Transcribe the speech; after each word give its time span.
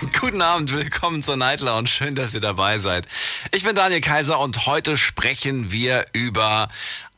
Guten 0.20 0.40
Abend, 0.40 0.72
willkommen 0.72 1.22
zur 1.22 1.36
Night 1.36 1.60
Lounge. 1.60 1.88
Schön, 1.88 2.14
dass 2.14 2.32
ihr 2.32 2.40
dabei 2.40 2.78
seid. 2.78 3.06
Ich 3.52 3.64
bin 3.64 3.76
Daniel 3.76 4.00
Kaiser 4.00 4.38
und 4.38 4.64
heute 4.64 4.96
sprechen 4.96 5.72
wir 5.72 6.06
über 6.14 6.68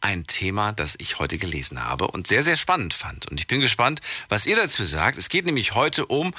ein 0.01 0.27
Thema, 0.27 0.73
das 0.73 0.97
ich 0.99 1.21
heute 1.21 1.39
gelesen 1.39 1.85
habe 1.85 2.09
und 2.09 2.27
sehr, 2.27 2.43
sehr 2.43 2.57
spannend 2.57 2.93
fand. 2.93 3.27
Und 3.29 3.39
ich 3.39 3.47
bin 3.47 3.61
gespannt, 3.61 4.01
was 4.29 4.47
ihr 4.47 4.57
dazu 4.57 4.85
sagt. 4.85 5.17
Es 5.17 5.29
geht 5.29 5.47
nämlich 5.47 5.75
heute 5.75 6.07
um 6.07 6.35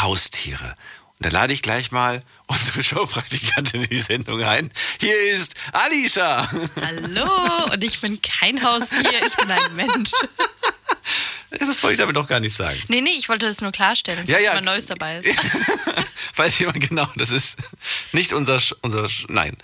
Haustiere. 0.00 0.76
Und 1.18 1.26
da 1.26 1.28
lade 1.28 1.52
ich 1.52 1.60
gleich 1.60 1.92
mal 1.92 2.22
unsere 2.46 2.82
Showpraktikantin 2.84 3.82
in 3.82 3.90
die 3.90 4.00
Sendung 4.00 4.42
ein. 4.42 4.70
Hier 4.98 5.20
ist 5.30 5.56
Alicia. 5.72 6.48
Hallo, 6.80 7.70
und 7.70 7.84
ich 7.84 8.00
bin 8.00 8.22
kein 8.22 8.62
Haustier, 8.62 9.26
ich 9.26 9.36
bin 9.36 9.50
ein 9.50 9.76
Mensch. 9.76 10.12
Das 11.58 11.82
wollte 11.82 11.92
ich 11.92 11.98
damit 11.98 12.16
doch 12.16 12.26
gar 12.26 12.40
nicht 12.40 12.54
sagen. 12.54 12.80
Nee, 12.88 13.00
nee, 13.00 13.14
ich 13.18 13.28
wollte 13.28 13.46
das 13.46 13.60
nur 13.60 13.72
klarstellen, 13.72 14.26
Ja, 14.26 14.34
dass 14.36 14.44
ja. 14.44 14.50
jemand 14.50 14.66
Neues 14.66 14.86
dabei 14.86 15.18
ist. 15.18 15.38
Weiß 16.36 16.58
jemand 16.58 16.88
genau, 16.88 17.06
das 17.16 17.30
ist 17.30 17.58
nicht 18.12 18.32
unser, 18.32 18.58
unser 18.80 19.08
nein. 19.28 19.56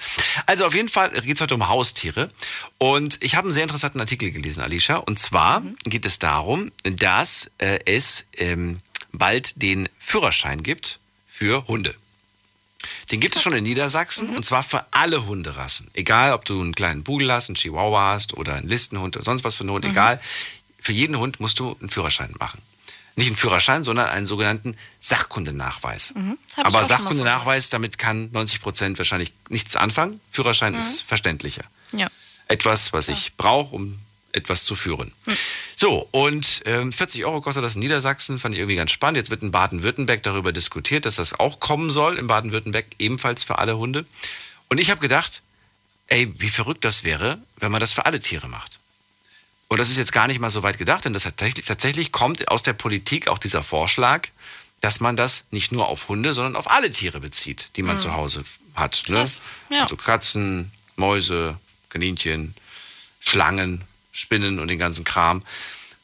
Also 0.46 0.66
auf 0.66 0.74
jeden 0.74 0.88
Fall 0.88 1.10
geht 1.22 1.36
es 1.36 1.40
heute 1.40 1.54
um 1.54 1.68
Haustiere. 1.68 2.30
Und 2.78 3.22
ich 3.22 3.34
habe 3.36 3.46
einen 3.46 3.54
sehr 3.54 3.62
interessanten 3.62 4.00
Artikel 4.00 4.30
gelesen, 4.30 4.62
Alicia. 4.62 4.96
Und 4.96 5.18
zwar 5.18 5.62
geht 5.84 6.04
es 6.04 6.18
darum, 6.18 6.72
dass 6.84 7.50
äh, 7.58 7.78
es 7.86 8.26
ähm, 8.36 8.80
bald 9.12 9.62
den 9.62 9.88
Führerschein 9.98 10.62
gibt 10.62 10.98
für 11.26 11.66
Hunde. 11.68 11.94
Den 13.10 13.20
gibt 13.20 13.36
es 13.36 13.42
schon 13.42 13.54
in 13.54 13.64
Niedersachsen 13.64 14.36
und 14.36 14.44
zwar 14.44 14.62
für 14.62 14.84
alle 14.90 15.26
Hunderassen. 15.26 15.90
Egal, 15.94 16.32
ob 16.32 16.44
du 16.44 16.60
einen 16.60 16.74
kleinen 16.74 17.04
Pudel 17.04 17.32
hast, 17.32 17.48
einen 17.48 17.56
Chihuahua 17.56 18.12
hast 18.12 18.34
oder 18.34 18.54
einen 18.54 18.68
Listenhund 18.68 19.16
oder 19.16 19.24
sonst 19.24 19.44
was 19.44 19.56
für 19.56 19.62
einen 19.62 19.70
Hund, 19.70 19.84
egal. 19.84 20.20
Für 20.80 20.92
jeden 20.92 21.18
Hund 21.18 21.40
musst 21.40 21.58
du 21.58 21.76
einen 21.80 21.90
Führerschein 21.90 22.34
machen. 22.38 22.60
Nicht 23.16 23.28
einen 23.28 23.36
Führerschein, 23.36 23.82
sondern 23.82 24.06
einen 24.08 24.26
sogenannten 24.26 24.76
Sachkundenachweis. 25.00 26.14
ich 26.56 26.64
Aber 26.64 26.84
Sachkundenachweis, 26.84 27.68
damit 27.70 27.98
kann 27.98 28.30
90 28.32 28.60
Prozent 28.60 28.98
wahrscheinlich 28.98 29.32
nichts 29.48 29.76
anfangen. 29.76 30.20
Führerschein 30.30 30.74
ist 30.74 31.02
verständlicher 31.02 31.64
Ja. 31.92 32.08
etwas, 32.46 32.92
was 32.92 33.08
ich 33.08 33.34
brauche, 33.36 33.74
um 33.74 33.98
etwas 34.32 34.64
zu 34.64 34.76
führen. 34.76 35.12
So, 35.76 36.06
und 36.12 36.62
ähm, 36.66 36.92
40 36.92 37.24
Euro 37.24 37.40
kostet 37.40 37.64
das 37.64 37.74
in 37.74 37.80
Niedersachsen, 37.80 38.38
fand 38.38 38.54
ich 38.54 38.60
irgendwie 38.60 38.76
ganz 38.76 38.90
spannend. 38.92 39.16
Jetzt 39.16 39.30
wird 39.30 39.42
in 39.42 39.50
Baden-Württemberg 39.50 40.22
darüber 40.22 40.52
diskutiert, 40.52 41.04
dass 41.06 41.16
das 41.16 41.38
auch 41.40 41.60
kommen 41.60 41.90
soll, 41.90 42.18
in 42.18 42.26
Baden-Württemberg 42.26 42.86
ebenfalls 42.98 43.42
für 43.42 43.58
alle 43.58 43.78
Hunde. 43.78 44.06
Und 44.68 44.78
ich 44.78 44.90
habe 44.90 45.00
gedacht, 45.00 45.42
ey, 46.08 46.32
wie 46.38 46.48
verrückt 46.48 46.84
das 46.84 47.04
wäre, 47.04 47.38
wenn 47.56 47.72
man 47.72 47.80
das 47.80 47.94
für 47.94 48.06
alle 48.06 48.20
Tiere 48.20 48.48
macht. 48.48 48.77
Und 49.68 49.78
das 49.78 49.90
ist 49.90 49.98
jetzt 49.98 50.12
gar 50.12 50.26
nicht 50.26 50.40
mal 50.40 50.50
so 50.50 50.62
weit 50.62 50.78
gedacht, 50.78 51.04
denn 51.04 51.12
das 51.12 51.24
tatsächlich, 51.24 51.66
tatsächlich 51.66 52.10
kommt 52.10 52.50
aus 52.50 52.62
der 52.62 52.72
Politik 52.72 53.28
auch 53.28 53.38
dieser 53.38 53.62
Vorschlag, 53.62 54.28
dass 54.80 55.00
man 55.00 55.16
das 55.16 55.44
nicht 55.50 55.72
nur 55.72 55.88
auf 55.88 56.08
Hunde, 56.08 56.32
sondern 56.32 56.56
auf 56.56 56.70
alle 56.70 56.90
Tiere 56.90 57.20
bezieht, 57.20 57.70
die 57.76 57.82
man 57.82 57.98
zu 57.98 58.14
Hause 58.14 58.44
hat. 58.74 59.04
Ne? 59.08 59.24
Ja. 59.70 59.82
Also 59.82 59.96
Katzen, 59.96 60.70
Mäuse, 60.96 61.58
Kaninchen, 61.90 62.54
Schlangen, 63.20 63.84
Spinnen 64.12 64.58
und 64.58 64.68
den 64.68 64.78
ganzen 64.78 65.04
Kram. 65.04 65.42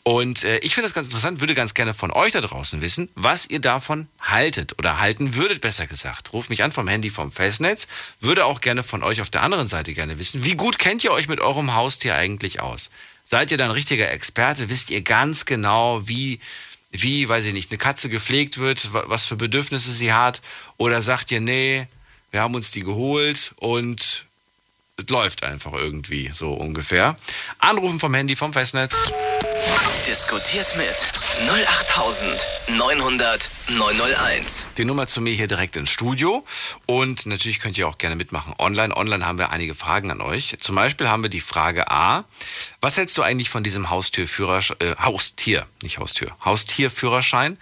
Und 0.03 0.45
äh, 0.45 0.59
ich 0.59 0.75
finde 0.75 0.87
das 0.87 0.95
ganz 0.95 1.09
interessant, 1.09 1.41
würde 1.41 1.55
ganz 1.55 1.73
gerne 1.73 1.95
von 1.95 2.13
euch 2.13 2.33
da 2.33 2.43
draußen 2.43 2.83
wissen, 2.83 3.09
was 3.15 3.49
ihr 3.49 3.61
davon 3.61 4.07
haltet 4.21 4.79
oder 4.79 5.01
halten 5.01 5.35
würdet, 5.35 5.63
besser 5.63 5.87
gesagt. 5.87 6.35
Ruft 6.35 6.51
mich 6.51 6.63
an 6.63 6.73
vom 6.73 6.89
Handy 6.89 7.09
vom 7.09 7.33
Festnetz, 7.33 7.89
würde 8.21 8.45
auch 8.45 8.61
gerne 8.61 8.83
von 8.83 9.03
euch 9.03 9.23
auf 9.23 9.31
der 9.31 9.43
anderen 9.43 9.69
Seite 9.69 9.95
gerne 9.95 10.19
wissen, 10.19 10.45
wie 10.45 10.57
gut 10.57 10.79
kennt 10.79 11.05
ihr 11.05 11.13
euch 11.13 11.29
mit 11.29 11.41
eurem 11.41 11.75
Haustier 11.75 12.17
eigentlich 12.17 12.61
aus? 12.61 12.91
Seid 13.25 13.51
ihr 13.51 13.57
dann 13.57 13.71
richtiger 13.71 14.11
Experte? 14.11 14.69
Wisst 14.69 14.91
ihr 14.91 15.01
ganz 15.03 15.47
genau, 15.47 16.07
wie, 16.07 16.41
wie, 16.93 17.29
weiß 17.29 17.47
ich 17.47 17.55
nicht, 17.55 17.71
eine 17.71 17.79
Katze 17.79 18.09
gepflegt 18.11 18.59
wird, 18.59 18.93
wa- 18.93 19.05
was 19.07 19.25
für 19.27 19.37
Bedürfnisse 19.37 19.93
sie 19.93 20.13
hat? 20.13 20.43
Oder 20.77 21.01
sagt 21.01 21.33
ihr, 21.33 21.41
nee, 21.41 21.87
wir 22.31 22.43
haben 22.43 22.55
uns 22.55 22.71
die 22.71 22.83
geholt 22.83 23.55
und 23.57 24.24
es 24.97 25.09
läuft 25.11 25.43
einfach 25.43 25.73
irgendwie 25.73 26.31
so 26.33 26.53
ungefähr. 26.53 27.17
Anrufen 27.59 27.99
vom 27.99 28.15
Handy 28.15 28.37
vom 28.37 28.53
Festnetz. 28.53 29.13
Diskutiert 30.07 30.77
mit 30.77 30.95
08900 31.49 33.51
901. 33.71 34.69
Die 34.77 34.85
Nummer 34.85 35.07
zu 35.09 35.21
mir 35.21 35.35
hier 35.35 35.49
direkt 35.49 35.77
ins 35.77 35.91
Studio. 35.91 36.45
Und 36.87 37.27
natürlich 37.27 37.59
könnt 37.59 37.77
ihr 37.77 37.89
auch 37.89 37.99
gerne 37.99 38.15
mitmachen 38.15 38.55
online. 38.59 38.97
Online 38.97 39.27
haben 39.27 39.39
wir 39.39 39.51
einige 39.51 39.75
Fragen 39.75 40.13
an 40.13 40.21
euch. 40.21 40.57
Zum 40.61 40.77
Beispiel 40.77 41.09
haben 41.09 41.23
wir 41.23 41.31
die 41.31 41.41
Frage 41.41 41.91
A. 41.91 42.25
Was 42.81 42.97
hältst 42.97 43.19
du 43.19 43.23
eigentlich 43.23 43.51
von 43.51 43.65
diesem 43.65 43.91
Haustierführerschein, 43.91 44.77
äh, 44.81 44.95
Haustier, 45.01 45.67
nicht 45.83 45.99
Haustür, 45.99 46.29
Haustierführerschein? 46.45 47.59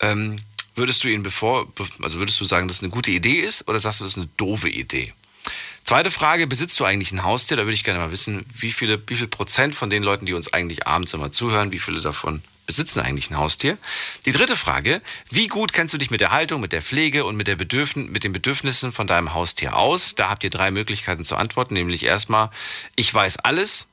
Ähm, 0.00 0.38
würdest 0.76 1.02
du 1.02 1.08
ihn 1.08 1.22
bevor, 1.24 1.66
be- 1.72 1.88
also 2.02 2.18
würdest 2.20 2.40
du 2.40 2.44
sagen, 2.44 2.68
dass 2.68 2.76
es 2.78 2.82
eine 2.82 2.92
gute 2.92 3.10
Idee 3.10 3.40
ist 3.40 3.66
oder 3.66 3.78
sagst 3.80 4.00
du, 4.00 4.04
das 4.04 4.12
ist 4.12 4.18
eine 4.18 4.28
doofe 4.36 4.68
Idee? 4.68 5.12
Zweite 5.86 6.10
Frage, 6.10 6.48
besitzt 6.48 6.80
du 6.80 6.84
eigentlich 6.84 7.12
ein 7.12 7.22
Haustier? 7.22 7.56
Da 7.56 7.62
würde 7.62 7.74
ich 7.74 7.84
gerne 7.84 8.00
mal 8.00 8.10
wissen, 8.10 8.44
wie 8.52 8.72
viele, 8.72 9.00
wie 9.06 9.14
viel 9.14 9.28
Prozent 9.28 9.72
von 9.72 9.88
den 9.88 10.02
Leuten, 10.02 10.26
die 10.26 10.32
uns 10.32 10.52
eigentlich 10.52 10.84
abends 10.88 11.14
immer 11.14 11.30
zuhören, 11.30 11.70
wie 11.70 11.78
viele 11.78 12.00
davon 12.00 12.42
besitzen 12.66 12.98
eigentlich 12.98 13.30
ein 13.30 13.36
Haustier? 13.36 13.78
Die 14.24 14.32
dritte 14.32 14.56
Frage, 14.56 15.00
wie 15.30 15.46
gut 15.46 15.72
kennst 15.72 15.94
du 15.94 15.98
dich 15.98 16.10
mit 16.10 16.20
der 16.20 16.32
Haltung, 16.32 16.60
mit 16.60 16.72
der 16.72 16.82
Pflege 16.82 17.24
und 17.24 17.36
mit, 17.36 17.46
der 17.46 17.54
Bedürfn 17.54 18.10
mit 18.10 18.24
den 18.24 18.32
Bedürfnissen 18.32 18.90
von 18.90 19.06
deinem 19.06 19.32
Haustier 19.32 19.76
aus? 19.76 20.16
Da 20.16 20.28
habt 20.28 20.42
ihr 20.42 20.50
drei 20.50 20.72
Möglichkeiten 20.72 21.24
zu 21.24 21.36
antworten, 21.36 21.74
nämlich 21.74 22.02
erstmal, 22.02 22.50
ich 22.96 23.14
weiß 23.14 23.38
alles. 23.38 23.86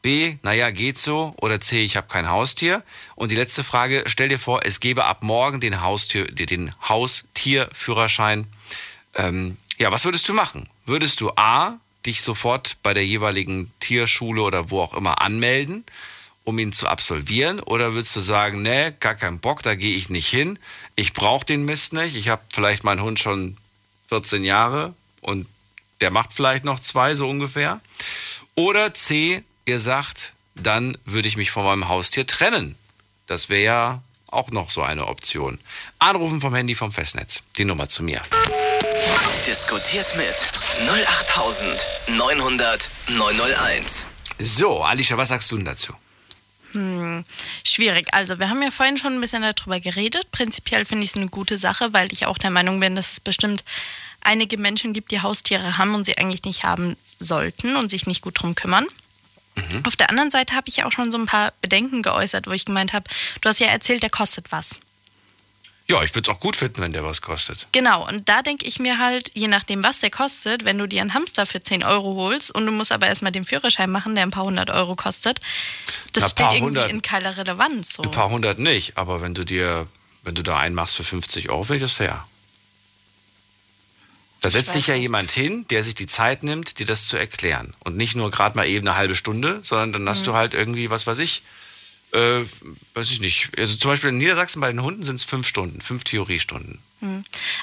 B, 0.00 0.38
naja, 0.40 0.70
geht 0.70 0.96
so. 0.96 1.34
Oder 1.42 1.60
C, 1.60 1.84
ich 1.84 1.98
habe 1.98 2.08
kein 2.08 2.30
Haustier. 2.30 2.82
Und 3.16 3.30
die 3.30 3.36
letzte 3.36 3.64
Frage, 3.64 4.04
stell 4.06 4.30
dir 4.30 4.38
vor, 4.38 4.64
es 4.64 4.80
gäbe 4.80 5.04
ab 5.04 5.22
morgen 5.22 5.60
den, 5.60 5.82
Haustier, 5.82 6.24
den 6.24 6.72
Haustierführerschein. 6.88 8.46
Ähm, 9.14 9.58
ja, 9.76 9.92
was 9.92 10.06
würdest 10.06 10.26
du 10.26 10.32
machen? 10.32 10.66
Würdest 10.86 11.20
du 11.20 11.30
A, 11.36 11.78
dich 12.04 12.20
sofort 12.20 12.76
bei 12.82 12.92
der 12.92 13.06
jeweiligen 13.06 13.72
Tierschule 13.80 14.42
oder 14.42 14.70
wo 14.70 14.80
auch 14.80 14.94
immer 14.94 15.22
anmelden, 15.22 15.84
um 16.44 16.58
ihn 16.58 16.72
zu 16.72 16.88
absolvieren? 16.88 17.60
Oder 17.60 17.94
würdest 17.94 18.14
du 18.16 18.20
sagen, 18.20 18.62
nee, 18.62 18.92
gar 19.00 19.14
keinen 19.14 19.40
Bock, 19.40 19.62
da 19.62 19.74
gehe 19.74 19.96
ich 19.96 20.10
nicht 20.10 20.28
hin. 20.28 20.58
Ich 20.94 21.14
brauche 21.14 21.46
den 21.46 21.64
Mist 21.64 21.94
nicht. 21.94 22.16
Ich 22.16 22.28
habe 22.28 22.42
vielleicht 22.52 22.84
meinen 22.84 23.00
Hund 23.00 23.18
schon 23.18 23.56
14 24.08 24.44
Jahre 24.44 24.94
und 25.22 25.46
der 26.00 26.10
macht 26.10 26.34
vielleicht 26.34 26.64
noch 26.64 26.80
zwei, 26.80 27.14
so 27.14 27.28
ungefähr. 27.28 27.80
Oder 28.54 28.92
C, 28.92 29.42
ihr 29.64 29.80
sagt, 29.80 30.34
dann 30.54 30.98
würde 31.06 31.28
ich 31.28 31.36
mich 31.36 31.50
von 31.50 31.64
meinem 31.64 31.88
Haustier 31.88 32.26
trennen. 32.26 32.76
Das 33.26 33.48
wäre 33.48 33.64
ja 33.64 34.02
auch 34.26 34.50
noch 34.50 34.70
so 34.70 34.82
eine 34.82 35.06
Option. 35.06 35.58
Anrufen 35.98 36.42
vom 36.42 36.54
Handy 36.54 36.74
vom 36.74 36.92
Festnetz. 36.92 37.42
Die 37.56 37.64
Nummer 37.64 37.88
zu 37.88 38.02
mir. 38.02 38.20
Diskutiert 39.46 40.16
mit 40.16 40.34
08900 40.88 42.90
901. 43.08 44.08
So, 44.38 44.82
Alicia, 44.82 45.16
was 45.16 45.28
sagst 45.28 45.50
du 45.52 45.56
denn 45.56 45.66
dazu? 45.66 45.94
Schwierig. 47.64 48.12
Also, 48.12 48.40
wir 48.40 48.50
haben 48.50 48.62
ja 48.62 48.70
vorhin 48.70 48.98
schon 48.98 49.14
ein 49.14 49.20
bisschen 49.20 49.42
darüber 49.42 49.78
geredet. 49.78 50.30
Prinzipiell 50.32 50.84
finde 50.84 51.04
ich 51.04 51.10
es 51.10 51.16
eine 51.16 51.28
gute 51.28 51.56
Sache, 51.56 51.92
weil 51.92 52.12
ich 52.12 52.26
auch 52.26 52.36
der 52.36 52.50
Meinung 52.50 52.80
bin, 52.80 52.96
dass 52.96 53.12
es 53.12 53.20
bestimmt 53.20 53.62
einige 54.20 54.58
Menschen 54.58 54.92
gibt, 54.92 55.12
die 55.12 55.20
Haustiere 55.20 55.78
haben 55.78 55.94
und 55.94 56.04
sie 56.04 56.18
eigentlich 56.18 56.44
nicht 56.44 56.64
haben 56.64 56.96
sollten 57.20 57.76
und 57.76 57.90
sich 57.90 58.06
nicht 58.06 58.22
gut 58.22 58.42
drum 58.42 58.54
kümmern. 58.54 58.86
Auf 59.84 59.94
der 59.94 60.10
anderen 60.10 60.32
Seite 60.32 60.56
habe 60.56 60.68
ich 60.68 60.78
ja 60.78 60.86
auch 60.86 60.92
schon 60.92 61.12
so 61.12 61.18
ein 61.18 61.26
paar 61.26 61.52
Bedenken 61.60 62.02
geäußert, 62.02 62.48
wo 62.48 62.52
ich 62.52 62.64
gemeint 62.64 62.92
habe, 62.92 63.08
du 63.40 63.48
hast 63.48 63.60
ja 63.60 63.68
erzählt, 63.68 64.02
der 64.02 64.10
kostet 64.10 64.50
was. 64.50 64.80
Ja, 65.86 66.02
ich 66.02 66.14
würde 66.14 66.30
es 66.30 66.34
auch 66.34 66.40
gut 66.40 66.56
finden, 66.56 66.80
wenn 66.80 66.92
der 66.94 67.04
was 67.04 67.20
kostet. 67.20 67.66
Genau, 67.72 68.08
und 68.08 68.26
da 68.28 68.40
denke 68.40 68.64
ich 68.66 68.78
mir 68.78 68.98
halt, 68.98 69.30
je 69.34 69.48
nachdem, 69.48 69.82
was 69.82 69.98
der 70.00 70.10
kostet, 70.10 70.64
wenn 70.64 70.78
du 70.78 70.86
dir 70.88 71.02
einen 71.02 71.12
Hamster 71.12 71.44
für 71.44 71.62
10 71.62 71.84
Euro 71.84 72.14
holst 72.14 72.50
und 72.54 72.64
du 72.64 72.72
musst 72.72 72.90
aber 72.90 73.06
erstmal 73.06 73.32
den 73.32 73.44
Führerschein 73.44 73.90
machen, 73.90 74.14
der 74.14 74.24
ein 74.24 74.30
paar 74.30 74.44
hundert 74.44 74.70
Euro 74.70 74.96
kostet, 74.96 75.40
das 76.14 76.22
Na, 76.22 76.28
steht 76.30 76.46
irgendwie 76.46 76.64
hundert. 76.80 76.90
in 76.90 77.02
keiler 77.02 77.36
Relevanz. 77.36 77.94
So. 77.96 78.02
Ein 78.02 78.10
paar 78.10 78.30
hundert 78.30 78.58
nicht, 78.58 78.96
aber 78.96 79.20
wenn 79.20 79.34
du 79.34 79.44
dir, 79.44 79.86
wenn 80.22 80.34
du 80.34 80.42
da 80.42 80.56
einen 80.56 80.74
machst 80.74 80.96
für 80.96 81.04
50 81.04 81.50
Euro, 81.50 81.64
finde 81.64 81.76
ich 81.76 81.82
das 81.82 81.92
fair. 81.92 82.26
Da 84.40 84.50
setzt 84.50 84.72
sich 84.72 84.86
ja 84.88 84.94
jemand 84.94 85.30
hin, 85.30 85.66
der 85.70 85.82
sich 85.82 85.94
die 85.94 86.06
Zeit 86.06 86.42
nimmt, 86.42 86.78
dir 86.78 86.86
das 86.86 87.06
zu 87.08 87.16
erklären. 87.16 87.72
Und 87.82 87.96
nicht 87.96 88.14
nur 88.14 88.30
gerade 88.30 88.56
mal 88.56 88.66
eben 88.66 88.86
eine 88.86 88.96
halbe 88.96 89.14
Stunde, 89.14 89.60
sondern 89.62 89.92
dann 89.92 90.02
Mhm. 90.04 90.08
hast 90.08 90.26
du 90.26 90.34
halt 90.34 90.52
irgendwie, 90.54 90.90
was 90.90 91.06
weiß 91.06 91.18
ich, 91.18 91.42
äh, 92.14 92.44
weiß 92.94 93.10
ich 93.10 93.20
nicht. 93.20 93.50
Also 93.58 93.76
zum 93.76 93.90
Beispiel 93.90 94.10
in 94.10 94.18
Niedersachsen 94.18 94.60
bei 94.60 94.70
den 94.70 94.82
Hunden 94.82 95.02
sind 95.02 95.16
es 95.16 95.24
fünf 95.24 95.46
Stunden, 95.46 95.80
fünf 95.80 96.04
Theoriestunden. 96.04 96.80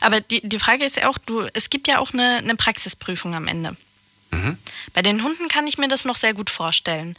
Aber 0.01 0.21
die, 0.21 0.47
die 0.47 0.59
Frage 0.59 0.85
ist 0.85 0.97
ja 0.97 1.09
auch, 1.09 1.17
du, 1.17 1.47
es 1.53 1.69
gibt 1.69 1.87
ja 1.87 1.99
auch 1.99 2.13
eine, 2.13 2.37
eine 2.37 2.55
Praxisprüfung 2.55 3.33
am 3.33 3.47
Ende. 3.47 3.75
Mhm. 4.31 4.57
Bei 4.93 5.01
den 5.01 5.23
Hunden 5.23 5.47
kann 5.47 5.67
ich 5.67 5.77
mir 5.77 5.87
das 5.87 6.05
noch 6.05 6.15
sehr 6.15 6.33
gut 6.33 6.49
vorstellen. 6.49 7.15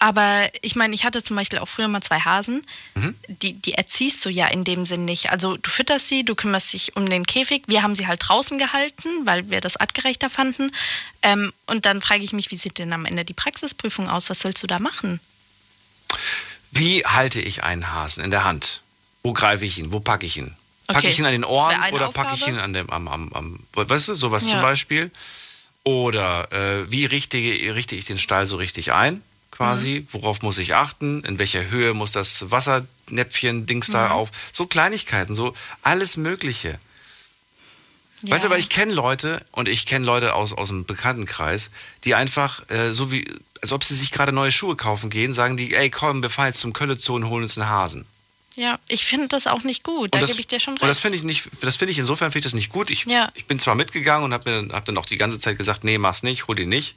Aber 0.00 0.50
ich 0.60 0.76
meine, 0.76 0.94
ich 0.94 1.04
hatte 1.04 1.22
zum 1.22 1.36
Beispiel 1.36 1.60
auch 1.60 1.68
früher 1.68 1.88
mal 1.88 2.02
zwei 2.02 2.20
Hasen. 2.20 2.66
Mhm. 2.94 3.14
Die, 3.28 3.54
die 3.54 3.74
erziehst 3.74 4.24
du 4.24 4.28
ja 4.28 4.48
in 4.48 4.64
dem 4.64 4.86
Sinn 4.86 5.04
nicht. 5.04 5.30
Also 5.30 5.56
du 5.56 5.70
fütterst 5.70 6.08
sie, 6.08 6.24
du 6.24 6.34
kümmerst 6.34 6.72
dich 6.72 6.96
um 6.96 7.08
den 7.08 7.26
Käfig. 7.26 7.62
Wir 7.68 7.82
haben 7.82 7.94
sie 7.94 8.06
halt 8.06 8.20
draußen 8.26 8.58
gehalten, 8.58 9.08
weil 9.24 9.48
wir 9.50 9.60
das 9.60 9.76
artgerechter 9.76 10.30
fanden. 10.30 10.72
Ähm, 11.22 11.52
und 11.66 11.86
dann 11.86 12.02
frage 12.02 12.24
ich 12.24 12.32
mich, 12.32 12.50
wie 12.50 12.56
sieht 12.56 12.78
denn 12.78 12.92
am 12.92 13.06
Ende 13.06 13.24
die 13.24 13.34
Praxisprüfung 13.34 14.08
aus? 14.08 14.30
Was 14.30 14.44
willst 14.44 14.62
du 14.62 14.66
da 14.66 14.78
machen? 14.78 15.20
Wie 16.74 17.04
halte 17.04 17.40
ich 17.40 17.62
einen 17.62 17.92
Hasen 17.92 18.24
in 18.24 18.30
der 18.30 18.44
Hand? 18.44 18.82
Wo 19.22 19.32
greife 19.32 19.64
ich 19.64 19.78
ihn? 19.78 19.92
Wo 19.92 20.00
packe 20.00 20.26
ich 20.26 20.36
ihn? 20.36 20.54
Packe 20.86 20.98
Okay, 20.98 21.08
ich 21.08 21.18
ihn 21.18 21.24
an 21.24 21.32
den 21.32 21.44
Ohren 21.44 21.76
oder 21.92 22.10
packe 22.12 22.34
ich 22.34 22.46
ihn 22.46 22.58
an 22.58 22.72
dem, 22.72 22.90
am, 22.90 23.08
am, 23.08 23.32
am 23.32 23.60
weißt 23.74 24.08
du, 24.08 24.14
sowas 24.14 24.44
Ja. 24.44 24.52
zum 24.52 24.62
Beispiel? 24.62 25.10
Oder 25.84 26.50
äh, 26.52 26.90
wie 26.90 27.04
richte, 27.06 27.38
richte 27.38 27.94
ich 27.96 28.04
den 28.06 28.18
Stall 28.18 28.46
so 28.46 28.56
richtig 28.56 28.92
ein, 28.92 29.22
quasi? 29.50 30.00
Mhm. 30.00 30.08
Worauf 30.12 30.42
muss 30.42 30.58
ich 30.58 30.74
achten? 30.74 31.22
In 31.24 31.38
welcher 31.38 31.70
Höhe 31.70 31.94
muss 31.94 32.12
das 32.12 32.50
Wassernäpfchen, 32.50 33.66
Dings 33.66 33.86
da 33.88 34.06
Mhm. 34.06 34.12
auf? 34.12 34.30
So 34.52 34.66
Kleinigkeiten, 34.66 35.34
so 35.34 35.54
alles 35.82 36.16
Mögliche. 36.16 36.78
Weißt 38.22 38.44
du, 38.44 38.48
Ja. 38.48 38.52
aber 38.52 38.58
ich 38.58 38.68
kenne 38.70 38.92
Leute 38.94 39.44
und 39.52 39.68
ich 39.68 39.84
kenne 39.86 40.04
Leute 40.06 40.34
aus, 40.34 40.52
aus 40.54 40.68
dem 40.68 40.86
Bekanntenkreis, 40.86 41.70
die 42.04 42.14
einfach, 42.14 42.68
äh, 42.70 42.92
so 42.92 43.12
wie, 43.12 43.30
als 43.64 43.72
ob 43.72 43.82
sie 43.82 43.94
sich 43.94 44.10
gerade 44.10 44.30
neue 44.30 44.52
Schuhe 44.52 44.76
kaufen 44.76 45.08
gehen, 45.08 45.32
sagen 45.32 45.56
die, 45.56 45.74
ey 45.74 45.88
komm, 45.88 46.20
wir 46.20 46.28
fahren 46.28 46.48
jetzt 46.48 46.60
zum 46.60 46.74
Kölle-Zoo 46.74 47.14
und 47.14 47.30
holen 47.30 47.44
uns 47.44 47.56
einen 47.56 47.66
Hasen. 47.66 48.04
Ja, 48.56 48.78
ich 48.88 49.06
finde 49.06 49.28
das 49.28 49.46
auch 49.46 49.62
nicht 49.62 49.82
gut. 49.82 50.14
Da 50.14 50.20
gebe 50.20 50.38
ich 50.38 50.46
dir 50.46 50.60
schon 50.60 50.74
recht. 50.74 50.82
Und 50.82 50.88
das 50.88 51.00
finde 51.00 51.16
ich 51.16 51.24
nicht, 51.24 51.48
das 51.62 51.76
finde 51.76 51.92
ich 51.92 51.98
insofern 51.98 52.30
finde 52.30 52.40
ich 52.40 52.52
das 52.52 52.54
nicht 52.54 52.68
gut. 52.68 52.90
Ich, 52.90 53.06
Ja. 53.06 53.32
ich 53.32 53.46
bin 53.46 53.58
zwar 53.58 53.74
mitgegangen 53.74 54.22
und 54.26 54.34
habe 54.34 54.68
hab 54.70 54.84
dann 54.84 54.98
auch 54.98 55.06
die 55.06 55.16
ganze 55.16 55.38
Zeit 55.38 55.56
gesagt, 55.56 55.82
nee, 55.82 55.96
mach's 55.96 56.22
nicht, 56.22 56.46
hol 56.46 56.54
den 56.54 56.68
nicht. 56.68 56.94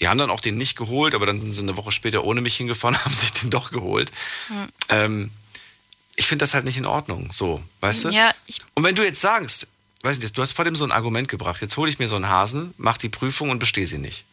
Die 0.00 0.08
haben 0.08 0.16
dann 0.16 0.30
auch 0.30 0.40
den 0.40 0.56
nicht 0.56 0.74
geholt, 0.74 1.14
aber 1.14 1.26
dann 1.26 1.38
sind 1.38 1.52
sie 1.52 1.60
eine 1.60 1.76
Woche 1.76 1.92
später 1.92 2.24
ohne 2.24 2.40
mich 2.40 2.56
hingefahren, 2.56 2.96
haben 3.04 3.12
sich 3.14 3.32
den 3.34 3.50
doch 3.50 3.70
geholt. 3.70 4.10
Hm. 4.48 4.68
Ähm, 4.88 5.30
ich 6.16 6.26
finde 6.26 6.44
das 6.44 6.54
halt 6.54 6.64
nicht 6.64 6.78
in 6.78 6.86
Ordnung, 6.86 7.28
so, 7.30 7.62
weißt 7.82 8.06
du? 8.06 8.08
Ja, 8.08 8.32
und 8.72 8.84
wenn 8.84 8.94
du 8.94 9.04
jetzt 9.04 9.20
sagst, 9.20 9.68
weiß 10.00 10.18
nicht, 10.18 10.34
du 10.34 10.40
hast 10.40 10.52
vor 10.52 10.64
dem 10.64 10.76
so 10.76 10.84
ein 10.86 10.92
Argument 10.92 11.28
gebracht, 11.28 11.60
jetzt 11.60 11.76
hole 11.76 11.90
ich 11.90 11.98
mir 11.98 12.08
so 12.08 12.16
einen 12.16 12.30
Hasen, 12.30 12.72
mach 12.78 12.96
die 12.96 13.10
Prüfung 13.10 13.50
und 13.50 13.58
bestehe 13.58 13.86
sie 13.86 13.98
nicht. 13.98 14.24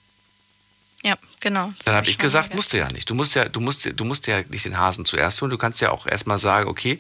Ja, 1.03 1.17
genau. 1.39 1.73
Dann 1.85 1.95
habe 1.95 2.09
ich 2.09 2.17
gesagt, 2.17 2.55
musst 2.55 2.73
du 2.73 2.77
ja 2.77 2.89
nicht. 2.91 3.09
Du 3.09 3.15
musst 3.15 3.35
ja, 3.35 3.49
du 3.49 3.59
musst, 3.59 3.89
du 3.93 4.05
musst 4.05 4.27
ja 4.27 4.41
nicht 4.49 4.65
den 4.65 4.77
Hasen 4.77 5.05
zuerst 5.05 5.41
holen. 5.41 5.51
Du 5.51 5.57
kannst 5.57 5.81
ja 5.81 5.91
auch 5.91 6.07
erstmal 6.07 6.39
sagen, 6.39 6.69
okay, 6.69 6.99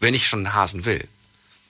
wenn 0.00 0.14
ich 0.14 0.26
schon 0.26 0.40
einen 0.46 0.54
Hasen 0.54 0.84
will, 0.84 1.08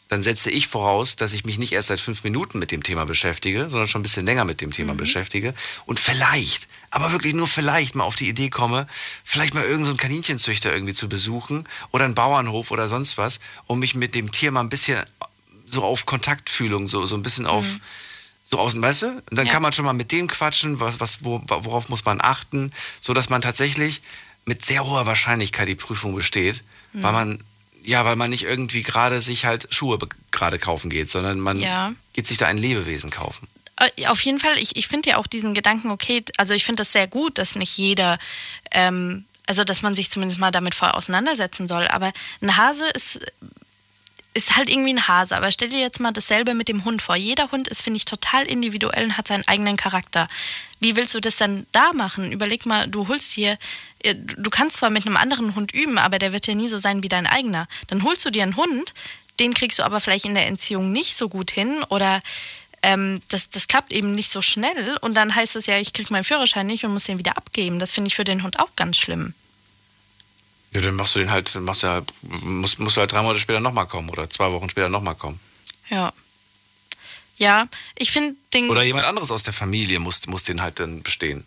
dann 0.09 0.23
setze 0.23 0.51
ich 0.51 0.67
voraus, 0.67 1.17
dass 1.17 1.35
ich 1.35 1.45
mich 1.45 1.59
nicht 1.59 1.73
erst 1.73 1.89
seit 1.89 2.01
fünf 2.01 2.25
Minuten 2.25 2.59
mit 2.59 2.73
dem 2.73 2.83
Thema 2.83 3.05
beschäftige, 3.05 3.69
sondern 3.69 3.89
schon 3.89 4.01
ein 4.01 4.03
bisschen 4.03 4.25
länger 4.27 4.45
mit 4.45 4.61
dem 4.61 4.73
Thema 4.73 4.95
beschäftige 4.95 5.55
und 5.85 6.01
vielleicht, 6.01 6.67
aber 6.91 7.13
wirklich 7.13 7.35
nur 7.35 7.47
vielleicht 7.47 7.95
mal 7.95 8.05
auf 8.05 8.17
die 8.17 8.29
Idee 8.29 8.49
komme, 8.49 8.89
vielleicht 9.23 9.53
mal 9.53 9.61
irgendeinen 9.61 9.85
so 9.85 9.91
einen 9.91 9.99
Kaninchenzüchter 9.99 10.73
irgendwie 10.73 10.95
zu 10.95 11.11
besuchen 11.11 11.69
oder 11.93 12.07
einen 12.07 12.15
Bauernhof 12.15 12.71
oder 12.71 12.89
sonst 12.89 13.19
was, 13.19 13.39
um 13.67 13.81
mich 13.81 13.95
mit 13.95 14.15
dem 14.15 14.33
Tier 14.33 14.51
mal 14.51 14.61
ein 14.61 14.71
bisschen 14.71 15.05
so 15.67 15.85
auf 15.85 16.07
Kontaktfühlung, 16.07 16.89
so, 16.89 17.05
so 17.05 17.15
ein 17.15 17.23
bisschen 17.23 17.45
auf, 17.45 17.67
so 18.51 18.59
außen, 18.59 18.81
weißt 18.81 19.03
du? 19.03 19.07
Und 19.09 19.23
dann 19.39 19.47
Ja. 19.47 19.53
kann 19.53 19.63
man 19.63 19.73
schon 19.73 19.85
mal 19.85 19.93
mit 19.93 20.11
dem 20.13 20.27
quatschen, 20.29 20.81
was, 20.81 21.01
was, 21.01 21.23
wo, 21.25 21.43
worauf 21.47 21.89
muss 21.89 22.05
man 22.05 22.21
achten, 22.21 22.73
so 23.01 23.13
dass 23.15 23.29
man 23.29 23.43
tatsächlich 23.43 24.01
mit 24.47 24.65
sehr 24.65 24.87
hoher 24.87 25.05
Wahrscheinlichkeit 25.07 25.69
die 25.69 25.75
Prüfung 25.75 26.15
besteht, 26.15 26.63
Mhm. 26.95 27.03
weil 27.03 27.13
man, 27.13 27.45
ja, 27.85 28.05
weil 28.07 28.17
man 28.17 28.31
nicht 28.31 28.45
irgendwie 28.45 28.83
gerade 28.83 29.21
sich 29.21 29.45
halt 29.45 29.69
Schuhe 29.71 29.99
gerade 30.31 30.59
kaufen 30.59 30.89
geht, 30.89 31.11
sondern 31.11 31.39
man 31.41 31.59
Ja. 31.61 31.93
geht 32.15 32.27
sich 32.27 32.39
da 32.39 32.47
ein 32.47 32.57
Lebewesen 32.59 33.11
kaufen. 33.11 33.47
Äh, 33.97 34.07
Auf 34.07 34.21
jeden 34.23 34.41
Fall, 34.41 34.57
ich, 34.59 34.77
ich 34.77 34.89
finde 34.89 35.11
ja 35.11 35.17
auch 35.19 35.27
diesen 35.27 35.53
Gedanken 35.55 35.91
okay, 35.91 36.25
also 36.39 36.55
ich 36.55 36.65
finde 36.65 36.81
das 36.81 36.93
sehr 36.93 37.07
gut, 37.07 37.37
dass 37.39 37.55
nicht 37.55 37.77
jeder, 37.77 38.19
ähm, 38.71 39.25
also 39.47 39.63
dass 39.65 39.83
man 39.83 39.95
sich 39.95 40.11
zumindest 40.11 40.41
mal 40.41 40.51
damit 40.51 40.75
vorher 40.75 40.97
auseinandersetzen 40.97 41.69
soll. 41.69 41.87
Aber 41.89 42.13
ein 42.43 42.57
Hase 42.57 42.89
ist, 42.95 43.21
ist 44.39 44.57
halt 44.57 44.71
irgendwie 44.71 44.95
ein 44.95 45.09
Hase. 45.09 45.37
Aber 45.37 45.51
stell 45.51 45.69
dir 45.69 45.81
jetzt 45.81 45.99
mal 45.99 46.13
dasselbe 46.13 46.55
mit 46.55 46.69
dem 46.69 46.85
Hund 46.85 47.03
vor. 47.03 47.17
Jeder 47.17 47.51
Hund 47.51 47.67
ist, 47.67 47.83
finde 47.83 47.97
ich, 47.97 48.05
total 48.05 48.45
individuell 48.45 49.05
und 49.05 49.19
hat 49.19 49.27
seinen 49.27 49.47
eigenen 49.49 49.77
Charakter. 49.77 50.29
Wie 50.79 50.95
willst 50.95 51.15
du 51.17 51.21
das 51.21 51.37
dann 51.37 51.67
da 51.73 51.93
machen? 51.93 52.31
Überleg 52.31 52.65
mal, 52.65 52.87
du 52.87 53.09
holst 53.09 53.35
dir, 53.35 53.59
äh, 54.05 54.15
du 54.15 54.49
kannst 54.49 54.77
zwar 54.77 54.91
mit 54.91 55.07
einem 55.07 55.17
anderen 55.17 55.57
Hund 55.57 55.75
üben, 55.75 55.99
aber 55.99 56.21
der 56.21 56.33
wird 56.33 56.47
ja 56.47 56.55
nie 56.55 56.69
so 56.69 56.79
sein 56.79 57.03
wie 57.03 57.09
dein 57.09 57.27
eigener. 57.27 57.67
Dann 57.89 58.05
holst 58.05 58.25
du 58.25 58.31
dir 58.31 58.45
einen 58.45 58.57
Hund, 58.57 58.95
den 59.41 59.55
kriegst 59.55 59.81
du 59.81 59.83
aber 59.83 59.99
vielleicht 59.99 60.25
in 60.25 60.37
der 60.37 60.47
Entziehung 60.47 60.93
nicht 60.93 61.17
so 61.17 61.29
gut 61.29 61.51
hin 61.51 61.83
oder 61.89 62.23
ähm, 62.85 63.21
das, 63.29 63.51
das 63.51 63.67
klappt 63.67 63.93
eben 63.93 64.15
nicht 64.15 64.31
so 64.31 64.41
schnell 64.41 64.97
und 65.01 65.15
dann 65.15 65.35
heißt 65.35 65.57
es 65.57 65.67
ja, 65.67 65.79
ich 65.79 65.93
krieg 65.93 66.13
meinen 66.13 66.23
Führerschein 66.23 66.67
nicht 66.67 66.85
und 66.85 66.93
muss 66.93 67.05
den 67.05 67.19
wieder 67.19 67.37
abgeben. 67.37 67.81
Das 67.81 67.93
finde 67.93 68.07
ich 68.07 68.15
für 68.15 68.23
den 68.23 68.45
Hund 68.45 68.61
auch 68.61 68.77
ganz 68.77 68.99
schlimm. 68.99 69.35
Ja, 70.73 70.81
dann 70.83 70.97
machst 70.97 71.15
du 71.15 71.21
den 71.21 71.31
halt, 71.31 71.55
machst 71.61 71.83
ja, 71.83 72.03
musst, 72.23 72.79
musst 72.79 72.97
du 72.97 73.01
halt 73.01 73.13
drei 73.13 73.23
Monate 73.23 73.41
später 73.41 73.61
nochmal 73.61 73.87
kommen 73.87 74.11
oder 74.11 74.29
zwei 74.29 74.53
Wochen 74.53 74.69
später 74.69 74.89
nochmal 74.89 75.15
kommen. 75.15 75.41
Ja. 75.89 76.13
Ja, 77.39 77.69
ich 77.97 78.11
finde 78.11 78.35
den. 78.53 78.69
Oder 78.69 78.83
jemand 78.83 79.07
anderes 79.07 79.31
aus 79.31 79.45
der 79.45 79.55
Familie 79.55 80.01
muss, 80.01 80.27
muss 80.27 80.43
den 80.43 80.61
halt 80.61 80.81
dann 80.81 81.03
bestehen. 81.03 81.47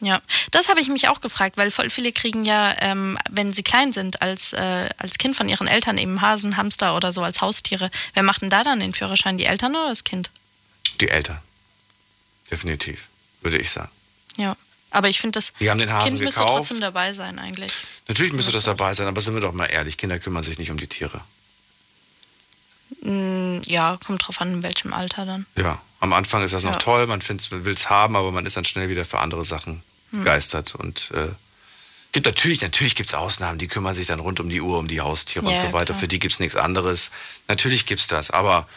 Ja, 0.00 0.22
das 0.50 0.68
habe 0.68 0.80
ich 0.80 0.88
mich 0.88 1.08
auch 1.08 1.20
gefragt, 1.20 1.58
weil 1.58 1.70
voll 1.70 1.90
viele 1.90 2.10
kriegen 2.10 2.46
ja, 2.46 2.74
ähm, 2.80 3.18
wenn 3.28 3.52
sie 3.52 3.62
klein 3.62 3.92
sind, 3.92 4.22
als, 4.22 4.54
äh, 4.54 4.88
als 4.96 5.18
Kind 5.18 5.36
von 5.36 5.46
ihren 5.48 5.66
Eltern 5.66 5.98
eben 5.98 6.22
Hasen, 6.22 6.56
Hamster 6.56 6.96
oder 6.96 7.12
so 7.12 7.22
als 7.22 7.42
Haustiere. 7.42 7.90
Wer 8.14 8.22
macht 8.22 8.40
denn 8.40 8.48
da 8.48 8.62
dann 8.62 8.80
den 8.80 8.94
Führerschein? 8.94 9.36
Die 9.36 9.44
Eltern 9.44 9.72
oder 9.76 9.88
das 9.88 10.04
Kind? 10.04 10.30
Die 11.00 11.08
Eltern. 11.08 11.38
Definitiv, 12.50 13.08
würde 13.42 13.58
ich 13.58 13.70
sagen. 13.70 13.90
Ja. 14.38 14.56
Aber 14.90 15.08
ich 15.08 15.20
finde, 15.20 15.36
das 15.38 15.52
Die 15.60 15.70
haben 15.70 15.78
den 15.78 15.92
Hasen 15.92 16.10
Kind 16.10 16.20
müsste 16.22 16.40
gekauft. 16.40 16.56
trotzdem 16.68 16.80
dabei 16.80 17.12
sein 17.12 17.38
eigentlich. 17.38 17.72
Natürlich 18.08 18.32
müsste 18.32 18.52
das 18.52 18.64
dabei 18.64 18.92
sein, 18.94 19.06
aber 19.06 19.20
sind 19.20 19.34
wir 19.34 19.40
doch 19.40 19.52
mal 19.52 19.66
ehrlich, 19.66 19.96
Kinder 19.96 20.18
kümmern 20.18 20.42
sich 20.42 20.58
nicht 20.58 20.70
um 20.70 20.78
die 20.78 20.88
Tiere. 20.88 21.20
Mm, 23.02 23.60
Ja, 23.66 23.98
kommt 24.04 24.26
drauf 24.26 24.40
an, 24.40 24.52
in 24.54 24.62
welchem 24.62 24.92
Alter 24.92 25.24
dann. 25.24 25.46
Ja, 25.56 25.80
am 26.00 26.12
Anfang 26.12 26.42
ist 26.42 26.54
das 26.54 26.64
noch 26.64 26.72
Ja. 26.72 26.78
toll, 26.78 27.06
man 27.06 27.20
will 27.28 27.72
es 27.74 27.88
haben, 27.90 28.16
aber 28.16 28.32
man 28.32 28.46
ist 28.46 28.56
dann 28.56 28.64
schnell 28.64 28.88
wieder 28.88 29.04
für 29.04 29.18
andere 29.18 29.44
Sachen 29.44 29.82
Hm. 30.10 30.20
begeistert. 30.20 30.74
Und 30.74 31.12
äh, 31.14 31.28
gibt 32.12 32.26
natürlich, 32.26 32.60
natürlich 32.62 32.96
gibt 32.96 33.10
es 33.10 33.14
Ausnahmen, 33.14 33.58
die 33.58 33.68
kümmern 33.68 33.94
sich 33.94 34.08
dann 34.08 34.18
rund 34.20 34.40
um 34.40 34.48
die 34.48 34.60
Uhr 34.60 34.78
um 34.78 34.88
die 34.88 35.00
Haustiere 35.00 35.46
und 35.46 35.52
Ja, 35.54 35.60
so 35.60 35.72
weiter. 35.72 35.92
klar. 35.92 35.98
Für 36.00 36.08
die 36.08 36.18
gibt 36.18 36.32
es 36.34 36.40
nichts 36.40 36.56
anderes. 36.56 37.10
Natürlich 37.46 37.86
gibt 37.86 38.00
es 38.00 38.08
das, 38.08 38.30
aber 38.32 38.68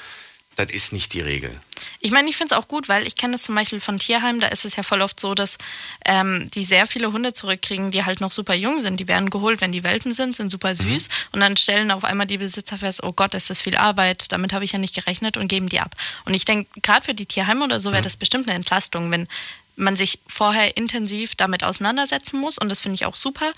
das 0.55 0.71
ist 0.71 0.93
nicht 0.93 1.13
die 1.13 1.21
Regel. 1.21 1.59
Ich 1.99 2.11
meine, 2.11 2.29
ich 2.29 2.37
finde 2.37 2.53
es 2.53 2.59
auch 2.59 2.67
gut, 2.67 2.89
weil 2.89 3.07
ich 3.07 3.15
kenne 3.15 3.35
es 3.35 3.43
zum 3.43 3.55
Beispiel 3.55 3.79
von 3.79 3.97
Tierheim, 3.97 4.39
da 4.39 4.47
ist 4.47 4.65
es 4.65 4.75
ja 4.75 4.83
voll 4.83 5.01
oft 5.01 5.19
so, 5.19 5.33
dass 5.33 5.57
ähm, 6.05 6.49
die 6.53 6.63
sehr 6.63 6.85
viele 6.85 7.11
Hunde 7.11 7.33
zurückkriegen, 7.33 7.91
die 7.91 8.05
halt 8.05 8.21
noch 8.21 8.31
super 8.31 8.53
jung 8.53 8.81
sind. 8.81 8.99
Die 8.99 9.07
werden 9.07 9.29
geholt, 9.29 9.61
wenn 9.61 9.71
die 9.71 9.83
Welpen 9.83 10.13
sind, 10.13 10.35
sind 10.35 10.51
super 10.51 10.75
süß 10.75 11.09
und 11.31 11.39
dann 11.39 11.57
stellen 11.57 11.91
auf 11.91 12.03
einmal 12.03 12.27
die 12.27 12.37
Besitzer 12.37 12.77
fest, 12.77 13.03
oh 13.03 13.13
Gott, 13.13 13.33
ist 13.33 13.49
das 13.49 13.61
viel 13.61 13.75
Arbeit, 13.75 14.31
damit 14.31 14.53
habe 14.53 14.65
ich 14.65 14.73
ja 14.73 14.79
nicht 14.79 14.95
gerechnet 14.95 15.37
und 15.37 15.47
geben 15.47 15.69
die 15.69 15.79
ab. 15.79 15.95
Und 16.25 16.33
ich 16.33 16.45
denke, 16.45 16.69
gerade 16.81 17.05
für 17.05 17.13
die 17.13 17.25
Tierheime 17.25 17.63
oder 17.65 17.79
so 17.79 17.91
wäre 17.91 18.03
das 18.03 18.17
bestimmt 18.17 18.47
eine 18.47 18.55
Entlastung, 18.55 19.11
wenn 19.11 19.27
man 19.75 19.95
sich 19.95 20.19
vorher 20.27 20.77
intensiv 20.77 21.35
damit 21.35 21.63
auseinandersetzen 21.63 22.39
muss 22.39 22.57
und 22.59 22.69
das 22.69 22.81
finde 22.81 22.95
ich 22.95 23.05
auch 23.05 23.15
super. 23.15 23.53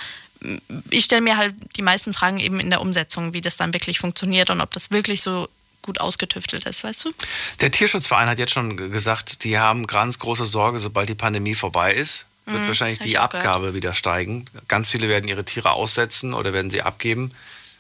Ich 0.89 1.05
stelle 1.05 1.21
mir 1.21 1.37
halt 1.37 1.55
die 1.75 1.81
meisten 1.81 2.13
Fragen 2.13 2.39
eben 2.39 2.59
in 2.59 2.69
der 2.69 2.81
Umsetzung, 2.81 3.33
wie 3.33 3.41
das 3.41 3.57
dann 3.57 3.73
wirklich 3.73 3.99
funktioniert 3.99 4.49
und 4.49 4.61
ob 4.61 4.71
das 4.71 4.91
wirklich 4.91 5.21
so 5.21 5.49
gut 5.85 6.01
ausgetüftelt 6.01 6.65
ist, 6.65 6.83
weißt 6.83 7.05
du? 7.05 7.13
Der 7.61 7.71
Tierschutzverein 7.71 8.27
hat 8.27 8.39
jetzt 8.39 8.53
schon 8.53 8.75
gesagt, 8.91 9.43
die 9.43 9.57
haben 9.59 9.87
ganz 9.87 10.19
große 10.19 10.45
Sorge, 10.45 10.79
sobald 10.79 11.07
die 11.09 11.15
Pandemie 11.15 11.55
vorbei 11.55 11.93
ist, 11.93 12.25
wird 12.45 12.67
wahrscheinlich 12.67 12.99
Mhm, 12.99 13.03
hab 13.03 13.09
die 13.09 13.17
auch 13.19 13.29
gehört. 13.29 13.45
Abgabe 13.47 13.73
wieder 13.73 13.93
steigen. 13.93 14.45
Ganz 14.67 14.89
viele 14.91 15.07
werden 15.09 15.27
ihre 15.27 15.45
Tiere 15.45 15.71
aussetzen 15.71 16.33
oder 16.33 16.53
werden 16.53 16.69
sie 16.69 16.81
abgeben, 16.81 17.31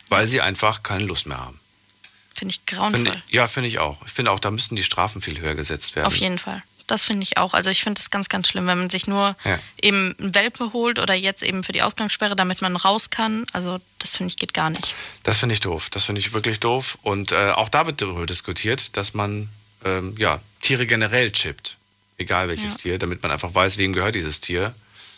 weil 0.09 0.25
sie 0.27 0.41
einfach 0.41 0.81
keine 0.83 1.03
Lust 1.05 1.27
mehr 1.27 1.37
haben. 1.37 1.59
Finde 2.33 2.53
ich 2.53 2.65
grauenvoll. 2.65 3.21
ja, 3.29 3.47
finde 3.47 3.69
ich 3.69 3.79
auch. 3.79 4.01
Ich 4.05 4.11
finde 4.11 4.31
auch, 4.31 4.39
da 4.39 4.51
müssten 4.51 4.75
die 4.75 4.83
Strafen 4.83 5.21
viel 5.21 5.39
höher 5.39 5.55
gesetzt 5.55 5.95
werden. 5.95 6.07
Auf 6.07 6.15
jeden 6.15 6.37
Fall. 6.37 6.61
Das 6.87 7.03
finde 7.03 7.23
ich 7.23 7.37
auch. 7.37 7.53
Also 7.53 7.69
ich 7.71 7.81
finde 7.83 7.99
das 7.99 8.09
ganz, 8.11 8.29
ganz 8.29 8.47
schlimm, 8.47 8.67
wenn 8.67 8.77
man 8.77 8.89
sich 8.89 9.07
nur 9.07 9.35
Ja. 9.43 9.59
eben 9.81 10.15
einen 10.19 10.35
Welpe 10.35 10.71
holt 10.73 10.99
oder 10.99 11.13
jetzt 11.15 11.41
eben 11.43 11.63
für 11.63 11.71
die 11.71 11.81
Ausgangssperre, 11.81 12.35
damit 12.35 12.61
man 12.61 12.75
raus 12.75 13.09
kann. 13.09 13.45
Also 13.53 13.79
das 13.99 14.15
finde 14.15 14.29
ich 14.31 14.37
geht 14.37 14.53
gar 14.53 14.69
nicht. 14.69 14.93
Das 15.23 15.39
finde 15.39 15.53
ich 15.53 15.59
doof. 15.61 15.89
Das 15.89 16.05
finde 16.05 16.19
ich 16.21 16.33
wirklich 16.33 16.59
doof. 16.59 16.97
Und 17.01 17.31
äh, 17.31 17.51
auch 17.51 17.69
da 17.69 17.87
wird 17.87 18.01
darüber 18.01 18.25
diskutiert, 18.25 18.95
dass 18.97 19.13
man 19.13 19.49
ähm, 19.83 20.15
ja, 20.17 20.41
Tiere 20.61 20.85
generell 20.85 21.31
chippt. 21.31 21.77
Egal 22.17 22.47
welches 22.47 22.73
Ja. 22.73 22.77
Tier, 22.77 22.99
damit 22.99 23.21
man 23.23 23.31
einfach 23.31 23.53
weiß, 23.53 23.77
wem 23.77 23.91
gehört 23.93 24.15
dieses 24.15 24.39
Tier 24.39 24.73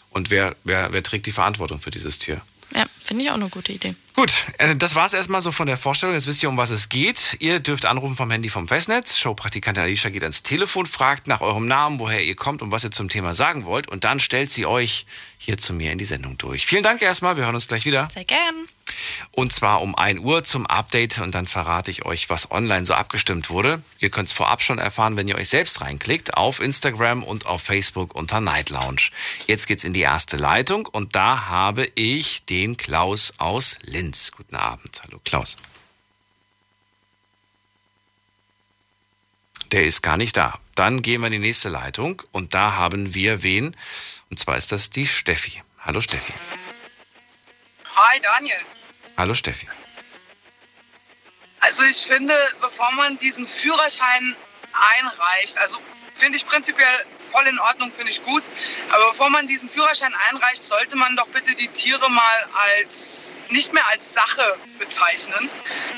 und 0.10 0.30
wer, 0.30 0.56
wer, 0.64 0.94
wer 0.94 1.04
trägt 1.04 1.26
die 1.26 1.32
Verantwortung 1.32 1.80
für 1.82 1.92
dieses 1.92 2.18
Tier. 2.18 2.42
Ja, 2.76 2.86
finde 3.04 3.24
ich 3.24 3.30
auch 3.30 3.36
eine 3.36 3.50
gute 3.50 3.72
Idee. 3.72 3.96
Gut, 4.16 4.32
äh, 4.58 4.76
das 4.76 4.96
war 4.96 5.06
es 5.06 5.14
erstmal 5.14 5.42
so 5.42 5.52
von 5.52 5.68
der 5.68 5.78
Vorstellung. 5.78 6.16
Jetzt 6.16 6.28
wisst 6.28 6.44
ihr, 6.44 6.50
um 6.50 6.58
was 6.58 6.70
es 6.70 6.90
geht. 6.90 7.38
Ihr 7.40 7.60
dürft 7.60 7.86
anrufen 7.86 8.16
vom 8.16 8.30
Handy 8.30 8.50
vom 8.50 8.68
Festnetz. 8.68 9.18
Showpraktikantin 9.18 9.84
Alicia 9.84 10.10
geht 10.10 10.24
ans 10.24 10.44
Telefon, 10.44 10.86
fragt 10.86 11.28
nach 11.28 11.42
eurem 11.42 11.68
Namen, 11.68 12.00
woher 12.00 12.24
ihr 12.24 12.36
kommt 12.36 12.62
und 12.62 12.72
was 12.72 12.84
ihr 12.84 12.92
zum 12.92 13.10
Thema 13.10 13.34
sagen 13.34 13.66
wollt. 13.66 13.88
Und 13.90 14.04
dann 14.04 14.20
stellt 14.20 14.50
sie 14.50 14.66
euch 14.66 15.06
hier 15.38 15.58
zu 15.58 15.74
mir 15.74 15.92
in 15.92 15.98
die 15.98 16.06
Sendung 16.06 16.38
durch. 16.38 16.66
Vielen 16.66 16.84
Dank 16.84 17.02
erstmal. 17.02 17.38
Wir 17.38 17.46
hören 17.46 17.56
uns 17.56 17.68
gleich 17.68 17.86
wieder. 17.86 18.10
Sehr 18.14 18.26
gern. 18.26 18.68
Und 19.32 19.54
zwar 19.54 19.82
um 19.82 19.96
1 19.96 20.20
Uhr 20.20 20.44
zum 20.44 20.66
Update 20.66 21.20
und 21.20 21.36
dann 21.36 21.48
verrate 21.48 21.92
ich 21.92 22.06
euch, 22.06 22.30
was 22.30 22.52
online 22.52 22.86
so 22.86 22.94
abgestimmt 22.94 23.50
wurde. 23.50 23.82
Ihr 24.00 24.10
könnt 24.10 24.30
es 24.30 24.34
vorab 24.34 24.62
schon 24.62 24.80
erfahren, 24.80 25.16
wenn 25.16 25.28
ihr 25.28 25.36
euch 25.36 25.50
selbst 25.50 25.82
reinklickt 25.82 26.36
auf 26.36 26.60
Instagram 26.60 27.24
und 27.24 27.46
auf 27.46 27.62
Facebook 27.62 28.16
unter 28.16 28.42
Night 28.42 28.70
Lounge. 28.70 29.10
Jetzt 29.46 29.68
geht's 29.68 29.84
in 29.84 29.94
die 29.94 30.02
erste 30.02 30.38
Leitung 30.38 30.86
und 30.86 31.16
da 31.16 31.48
habe 31.48 31.90
ich 31.96 32.46
den 32.46 32.78
Klaus 32.78 33.34
aus 33.38 33.78
Linz. 33.84 34.32
Guten 34.32 34.56
Abend. 34.56 35.02
Hallo 35.04 35.20
Klaus. 35.24 35.58
Der 39.72 39.86
ist 39.86 40.02
gar 40.02 40.18
nicht 40.18 40.38
da. 40.38 40.58
Dann 40.76 41.02
gehen 41.02 41.22
wir 41.22 41.28
in 41.28 41.34
die 41.34 41.40
nächste 41.40 41.70
Leitung 41.70 42.22
und 42.32 42.54
da 42.54 42.74
haben 42.74 43.14
wir 43.14 43.44
wen? 43.44 43.76
Und 44.30 44.40
zwar 44.40 44.58
ist 44.58 44.72
das 44.72 44.90
die 44.90 45.06
Steffi. 45.06 45.62
Hallo 45.80 46.00
Steffi. 46.00 46.34
Hi 47.96 48.20
Daniel. 48.22 48.77
Hallo 49.18 49.34
Steffi. 49.34 49.68
Also 51.60 51.84
ich 51.84 51.98
finde, 52.06 52.36
bevor 52.62 52.92
man 52.92 53.18
diesen 53.18 53.48
Führerschein 53.48 54.36
einreicht, 55.00 55.58
also 55.58 55.80
finde 56.14 56.38
ich 56.38 56.46
prinzipiell 56.46 57.06
voll 57.18 57.46
in 57.48 57.60
Ordnung, 57.60 57.92
finde 57.92 58.12
ich 58.12 58.24
gut, 58.24 58.44
aber 58.92 59.10
bevor 59.10 59.32
man 59.32 59.48
diesen 59.48 59.70
Führerschein 59.70 60.14
einreicht, 60.30 60.64
sollte 60.64 60.96
man 60.96 61.16
doch 61.16 61.28
bitte 61.30 61.56
die 61.56 61.68
Tiere 61.68 62.10
mal 62.12 62.50
als 62.54 63.36
nicht 63.50 63.74
mehr 63.74 63.86
als 63.88 64.14
Sache 64.14 64.58
bezeichnen, 64.78 65.50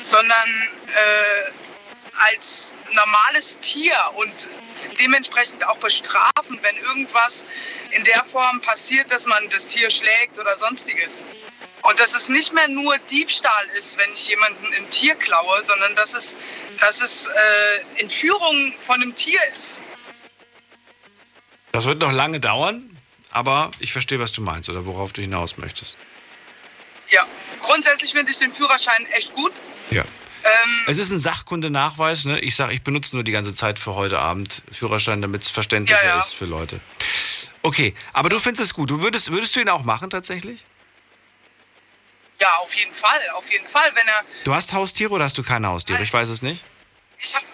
sondern 0.02 0.70
äh, 0.88 1.52
als 2.32 2.74
normales 2.94 3.60
Tier 3.60 3.98
und 4.16 4.50
dementsprechend 5.00 5.66
auch 5.68 5.78
bestrafen, 5.78 6.58
wenn 6.62 6.78
irgendwas 6.78 7.46
in 7.92 8.04
der 8.06 8.24
Form 8.24 8.62
passiert, 8.62 9.12
dass 9.12 9.26
man 9.26 9.50
das 9.50 9.68
Tier 9.68 9.92
schlägt 9.92 10.40
oder 10.40 10.56
sonstiges. 10.58 11.26
Und 11.82 12.00
dass 12.00 12.14
es 12.16 12.30
nicht 12.30 12.54
mehr 12.54 12.68
nur 12.68 12.98
Diebstahl 13.10 13.66
ist, 13.78 13.98
wenn 13.98 14.12
ich 14.14 14.28
jemanden 14.28 14.66
ein 14.78 14.90
Tier 14.90 15.16
klaue, 15.16 15.64
sondern 15.66 15.96
dass 15.96 16.14
es, 16.14 16.36
dass 16.82 17.02
es 17.02 17.28
äh, 17.28 18.02
Entführung 18.02 18.74
von 18.82 18.96
einem 19.02 19.16
Tier 19.16 19.40
ist. 19.54 19.82
Das 21.72 21.86
wird 21.86 22.00
noch 22.02 22.12
lange 22.12 22.40
dauern, 22.40 22.98
aber 23.32 23.72
ich 23.80 23.92
verstehe, 23.94 24.20
was 24.20 24.32
du 24.32 24.42
meinst 24.42 24.70
oder 24.70 24.86
worauf 24.86 25.14
du 25.14 25.22
hinaus 25.22 25.58
möchtest. 25.58 25.98
Ja, 27.10 27.26
grundsätzlich 27.62 28.12
finde 28.12 28.32
ich 28.32 28.38
den 28.38 28.52
Führerschein 28.52 29.06
echt 29.14 29.34
gut. 29.34 29.54
Ja. 29.90 30.04
Ähm, 30.44 30.84
Es 30.88 30.98
ist 30.98 31.12
ein 31.12 31.20
Sachkundenachweis, 31.20 32.26
ne? 32.26 32.40
Ich 32.40 32.56
sage, 32.56 32.74
ich 32.74 32.82
benutze 32.84 33.16
nur 33.16 33.24
die 33.24 33.32
ganze 33.32 33.54
Zeit 33.54 33.80
für 33.80 33.96
heute 33.96 34.20
Abend 34.20 34.64
Führerschein, 34.72 35.22
damit 35.22 35.44
es 35.44 35.50
verständlicher 35.50 36.02
Ja, 36.04 36.10
ja. 36.10 36.20
ist 36.20 36.34
für 36.36 36.46
Leute. 36.46 36.80
Okay, 37.62 37.94
aber 38.14 38.30
du 38.30 38.40
findest 38.40 38.64
es 38.64 38.74
gut. 38.74 38.90
Du 38.90 39.02
würdest, 39.02 39.32
würdest 39.32 39.56
du 39.56 39.60
ihn 39.60 39.70
auch 39.70 39.84
machen 39.84 40.10
tatsächlich? 40.10 40.66
Ja, 42.42 42.48
auf 42.62 42.74
jeden 42.76 42.94
Fall, 42.94 43.20
auf 43.36 43.52
jeden 43.52 43.68
Fall. 43.68 43.90
Wenn 43.96 44.08
er, 44.08 44.24
Du 44.44 44.54
hast 44.54 44.74
Haustiere 44.74 45.12
oder 45.12 45.26
hast 45.26 45.38
du 45.38 45.44
keine 45.44 45.68
Haustiere? 45.68 46.02
Ich 46.04 46.14
weiß 46.14 46.30
es 46.30 46.42
nicht. 46.42 46.64
ich 47.18 47.36
habe 47.36 47.46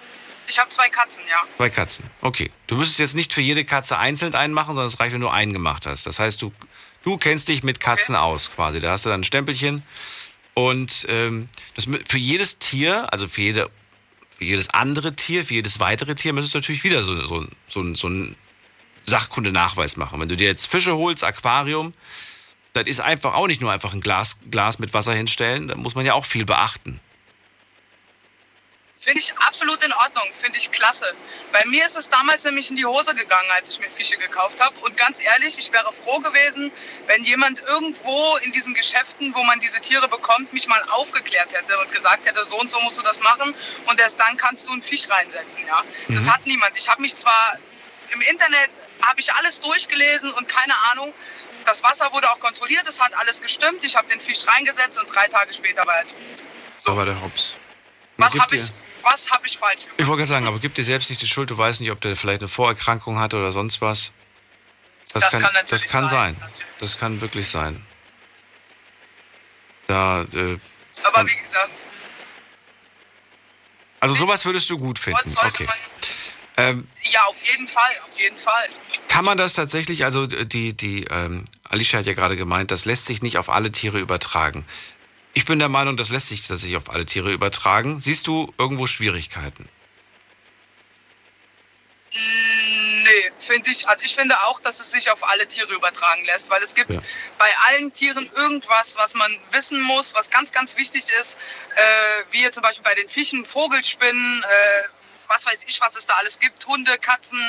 ich 0.48 0.60
hab 0.60 0.72
zwei 0.72 0.90
Katzen, 0.90 1.24
ja. 1.28 1.38
Zwei 1.58 1.70
Katzen. 1.70 2.10
Okay. 2.22 2.52
Du 2.68 2.76
müsstest 2.76 3.00
jetzt 3.00 3.16
nicht 3.16 3.34
für 3.34 3.42
jede 3.42 3.66
Katze 3.66 3.98
einzeln 3.98 4.36
einen 4.36 4.54
machen, 4.54 4.76
sondern 4.76 4.88
es 4.88 5.00
reicht, 5.00 5.14
wenn 5.14 5.22
du 5.22 5.30
einen 5.30 5.54
gemacht 5.54 5.88
hast. 5.88 6.06
Das 6.06 6.20
heißt, 6.20 6.42
du, 6.42 6.54
du 7.04 7.18
kennst 7.18 7.48
dich 7.48 7.64
mit 7.64 7.80
Katzen 7.80 8.16
aus 8.16 8.52
quasi. 8.52 8.80
Da 8.80 8.92
hast 8.92 9.06
du 9.06 9.10
dann 9.10 9.22
ein 9.22 9.24
Stempelchen. 9.24 9.84
Und 10.54 11.06
ähm, 11.10 11.50
das, 11.74 11.88
für 12.08 12.18
jedes 12.18 12.60
Tier, 12.60 13.12
also 13.12 13.28
für, 13.28 13.42
jede, 13.42 13.70
für 14.38 14.46
jedes 14.46 14.70
andere 14.70 15.16
Tier, 15.16 15.44
für 15.44 15.56
jedes 15.56 15.80
weitere 15.80 16.16
Tier, 16.16 16.32
müsstest 16.32 16.54
du 16.54 16.60
natürlich 16.60 16.84
wieder 16.84 17.04
so, 17.04 17.26
so, 17.26 17.46
so, 17.68 17.96
so 17.96 18.08
einen 18.08 18.36
Sachkundenachweis 19.06 19.98
machen. 19.98 20.20
Wenn 20.20 20.30
du 20.30 20.38
dir 20.38 20.48
jetzt 20.48 20.68
Fische 20.68 20.96
holst, 20.96 21.24
Aquarium, 21.24 21.94
das 22.76 22.88
ist 22.88 23.00
einfach 23.00 23.34
auch 23.34 23.48
nicht 23.48 23.62
nur 23.62 23.72
einfach 23.72 23.94
ein 23.94 24.02
Glas, 24.02 24.38
Glas 24.52 24.80
mit 24.80 24.94
Wasser 24.94 25.14
hinstellen. 25.14 25.70
Da 25.70 25.76
muss 25.76 25.96
man 25.96 26.06
ja 26.06 26.14
auch 26.14 26.26
viel 26.26 26.46
beachten. 26.46 27.00
Finde 28.98 29.20
ich 29.20 29.38
absolut 29.38 29.84
in 29.84 29.94
Ordnung, 29.94 30.24
finde 30.34 30.58
ich 30.58 30.72
klasse. 30.72 31.06
Bei 31.52 31.64
mir 31.66 31.86
ist 31.86 31.96
es 31.96 32.10
damals 32.10 32.44
nämlich 32.44 32.72
in 32.72 32.76
die 32.76 32.88
Hose 32.88 33.14
gegangen, 33.14 33.48
als 33.54 33.70
ich 33.70 33.80
mir 33.80 33.90
Fische 33.90 34.18
gekauft 34.18 34.60
habe. 34.60 34.76
Und 34.80 34.98
ganz 34.98 35.22
ehrlich, 35.22 35.60
ich 35.60 35.72
wäre 35.72 35.94
froh 35.94 36.20
gewesen, 36.20 36.72
wenn 37.06 37.24
jemand 37.24 37.62
irgendwo 37.68 38.38
in 38.38 38.52
diesen 38.52 38.74
Geschäften, 38.74 39.36
wo 39.36 39.44
man 39.44 39.60
diese 39.60 39.80
Tiere 39.80 40.08
bekommt, 40.08 40.52
mich 40.54 40.68
mal 40.68 40.82
aufgeklärt 40.90 41.54
hätte 41.54 41.80
und 41.80 41.92
gesagt 41.92 42.26
hätte, 42.26 42.44
so 42.46 42.60
und 42.60 42.72
so 42.72 42.80
musst 42.80 42.98
du 42.98 43.04
das 43.04 43.20
machen 43.20 43.54
und 43.86 44.00
erst 44.00 44.20
dann 44.20 44.38
kannst 44.38 44.68
du 44.68 44.72
einen 44.72 44.82
Fisch 44.82 45.08
reinsetzen. 45.08 45.64
Ja? 45.68 45.84
Das 46.08 46.28
hat 46.28 46.44
niemand. 46.48 46.76
Ich 46.76 46.90
habe 46.90 47.00
mich 47.04 47.14
zwar 47.16 47.60
im 48.12 48.22
Internet, 48.22 48.72
habe 49.04 49.20
ich 49.20 49.32
alles 49.34 49.62
durchgelesen 49.62 50.32
und 50.32 50.48
keine 50.48 50.74
Ahnung. 50.92 51.14
Das 51.66 51.84
Wasser 51.84 52.12
wurde 52.14 52.30
auch 52.30 52.40
kontrolliert, 52.40 52.88
es 52.88 53.02
hat 53.02 53.14
alles 53.16 53.42
gestimmt. 53.42 53.84
Ich 53.84 53.96
habe 53.96 54.08
den 54.08 54.22
Fisch 54.22 54.46
reingesetzt 54.48 55.00
und 55.00 55.14
drei 55.14 55.28
Tage 55.28 55.54
später 55.54 55.86
war 55.86 55.96
er 55.96 56.08
tot. 56.08 56.18
So. 56.78 56.92
Aber 56.92 57.06
der 57.06 57.20
Hops. 57.22 57.58
Was 58.18 58.34
Gib 58.34 58.42
habe 58.42 58.56
ich, 58.56 58.64
was 59.02 59.30
hab 59.32 59.46
ich 59.46 59.58
falsch 59.58 59.84
gemacht? 59.84 59.96
Ich 60.00 60.08
wollte 60.08 60.20
gerade 60.20 60.30
sagen, 60.30 60.48
aber 60.48 60.60
gib 60.60 60.76
dir 60.76 60.84
selbst 60.84 61.10
nicht 61.10 61.22
die 61.22 61.28
Schuld. 61.28 61.50
Du 61.50 61.58
weißt 61.58 61.82
nicht, 61.82 61.92
ob 61.92 62.00
der 62.02 62.16
vielleicht 62.16 62.42
eine 62.42 62.50
Vorerkrankung 62.50 63.20
hatte 63.20 63.38
oder 63.38 63.52
sonst 63.52 63.82
was. 63.82 64.12
Das 65.14 65.30
kann 65.30 65.42
natürlich 65.42 65.70
das 65.70 65.86
kann 65.92 66.10
sein, 66.10 66.36
sein. 66.40 66.66
Das 66.80 66.98
kann 66.98 67.22
wirklich 67.22 67.48
sein. 67.48 67.86
Da, 69.88 70.24
äh, 70.34 70.58
Aber 71.04 71.26
wie 71.28 71.36
gesagt, 71.36 71.86
also 74.00 74.16
sowas 74.16 74.46
würdest 74.46 74.70
du 74.70 74.78
gut 74.78 75.00
finden. 75.00 75.36
Okay. 75.46 75.66
man. 75.66 75.76
Ähm, 76.58 76.88
Ja, 77.04 77.24
auf 77.26 77.44
jeden 77.46 77.68
Fall, 77.68 77.92
auf 78.08 78.18
jeden 78.20 78.38
Fall. 78.38 78.70
kann 79.10 79.26
man 79.26 79.38
das 79.38 79.54
tatsächlich, 79.54 80.06
also 80.06 80.26
die, 80.26 80.74
die, 80.76 81.04
ähm, 81.06 81.44
Alicia 81.64 82.00
hat 82.00 82.06
ja 82.06 82.14
gerade 82.14 82.38
gemeint, 82.38 82.72
das 82.72 82.86
lässt 82.86 83.06
sich 83.06 83.22
nicht 83.22 83.38
auf 83.38 83.50
alle 83.50 83.72
Tiere 83.72 84.00
übertragen. 84.00 84.66
Ich 85.34 85.46
bin 85.46 85.60
der 85.60 85.68
Meinung, 85.70 85.98
das 85.98 86.10
lässt 86.12 86.30
sich 86.30 86.48
tatsächlich 86.48 86.78
auf 86.78 86.90
alle 86.90 87.06
Tiere 87.06 87.32
übertragen. 87.34 88.00
Siehst 88.00 88.28
du 88.28 88.54
irgendwo 88.58 88.88
Schwierigkeiten? 88.88 89.68
Nee, 92.14 93.32
finde 93.40 93.70
ich, 93.72 93.88
also 93.88 94.06
ich 94.06 94.16
finde 94.16 94.42
auch, 94.44 94.60
dass 94.62 94.80
es 94.80 94.92
sich 94.92 95.12
auf 95.12 95.28
alle 95.28 95.46
Tiere 95.48 95.74
übertragen 95.74 96.24
lässt, 96.26 96.50
weil 96.50 96.64
es 96.64 96.74
gibt 96.74 96.90
Ja. 96.92 97.02
bei 97.38 97.50
allen 97.68 97.92
Tieren 97.92 98.30
irgendwas, 98.36 98.96
was 98.98 99.14
man 99.16 99.30
wissen 99.52 99.82
muss, 99.82 100.16
was 100.16 100.30
ganz, 100.30 100.52
ganz 100.52 100.78
wichtig 100.78 101.04
ist, 101.20 101.38
äh, 101.76 101.82
wie 102.32 102.42
jetzt 102.42 102.56
zum 102.56 102.64
Beispiel 102.64 102.84
bei 102.84 102.96
den 102.96 103.10
Fischen, 103.10 103.46
Vogelspinnen, 103.46 104.44
äh, 104.44 104.84
was 105.28 105.46
weiß 105.46 105.60
ich, 105.68 105.80
was 105.82 105.96
es 105.96 106.06
da 106.06 106.16
alles 106.16 106.40
gibt, 106.40 106.66
Hunde, 106.66 106.98
Katzen, 107.00 107.40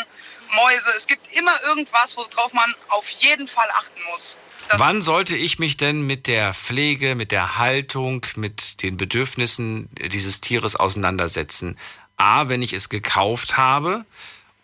Mäuse. 0.54 0.90
Es 0.96 1.06
gibt 1.06 1.32
immer 1.34 1.62
irgendwas, 1.64 2.16
worauf 2.16 2.52
man 2.52 2.74
auf 2.88 3.08
jeden 3.08 3.48
Fall 3.48 3.70
achten 3.70 4.00
muss. 4.10 4.38
Das 4.68 4.80
Wann 4.80 5.00
sollte 5.00 5.36
ich 5.36 5.58
mich 5.58 5.76
denn 5.76 6.06
mit 6.06 6.26
der 6.26 6.52
Pflege, 6.52 7.14
mit 7.14 7.30
der 7.30 7.58
Haltung, 7.58 8.26
mit 8.36 8.82
den 8.82 8.96
Bedürfnissen 8.96 9.88
dieses 9.92 10.40
Tieres 10.40 10.74
auseinandersetzen? 10.74 11.78
A, 12.16 12.48
wenn 12.48 12.62
ich 12.62 12.72
es 12.72 12.88
gekauft 12.88 13.56
habe 13.56 14.04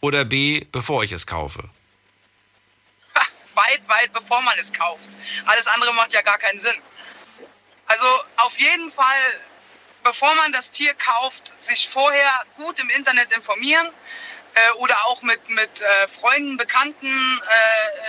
oder 0.01 0.25
B, 0.25 0.65
bevor 0.73 1.05
ich 1.05 1.13
es 1.13 1.27
kaufe? 1.27 1.63
weit, 3.55 3.89
weit 3.89 4.13
bevor 4.13 4.43
man 4.43 4.59
es 4.59 4.73
kauft. 4.73 5.17
Alles 5.47 5.67
andere 5.69 5.93
macht 5.95 6.13
ja 6.13 6.23
gar 6.23 6.39
keinen 6.39 6.59
Sinn. 6.59 6.75
Also 7.87 8.07
auf 8.39 8.59
jeden 8.59 8.91
Fall, 8.91 9.41
bevor 10.03 10.35
man 10.35 10.53
das 10.53 10.71
Tier 10.71 10.95
kauft, 10.95 11.53
sich 11.63 11.89
vorher 11.89 12.41
gut 12.57 12.79
im 12.81 12.91
Internet 12.91 13.33
informieren 13.33 13.89
äh, 14.55 14.73
oder 14.79 14.97
auch 15.07 15.23
mit, 15.23 15.49
mit 15.49 15.81
äh, 15.81 16.09
Freunden, 16.09 16.57
Bekannten 16.57 17.41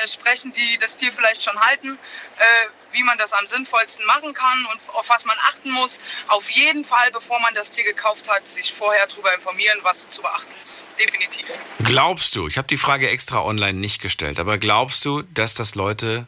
äh, 0.04 0.08
sprechen, 0.08 0.52
die 0.54 0.78
das 0.78 0.98
Tier 0.98 1.12
vielleicht 1.12 1.44
schon 1.44 1.60
halten, 1.60 1.98
äh, 2.38 2.44
wie 2.92 3.04
man 3.04 3.18
das 3.18 3.34
am 3.34 3.48
sinnvollsten 3.48 4.06
machen 4.06 4.34
kann 4.34 4.66
und 4.66 4.80
auf 4.96 5.10
was 5.10 5.26
man 5.26 5.38
achten 5.42 5.72
muss. 5.72 6.00
Auf 6.28 6.50
jeden 6.52 6.84
Fall, 6.84 7.12
bevor 7.12 7.40
man 7.40 7.54
das 7.54 7.72
Tier 7.72 7.84
gekauft 7.84 8.30
hat, 8.30 8.48
sich 8.48 8.72
vorher 8.72 9.06
darüber 9.08 9.34
informieren, 9.34 9.80
was 9.84 10.10
zu 10.10 10.22
beachten 10.22 10.54
ist. 10.62 10.86
Definitiv. 11.00 11.46
Glaubst 11.84 12.36
du, 12.36 12.48
ich 12.48 12.58
habe 12.58 12.68
die 12.68 12.78
Frage 12.78 13.10
extra 13.10 13.42
online 13.42 13.80
nicht 13.80 14.02
gestellt, 14.02 14.40
aber 14.40 14.58
glaubst 14.58 15.04
du, 15.06 15.22
dass 15.24 15.56
das 15.56 15.76
Leute 15.76 16.28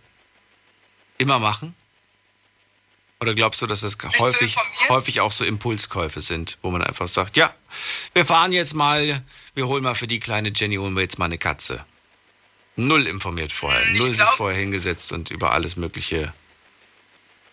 immer 1.17 1.39
machen? 1.39 1.75
Oder 3.22 3.34
glaubst 3.34 3.62
du, 3.62 3.67
dass 3.67 3.81
das 3.81 3.98
häufig, 4.19 4.57
häufig 4.89 5.22
auch 5.22 5.31
so 5.31 5.45
Impulskäufe 5.45 6.19
sind, 6.19 6.57
wo 6.62 6.69
man 6.69 6.81
einfach 6.84 7.07
sagt, 7.07 7.38
ja, 7.38 7.53
wir 8.13 8.25
fahren 8.25 8.51
jetzt 8.51 8.74
mal, 8.74 9.24
wir 9.53 9.67
holen 9.67 9.84
mal 9.84 9.95
für 9.95 10.07
die 10.07 10.19
kleine 10.19 10.51
Jenny, 10.53 10.75
holen 10.75 10.93
wir 10.95 11.01
jetzt 11.01 11.17
mal 11.17 11.25
eine 11.25 11.38
Katze. 11.38 11.86
Null 12.75 13.07
informiert 13.07 13.53
vorher, 13.53 13.81
Ich 13.84 14.00
null 14.00 14.07
sich 14.07 14.17
glaub- 14.17 14.36
vorher 14.36 14.60
hingesetzt 14.60 15.13
und 15.13 15.31
über 15.31 15.53
alles 15.53 15.77
Mögliche, 15.77 16.34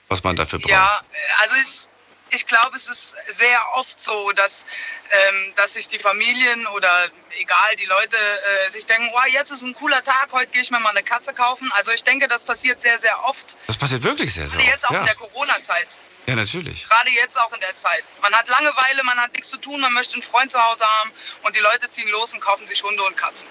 was 0.09 0.25
man 0.25 0.35
dafür 0.35 0.59
braucht. 0.59 0.73
Ja, 0.73 1.00
also 1.38 1.54
ich, 1.62 1.88
ich 2.33 2.47
glaube, 2.47 2.77
es 2.77 2.89
ist 2.89 3.15
sehr 3.29 3.61
oft 3.75 4.01
so, 4.01 4.33
dass, 4.33 4.65
ähm, 5.11 5.53
dass 5.57 5.75
sich 5.75 5.89
die 5.89 5.99
Familien 5.99 6.67
oder 6.69 7.09
egal, 7.39 7.77
die 7.77 7.85
Leute 7.85 8.17
äh, 8.17 8.71
sich 8.71 8.87
denken, 8.87 9.11
oh, 9.15 9.27
jetzt 9.29 9.51
ist 9.51 9.62
ein 9.62 9.75
cooler 9.75 10.03
Tag, 10.03 10.29
heute 10.33 10.51
gehe 10.53 10.62
ich 10.62 10.71
mir 10.71 10.81
mal 10.81 10.91
eine 10.91 11.03
Katze 11.03 11.35
kaufen. 11.35 11.71
Also 11.73 11.93
ich 11.93 12.03
denke, 12.05 12.29
das 12.29 12.45
passiert 12.45 12.81
sehr, 12.81 12.99
sehr 12.99 13.23
oft. 13.25 13.57
Das 13.67 13.77
passiert 13.77 14.03
wirklich 14.03 14.33
sehr, 14.33 14.47
sehr 14.47 14.59
Gerade 14.61 14.71
jetzt 14.73 14.85
oft. 14.85 14.91
auch 14.93 14.97
in 15.01 15.01
Ja. 15.01 15.05
der 15.07 15.15
Corona-Zeit. 15.17 16.01
ja, 16.27 16.35
natürlich. 16.35 16.89
Gerade 16.89 17.11
jetzt 17.11 17.39
auch 17.41 17.53
in 17.53 17.61
der 17.61 17.75
Zeit. 17.75 18.05
Man 18.23 18.35
hat 18.35 18.49
Langeweile, 18.49 19.03
man 19.05 19.19
hat 19.21 19.33
nichts 19.33 19.51
zu 19.51 19.59
tun, 19.59 19.81
man 19.81 19.93
möchte 19.93 20.15
einen 20.15 20.23
Freund 20.23 20.51
zu 20.51 20.62
Hause 20.62 20.85
haben 20.87 21.12
und 21.43 21.55
die 21.57 21.61
Leute 21.61 21.91
ziehen 21.91 22.09
los 22.09 22.33
und 22.35 22.41
kaufen 22.41 22.67
sich 22.67 22.83
Hunde 22.83 23.03
und 23.05 23.17
Katzen. 23.17 23.49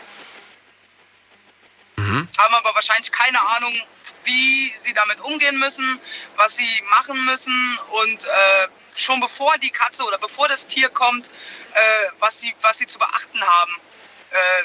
Haben 2.42 2.56
aber 2.56 2.74
wahrscheinlich 2.74 3.12
keine 3.12 3.40
Ahnung, 3.56 3.80
wie 4.24 4.74
sie 4.78 4.94
damit 4.94 5.22
umgehen 5.22 5.60
müssen, 5.60 6.00
was 6.38 6.58
sie 6.58 6.84
machen 6.90 7.24
müssen 7.26 7.80
und 7.92 8.26
äh, 8.26 8.68
schon 8.96 9.20
bevor 9.20 9.58
die 9.60 9.70
Katze 9.70 10.04
oder 10.04 10.18
bevor 10.18 10.48
das 10.48 10.66
Tier 10.66 10.90
kommt, 10.90 11.28
äh, 11.28 11.82
was, 12.20 12.40
sie, 12.40 12.54
was 12.62 12.80
sie 12.80 12.88
zu 12.88 12.98
beachten 12.98 13.42
haben. 13.42 13.76
Äh, 14.32 14.64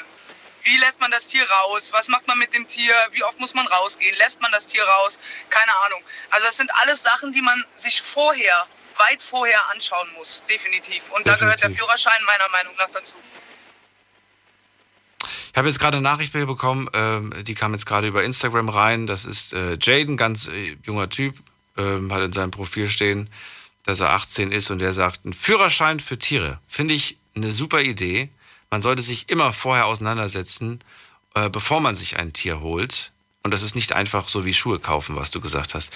wie 0.63 0.77
lässt 0.77 0.99
man 0.99 1.11
das 1.11 1.27
Tier 1.27 1.49
raus? 1.49 1.93
Was 1.93 2.07
macht 2.07 2.27
man 2.27 2.37
mit 2.39 2.53
dem 2.53 2.67
Tier? 2.67 2.93
Wie 3.11 3.23
oft 3.23 3.39
muss 3.39 3.53
man 3.53 3.67
rausgehen? 3.67 4.15
Lässt 4.17 4.41
man 4.41 4.51
das 4.51 4.65
Tier 4.65 4.83
raus? 4.83 5.19
Keine 5.49 5.73
Ahnung. 5.85 6.03
Also 6.31 6.47
das 6.47 6.57
sind 6.57 6.73
alles 6.75 7.03
Sachen, 7.03 7.31
die 7.31 7.41
man 7.41 7.63
sich 7.75 8.01
vorher, 8.01 8.67
weit 8.97 9.21
vorher 9.21 9.69
anschauen 9.69 10.11
muss, 10.13 10.43
definitiv. 10.49 11.09
Und 11.11 11.27
da 11.27 11.35
gehört 11.35 11.61
der 11.61 11.69
Definitiv. 11.69 11.85
Führerschein 11.85 12.23
meiner 12.25 12.49
Meinung 12.49 12.75
nach 12.75 12.89
dazu. 12.89 13.15
Ich 15.57 15.59
habe 15.59 15.69
jetzt 15.69 15.79
gerade 15.79 15.97
eine 15.97 16.03
Nachricht 16.03 16.33
bekommen, 16.33 16.87
ähm, 16.93 17.33
die 17.41 17.55
kam 17.55 17.73
jetzt 17.73 17.87
gerade 17.87 18.05
über 18.05 18.23
Instagram 18.23 18.69
rein. 18.69 19.07
Das 19.07 19.25
ist 19.25 19.53
äh, 19.53 19.75
Jaden, 19.81 20.15
ganz 20.15 20.49
äh, 20.49 20.77
junger 20.83 21.09
Typ, 21.09 21.33
ähm, 21.77 22.13
hat 22.13 22.21
in 22.21 22.31
seinem 22.31 22.51
Profil 22.51 22.87
stehen, 22.87 23.27
dass 23.81 23.99
er 23.99 24.11
18 24.11 24.51
ist 24.51 24.69
und 24.69 24.77
der 24.77 24.93
sagt, 24.93 25.25
ein 25.25 25.33
Führerschein 25.33 25.99
für 25.99 26.19
Tiere. 26.19 26.59
Finde 26.67 26.93
ich 26.93 27.17
eine 27.35 27.49
super 27.49 27.81
Idee. 27.81 28.29
Man 28.69 28.83
sollte 28.83 29.01
sich 29.01 29.31
immer 29.31 29.51
vorher 29.51 29.87
auseinandersetzen, 29.87 30.79
äh, 31.33 31.49
bevor 31.49 31.81
man 31.81 31.95
sich 31.95 32.19
ein 32.19 32.33
Tier 32.33 32.59
holt. 32.59 33.11
Und 33.41 33.49
das 33.49 33.63
ist 33.63 33.73
nicht 33.73 33.93
einfach 33.93 34.27
so 34.27 34.45
wie 34.45 34.53
Schuhe 34.53 34.77
kaufen, 34.77 35.15
was 35.15 35.31
du 35.31 35.41
gesagt 35.41 35.73
hast. 35.73 35.91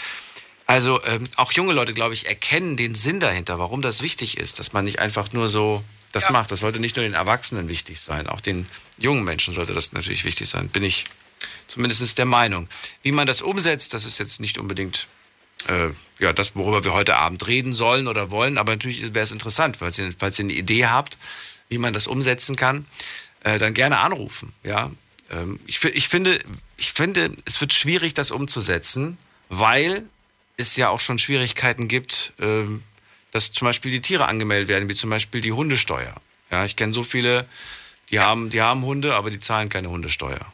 Also 0.65 1.03
ähm, 1.05 1.27
auch 1.35 1.51
junge 1.51 1.73
Leute, 1.73 1.93
glaube 1.93 2.15
ich, 2.15 2.25
erkennen 2.25 2.77
den 2.77 2.95
Sinn 2.95 3.19
dahinter, 3.19 3.59
warum 3.59 3.83
das 3.83 4.01
wichtig 4.01 4.39
ist, 4.39 4.57
dass 4.57 4.73
man 4.73 4.85
nicht 4.85 4.97
einfach 4.97 5.31
nur 5.33 5.47
so 5.49 5.83
das 6.11 6.25
Ja. 6.25 6.31
macht. 6.31 6.51
Das 6.51 6.59
sollte 6.59 6.79
nicht 6.79 6.95
nur 6.95 7.03
den 7.03 7.13
Erwachsenen 7.13 7.67
wichtig 7.67 7.99
sein, 7.99 8.27
auch 8.27 8.41
den 8.41 8.67
jungen 8.97 9.23
Menschen 9.23 9.53
sollte 9.53 9.73
das 9.73 9.91
natürlich 9.93 10.23
wichtig 10.23 10.49
sein, 10.49 10.69
bin 10.69 10.83
ich 10.83 11.05
zumindest 11.67 12.17
der 12.17 12.25
Meinung. 12.25 12.67
Wie 13.03 13.11
man 13.11 13.27
das 13.27 13.41
umsetzt, 13.41 13.93
das 13.93 14.05
ist 14.05 14.19
jetzt 14.19 14.39
nicht 14.39 14.57
unbedingt 14.57 15.07
äh, 15.67 15.89
ja, 16.19 16.33
das, 16.33 16.55
worüber 16.55 16.83
wir 16.83 16.93
heute 16.93 17.15
Abend 17.17 17.47
reden 17.47 17.73
sollen 17.73 18.07
oder 18.07 18.31
wollen, 18.31 18.57
aber 18.57 18.73
natürlich 18.73 19.13
wäre 19.13 19.23
es 19.23 19.31
interessant, 19.31 19.77
falls 19.77 19.97
ihr, 19.99 20.13
falls 20.17 20.39
ihr 20.39 20.45
eine 20.45 20.53
Idee 20.53 20.87
habt, 20.87 21.17
wie 21.69 21.77
man 21.77 21.93
das 21.93 22.07
umsetzen 22.07 22.55
kann, 22.55 22.85
äh, 23.43 23.59
dann 23.59 23.73
gerne 23.73 23.99
anrufen. 23.99 24.53
Ja? 24.63 24.91
Ähm, 25.29 25.59
ich, 25.65 25.83
ich, 25.83 26.07
finde, 26.07 26.39
ich 26.77 26.93
finde, 26.93 27.31
es 27.45 27.61
wird 27.61 27.73
schwierig, 27.73 28.13
das 28.13 28.31
umzusetzen, 28.31 29.17
weil 29.49 30.05
es 30.57 30.75
ja 30.75 30.89
auch 30.89 30.99
schon 30.99 31.17
Schwierigkeiten 31.19 31.87
gibt, 31.87 32.33
ähm, 32.39 32.83
dass 33.31 33.51
zum 33.51 33.67
Beispiel 33.67 33.91
die 33.91 34.01
Tiere 34.01 34.27
angemeldet 34.27 34.67
werden, 34.67 34.89
wie 34.89 34.95
zum 34.95 35.09
Beispiel 35.09 35.41
die 35.41 35.51
Hundesteuer. 35.51 36.15
Ja, 36.49 36.65
ich 36.65 36.75
kenne 36.75 36.93
so 36.93 37.03
viele, 37.03 37.47
die, 38.09 38.19
haben, 38.19 38.49
die 38.49 38.61
haben 38.61 38.83
Hunde, 38.83 39.15
aber 39.15 39.29
die 39.29 39.39
zahlen 39.39 39.69
keine 39.69 39.89
Hundesteuer. 39.89 40.45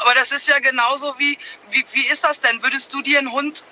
Aber 0.00 0.14
das 0.14 0.32
ist 0.32 0.48
ja 0.48 0.58
genauso 0.58 1.14
wie, 1.18 1.38
wie, 1.70 1.84
wie 1.92 2.06
ist 2.06 2.24
das 2.24 2.40
denn? 2.40 2.62
Würdest 2.62 2.92
du 2.92 3.00
dir 3.00 3.18
einen 3.18 3.32
Hund, 3.32 3.64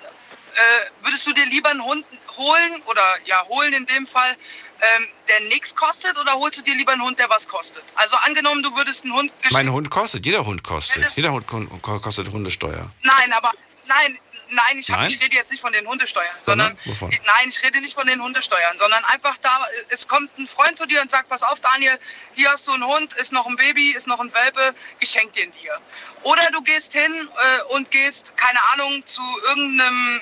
äh, 0.53 1.03
würdest 1.03 1.27
du 1.27 1.33
dir 1.33 1.45
lieber 1.45 1.69
einen 1.69 1.83
Hund 1.83 2.05
holen 2.37 2.81
oder 2.85 3.03
ja, 3.25 3.45
holen 3.47 3.73
in 3.73 3.85
dem 3.85 4.07
Fall, 4.07 4.35
ähm, 4.81 5.07
der 5.27 5.41
nichts 5.41 5.75
kostet 5.75 6.17
oder 6.17 6.33
holst 6.33 6.59
du 6.59 6.63
dir 6.63 6.75
lieber 6.75 6.93
einen 6.93 7.03
Hund, 7.03 7.19
der 7.19 7.29
was 7.29 7.47
kostet? 7.47 7.83
Also 7.95 8.15
angenommen, 8.17 8.63
du 8.63 8.75
würdest 8.75 9.03
einen 9.03 9.13
Hund. 9.13 9.31
Mein 9.51 9.71
Hund 9.71 9.91
kostet, 9.91 10.25
jeder 10.25 10.45
Hund 10.45 10.63
kostet. 10.63 11.05
Jeder 11.15 11.31
Hund 11.33 11.45
kostet 11.81 12.31
Hundesteuer. 12.31 12.91
Nein, 13.03 13.33
aber 13.33 13.51
nein, 13.87 14.17
nein, 14.51 14.77
ich, 14.77 14.89
hab, 14.89 14.99
Nein? 14.99 15.09
ich 15.09 15.21
rede 15.21 15.35
jetzt 15.35 15.51
nicht 15.51 15.61
von 15.61 15.73
den 15.73 15.87
Hundesteuern, 15.87 16.25
Sondern? 16.41 16.67
sondern 16.67 16.85
Wovon? 16.85 17.09
nein, 17.25 17.49
ich 17.49 17.61
rede 17.63 17.81
nicht 17.81 17.93
von 17.93 18.07
den 18.07 18.21
Hundesteuern, 18.21 18.77
sondern 18.77 19.03
einfach 19.05 19.37
da, 19.37 19.65
es 19.89 20.07
kommt 20.07 20.37
ein 20.37 20.47
Freund 20.47 20.77
zu 20.77 20.85
dir 20.85 21.01
und 21.01 21.09
sagt, 21.09 21.29
pass 21.29 21.43
auf, 21.43 21.59
Daniel, 21.59 21.97
hier 22.33 22.51
hast 22.51 22.67
du 22.67 22.73
einen 22.73 22.85
Hund, 22.85 23.13
ist 23.13 23.31
noch 23.31 23.47
ein 23.47 23.55
Baby, 23.55 23.91
ist 23.91 24.07
noch 24.07 24.19
ein 24.19 24.33
Welpe, 24.33 24.75
ich 24.99 25.09
schenke 25.09 25.39
den 25.39 25.51
dir. 25.51 25.77
Oder 26.23 26.43
du 26.51 26.61
gehst 26.61 26.93
hin 26.93 27.11
äh, 27.13 27.63
und 27.75 27.89
gehst, 27.91 28.37
keine 28.37 28.61
Ahnung, 28.73 29.05
zu 29.05 29.23
irgendeinem 29.47 30.21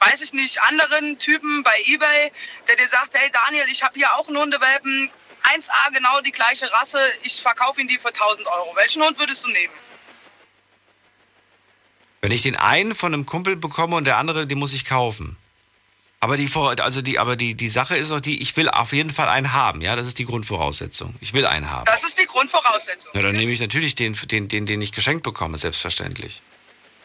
weiß 0.00 0.22
ich 0.22 0.32
nicht, 0.32 0.62
anderen 0.62 1.18
Typen 1.18 1.64
bei 1.64 1.76
eBay, 1.86 2.30
der 2.68 2.76
dir 2.76 2.88
sagt, 2.88 3.14
hey 3.14 3.30
Daniel, 3.32 3.66
ich 3.68 3.82
habe 3.82 3.94
hier 3.94 4.14
auch 4.14 4.28
einen 4.28 4.38
Hundewelpen, 4.38 5.10
1A, 5.42 5.92
genau 5.92 6.20
die 6.20 6.32
gleiche 6.32 6.70
Rasse, 6.72 7.00
ich 7.22 7.40
verkaufe 7.40 7.80
ihn 7.80 7.88
dir 7.88 7.98
für 7.98 8.08
1000 8.08 8.46
Euro. 8.46 8.76
Welchen 8.76 9.02
Hund 9.02 9.18
würdest 9.18 9.44
du 9.44 9.48
nehmen? 9.48 9.74
Wenn 12.20 12.32
ich 12.32 12.42
den 12.42 12.56
einen 12.56 12.94
von 12.94 13.14
einem 13.14 13.26
Kumpel 13.26 13.56
bekomme 13.56 13.96
und 13.96 14.04
der 14.04 14.16
andere, 14.16 14.46
den 14.46 14.58
muss 14.58 14.72
ich 14.72 14.84
kaufen. 14.84 15.36
Aber 16.20 16.36
die, 16.36 16.48
Vor- 16.48 16.74
also 16.80 17.00
die, 17.00 17.18
aber 17.20 17.36
die, 17.36 17.54
die 17.54 17.68
Sache 17.68 17.96
ist 17.96 18.10
auch 18.10 18.20
die, 18.20 18.42
ich 18.42 18.56
will 18.56 18.68
auf 18.68 18.92
jeden 18.92 19.10
Fall 19.10 19.28
einen 19.28 19.52
haben, 19.52 19.80
ja, 19.80 19.94
das 19.94 20.08
ist 20.08 20.18
die 20.18 20.24
Grundvoraussetzung. 20.24 21.14
Ich 21.20 21.32
will 21.32 21.46
einen 21.46 21.70
haben. 21.70 21.84
Das 21.84 22.02
ist 22.02 22.18
die 22.18 22.26
Grundvoraussetzung. 22.26 23.12
Ja, 23.14 23.22
dann 23.22 23.36
nehme 23.36 23.52
ich 23.52 23.60
natürlich 23.60 23.94
den, 23.94 24.14
den, 24.24 24.48
den, 24.48 24.66
den 24.66 24.82
ich 24.82 24.90
geschenkt 24.90 25.22
bekomme, 25.22 25.58
selbstverständlich. 25.58 26.42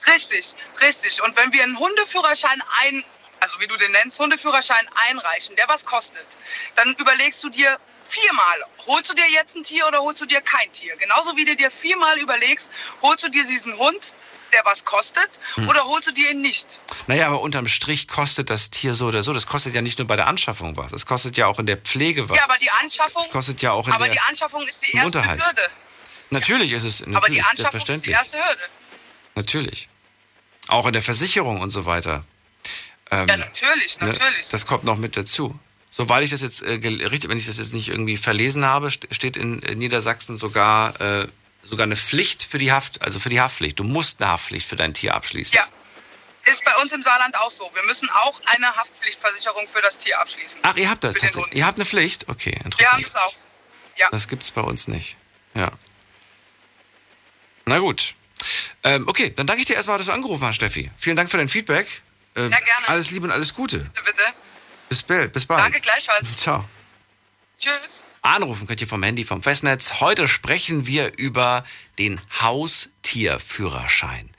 Richtig, 0.08 0.56
richtig. 0.82 1.22
Und 1.24 1.36
wenn 1.36 1.54
wir 1.54 1.62
einen 1.62 1.78
Hundeführerschein 1.78 2.62
ein, 2.82 3.04
also 3.40 3.60
wie 3.60 3.68
du 3.68 3.78
den 3.78 3.92
nennst, 3.92 4.20
Hundeführerschein 4.20 4.86
einreichen, 5.08 5.56
der 5.58 5.68
was 5.70 5.86
kostet, 5.86 6.26
dann 6.76 6.96
überlegst 6.96 7.44
du 7.44 7.50
dir 7.50 7.78
viermal, 8.02 8.64
holst 8.88 9.12
du 9.12 9.16
dir 9.16 9.30
jetzt 9.30 9.56
ein 9.56 9.64
Tier 9.64 9.88
oder 9.88 10.00
holst 10.02 10.24
du 10.24 10.26
dir 10.26 10.42
kein 10.42 10.72
Tier? 10.72 10.96
Genauso 10.98 11.38
wie 11.38 11.46
du 11.46 11.56
dir 11.56 11.70
viermal 11.70 12.18
überlegst, 12.18 12.72
holst 13.04 13.24
du 13.24 13.30
dir 13.30 13.46
diesen 13.46 13.78
Hund, 13.78 14.16
der 14.54 14.64
was 14.66 14.86
kostet, 14.86 15.30
Hm. 15.56 15.68
oder 15.68 15.84
holst 15.86 16.08
du 16.08 16.12
dir 16.14 16.32
ihn 16.32 16.42
nicht? 16.42 16.80
Naja, 17.08 17.28
aber 17.28 17.42
unterm 17.42 17.68
Strich 17.68 18.08
kostet 18.08 18.50
das 18.50 18.70
Tier 18.70 18.94
so 18.94 19.08
oder 19.08 19.24
so. 19.24 19.34
Das 19.34 19.46
kostet 19.48 19.74
ja 19.76 19.82
nicht 19.82 20.00
nur 20.00 20.08
bei 20.08 20.16
der 20.16 20.28
Anschaffung 20.28 20.78
was. 20.78 20.94
Es 20.94 21.06
kostet 21.06 21.36
ja 21.38 21.48
auch 21.48 21.60
in 21.60 21.66
der 21.66 21.78
Pflege 21.78 22.30
was. 22.30 22.38
Ja, 22.38 22.44
aber 22.46 22.58
die 22.60 22.70
Anschaffung, 22.72 23.22
Das 23.24 23.32
kostet 23.32 23.62
ja 23.62 23.72
auch 23.72 23.88
in 23.88 23.94
aber 23.94 24.06
der- 24.06 24.14
die 24.14 24.20
Anschaffung 24.22 24.66
ist 24.68 24.86
die 24.88 24.92
erste 24.96 25.18
Unterhalt. 25.20 25.46
Hürde. 25.46 25.62
natürlich 26.30 26.72
ist 26.72 26.84
es 26.84 27.00
natürlich 27.02 27.18
Aber 27.18 27.30
die 27.30 27.42
Anschaffung 27.42 27.80
ist 27.96 28.06
die 28.06 28.12
erste 28.12 28.38
Hürde. 28.38 28.62
Natürlich. 29.36 29.90
Auch 30.68 30.86
in 30.88 30.94
der 30.94 31.02
Versicherung 31.02 31.60
und 31.62 31.70
so 31.72 31.86
weiter. 31.86 32.24
Ähm, 33.12 33.28
Ja, 33.28 33.38
natürlich, 33.38 34.00
ne, 34.00 34.08
natürlich. 34.08 34.50
Das 34.50 34.66
kommt 34.66 34.84
noch 34.86 34.98
mit 34.98 35.18
dazu. 35.18 35.60
Soweit 35.90 36.24
ich 36.24 36.32
das 36.32 36.42
jetzt 36.42 36.62
äh, 36.64 36.72
richtig, 36.74 37.30
wenn 37.30 37.38
ich 37.38 37.46
das 37.46 37.58
jetzt 37.60 37.74
nicht 37.74 37.90
irgendwie 37.90 38.18
verlesen 38.18 38.66
habe, 38.66 38.88
st- 38.88 39.14
steht 39.14 39.38
in 39.38 39.58
Niedersachsen 39.76 40.38
sogar 40.38 41.00
äh, 41.02 41.28
sogar 41.64 41.86
eine 41.86 41.96
Pflicht 41.96 42.44
für 42.44 42.60
die 42.60 42.72
Haft, 42.72 43.02
also 43.02 43.20
für 43.20 43.30
die 43.30 43.42
Haftpflicht. 43.42 43.80
Du 43.80 43.84
musst 43.84 44.22
eine 44.22 44.32
Haftpflicht 44.32 44.68
für 44.68 44.76
dein 44.76 44.94
Tier 44.94 45.16
abschließen. 45.16 45.56
ja, 45.58 45.66
ist 46.46 46.64
bei 46.66 46.76
uns 46.82 46.92
im 46.94 47.02
Saarland 47.02 47.36
auch 47.38 47.50
so. 47.50 47.70
Wir 47.74 47.84
müssen 47.84 48.10
auch 48.12 48.40
eine 48.46 48.76
Haftpflichtversicherung 48.76 49.68
für 49.68 49.82
das 49.82 49.98
Tier 49.98 50.20
abschließen. 50.20 50.60
Ach, 50.64 50.76
ihr 50.76 50.90
habt 50.90 51.04
das 51.04 51.16
tatsächlich. 51.16 51.56
Ihr 51.56 51.66
habt 51.66 51.78
eine 51.78 51.86
Pflicht? 51.86 52.28
Okay, 52.30 52.52
Wir 52.78 52.92
haben 52.92 53.00
interessant. 53.00 53.06
das 53.06 53.16
auch. 53.16 53.34
Ja. 53.98 54.10
Das 54.12 54.28
gibt's 54.28 54.52
bei 54.52 54.62
uns 54.62 54.88
nicht. 54.88 55.18
Ja. 55.56 55.72
Na 57.66 57.80
gut. 57.80 58.14
Ähm, 58.84 59.08
okay, 59.08 59.30
dann 59.34 59.48
danke 59.48 59.62
ich 59.62 59.68
dir 59.68 59.76
erstmal, 59.76 59.98
dass 59.98 60.08
du 60.08 60.14
angerufen 60.14 60.46
hast, 60.46 60.56
Steffi. 60.56 60.92
Vielen 60.98 61.16
Dank 61.16 61.32
für 61.32 61.38
dein 61.38 61.48
Feedback. 61.48 62.02
Ähm, 62.36 62.52
Ja, 62.52 62.60
gerne. 62.60 62.90
Alles 62.90 63.12
Liebe 63.12 63.26
und 63.26 63.32
alles 63.32 63.54
Gute. 63.54 63.80
Bitte, 63.80 64.04
bitte. 64.04 64.24
Bis 64.90 65.02
bald. 65.04 65.32
Bis 65.32 65.46
bald. 65.46 65.64
Danke 65.64 65.80
gleichfalls. 65.80 66.36
Ciao. 66.36 66.68
Tschüss. 67.64 68.06
Anrufen 68.22 68.68
könnt 68.68 68.82
ihr 68.82 68.90
vom 68.90 69.04
Handy, 69.04 69.24
vom 69.24 69.42
Festnetz. 69.42 70.02
Heute 70.02 70.28
sprechen 70.28 70.86
wir 70.86 71.18
über 71.18 71.64
den 71.98 72.20
Haustierführerschein. 72.42 74.30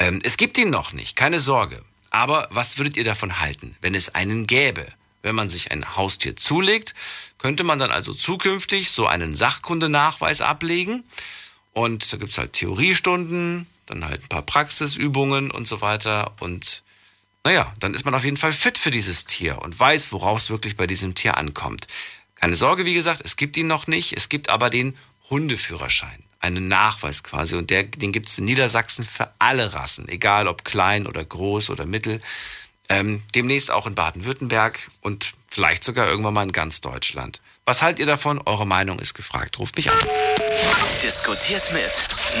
Ähm, 0.00 0.18
es 0.24 0.36
gibt 0.36 0.58
ihn 0.58 0.70
noch 0.70 0.92
nicht, 0.92 1.14
keine 1.14 1.38
Sorge. 1.38 1.84
Aber 2.10 2.48
was 2.50 2.76
würdet 2.76 2.96
ihr 2.96 3.04
davon 3.04 3.38
halten, 3.38 3.76
wenn 3.82 3.94
es 3.94 4.16
einen 4.16 4.48
gäbe? 4.48 4.84
Wenn 5.22 5.36
man 5.36 5.48
sich 5.48 5.70
ein 5.70 5.94
Haustier 5.94 6.34
zulegt, 6.34 6.96
könnte 7.38 7.62
man 7.62 7.78
dann 7.78 7.92
also 7.92 8.12
zukünftig 8.12 8.90
so 8.90 9.06
einen 9.06 9.36
Sachkundenachweis 9.36 10.40
ablegen. 10.40 11.04
Und 11.72 12.12
da 12.12 12.16
gibt's 12.16 12.38
halt 12.38 12.54
Theoriestunden, 12.54 13.68
dann 13.86 14.04
halt 14.04 14.24
ein 14.24 14.28
paar 14.28 14.42
Praxisübungen 14.42 15.52
und 15.52 15.68
so 15.68 15.82
weiter. 15.82 16.34
Und 16.40 16.82
naja, 17.44 17.72
dann 17.78 17.94
ist 17.94 18.04
man 18.04 18.14
auf 18.14 18.24
jeden 18.24 18.36
Fall 18.36 18.52
fit 18.52 18.76
für 18.76 18.90
dieses 18.90 19.24
Tier 19.24 19.62
und 19.62 19.78
weiß, 19.78 20.10
worauf 20.10 20.40
es 20.40 20.50
wirklich 20.50 20.74
bei 20.76 20.88
diesem 20.88 21.14
Tier 21.14 21.36
ankommt. 21.36 21.86
Keine 22.36 22.56
Sorge, 22.56 22.84
wie 22.84 22.94
gesagt, 22.94 23.22
es 23.24 23.36
gibt 23.36 23.56
ihn 23.56 23.66
noch 23.66 23.86
nicht. 23.86 24.16
Es 24.16 24.28
gibt 24.28 24.48
aber 24.48 24.70
den 24.70 24.96
Hundeführerschein. 25.30 26.22
Einen 26.40 26.68
Nachweis 26.68 27.24
quasi. 27.24 27.56
Und 27.56 27.70
der, 27.70 27.84
den 27.84 28.12
gibt 28.12 28.28
es 28.28 28.38
in 28.38 28.44
Niedersachsen 28.44 29.04
für 29.04 29.30
alle 29.38 29.74
Rassen. 29.74 30.08
Egal 30.08 30.46
ob 30.46 30.64
klein 30.64 31.06
oder 31.06 31.24
groß 31.24 31.70
oder 31.70 31.86
mittel. 31.86 32.20
Ähm, 32.88 33.22
demnächst 33.34 33.70
auch 33.70 33.86
in 33.86 33.96
Baden-Württemberg 33.96 34.88
und 35.00 35.34
vielleicht 35.50 35.82
sogar 35.82 36.06
irgendwann 36.06 36.34
mal 36.34 36.44
in 36.44 36.52
ganz 36.52 36.80
Deutschland. 36.80 37.40
Was 37.64 37.82
haltet 37.82 38.00
ihr 38.00 38.06
davon? 38.06 38.40
Eure 38.44 38.66
Meinung 38.66 39.00
ist 39.00 39.14
gefragt. 39.14 39.58
Ruft 39.58 39.76
mich 39.76 39.90
an. 39.90 39.98
Diskutiert 41.02 41.72
mit 41.72 41.90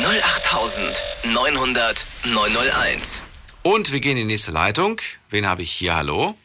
08900 0.04 2.06
901. 2.24 3.24
Und 3.62 3.90
wir 3.90 3.98
gehen 3.98 4.12
in 4.12 4.28
die 4.28 4.34
nächste 4.34 4.52
Leitung. 4.52 5.00
Wen 5.30 5.48
habe 5.48 5.62
ich 5.62 5.72
hier? 5.72 5.96
Hallo? 5.96 6.36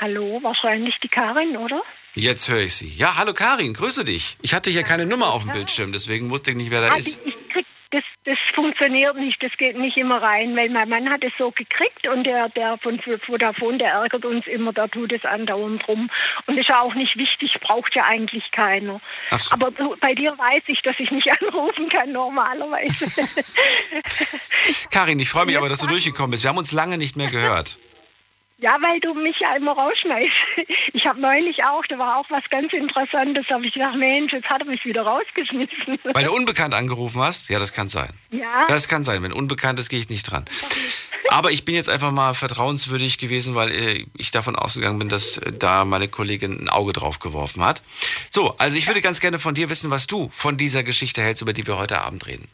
Hallo, 0.00 0.40
wahrscheinlich 0.42 0.94
die 1.02 1.08
Karin, 1.08 1.56
oder? 1.56 1.82
Jetzt 2.14 2.48
höre 2.48 2.60
ich 2.60 2.74
Sie. 2.74 2.88
Ja, 2.88 3.16
hallo 3.16 3.32
Karin, 3.32 3.72
grüße 3.74 4.04
dich. 4.04 4.36
Ich 4.42 4.54
hatte 4.54 4.70
hier 4.70 4.82
keine 4.82 5.06
Nummer 5.06 5.32
auf 5.32 5.42
dem 5.42 5.52
Bildschirm, 5.52 5.92
deswegen 5.92 6.30
wusste 6.30 6.50
ich 6.50 6.56
nicht, 6.56 6.70
wer 6.70 6.82
da 6.82 6.88
Ah, 6.92 6.96
ist. 6.96 7.20
ich 7.24 7.34
krieg 7.50 7.66
das, 7.90 8.02
das 8.24 8.36
funktioniert 8.54 9.16
nicht, 9.16 9.42
das 9.42 9.52
geht 9.56 9.78
nicht 9.78 9.96
immer 9.96 10.20
rein, 10.20 10.54
weil 10.56 10.68
mein 10.68 10.88
Mann 10.88 11.08
hat 11.08 11.22
es 11.24 11.32
so 11.38 11.50
gekriegt 11.50 12.06
und 12.08 12.24
der, 12.24 12.48
der 12.50 12.76
von 12.78 13.00
Vodafone, 13.24 13.78
der 13.78 13.92
ärgert 13.92 14.24
uns 14.24 14.46
immer, 14.46 14.72
der 14.72 14.90
tut 14.90 15.12
es 15.12 15.24
andauernd 15.24 15.86
rum. 15.88 16.10
Und 16.46 16.58
ist 16.58 16.68
ja 16.68 16.80
auch 16.82 16.94
nicht 16.94 17.16
wichtig, 17.16 17.56
braucht 17.60 17.94
ja 17.94 18.04
eigentlich 18.04 18.50
keiner. 18.50 19.00
So. 19.36 19.54
Aber 19.54 19.70
bei 20.00 20.14
dir 20.14 20.32
weiß 20.36 20.62
ich, 20.66 20.82
dass 20.82 20.96
ich 20.98 21.10
nicht 21.10 21.30
anrufen 21.40 21.88
kann 21.88 22.12
normalerweise. 22.12 23.06
Karin, 24.90 25.20
ich 25.20 25.30
freue 25.30 25.46
mich 25.46 25.56
aber, 25.56 25.68
dass 25.68 25.78
du 25.80 25.86
durchgekommen 25.86 26.32
bist. 26.32 26.42
Wir 26.44 26.50
haben 26.50 26.58
uns 26.58 26.72
lange 26.72 26.98
nicht 26.98 27.16
mehr 27.16 27.30
gehört. 27.30 27.78
Ja, 28.58 28.78
weil 28.80 29.00
du 29.00 29.12
mich 29.12 29.36
ja 29.38 29.54
immer 29.54 29.72
rausschmeißt. 29.72 30.30
Ich 30.92 31.04
habe 31.04 31.20
neulich 31.20 31.62
auch, 31.62 31.84
da 31.88 31.98
war 31.98 32.18
auch 32.18 32.24
was 32.30 32.42
ganz 32.50 32.72
Interessantes, 32.72 33.44
da 33.48 33.56
habe 33.56 33.66
ich 33.66 33.74
gedacht, 33.74 33.96
Mensch, 33.96 34.32
jetzt 34.32 34.48
hat 34.48 34.62
er 34.62 34.66
mich 34.66 34.82
wieder 34.86 35.02
rausgeschmissen. 35.02 35.98
Weil 36.14 36.24
du 36.24 36.32
unbekannt 36.32 36.72
angerufen 36.72 37.20
hast? 37.20 37.50
Ja, 37.50 37.58
das 37.58 37.74
kann 37.74 37.88
sein. 37.88 38.08
Ja. 38.30 38.64
Das 38.66 38.88
kann 38.88 39.04
sein. 39.04 39.22
Wenn 39.22 39.32
unbekannt 39.32 39.78
ist, 39.78 39.90
gehe 39.90 39.98
ich 39.98 40.08
nicht 40.08 40.30
dran. 40.30 40.46
Aber 41.28 41.50
ich 41.50 41.64
bin 41.66 41.74
jetzt 41.74 41.90
einfach 41.90 42.12
mal 42.12 42.34
vertrauenswürdig 42.34 43.18
gewesen, 43.18 43.54
weil 43.54 43.70
äh, 43.72 44.06
ich 44.16 44.30
davon 44.30 44.56
ausgegangen 44.56 44.98
bin, 44.98 45.10
dass 45.10 45.36
äh, 45.38 45.52
da 45.52 45.84
meine 45.84 46.08
Kollegin 46.08 46.58
ein 46.62 46.68
Auge 46.70 46.94
drauf 46.94 47.18
geworfen 47.18 47.62
hat. 47.62 47.82
So, 48.30 48.56
also 48.56 48.76
ich 48.76 48.86
würde 48.86 49.02
ganz 49.02 49.20
gerne 49.20 49.38
von 49.38 49.54
dir 49.54 49.68
wissen, 49.68 49.90
was 49.90 50.06
du 50.06 50.30
von 50.32 50.56
dieser 50.56 50.82
Geschichte 50.82 51.22
hältst, 51.22 51.42
über 51.42 51.52
die 51.52 51.66
wir 51.66 51.76
heute 51.76 52.00
Abend 52.00 52.26
reden. 52.26 52.48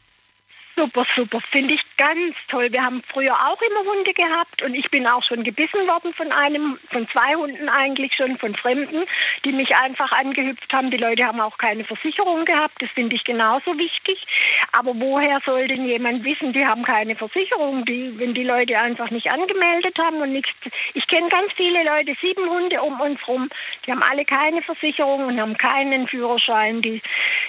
Super, 0.83 1.07
super. 1.15 1.39
Finde 1.53 1.75
ich 1.75 1.81
ganz 1.97 2.35
toll. 2.49 2.67
Wir 2.73 2.83
haben 2.83 3.05
früher 3.13 3.33
auch 3.33 3.61
immer 3.63 3.89
Hunde 3.89 4.13
gehabt 4.13 4.63
und 4.63 4.75
ich 4.75 4.91
bin 4.91 5.07
auch 5.07 5.23
schon 5.23 5.45
gebissen 5.45 5.89
worden 5.89 6.13
von 6.15 6.33
einem, 6.33 6.77
von 6.91 7.07
zwei 7.11 7.37
Hunden 7.37 7.69
eigentlich 7.69 8.13
schon, 8.17 8.37
von 8.37 8.57
Fremden, 8.57 9.05
die 9.45 9.53
mich 9.53 9.77
einfach 9.77 10.11
angehüpft 10.11 10.73
haben. 10.73 10.91
Die 10.91 10.97
Leute 10.97 11.25
haben 11.25 11.41
auch 11.41 11.57
keine 11.59 11.85
Versicherung 11.85 12.45
gehabt. 12.45 12.83
Das 12.83 12.91
finde 12.91 13.15
ich 13.15 13.23
genauso 13.23 13.79
wichtig. 13.79 14.27
Aber 14.73 14.93
woher 14.97 15.39
soll 15.47 15.69
denn 15.69 15.87
jemand 15.87 16.25
wissen, 16.25 16.53
die 16.53 16.67
haben 16.67 16.83
keine 16.83 17.15
Versicherung, 17.15 17.85
die, 17.85 18.19
wenn 18.19 18.35
die 18.35 18.43
Leute 18.43 18.77
einfach 18.77 19.11
nicht 19.11 19.33
angemeldet 19.33 19.97
haben 20.03 20.17
und 20.17 20.33
nichts. 20.33 20.51
Ich 20.95 21.07
kenne 21.07 21.29
ganz 21.29 21.53
viele 21.57 21.85
Leute, 21.85 22.17
sieben 22.21 22.51
Hunde 22.51 22.83
um 22.83 23.01
uns 23.01 23.21
rum, 23.29 23.49
die 23.87 23.93
haben 23.93 24.03
alle 24.03 24.25
keine 24.25 24.63
Versicherung 24.63 25.27
und 25.27 25.41
haben 25.41 25.57
keinen 25.57 26.09
Führerschein. 26.09 26.83
Die, 26.83 27.01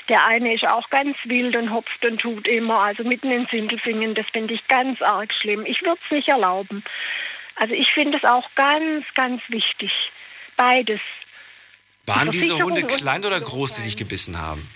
der 0.08 0.24
eine 0.28 0.54
ist 0.54 0.68
auch 0.68 0.88
ganz 0.92 1.18
wild 1.24 1.56
und 1.56 1.74
hopft 1.74 2.08
und 2.08 2.22
tut 2.22 2.48
immer. 2.48 2.80
Also 2.80 3.04
mitten 3.24 3.32
in 3.32 3.48
Sindelfingen, 3.50 4.16
das 4.16 4.26
finde 4.32 4.54
ich 4.54 4.68
ganz 4.68 5.02
arg 5.02 5.34
schlimm. 5.34 5.66
Ich 5.66 5.82
würde 5.82 6.00
es 6.06 6.12
nicht 6.12 6.28
erlauben. 6.28 6.84
Also 7.56 7.74
ich 7.74 7.92
finde 7.92 8.18
es 8.18 8.24
auch 8.24 8.50
ganz, 8.56 9.06
ganz 9.16 9.42
wichtig. 9.48 9.92
Beides. 10.58 11.00
Waren 12.06 12.32
diese 12.32 12.48
Versicherung 12.48 12.72
Hunde 12.72 12.82
und 12.82 13.02
klein 13.02 13.26
oder 13.26 13.40
groß, 13.40 13.76
die 13.76 13.84
dich 13.84 13.98
gebissen 13.98 14.40
haben? 14.40 14.70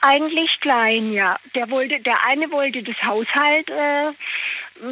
Eigentlich 0.00 0.60
klein, 0.60 1.12
ja. 1.12 1.38
Der 1.54 1.70
wollte, 1.70 2.00
der 2.00 2.26
eine 2.26 2.50
wollte 2.50 2.82
das 2.82 2.96
Haushalt, 3.02 3.70
äh, 3.70 4.12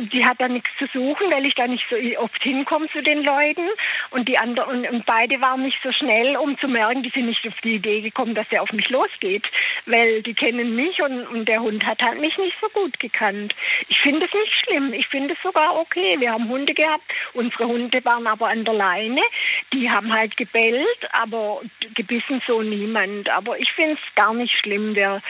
die 0.01 0.25
hat 0.25 0.41
da 0.41 0.49
nichts 0.49 0.71
zu 0.79 0.87
suchen, 0.93 1.33
weil 1.33 1.47
ich 1.47 1.55
da 1.55 1.67
nicht 1.67 1.85
so 1.91 1.97
oft 2.19 2.43
hinkomme 2.43 2.89
zu 2.91 3.03
den 3.03 3.23
Leuten. 3.23 3.69
Und 4.11 4.29
die 4.29 4.39
anderen 4.39 4.85
und, 4.85 4.89
und 4.89 5.07
beide 5.07 5.41
waren 5.41 5.63
nicht 5.63 5.79
so 5.83 5.93
schnell, 5.93 6.37
um 6.37 6.59
zu 6.59 6.69
merken, 6.69 7.03
die 7.03 7.11
sind 7.11 7.27
nicht 7.27 7.47
auf 7.47 7.61
die 7.63 7.75
Idee 7.75 8.01
gekommen, 8.01 8.35
dass 8.35 8.47
er 8.51 8.63
auf 8.63 8.73
mich 8.73 8.89
losgeht. 8.89 9.47
Weil 9.87 10.23
die 10.23 10.35
kennen 10.35 10.75
mich 10.75 11.03
und, 11.03 11.27
und 11.27 11.49
der 11.49 11.61
Hund 11.61 11.85
hat 11.85 12.03
halt 12.03 12.21
mich 12.21 12.37
nicht 12.39 12.57
so 12.61 12.69
gut 12.69 12.99
gekannt. 13.01 13.55
Ich 13.89 14.01
finde 14.01 14.27
es 14.27 14.33
nicht 14.33 14.55
schlimm. 14.65 14.93
Ich 14.93 15.09
finde 15.09 15.35
es 15.35 15.43
sogar 15.43 15.79
okay. 15.79 16.17
Wir 16.19 16.33
haben 16.33 16.49
Hunde 16.49 16.75
gehabt. 16.75 17.05
Unsere 17.35 17.67
Hunde 17.67 18.05
waren 18.05 18.27
aber 18.27 18.49
an 18.49 18.65
der 18.65 18.75
Leine. 18.75 19.23
Die 19.73 19.91
haben 19.91 20.13
halt 20.13 20.37
gebellt, 20.37 21.09
aber 21.13 21.61
gebissen 21.95 22.43
so 22.47 22.63
niemand. 22.63 23.29
Aber 23.29 23.59
ich 23.59 23.73
finde 23.73 23.95
es 23.95 24.15
gar 24.15 24.35
nicht 24.35 24.59
schlimm. 24.59 24.95
Der, 24.95 25.23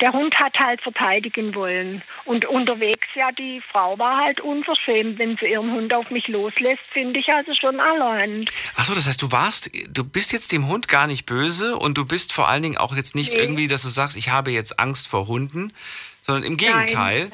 der 0.00 0.12
Hund 0.12 0.38
hat 0.38 0.58
halt 0.58 0.80
verteidigen 0.82 1.54
wollen. 1.54 2.02
Und 2.24 2.44
unterwegs, 2.46 3.08
ja, 3.14 3.30
die 3.32 3.60
Frau 3.70 3.93
war 3.98 4.18
halt 4.24 4.40
unverschämt. 4.40 5.18
Wenn 5.18 5.36
sie 5.38 5.46
ihren 5.46 5.72
Hund 5.72 5.92
auf 5.94 6.10
mich 6.10 6.28
loslässt, 6.28 6.82
finde 6.92 7.20
ich 7.20 7.28
also 7.28 7.52
schon 7.54 7.80
allerhand. 7.80 8.50
Achso, 8.76 8.94
das 8.94 9.06
heißt, 9.06 9.20
du 9.22 9.32
warst, 9.32 9.70
du 9.88 10.04
bist 10.04 10.32
jetzt 10.32 10.52
dem 10.52 10.68
Hund 10.68 10.88
gar 10.88 11.06
nicht 11.06 11.26
böse 11.26 11.76
und 11.76 11.96
du 11.98 12.04
bist 12.04 12.32
vor 12.32 12.48
allen 12.48 12.62
Dingen 12.62 12.76
auch 12.76 12.94
jetzt 12.96 13.14
nicht 13.14 13.34
Nee. 13.34 13.40
irgendwie, 13.40 13.66
dass 13.68 13.82
du 13.82 13.88
sagst, 13.88 14.16
ich 14.16 14.30
habe 14.30 14.50
jetzt 14.50 14.78
Angst 14.78 15.08
vor 15.08 15.26
Hunden, 15.28 15.72
sondern 16.22 16.44
im 16.44 16.56
Gegenteil. 16.56 17.30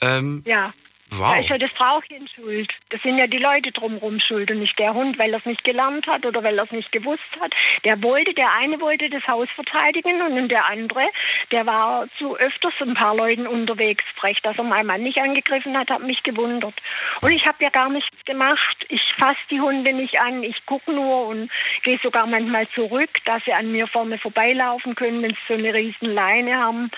Ähm, 0.00 0.42
Ja. 0.46 0.72
Wow. 1.12 1.34
Da 1.34 1.40
ist 1.40 1.48
ja 1.48 1.58
das 1.58 1.70
Frauchen 1.72 2.28
schuld. 2.34 2.72
Das 2.90 3.02
sind 3.02 3.18
ja 3.18 3.26
die 3.26 3.38
Leute 3.38 3.72
drumherum 3.72 4.20
schuld 4.20 4.50
und 4.50 4.60
nicht 4.60 4.78
der 4.78 4.94
Hund, 4.94 5.18
weil 5.18 5.32
er 5.32 5.38
es 5.38 5.46
nicht 5.46 5.64
gelernt 5.64 6.06
hat 6.06 6.24
oder 6.26 6.42
weil 6.42 6.58
er 6.58 6.64
es 6.64 6.72
nicht 6.72 6.92
gewusst 6.92 7.22
hat. 7.40 7.54
Der 7.84 8.02
wollte, 8.02 8.34
der 8.34 8.52
eine 8.54 8.80
wollte 8.80 9.10
das 9.10 9.26
Haus 9.26 9.48
verteidigen 9.54 10.22
und 10.22 10.48
der 10.48 10.66
andere, 10.66 11.06
der 11.50 11.66
war 11.66 12.06
zu 12.18 12.36
öfters 12.36 12.74
ein 12.80 12.94
paar 12.94 13.16
Leuten 13.16 13.46
unterwegs 13.46 14.04
frech. 14.16 14.40
Dass 14.42 14.58
er 14.58 14.64
meinen 14.64 14.86
Mann 14.86 15.02
nicht 15.02 15.18
angegriffen 15.18 15.76
hat, 15.76 15.90
hat 15.90 16.02
mich 16.02 16.22
gewundert. 16.22 16.74
Und 17.20 17.32
ich 17.32 17.46
habe 17.46 17.62
ja 17.62 17.70
gar 17.70 17.90
nichts 17.90 18.24
gemacht. 18.24 18.86
Ich 18.88 19.02
fasse 19.18 19.38
die 19.50 19.60
Hunde 19.60 19.92
nicht 19.92 20.20
an. 20.20 20.42
Ich 20.42 20.64
gucke 20.66 20.92
nur 20.92 21.26
und 21.28 21.50
gehe 21.82 21.98
sogar 22.02 22.26
manchmal 22.26 22.68
zurück, 22.70 23.10
dass 23.24 23.44
sie 23.44 23.52
an 23.52 23.72
mir 23.72 23.86
vorne 23.86 24.18
vorbeilaufen 24.18 24.94
können, 24.94 25.22
wenn 25.22 25.30
sie 25.30 25.36
so 25.48 25.54
eine 25.54 25.74
riesen 25.74 26.14
Leine 26.14 26.56
haben. 26.56 26.90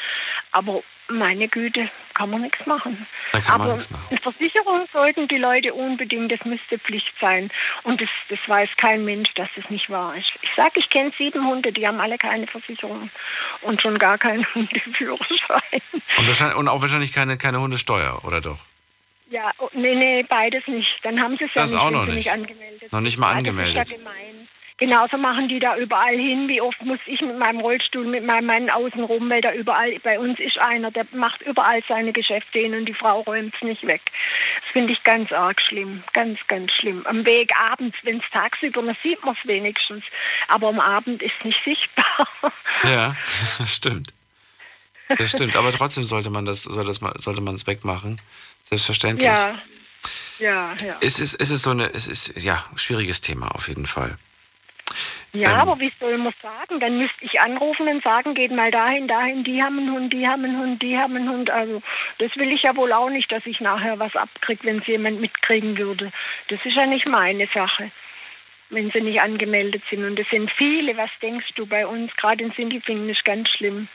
Aber 0.53 0.83
meine 1.19 1.49
Güte, 1.49 1.91
kann 2.15 2.31
man 2.31 2.43
nichts 2.43 2.65
machen. 2.67 3.07
Kann 3.33 3.43
man 3.47 3.61
Aber 3.63 3.73
nichts 3.75 3.91
machen. 3.91 4.19
Versicherung 4.23 4.87
sollten 4.93 5.29
die 5.29 5.37
Leute 5.39 5.73
unbedingt, 5.75 6.31
das 6.33 6.45
müsste 6.45 6.79
Pflicht 6.79 7.13
sein. 7.21 7.51
Und 7.85 8.01
das, 8.01 8.09
das 8.29 8.39
weiß 8.47 8.69
kein 8.77 9.05
Mensch, 9.05 9.33
dass 9.35 9.49
das 9.57 9.69
nicht 9.71 9.89
wahr 9.91 10.15
ist. 10.17 10.31
Ich 10.43 10.51
sage, 10.57 10.73
ich 10.77 10.89
kenne 10.91 11.13
sieben 11.19 11.47
Hunde, 11.47 11.73
die 11.73 11.87
haben 11.87 12.01
alle 12.01 12.19
keine 12.19 12.47
Versicherung 12.47 13.11
und 13.63 13.81
schon 13.81 13.99
gar 13.99 14.19
keinen 14.19 14.47
Hundeführerschein. 14.55 15.83
Und, 16.19 16.27
wahrscheinlich, 16.27 16.57
und 16.59 16.69
auch 16.69 16.81
wahrscheinlich 16.83 17.13
keine, 17.13 17.37
keine 17.39 17.61
Hundesteuer, 17.61 18.25
oder 18.25 18.41
doch? 18.41 18.59
Ja, 19.31 19.51
oh, 19.59 19.71
nee, 19.73 19.95
nee, 19.95 20.23
beides 20.29 20.67
nicht. 20.67 20.91
Dann 21.03 21.19
haben 21.23 21.39
sie 21.39 21.45
es 21.45 21.51
ja 21.55 21.63
Das 21.63 21.73
nicht, 21.73 21.81
auch 21.81 21.91
noch 21.91 22.05
nicht. 22.05 22.17
nicht 22.17 22.31
angemeldet 22.33 22.93
Noch 22.93 23.01
nicht 23.01 23.17
mal 23.17 23.33
Ja, 23.33 23.39
angemeldet. 23.39 23.77
Das 23.77 23.85
ist 23.85 23.93
ja 23.93 23.97
gemein. 23.99 24.42
Genauso 24.87 25.17
machen 25.17 25.47
die 25.47 25.61
da 25.61 25.77
überall 25.77 26.17
hin. 26.17 26.49
Wie 26.49 26.61
oft 26.61 26.83
muss 26.83 26.99
ich 27.07 27.21
mit 27.21 27.39
meinem 27.39 27.61
Rollstuhl, 27.61 28.05
mit 28.05 28.25
meinem 28.25 28.47
Mann 28.47 28.69
außen 28.69 29.05
rum, 29.05 29.31
weil 29.31 29.41
da 29.41 29.53
überall, 29.53 29.97
bei 30.01 30.19
uns 30.19 30.41
ist 30.41 30.59
einer, 30.59 30.91
der 30.91 31.07
macht 31.13 31.41
überall 31.43 31.85
seine 31.87 32.13
Geschäfte 32.13 32.59
hin 32.59 32.75
und 32.75 32.87
die 32.87 32.95
Frau 32.95 33.21
räumt 33.21 33.55
es 33.55 33.63
nicht 33.63 33.87
weg. 33.87 34.01
Das 34.61 34.73
finde 34.73 34.93
ich 34.93 35.01
ganz 35.05 35.31
arg 35.31 35.61
schlimm. 35.61 36.03
Ganz, 36.15 36.41
ganz 36.49 36.73
schlimm. 36.73 37.07
Am 37.07 37.25
Weg 37.25 37.53
abends, 37.57 37.97
wenn 38.03 38.19
es 38.19 38.25
tagsüber, 38.33 38.83
dann 38.83 38.97
sieht 39.05 39.25
man 39.25 39.37
es 39.41 39.47
wenigstens. 39.47 40.03
Aber 40.49 40.69
am 40.69 40.81
Abend 40.81 41.23
ist 41.23 41.35
es 41.39 41.45
nicht 41.45 41.61
sichtbar. 41.65 42.29
Ja, 42.85 43.15
das 43.59 43.77
stimmt. 43.77 44.13
Das 45.07 45.31
stimmt, 45.31 45.55
aber 45.55 45.71
trotzdem 45.71 46.03
sollte 46.03 46.31
man 46.31 46.45
das, 46.45 46.65
sollte 46.65 47.41
man 47.41 47.55
es 47.55 47.67
wegmachen. 47.69 48.21
Selbstverständlich. 48.65 49.31
ja. 49.31 49.61
Ja, 50.41 50.75
ja. 50.85 50.97
Es 51.01 51.21
ist, 51.21 51.35
es 51.35 51.51
ist 51.51 51.63
so 51.63 51.71
eine, 51.71 51.95
es 51.95 52.09
ist, 52.09 52.33
ja, 52.43 52.65
schwieriges 52.75 53.21
Thema 53.21 53.55
auf 53.55 53.69
jeden 53.69 53.87
Fall. 53.87 54.19
Ja, 55.35 55.53
Ähm. 55.53 55.61
aber 55.61 55.81
wie 55.81 55.93
soll 55.99 56.19
man 56.19 56.35
sagen? 56.43 56.79
Dann 56.81 56.99
müsste 56.99 57.25
ich 57.25 57.41
anrufen 57.41 57.89
und 57.89 58.03
sagen, 58.05 58.35
geht 58.35 58.53
mal 58.53 58.71
dahin, 58.71 59.09
dahin, 59.09 59.45
die 59.45 59.63
haben 59.63 59.79
einen 59.79 59.93
Hund, 59.93 60.13
die 60.13 60.29
haben 60.29 60.45
einen 60.45 60.59
Hund, 60.59 60.83
die 60.83 60.99
haben 60.99 61.17
einen 61.17 61.31
Hund. 61.31 61.51
Also 61.51 61.83
das 62.19 62.37
will 62.37 62.53
ich 62.53 62.63
ja 62.63 62.77
wohl 62.77 62.93
auch 62.93 63.09
nicht, 63.09 63.33
dass 63.33 63.47
ich 63.47 63.61
nachher 63.61 63.99
was 63.99 64.15
abkriege, 64.15 64.65
wenn 64.65 64.81
es 64.81 64.87
jemand 64.87 65.21
mitkriegen 65.21 65.79
würde. 65.79 66.13
Das 66.49 66.61
ist 66.65 66.77
ja 66.77 66.85
nicht 66.85 67.09
meine 67.09 67.49
Sache, 67.55 67.91
wenn 68.69 68.91
sie 68.91 69.01
nicht 69.01 69.23
angemeldet 69.23 69.83
sind. 69.89 70.05
Und 70.05 70.19
es 70.19 70.29
sind 70.31 70.51
viele, 70.51 70.97
was 70.99 71.11
denkst 71.23 71.49
du 71.55 71.65
bei 71.65 71.87
uns, 71.87 72.15
gerade 72.17 72.45
in 72.45 72.53
Sindelfingen 72.53 73.09
ist 73.09 73.25
ganz 73.25 73.49
schlimm. 73.49 73.89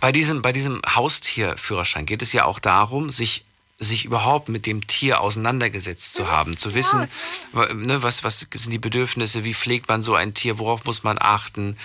Bei 0.00 0.10
diesem, 0.12 0.42
bei 0.42 0.52
diesem 0.52 0.82
Haustierführerschein 0.94 2.04
geht 2.04 2.22
es 2.22 2.32
ja 2.32 2.44
auch 2.44 2.58
darum, 2.58 3.10
sich, 3.10 3.44
sich 3.78 4.04
überhaupt 4.04 4.48
mit 4.48 4.66
dem 4.66 4.86
Tier 4.86 5.20
auseinandergesetzt 5.20 6.14
zu 6.14 6.30
haben, 6.30 6.56
zu 6.56 6.74
wissen, 6.74 7.08
ne, 7.52 8.02
was, 8.02 8.22
was 8.22 8.46
sind 8.52 8.72
die 8.72 8.78
Bedürfnisse, 8.78 9.44
wie 9.44 9.54
pflegt 9.54 9.88
man 9.88 10.02
so 10.02 10.14
ein 10.14 10.32
Tier, 10.34 10.58
worauf 10.58 10.84
muss 10.84 11.02
man 11.02 11.18
achten. 11.20 11.76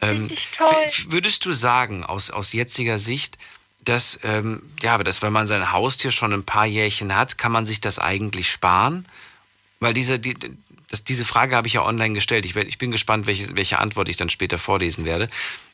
Ähm, 0.00 0.30
würdest 1.08 1.44
du 1.44 1.52
sagen, 1.52 2.04
aus, 2.04 2.30
aus 2.30 2.52
jetziger 2.52 2.98
Sicht, 2.98 3.38
dass, 3.84 4.20
ähm, 4.22 4.62
ja, 4.82 4.94
aber 4.94 5.04
dass 5.04 5.22
wenn 5.22 5.32
man 5.32 5.46
sein 5.46 5.72
Haustier 5.72 6.12
schon 6.12 6.32
ein 6.32 6.44
paar 6.44 6.66
Jährchen 6.66 7.16
hat, 7.16 7.38
kann 7.38 7.52
man 7.52 7.66
sich 7.66 7.80
das 7.80 7.98
eigentlich 7.98 8.50
sparen? 8.50 9.04
Weil 9.80 9.94
diese, 9.94 10.20
die, 10.20 10.36
das, 10.88 11.02
diese 11.02 11.24
Frage 11.24 11.56
habe 11.56 11.66
ich 11.66 11.74
ja 11.74 11.84
online 11.84 12.14
gestellt. 12.14 12.44
Ich, 12.44 12.54
ich 12.54 12.78
bin 12.78 12.92
gespannt, 12.92 13.26
welche, 13.26 13.56
welche 13.56 13.80
Antwort 13.80 14.08
ich 14.08 14.16
dann 14.16 14.30
später 14.30 14.58
vorlesen 14.58 15.04
werde. 15.04 15.28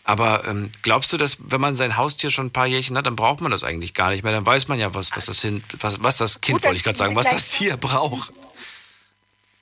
Aber 0.09 0.44
ähm, 0.49 0.71
glaubst 0.81 1.12
du, 1.12 1.18
dass 1.18 1.37
wenn 1.51 1.61
man 1.61 1.77
sein 1.77 1.99
Haustier 1.99 2.31
schon 2.31 2.47
ein 2.47 2.51
paar 2.51 2.66
Jährchen 2.66 2.97
hat, 2.97 3.05
dann 3.05 3.14
braucht 3.14 3.42
man 3.42 3.51
das 3.51 3.62
eigentlich 3.62 3.92
gar 3.92 4.09
nicht 4.09 4.25
mehr? 4.25 4.33
Dann 4.33 4.47
weiß 4.47 4.66
man 4.66 4.79
ja, 4.79 4.94
was, 4.94 5.14
was, 5.14 5.27
das, 5.27 5.42
hin, 5.42 5.62
was, 5.81 6.03
was 6.03 6.16
das 6.16 6.40
Kind, 6.40 6.61
Gut, 6.61 6.64
wollte 6.64 6.79
ich 6.79 6.83
gerade 6.83 6.97
sagen, 6.97 7.14
was 7.14 7.31
das 7.31 7.51
Tier 7.51 7.77
braucht. 7.77 8.33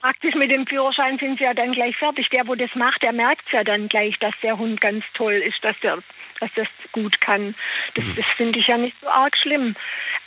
Praktisch 0.00 0.36
mit 0.36 0.52
dem 0.52 0.64
Führerschein 0.64 1.18
sind 1.18 1.38
sie 1.38 1.44
ja 1.44 1.52
dann 1.52 1.72
gleich 1.72 1.96
fertig. 1.96 2.28
Der, 2.28 2.46
wo 2.46 2.54
das 2.54 2.70
macht, 2.76 3.02
der 3.02 3.12
merkt 3.12 3.42
ja 3.50 3.64
dann 3.64 3.88
gleich, 3.88 4.16
dass 4.20 4.34
der 4.40 4.56
Hund 4.56 4.80
ganz 4.80 5.04
toll 5.14 5.32
ist, 5.32 5.58
dass 5.62 5.74
der 5.82 5.98
dass 6.40 6.50
das 6.54 6.68
gut 6.92 7.20
kann. 7.20 7.54
Das, 7.94 8.04
das 8.16 8.26
finde 8.36 8.58
ich 8.58 8.66
ja 8.66 8.76
nicht 8.76 8.96
so 9.00 9.08
arg 9.08 9.36
schlimm. 9.36 9.74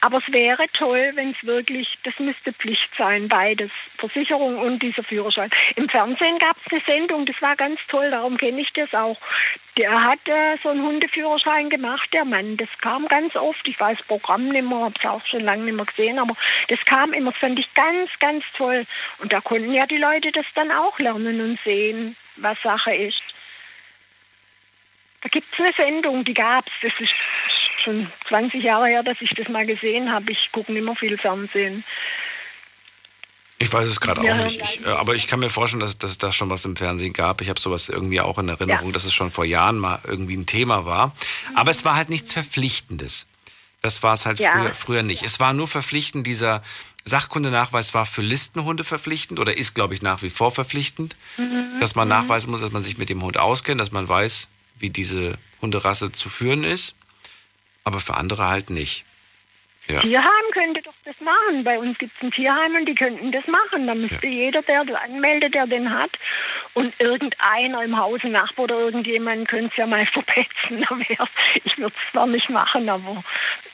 Aber 0.02 0.20
es 0.20 0.34
wäre 0.34 0.66
toll, 0.74 1.12
wenn 1.16 1.32
es 1.32 1.46
wirklich, 1.46 1.98
das 2.04 2.18
müsste 2.20 2.54
Pflicht 2.54 2.90
sein, 2.98 3.28
beides, 3.28 3.72
Versicherung 3.98 4.58
und 4.58 4.82
dieser 4.82 5.04
Führerschein. 5.04 5.50
Im 5.76 5.90
Fernsehen 5.90 6.38
gab 6.38 6.56
es 6.66 6.72
eine 6.72 6.82
Sendung, 6.88 7.26
das 7.26 7.42
war 7.42 7.56
ganz 7.56 7.80
toll, 7.90 8.10
darum 8.12 8.38
kenne 8.38 8.62
ich 8.62 8.72
das 8.74 8.94
auch. 8.94 9.18
Der 9.78 10.04
hat 10.04 10.20
äh, 10.26 10.58
so 10.64 10.70
einen 10.70 10.84
Hundeführerschein 10.84 11.70
gemacht, 11.70 12.10
der 12.14 12.26
Mann. 12.26 12.58
Das 12.58 12.70
kam 12.82 13.08
ganz 13.08 13.36
oft, 13.36 13.68
ich 13.68 13.80
weiß 13.80 13.98
Programm 14.08 14.50
nicht 14.50 14.68
mehr, 14.68 14.80
habe 14.80 14.94
es 14.98 15.06
auch 15.06 15.26
schon 15.26 15.42
lange 15.42 15.64
nicht 15.64 15.76
mehr 15.76 15.86
gesehen, 15.86 16.20
aber 16.20 16.36
das 16.68 16.80
kam 16.86 17.14
immer, 17.14 17.32
das 17.32 17.40
fand 17.40 17.60
ich 17.60 17.74
ganz, 17.74 18.10
ganz 18.20 18.44
toll. 18.58 18.86
Und 19.20 19.34
da 19.34 19.42
konnten 19.42 19.74
ja 19.74 19.86
die 19.86 19.98
Leute 19.98 20.32
das 20.32 20.46
dann 20.56 20.72
auch 20.72 20.98
lernen 21.00 21.42
und 21.42 21.60
sehen, 21.64 22.16
was 22.38 22.62
Sache 22.62 22.94
ist. 22.94 23.22
Da 25.22 25.30
gibt 25.30 25.48
es 25.54 25.60
eine 25.60 25.74
Sendung, 25.78 26.24
die 26.24 26.34
gab 26.34 26.66
es. 26.68 26.74
Das 26.82 26.94
ist 27.02 27.14
schon 27.84 28.12
20 28.30 28.64
Jahre 28.64 28.88
her, 28.88 29.04
dass 29.04 29.18
ich 29.22 29.32
das 29.32 29.48
mal 29.50 29.66
gesehen 29.66 30.12
habe. 30.12 30.32
Ich 30.32 30.50
gucke 30.52 30.72
nicht 30.72 30.84
mehr 30.84 30.96
viel 30.96 31.18
Fernsehen. 31.18 31.84
Ich 33.62 33.72
weiß 33.74 33.90
es 33.90 34.00
gerade 34.00 34.24
Ja, 34.26 34.34
auch 34.40 34.44
nicht. 34.44 34.62
Ich, 34.62 34.86
aber 34.88 35.16
ich 35.16 35.28
kann 35.28 35.42
mir 35.42 35.50
vorstellen, 35.50 35.82
dass, 35.82 35.98
dass 35.98 36.12
es 36.12 36.18
da 36.18 36.32
schon 36.32 36.50
was 36.50 36.64
im 36.64 36.78
Fernsehen 36.78 37.12
gab. 37.12 37.42
Ich 37.42 37.50
habe 37.50 37.60
sowas 37.60 37.90
irgendwie 37.90 38.22
auch 38.22 38.38
in 38.40 38.48
Erinnerung, 38.48 38.88
Ja. 38.88 38.92
dass 38.94 39.04
es 39.04 39.14
schon 39.14 39.32
vor 39.32 39.44
Jahren 39.44 39.78
mal 39.78 40.00
irgendwie 40.08 40.38
ein 40.38 40.46
Thema 40.46 40.86
war. 40.86 41.14
Aber 41.56 41.70
es 41.70 41.84
war 41.84 41.96
halt 41.96 42.10
nichts 42.10 42.32
Verpflichtendes. 42.32 43.28
Das 43.82 44.02
war 44.02 44.14
es 44.14 44.26
halt 44.26 44.40
Ja. 44.40 44.54
früher, 44.54 44.74
früher 44.74 45.04
nicht. 45.04 45.24
Es 45.24 45.42
war 45.42 45.52
nur 45.52 45.68
verpflichtend, 45.68 46.26
dieser 46.26 46.62
Sachkundenachweis 47.04 47.94
war 47.94 48.06
für 48.06 48.22
Listenhunde 48.22 48.86
verpflichtend 48.86 49.40
oder 49.40 49.58
ist, 49.58 49.74
glaube 49.74 49.94
ich, 49.94 50.02
nach 50.02 50.22
wie 50.22 50.30
vor 50.30 50.52
verpflichtend, 50.54 51.18
dass 51.80 51.96
man 51.96 52.08
nachweisen 52.08 52.52
muss, 52.52 52.62
dass 52.62 52.72
man 52.72 52.84
sich 52.84 52.98
mit 52.98 53.10
dem 53.10 53.22
Hund 53.24 53.38
auskennt, 53.38 53.80
dass 53.82 53.92
man 53.92 54.08
weiß, 54.08 54.48
wie 54.80 54.90
diese 54.90 55.38
Hunderasse 55.62 56.12
zu 56.12 56.30
führen 56.30 56.64
ist. 56.64 56.96
Aber 57.84 58.00
für 58.00 58.16
andere 58.16 58.48
halt 58.48 58.70
nicht. 58.70 59.06
Ja. 59.88 60.02
Tierheim 60.02 60.52
könnte 60.54 60.82
doch 60.82 60.94
das 61.10 61.20
machen. 61.22 61.64
Bei 61.64 61.80
uns 61.80 61.98
gibt 61.98 62.16
es 62.16 62.24
ein 62.24 62.32
Tierheim 62.32 62.76
und 62.76 62.86
die 62.86 62.96
könnten 62.96 63.32
das 63.32 63.44
machen. 63.48 63.88
Da 63.88 63.96
müsste 63.96 64.28
jeder, 64.28 64.62
der 64.62 64.86
das 64.86 64.96
anmeldet, 65.02 65.56
der 65.56 65.66
den 65.66 65.90
hat, 65.90 66.12
und 66.74 66.94
irgendeiner 67.00 67.84
im 67.84 67.98
Hause, 67.98 68.28
Nachbar 68.28 68.66
oder 68.66 68.80
irgendjemand 68.80 69.48
könnte 69.48 69.72
es 69.72 69.78
ja 69.78 69.88
mal 69.88 70.06
verpetzen. 70.14 70.86
Ich 71.64 71.78
würde 71.78 71.96
es 71.96 72.12
zwar 72.12 72.28
nicht 72.28 72.50
machen, 72.50 72.88
aber 72.90 73.24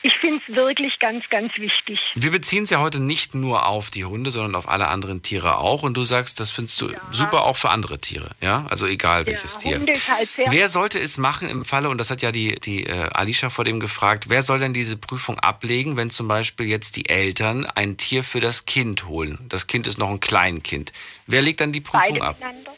ich 0.02 0.14
finde 0.18 0.40
es 0.48 0.56
wirklich 0.56 0.98
ganz, 0.98 1.24
ganz 1.28 1.52
wichtig. 1.56 2.00
Wir 2.14 2.30
beziehen 2.30 2.64
es 2.64 2.70
ja 2.70 2.80
heute 2.80 3.00
nicht 3.00 3.34
nur 3.34 3.66
auf 3.66 3.90
die 3.90 4.04
Hunde, 4.04 4.30
sondern 4.30 4.54
auf 4.54 4.68
alle 4.68 4.88
anderen 4.88 5.22
Tiere 5.22 5.58
auch. 5.58 5.82
Und 5.82 5.96
du 5.96 6.04
sagst, 6.04 6.40
das 6.40 6.50
findest 6.50 6.80
du 6.80 6.92
super 7.10 7.44
auch 7.44 7.56
für 7.56 7.70
andere 7.70 7.98
Tiere. 7.98 8.30
Ja, 8.40 8.64
also 8.70 8.86
egal 8.86 9.26
welches 9.26 9.58
Tier. 9.58 9.78
Hunde 9.78 9.92
ist 9.92 10.08
halt 10.08 10.28
Wer 10.48 10.68
sollte 10.68 10.98
es 10.98 11.18
machen 11.18 11.50
im 11.50 11.64
Falle, 11.64 11.90
und 11.90 11.98
das 11.98 12.10
hat 12.10 12.22
ja 12.22 12.32
die, 12.32 12.54
die 12.54 12.86
äh, 12.86 13.10
Alicia 13.12 13.50
vor 13.50 13.64
dem 13.64 13.78
gefragt, 13.78 14.26
wer 14.28 14.42
soll 14.42 14.58
denn 14.58 14.72
diese 14.72 14.96
Prüfung 14.96 15.38
ablegen, 15.40 15.96
wenn 15.96 16.10
zum 16.10 16.28
Beispiel 16.28 16.66
jetzt 16.66 16.96
die 16.96 17.08
Eltern 17.08 17.25
ein 17.74 17.96
Tier 17.96 18.24
für 18.24 18.40
das 18.40 18.66
Kind 18.66 19.06
holen? 19.06 19.38
Das 19.48 19.66
Kind 19.66 19.86
ist 19.86 19.98
noch 19.98 20.10
ein 20.10 20.20
Kleinkind. 20.20 20.92
Wer 21.26 21.42
legt 21.42 21.60
dann 21.60 21.72
die 21.72 21.80
Prüfung 21.80 22.18
beide 22.18 22.26
ab? 22.26 22.36
miteinander. 22.38 22.72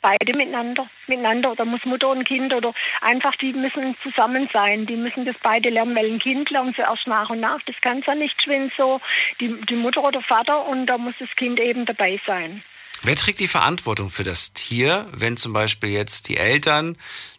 Beide 0.00 0.36
miteinander, 0.36 0.90
miteinander 1.06 1.52
oder 1.52 1.64
muss 1.64 1.84
Mutter 1.84 2.08
und 2.08 2.24
Kind 2.24 2.52
oder 2.52 2.74
einfach 3.02 3.36
die 3.36 3.52
müssen 3.52 3.96
zusammen 4.02 4.48
sein, 4.52 4.84
die 4.86 4.96
müssen 4.96 5.24
das 5.24 5.36
beide 5.44 5.70
lernen, 5.70 5.94
weil 5.94 6.10
ein 6.10 6.18
Kind 6.18 6.50
lernt 6.50 6.74
sie 6.74 6.82
erst 6.82 7.06
nach 7.06 7.30
und 7.30 7.38
nach, 7.38 7.60
das 7.66 7.76
kann 7.80 8.00
es 8.00 8.06
ja 8.06 8.16
nicht 8.16 8.36
geschwind 8.36 8.72
so, 8.76 9.00
die, 9.40 9.54
die 9.68 9.76
Mutter 9.76 10.02
oder 10.02 10.20
Vater 10.20 10.66
und 10.66 10.86
da 10.86 10.98
muss 10.98 11.14
das 11.20 11.28
Kind 11.36 11.60
eben 11.60 11.86
dabei 11.86 12.20
sein. 12.26 12.64
Wer 13.04 13.16
trägt 13.16 13.40
die 13.40 13.48
Verantwortung 13.48 14.10
für 14.10 14.22
das 14.22 14.52
Tier, 14.52 15.08
wenn 15.12 15.36
zum 15.36 15.52
Beispiel 15.52 15.90
jetzt 15.90 16.28
die 16.28 16.36
Eltern 16.36 16.96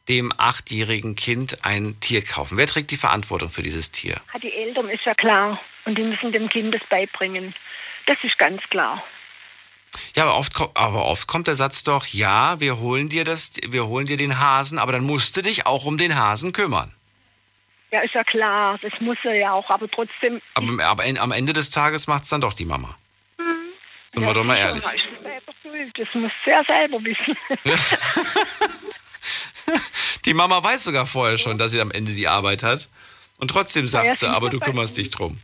dem 0.09 0.33
achtjährigen 0.37 1.15
Kind 1.15 1.63
ein 1.63 1.99
Tier 1.99 2.23
kaufen? 2.23 2.57
Wer 2.57 2.67
trägt 2.67 2.91
die 2.91 2.97
Verantwortung 2.97 3.49
für 3.49 3.61
dieses 3.61 3.91
Tier? 3.91 4.17
Ah, 4.33 4.39
Die 4.39 4.51
Eltern 4.51 4.89
ist 4.89 5.05
ja 5.05 5.13
klar 5.13 5.61
und 5.85 5.97
die 5.97 6.03
müssen 6.03 6.31
dem 6.31 6.49
Kind 6.49 6.73
das 6.73 6.81
beibringen. 6.89 7.55
Das 8.05 8.17
ist 8.23 8.37
ganz 8.37 8.61
klar. 8.69 9.03
Ja, 10.15 10.23
aber 10.23 10.37
oft, 10.37 10.53
aber 10.73 11.05
oft 11.05 11.27
kommt 11.27 11.47
der 11.47 11.55
Satz 11.55 11.83
doch, 11.83 12.05
ja, 12.07 12.59
wir 12.59 12.79
holen 12.79 13.09
dir 13.09 13.23
das, 13.23 13.53
wir 13.67 13.85
holen 13.85 14.05
dir 14.05 14.17
den 14.17 14.39
Hasen, 14.39 14.79
aber 14.79 14.91
dann 14.91 15.03
musst 15.03 15.37
du 15.37 15.41
dich 15.41 15.65
auch 15.67 15.85
um 15.85 15.97
den 15.97 16.17
Hasen 16.17 16.51
kümmern. 16.51 16.93
Ja, 17.91 18.01
ist 18.01 18.15
ja 18.15 18.23
klar, 18.23 18.79
das 18.81 18.91
muss 19.01 19.17
er 19.23 19.35
ja 19.35 19.51
auch, 19.53 19.69
aber 19.69 19.89
trotzdem. 19.89 20.41
Aber, 20.55 20.83
aber 20.83 21.03
am 21.19 21.31
Ende 21.31 21.53
des 21.53 21.69
Tages 21.69 22.07
macht 22.07 22.23
es 22.23 22.29
dann 22.29 22.41
doch 22.41 22.53
die 22.53 22.65
Mama. 22.65 22.97
Sind 24.07 24.23
wir 24.23 24.29
ja, 24.29 24.33
doch 24.33 24.43
mal 24.43 24.57
ehrlich. 24.57 24.85
Das 25.95 26.07
muss 26.13 26.31
er 26.45 26.63
selber 26.65 26.99
wissen. 27.03 27.37
Die 30.25 30.33
Mama 30.33 30.63
weiß 30.63 30.83
sogar 30.83 31.05
vorher 31.05 31.37
schon, 31.37 31.57
dass 31.57 31.71
sie 31.71 31.81
am 31.81 31.91
Ende 31.91 32.13
die 32.13 32.27
Arbeit 32.27 32.63
hat. 32.63 32.87
Und 33.37 33.49
trotzdem 33.49 33.87
sagt 33.87 34.07
ja, 34.07 34.15
sie, 34.15 34.27
aber 34.27 34.49
du 34.49 34.59
kümmerst 34.59 34.97
dich 34.97 35.11
drum. 35.11 35.39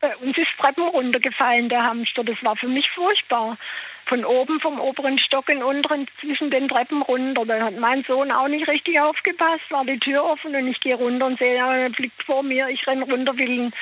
Bei 0.00 0.16
uns 0.18 0.38
ist 0.38 0.48
Treppen 0.62 0.84
runtergefallen, 0.84 1.68
der 1.68 1.82
Hamster. 1.82 2.24
Das 2.24 2.36
war 2.42 2.56
für 2.56 2.68
mich 2.68 2.88
furchtbar. 2.90 3.58
Von 4.06 4.24
oben, 4.24 4.58
vom 4.60 4.80
oberen 4.80 5.18
Stock 5.18 5.50
in 5.50 5.58
den 5.58 5.64
unteren, 5.64 6.06
zwischen 6.20 6.50
den 6.50 6.68
Treppen 6.68 7.02
runter. 7.02 7.44
Da 7.44 7.66
hat 7.66 7.78
mein 7.78 8.04
Sohn 8.08 8.32
auch 8.32 8.48
nicht 8.48 8.66
richtig 8.66 8.98
aufgepasst, 8.98 9.64
war 9.68 9.84
die 9.84 9.98
Tür 9.98 10.24
offen 10.24 10.56
und 10.56 10.68
ich 10.68 10.80
gehe 10.80 10.94
runter 10.94 11.26
und 11.26 11.38
sehe, 11.38 11.56
er 11.56 11.90
fliegt 11.90 12.22
vor 12.22 12.42
mir. 12.42 12.68
Ich 12.68 12.86
renne 12.86 13.04
runter, 13.04 13.36
will 13.36 13.50
ihn 13.50 13.72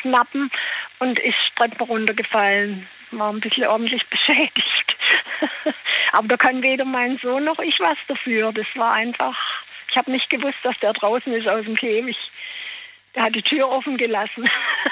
schnappen 0.00 0.50
und 1.00 1.18
ist 1.18 1.36
Treppen 1.56 1.86
runtergefallen. 1.86 2.86
War 3.10 3.30
ein 3.30 3.40
bisschen 3.40 3.66
ordentlich 3.66 4.06
beschädigt. 4.08 4.96
Aber 6.14 6.28
da 6.28 6.36
kann 6.36 6.62
weder 6.62 6.84
mein 6.84 7.18
Sohn 7.18 7.44
noch 7.44 7.58
ich 7.58 7.78
was 7.80 7.98
dafür. 8.08 8.52
Das 8.52 8.66
war 8.74 8.92
einfach, 8.92 9.36
ich 9.90 9.96
habe 9.96 10.10
nicht 10.10 10.28
gewusst, 10.30 10.58
dass 10.62 10.78
der 10.80 10.92
draußen 10.92 11.32
ist 11.32 11.48
aus 11.50 11.64
dem 11.64 11.76
Käfig. 11.76 12.16
Der 13.16 13.24
hat 13.24 13.34
die 13.34 13.42
Tür 13.42 13.68
offen 13.68 13.96
gelassen. 13.96 14.48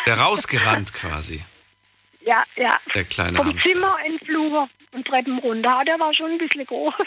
Der 0.06 0.14
rausgerannt 0.20 0.92
quasi, 0.92 1.42
Ja, 2.20 2.44
ja. 2.56 2.78
der 2.94 3.04
kleine 3.04 3.36
Vom 3.38 3.48
Hamster. 3.48 3.70
Zimmer 3.70 3.96
in 4.06 4.16
den 4.18 4.26
Flur 4.26 4.68
und 4.92 5.06
Treppen 5.06 5.38
runter. 5.38 5.78
Ah, 5.78 5.84
Der 5.84 5.98
war 5.98 6.12
schon 6.14 6.32
ein 6.32 6.38
bisschen 6.38 6.66
groß. 6.66 6.94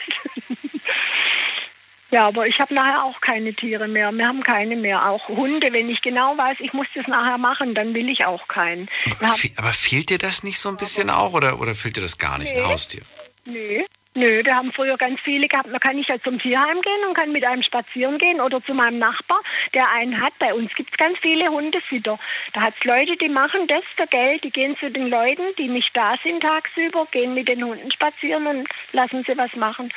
ja, 2.12 2.28
aber 2.28 2.48
ich 2.48 2.60
habe 2.60 2.74
nachher 2.74 3.04
auch 3.04 3.20
keine 3.22 3.54
Tiere 3.54 3.88
mehr. 3.88 4.12
Wir 4.12 4.28
haben 4.28 4.44
keine 4.44 4.76
mehr. 4.76 5.10
Auch 5.10 5.28
Hunde, 5.28 5.68
wenn 5.72 5.90
ich 5.90 6.02
genau 6.02 6.38
weiß, 6.38 6.58
ich 6.60 6.74
muss 6.74 6.88
das 6.96 7.08
nachher 7.08 7.38
machen, 7.38 7.76
dann 7.76 7.94
will 7.94 8.10
ich 8.10 8.26
auch 8.26 8.48
keinen. 8.48 8.90
Aber, 9.20 9.34
fe- 9.34 9.52
aber 9.58 9.74
fehlt 9.74 10.10
dir 10.10 10.18
das 10.18 10.44
nicht 10.44 10.60
so 10.60 10.70
ein 10.70 10.78
bisschen 10.78 11.10
auch 11.10 11.34
oder, 11.34 11.60
oder 11.60 11.76
fehlt 11.76 11.98
dir 11.98 12.02
das 12.02 12.18
gar 12.18 12.38
nicht, 12.38 12.54
ein 12.54 12.62
Nee. 12.62 12.66
Haustier? 12.68 13.02
nö, 13.46 13.84
nö, 14.16 14.42
wir 14.44 14.56
haben 14.56 14.72
früher 14.74 14.98
ganz 14.98 15.20
viele 15.22 15.48
gehabt. 15.48 15.70
Da 15.72 15.80
kann 15.80 15.98
ich 15.98 16.08
ja 16.08 16.20
zum 16.22 16.40
Tierheim 16.40 16.82
gehen 16.82 17.08
und 17.08 17.14
kann 17.14 17.32
mit 17.32 17.46
einem 17.46 17.62
spazieren 17.62 18.18
gehen 18.18 18.42
oder 18.42 18.64
zu 18.64 18.74
meinem 18.74 18.98
Nachbar, 18.98 19.42
der 19.74 19.90
einen 19.92 20.20
hat. 20.20 20.34
Bei 20.40 20.54
uns 20.54 20.74
gibt 20.76 20.92
es 20.92 20.98
ganz 20.98 21.18
viele 21.20 21.48
Hundesitter. 21.48 22.18
Da 22.54 22.62
hat 22.62 22.74
es 22.80 22.86
Leute, 22.86 23.16
die 23.18 23.30
machen 23.30 23.68
das 23.68 23.84
für 23.96 24.08
Geld. 24.08 24.44
Die 24.44 24.52
gehen 24.52 24.76
zu 24.78 24.90
den 24.90 25.10
Leuten, 25.10 25.44
die 25.58 25.68
nicht 25.68 25.96
da 25.96 26.16
sind 26.24 26.42
tagsüber, 26.42 27.08
gehen 27.12 27.34
mit 27.34 27.48
den 27.48 27.64
Hunden 27.64 27.92
spazieren 27.92 28.48
und 28.48 28.68
lassen 28.92 29.24
sie 29.28 29.38
was 29.38 29.54
machen. 29.56 29.94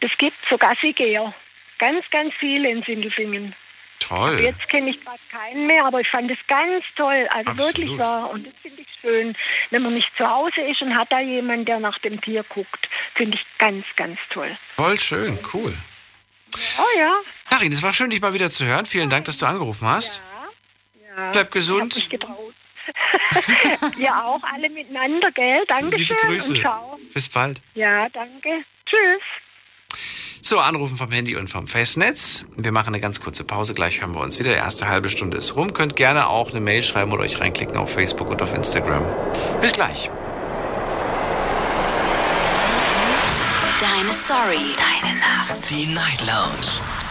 Das 0.00 0.10
gibt 0.18 0.36
sogar 0.48 0.70
Gassi-Geher. 0.70 1.34
Ganz, 1.78 2.04
ganz 2.10 2.34
viele 2.38 2.70
in 2.70 2.82
Sindelfingen. 2.82 3.54
Toll. 4.00 4.38
Jetzt 4.40 4.68
kenne 4.68 4.90
ich 4.90 5.04
gerade 5.04 5.20
keinen 5.30 5.66
mehr, 5.66 5.84
aber 5.84 6.00
ich 6.00 6.08
fand 6.08 6.30
es 6.30 6.38
ganz 6.46 6.84
toll. 6.96 7.28
Also 7.30 7.50
Absolut. 7.50 7.76
wirklich 7.76 7.98
wahr. 7.98 8.30
Und 8.30 8.46
das 8.46 8.54
finde 8.62 8.82
ich 8.82 8.87
schön, 9.00 9.36
wenn 9.70 9.82
man 9.82 9.94
nicht 9.94 10.10
zu 10.16 10.24
Hause 10.26 10.60
ist 10.62 10.80
und 10.82 10.96
hat 10.96 11.08
da 11.10 11.20
jemand, 11.20 11.68
der 11.68 11.80
nach 11.80 11.98
dem 12.00 12.20
Tier 12.20 12.44
guckt. 12.44 12.88
Finde 13.14 13.36
ich 13.36 13.44
ganz, 13.58 13.84
ganz 13.96 14.18
toll. 14.30 14.56
Voll 14.66 14.98
schön, 15.00 15.38
cool. 15.54 15.74
Oh 16.78 16.98
ja. 16.98 17.12
Karin, 17.50 17.72
es 17.72 17.82
war 17.82 17.92
schön, 17.92 18.10
dich 18.10 18.20
mal 18.20 18.34
wieder 18.34 18.50
zu 18.50 18.64
hören. 18.64 18.86
Vielen 18.86 19.10
Dank, 19.10 19.24
dass 19.26 19.38
du 19.38 19.46
angerufen 19.46 19.86
hast. 19.88 20.22
ja. 21.16 21.30
Bleib 21.30 21.46
Ich 21.46 21.50
gesund. 21.52 21.94
mich 21.94 22.08
getraut. 22.08 22.54
Ihr 23.98 24.24
auch 24.24 24.42
alle 24.42 24.70
miteinander, 24.70 25.30
gell? 25.32 25.64
Dankeschön. 25.68 25.98
Liebe 25.98 26.14
Grüße. 26.14 26.54
Und 26.54 26.60
ciao. 26.60 26.98
Bis 27.12 27.28
bald. 27.28 27.60
Ja, 27.74 28.08
danke. 28.08 28.64
Tschüss. 28.86 29.22
So, 30.42 30.58
anrufen 30.58 30.96
vom 30.96 31.10
Handy 31.10 31.36
und 31.36 31.50
vom 31.50 31.66
Festnetz. 31.66 32.46
Wir 32.56 32.72
machen 32.72 32.88
eine 32.88 33.00
ganz 33.00 33.20
kurze 33.20 33.44
Pause. 33.44 33.74
Gleich 33.74 34.00
hören 34.00 34.14
wir 34.14 34.20
uns 34.20 34.38
wieder. 34.38 34.50
Die 34.50 34.56
erste 34.56 34.88
halbe 34.88 35.10
Stunde 35.10 35.36
ist 35.36 35.56
rum. 35.56 35.72
Könnt 35.72 35.96
gerne 35.96 36.28
auch 36.28 36.50
eine 36.50 36.60
Mail 36.60 36.82
schreiben 36.82 37.12
oder 37.12 37.22
euch 37.22 37.40
reinklicken 37.40 37.76
auf 37.76 37.92
Facebook 37.92 38.30
und 38.30 38.40
auf 38.40 38.54
Instagram. 38.54 39.04
Bis 39.60 39.72
gleich. 39.72 40.10
Deine 43.80 44.12
Story. 44.12 44.74
Deine 44.76 45.18
Nacht. 45.18 45.70
Die 45.70 45.86
Night 45.86 46.20
Lounge. 46.26 46.87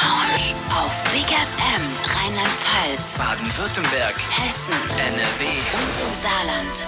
Lounge. 0.00 0.40
Baden-Württemberg, 3.30 4.16
Hessen. 4.16 4.74
NRW. 4.98 5.44
Und 5.72 5.94
im 6.02 6.14
Saarland. 6.22 6.86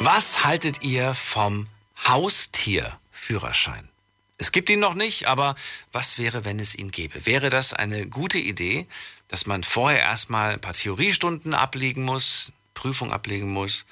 Was 0.00 0.44
haltet 0.44 0.82
ihr 0.82 1.14
vom 1.14 1.66
Haustierführerschein? 2.06 3.88
Es 4.36 4.52
gibt 4.52 4.68
ihn 4.68 4.80
noch 4.80 4.94
nicht, 4.94 5.26
aber 5.26 5.54
was 5.92 6.18
wäre, 6.18 6.44
wenn 6.44 6.60
es 6.60 6.74
ihn 6.74 6.90
gäbe? 6.90 7.24
Wäre 7.24 7.48
das 7.48 7.72
eine 7.72 8.06
gute 8.06 8.38
Idee, 8.38 8.86
dass 9.28 9.46
man 9.46 9.64
vorher 9.64 10.00
erstmal 10.00 10.52
ein 10.52 10.60
paar 10.60 10.74
Theoriestunden 10.74 11.54
ablegen 11.54 12.04
muss, 12.04 12.52
Prüfung 12.74 13.10
ablegen 13.10 13.50
muss, 13.50 13.86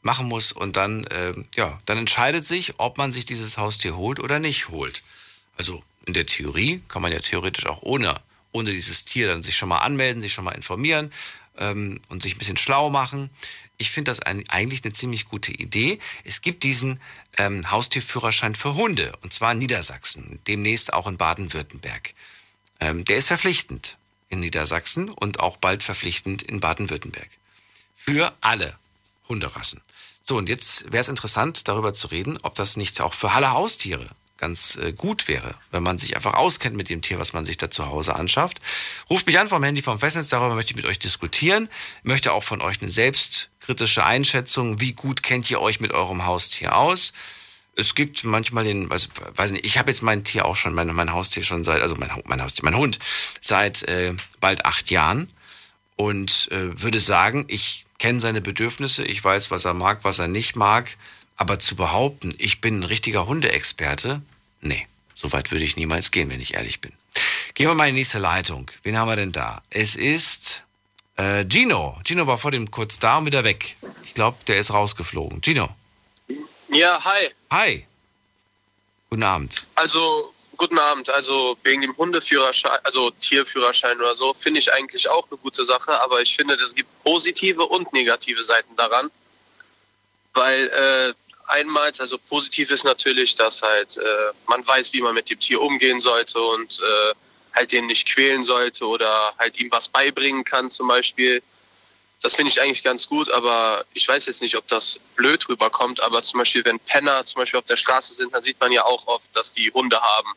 machen 0.00 0.26
muss 0.26 0.52
und 0.52 0.76
dann, 0.76 1.04
äh, 1.08 1.34
ja, 1.54 1.80
dann 1.84 1.98
entscheidet 1.98 2.46
sich, 2.46 2.78
ob 2.78 2.96
man 2.96 3.12
sich 3.12 3.26
dieses 3.26 3.58
Haustier 3.58 3.94
holt 3.96 4.20
oder 4.20 4.38
nicht 4.38 4.68
holt. 4.68 5.02
Also 5.58 5.82
in 6.08 6.14
der 6.14 6.26
Theorie 6.26 6.80
kann 6.88 7.02
man 7.02 7.12
ja 7.12 7.18
theoretisch 7.20 7.66
auch 7.66 7.82
ohne, 7.82 8.14
ohne 8.50 8.72
dieses 8.72 9.04
Tier 9.04 9.28
dann 9.28 9.42
sich 9.42 9.56
schon 9.56 9.68
mal 9.68 9.80
anmelden, 9.80 10.22
sich 10.22 10.32
schon 10.32 10.44
mal 10.44 10.52
informieren 10.52 11.12
ähm, 11.58 12.00
und 12.08 12.22
sich 12.22 12.34
ein 12.34 12.38
bisschen 12.38 12.56
schlau 12.56 12.88
machen. 12.88 13.28
Ich 13.76 13.90
finde 13.90 14.10
das 14.10 14.20
ein, 14.20 14.42
eigentlich 14.48 14.82
eine 14.82 14.94
ziemlich 14.94 15.26
gute 15.26 15.52
Idee. 15.52 15.98
Es 16.24 16.40
gibt 16.40 16.64
diesen 16.64 16.98
ähm, 17.36 17.70
Haustierführerschein 17.70 18.54
für 18.54 18.74
Hunde, 18.74 19.12
und 19.22 19.34
zwar 19.34 19.52
in 19.52 19.58
Niedersachsen, 19.58 20.40
demnächst 20.48 20.94
auch 20.94 21.06
in 21.06 21.18
Baden-Württemberg. 21.18 22.14
Ähm, 22.80 23.04
der 23.04 23.18
ist 23.18 23.28
verpflichtend 23.28 23.98
in 24.30 24.40
Niedersachsen 24.40 25.10
und 25.10 25.40
auch 25.40 25.58
bald 25.58 25.82
verpflichtend 25.82 26.42
in 26.42 26.60
Baden-Württemberg. 26.60 27.28
Für 27.94 28.34
alle 28.40 28.76
Hunderassen. 29.28 29.82
So, 30.22 30.38
und 30.38 30.48
jetzt 30.48 30.90
wäre 30.90 31.02
es 31.02 31.08
interessant, 31.08 31.68
darüber 31.68 31.92
zu 31.92 32.08
reden, 32.08 32.38
ob 32.42 32.54
das 32.54 32.78
nicht 32.78 33.02
auch 33.02 33.12
für 33.12 33.30
alle 33.32 33.50
Haustiere 33.50 34.08
ganz 34.38 34.76
äh, 34.76 34.92
gut 34.92 35.28
wäre, 35.28 35.54
wenn 35.70 35.82
man 35.82 35.98
sich 35.98 36.16
einfach 36.16 36.34
auskennt 36.34 36.76
mit 36.76 36.88
dem 36.88 37.02
Tier, 37.02 37.18
was 37.18 37.32
man 37.32 37.44
sich 37.44 37.58
da 37.58 37.70
zu 37.70 37.86
Hause 37.86 38.14
anschafft. 38.14 38.58
Ruft 39.10 39.26
mich 39.26 39.38
an 39.38 39.48
vom 39.48 39.62
Handy 39.62 39.82
vom 39.82 39.98
Festnetz, 39.98 40.28
darüber 40.28 40.54
möchte 40.54 40.70
ich 40.72 40.76
mit 40.76 40.86
euch 40.86 40.98
diskutieren. 40.98 41.68
Möchte 42.04 42.32
auch 42.32 42.44
von 42.44 42.62
euch 42.62 42.80
eine 42.80 42.90
selbstkritische 42.90 44.04
Einschätzung, 44.04 44.80
wie 44.80 44.92
gut 44.92 45.22
kennt 45.22 45.50
ihr 45.50 45.60
euch 45.60 45.80
mit 45.80 45.92
eurem 45.92 46.24
Haustier 46.24 46.76
aus? 46.76 47.12
Es 47.74 47.94
gibt 47.94 48.24
manchmal 48.24 48.64
den, 48.64 48.90
also, 48.90 49.08
weiß 49.36 49.52
nicht, 49.52 49.64
ich 49.64 49.78
habe 49.78 49.90
jetzt 49.90 50.02
mein 50.02 50.24
Tier 50.24 50.46
auch 50.46 50.56
schon, 50.56 50.74
mein, 50.74 50.88
mein 50.94 51.12
Haustier 51.12 51.42
schon 51.42 51.62
seit, 51.62 51.82
also 51.82 51.94
mein, 51.96 52.10
mein 52.24 52.42
Haustier, 52.42 52.64
mein 52.64 52.76
Hund, 52.76 52.98
seit 53.40 53.82
äh, 53.84 54.14
bald 54.40 54.64
acht 54.64 54.90
Jahren 54.90 55.28
und 55.96 56.48
äh, 56.52 56.80
würde 56.80 57.00
sagen, 57.00 57.44
ich 57.48 57.86
kenne 57.98 58.20
seine 58.20 58.40
Bedürfnisse, 58.40 59.04
ich 59.04 59.22
weiß, 59.22 59.50
was 59.50 59.64
er 59.64 59.74
mag, 59.74 60.00
was 60.02 60.20
er 60.20 60.28
nicht 60.28 60.56
mag. 60.56 60.96
Aber 61.38 61.58
zu 61.58 61.76
behaupten, 61.76 62.34
ich 62.36 62.60
bin 62.60 62.80
ein 62.80 62.84
richtiger 62.84 63.26
Hundeexperte, 63.26 64.20
nee, 64.60 64.86
so 65.14 65.32
weit 65.32 65.50
würde 65.50 65.64
ich 65.64 65.76
niemals 65.76 66.10
gehen, 66.10 66.30
wenn 66.30 66.40
ich 66.40 66.54
ehrlich 66.54 66.80
bin. 66.80 66.92
Gehen 67.54 67.68
wir 67.68 67.74
mal 67.74 67.88
in 67.88 67.94
die 67.94 68.00
nächste 68.00 68.18
Leitung. 68.18 68.70
Wen 68.82 68.98
haben 68.98 69.08
wir 69.08 69.16
denn 69.16 69.32
da? 69.32 69.62
Es 69.70 69.96
ist 69.96 70.64
äh, 71.16 71.44
Gino. 71.48 71.96
Gino 72.04 72.26
war 72.26 72.38
vor 72.38 72.50
dem 72.50 72.70
kurz 72.70 72.98
da 72.98 73.18
und 73.18 73.26
wieder 73.26 73.44
weg. 73.44 73.76
Ich 74.04 74.14
glaube, 74.14 74.36
der 74.46 74.58
ist 74.58 74.72
rausgeflogen. 74.72 75.40
Gino. 75.42 75.68
Ja, 76.68 77.02
hi. 77.04 77.30
Hi. 77.50 77.86
Guten 79.10 79.22
Abend. 79.22 79.66
Also, 79.74 80.32
guten 80.56 80.78
Abend. 80.78 81.08
Also, 81.10 81.56
wegen 81.62 81.82
dem 81.82 81.96
Hundeführerschein, 81.96 82.78
also 82.84 83.10
Tierführerschein 83.10 83.98
oder 83.98 84.14
so, 84.14 84.34
finde 84.34 84.60
ich 84.60 84.72
eigentlich 84.72 85.08
auch 85.08 85.26
eine 85.30 85.38
gute 85.38 85.64
Sache. 85.64 86.00
Aber 86.00 86.20
ich 86.20 86.36
finde, 86.36 86.54
es 86.54 86.74
gibt 86.74 86.88
positive 87.04 87.64
und 87.64 87.92
negative 87.92 88.42
Seiten 88.44 88.74
daran. 88.76 89.10
Weil, 90.34 90.68
äh, 90.68 91.14
einmal, 91.48 91.92
also 91.98 92.18
positiv 92.18 92.70
ist 92.70 92.84
natürlich, 92.84 93.34
dass 93.34 93.62
halt 93.62 93.96
äh, 93.96 94.00
man 94.46 94.66
weiß, 94.66 94.92
wie 94.92 95.00
man 95.00 95.14
mit 95.14 95.30
dem 95.30 95.38
Tier 95.38 95.60
umgehen 95.60 96.00
sollte 96.00 96.40
und 96.40 96.80
äh, 96.80 97.14
halt 97.54 97.72
den 97.72 97.86
nicht 97.86 98.08
quälen 98.08 98.42
sollte 98.42 98.86
oder 98.86 99.34
halt 99.38 99.58
ihm 99.58 99.70
was 99.70 99.88
beibringen 99.88 100.44
kann 100.44 100.70
zum 100.70 100.88
Beispiel. 100.88 101.42
Das 102.20 102.34
finde 102.34 102.50
ich 102.50 102.60
eigentlich 102.60 102.82
ganz 102.82 103.06
gut, 103.06 103.30
aber 103.30 103.84
ich 103.94 104.06
weiß 104.06 104.26
jetzt 104.26 104.42
nicht, 104.42 104.56
ob 104.56 104.66
das 104.66 104.98
blöd 105.14 105.48
rüberkommt. 105.48 106.00
Aber 106.00 106.22
zum 106.22 106.38
Beispiel, 106.38 106.64
wenn 106.64 106.80
Penner 106.80 107.24
zum 107.24 107.40
Beispiel 107.40 107.58
auf 107.58 107.66
der 107.66 107.76
Straße 107.76 108.14
sind, 108.14 108.34
dann 108.34 108.42
sieht 108.42 108.58
man 108.60 108.72
ja 108.72 108.84
auch 108.84 109.06
oft, 109.06 109.34
dass 109.36 109.52
die 109.52 109.70
Hunde 109.70 110.00
haben. 110.00 110.28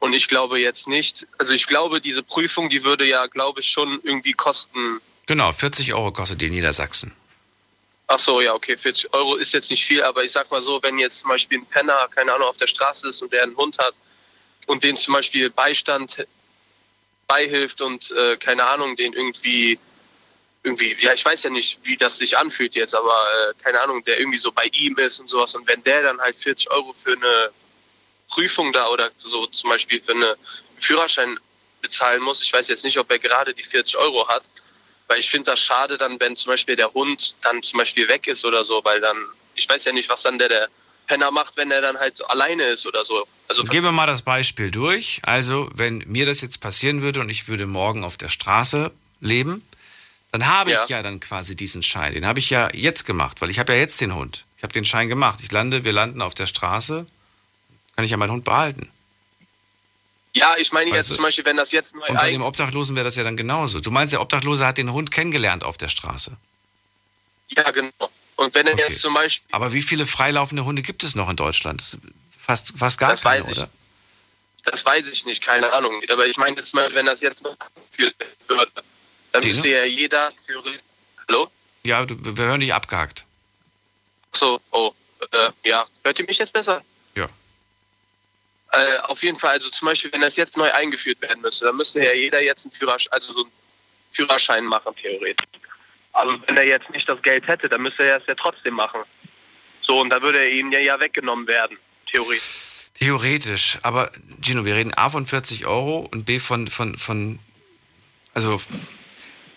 Und 0.00 0.12
ich 0.12 0.28
glaube 0.28 0.58
jetzt 0.58 0.88
nicht, 0.88 1.26
also 1.38 1.54
ich 1.54 1.66
glaube, 1.66 2.00
diese 2.00 2.22
Prüfung, 2.22 2.68
die 2.68 2.82
würde 2.82 3.06
ja, 3.06 3.26
glaube 3.26 3.60
ich, 3.60 3.68
schon 3.68 4.00
irgendwie 4.02 4.32
kosten. 4.32 5.00
Genau, 5.26 5.52
40 5.52 5.94
Euro 5.94 6.12
kostet 6.12 6.40
die 6.40 6.46
in 6.46 6.52
Niedersachsen. 6.52 7.14
Ach 8.06 8.18
so, 8.18 8.40
ja, 8.40 8.52
okay, 8.54 8.76
40 8.76 9.12
Euro 9.14 9.36
ist 9.36 9.54
jetzt 9.54 9.70
nicht 9.70 9.84
viel, 9.84 10.02
aber 10.02 10.24
ich 10.24 10.32
sag 10.32 10.50
mal 10.50 10.60
so, 10.60 10.82
wenn 10.82 10.98
jetzt 10.98 11.18
zum 11.20 11.30
Beispiel 11.30 11.58
ein 11.58 11.66
Penner, 11.66 12.08
keine 12.14 12.34
Ahnung, 12.34 12.48
auf 12.48 12.56
der 12.56 12.66
Straße 12.66 13.08
ist 13.08 13.22
und 13.22 13.32
der 13.32 13.42
einen 13.42 13.56
Hund 13.56 13.78
hat 13.78 13.94
und 14.66 14.84
den 14.84 14.96
zum 14.96 15.14
Beispiel 15.14 15.50
Beistand 15.50 16.26
beihilft 17.26 17.80
und 17.80 18.10
äh, 18.10 18.36
keine 18.36 18.68
Ahnung, 18.68 18.96
den 18.96 19.12
irgendwie 19.12 19.78
irgendwie, 20.64 20.96
ja, 21.00 21.12
ich 21.12 21.24
weiß 21.24 21.42
ja 21.44 21.50
nicht, 21.50 21.80
wie 21.82 21.96
das 21.96 22.18
sich 22.18 22.38
anfühlt 22.38 22.74
jetzt, 22.74 22.94
aber 22.94 23.10
äh, 23.10 23.62
keine 23.62 23.80
Ahnung, 23.80 24.04
der 24.04 24.18
irgendwie 24.18 24.38
so 24.38 24.52
bei 24.52 24.66
ihm 24.72 24.96
ist 24.98 25.18
und 25.18 25.28
sowas. 25.28 25.54
Und 25.54 25.66
wenn 25.66 25.82
der 25.82 26.02
dann 26.02 26.20
halt 26.20 26.36
40 26.36 26.70
Euro 26.70 26.92
für 26.92 27.12
eine 27.12 27.50
Prüfung 28.28 28.72
da 28.72 28.88
oder 28.88 29.10
so 29.18 29.46
zum 29.46 29.70
Beispiel 29.70 30.00
für 30.00 30.12
einen 30.12 30.34
Führerschein 30.78 31.38
bezahlen 31.80 32.22
muss, 32.22 32.42
ich 32.42 32.52
weiß 32.52 32.68
jetzt 32.68 32.84
nicht, 32.84 32.96
ob 32.98 33.10
er 33.10 33.18
gerade 33.18 33.54
die 33.54 33.62
40 33.62 33.96
Euro 33.98 34.28
hat, 34.28 34.44
weil 35.12 35.20
ich 35.20 35.28
finde 35.28 35.50
das 35.50 35.60
schade 35.60 35.98
dann, 35.98 36.18
wenn 36.20 36.34
zum 36.36 36.52
Beispiel 36.52 36.74
der 36.74 36.90
Hund 36.94 37.34
dann 37.42 37.62
zum 37.62 37.78
Beispiel 37.78 38.08
weg 38.08 38.26
ist 38.28 38.46
oder 38.46 38.64
so, 38.64 38.82
weil 38.82 38.98
dann, 38.98 39.18
ich 39.54 39.68
weiß 39.68 39.84
ja 39.84 39.92
nicht, 39.92 40.08
was 40.08 40.22
dann 40.22 40.38
der, 40.38 40.48
der 40.48 40.68
Penner 41.06 41.30
macht, 41.30 41.54
wenn 41.58 41.70
er 41.70 41.82
dann 41.82 41.98
halt 41.98 42.16
so 42.16 42.24
alleine 42.28 42.62
ist 42.62 42.86
oder 42.86 43.04
so. 43.04 43.26
Also 43.46 43.62
Gehen 43.64 43.84
wir 43.84 43.92
mal 43.92 44.06
das 44.06 44.22
Beispiel 44.22 44.70
durch. 44.70 45.20
Also, 45.26 45.68
wenn 45.74 45.98
mir 46.06 46.24
das 46.24 46.40
jetzt 46.40 46.62
passieren 46.62 47.02
würde 47.02 47.20
und 47.20 47.28
ich 47.28 47.46
würde 47.46 47.66
morgen 47.66 48.04
auf 48.04 48.16
der 48.16 48.30
Straße 48.30 48.90
leben, 49.20 49.62
dann 50.30 50.46
habe 50.46 50.70
Ja. 50.70 50.82
ich 50.82 50.88
ja 50.88 51.02
dann 51.02 51.20
quasi 51.20 51.56
diesen 51.56 51.82
Schein. 51.82 52.14
Den 52.14 52.24
habe 52.26 52.38
ich 52.38 52.48
ja 52.48 52.70
jetzt 52.72 53.04
gemacht, 53.04 53.42
weil 53.42 53.50
ich 53.50 53.58
habe 53.58 53.74
ja 53.74 53.80
jetzt 53.80 54.00
den 54.00 54.14
Hund. 54.14 54.46
Ich 54.56 54.62
habe 54.62 54.72
den 54.72 54.86
Schein 54.86 55.10
gemacht. 55.10 55.40
Ich 55.42 55.52
lande, 55.52 55.84
wir 55.84 55.92
landen 55.92 56.22
auf 56.22 56.32
der 56.32 56.46
Straße, 56.46 57.06
kann 57.96 58.04
ich 58.06 58.10
ja 58.12 58.16
meinen 58.16 58.32
Hund 58.32 58.44
behalten. 58.44 58.90
Ja, 60.34 60.54
ich 60.58 60.72
meine 60.72 60.90
Weißt 60.90 60.96
jetzt 60.96 61.10
du, 61.10 61.14
zum 61.16 61.24
Beispiel, 61.24 61.44
wenn 61.44 61.56
das 61.56 61.72
jetzt 61.72 61.94
neu 61.94 62.06
Und 62.06 62.14
bei 62.16 62.30
dem 62.30 62.42
Obdachlosen 62.42 62.94
wäre 62.96 63.04
das 63.04 63.16
ja 63.16 63.24
dann 63.24 63.36
genauso. 63.36 63.80
Du 63.80 63.90
meinst, 63.90 64.12
der 64.12 64.20
Obdachlose 64.20 64.66
hat 64.66 64.78
den 64.78 64.92
Hund 64.92 65.10
kennengelernt 65.10 65.64
auf 65.64 65.76
der 65.76 65.88
Straße. 65.88 66.36
Ja, 67.48 67.70
genau. 67.70 67.90
Und 68.36 68.54
wenn 68.54 68.66
er 68.66 68.72
Okay. 68.74 68.84
jetzt 68.88 69.00
zum 69.00 69.14
Beispiel, 69.14 69.48
Aber 69.54 69.72
wie 69.72 69.82
viele 69.82 70.06
freilaufende 70.06 70.64
Hunde 70.64 70.82
gibt 70.82 71.04
es 71.04 71.14
noch 71.14 71.28
in 71.28 71.36
Deutschland? 71.36 71.98
Fast, 72.36 72.74
fast 72.78 72.98
gar 72.98 73.10
Das 73.10 73.20
keine, 73.22 73.42
weiß 73.42 73.50
ich. 73.50 73.58
oder? 73.58 73.68
das 74.64 74.84
weiß 74.84 75.06
ich 75.08 75.24
nicht, 75.26 75.42
keine 75.44 75.72
Ahnung. 75.72 76.00
Aber 76.10 76.26
ich 76.26 76.36
meine 76.38 76.56
jetzt 76.56 76.74
mal, 76.74 76.92
wenn 76.94 77.06
das 77.06 77.20
jetzt 77.20 77.42
noch 77.44 77.56
geführt 77.90 78.14
würde, 78.48 78.70
dann 79.32 79.44
müsste 79.44 79.68
ja 79.68 79.84
jeder 79.84 80.32
theoretisch. 80.46 80.80
Hallo? 81.28 81.50
Ja, 81.84 82.06
wir 82.08 82.44
hören 82.44 82.60
dich 82.60 82.72
abgehakt. 82.72 83.24
Ach 84.32 84.38
So, 84.38 84.60
oh, 84.70 84.92
äh, 85.32 85.50
ja. 85.68 85.84
Hört 86.04 86.18
ihr 86.18 86.24
mich 86.26 86.38
jetzt 86.38 86.52
besser? 86.52 86.82
Ja. 87.14 87.28
Äh, 88.72 88.98
auf 89.00 89.22
jeden 89.22 89.38
Fall, 89.38 89.50
also 89.50 89.68
zum 89.68 89.86
Beispiel, 89.86 90.10
wenn 90.12 90.22
das 90.22 90.36
jetzt 90.36 90.56
neu 90.56 90.70
eingeführt 90.72 91.20
werden 91.20 91.42
müsste, 91.42 91.66
dann 91.66 91.76
müsste 91.76 92.02
ja 92.02 92.14
jeder 92.14 92.42
jetzt 92.42 92.64
einen 92.64 92.72
Führerschein, 92.72 93.12
also 93.12 93.32
so 93.34 93.42
einen 93.42 93.52
Führerschein 94.12 94.64
machen, 94.64 94.94
theoretisch. 95.00 95.46
Also 96.14 96.34
wenn 96.46 96.56
er 96.56 96.66
jetzt 96.66 96.88
nicht 96.90 97.06
das 97.06 97.20
Geld 97.22 97.46
hätte, 97.46 97.68
dann 97.68 97.82
müsste 97.82 98.04
er 98.04 98.18
es 98.18 98.26
ja 98.26 98.34
trotzdem 98.34 98.74
machen. 98.74 99.00
So, 99.82 100.00
und 100.00 100.08
da 100.08 100.22
würde 100.22 100.38
er 100.38 100.50
ihm 100.50 100.72
ja, 100.72 100.78
ja 100.78 100.98
weggenommen 100.98 101.46
werden, 101.46 101.76
theoretisch. 102.10 102.88
Theoretisch, 102.94 103.78
aber 103.82 104.10
Gino, 104.40 104.64
wir 104.64 104.74
reden 104.74 104.94
A 104.94 105.10
von 105.10 105.26
40 105.26 105.66
Euro 105.66 106.08
und 106.10 106.24
B 106.24 106.38
von, 106.38 106.68
von, 106.68 106.96
von 106.96 107.38
also 108.32 108.60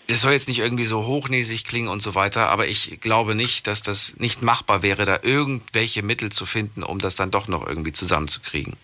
das 0.08 0.20
soll 0.20 0.32
jetzt 0.32 0.48
nicht 0.48 0.58
irgendwie 0.58 0.84
so 0.84 1.06
hochnäsig 1.06 1.64
klingen 1.64 1.88
und 1.88 2.02
so 2.02 2.14
weiter, 2.14 2.48
aber 2.48 2.68
ich 2.68 3.00
glaube 3.00 3.34
nicht, 3.34 3.66
dass 3.66 3.82
das 3.82 4.16
nicht 4.16 4.42
machbar 4.42 4.82
wäre, 4.82 5.04
da 5.04 5.20
irgendwelche 5.22 6.02
Mittel 6.02 6.30
zu 6.30 6.44
finden, 6.44 6.82
um 6.82 6.98
das 6.98 7.16
dann 7.16 7.30
doch 7.30 7.48
noch 7.48 7.66
irgendwie 7.66 7.92
zusammenzukriegen. 7.92 8.76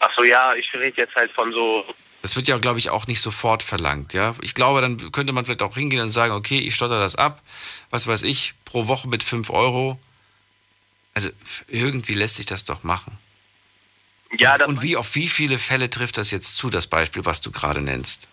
Ach 0.00 0.10
so, 0.14 0.24
ja, 0.24 0.54
ich 0.54 0.72
rede 0.74 0.96
jetzt 0.98 1.14
halt 1.14 1.30
von 1.32 1.52
so, 1.52 1.84
Das 2.22 2.36
wird 2.36 2.48
ja, 2.48 2.58
glaube 2.58 2.78
ich, 2.78 2.90
auch 2.90 3.06
nicht 3.06 3.20
sofort 3.20 3.62
verlangt, 3.62 4.12
ja. 4.12 4.34
Ich 4.42 4.54
glaube, 4.54 4.80
dann 4.80 5.10
könnte 5.12 5.32
man 5.32 5.44
vielleicht 5.44 5.62
auch 5.62 5.74
hingehen 5.76 6.00
und 6.00 6.10
sagen, 6.10 6.32
okay, 6.34 6.58
ich 6.58 6.74
stotter 6.74 6.98
das 6.98 7.16
ab, 7.16 7.40
was 7.90 8.06
weiß 8.06 8.22
ich, 8.24 8.54
pro 8.64 8.88
Woche 8.88 9.08
mit 9.08 9.22
5 9.22 9.50
Euro. 9.50 9.98
Also 11.14 11.30
irgendwie 11.68 12.14
lässt 12.14 12.36
sich 12.36 12.46
das 12.46 12.64
doch 12.66 12.82
machen. 12.82 13.18
ja, 14.38 14.58
das, 14.58 14.68
Und 14.68 14.82
wie, 14.82 14.96
auf 14.96 15.14
wie 15.14 15.28
viele 15.28 15.58
Fälle 15.58 15.88
trifft 15.88 16.18
das 16.18 16.30
jetzt 16.30 16.56
zu, 16.58 16.68
das 16.68 16.86
Beispiel, 16.86 17.24
was 17.24 17.40
du 17.40 17.50
gerade 17.50 17.80
nennst? 17.80 18.28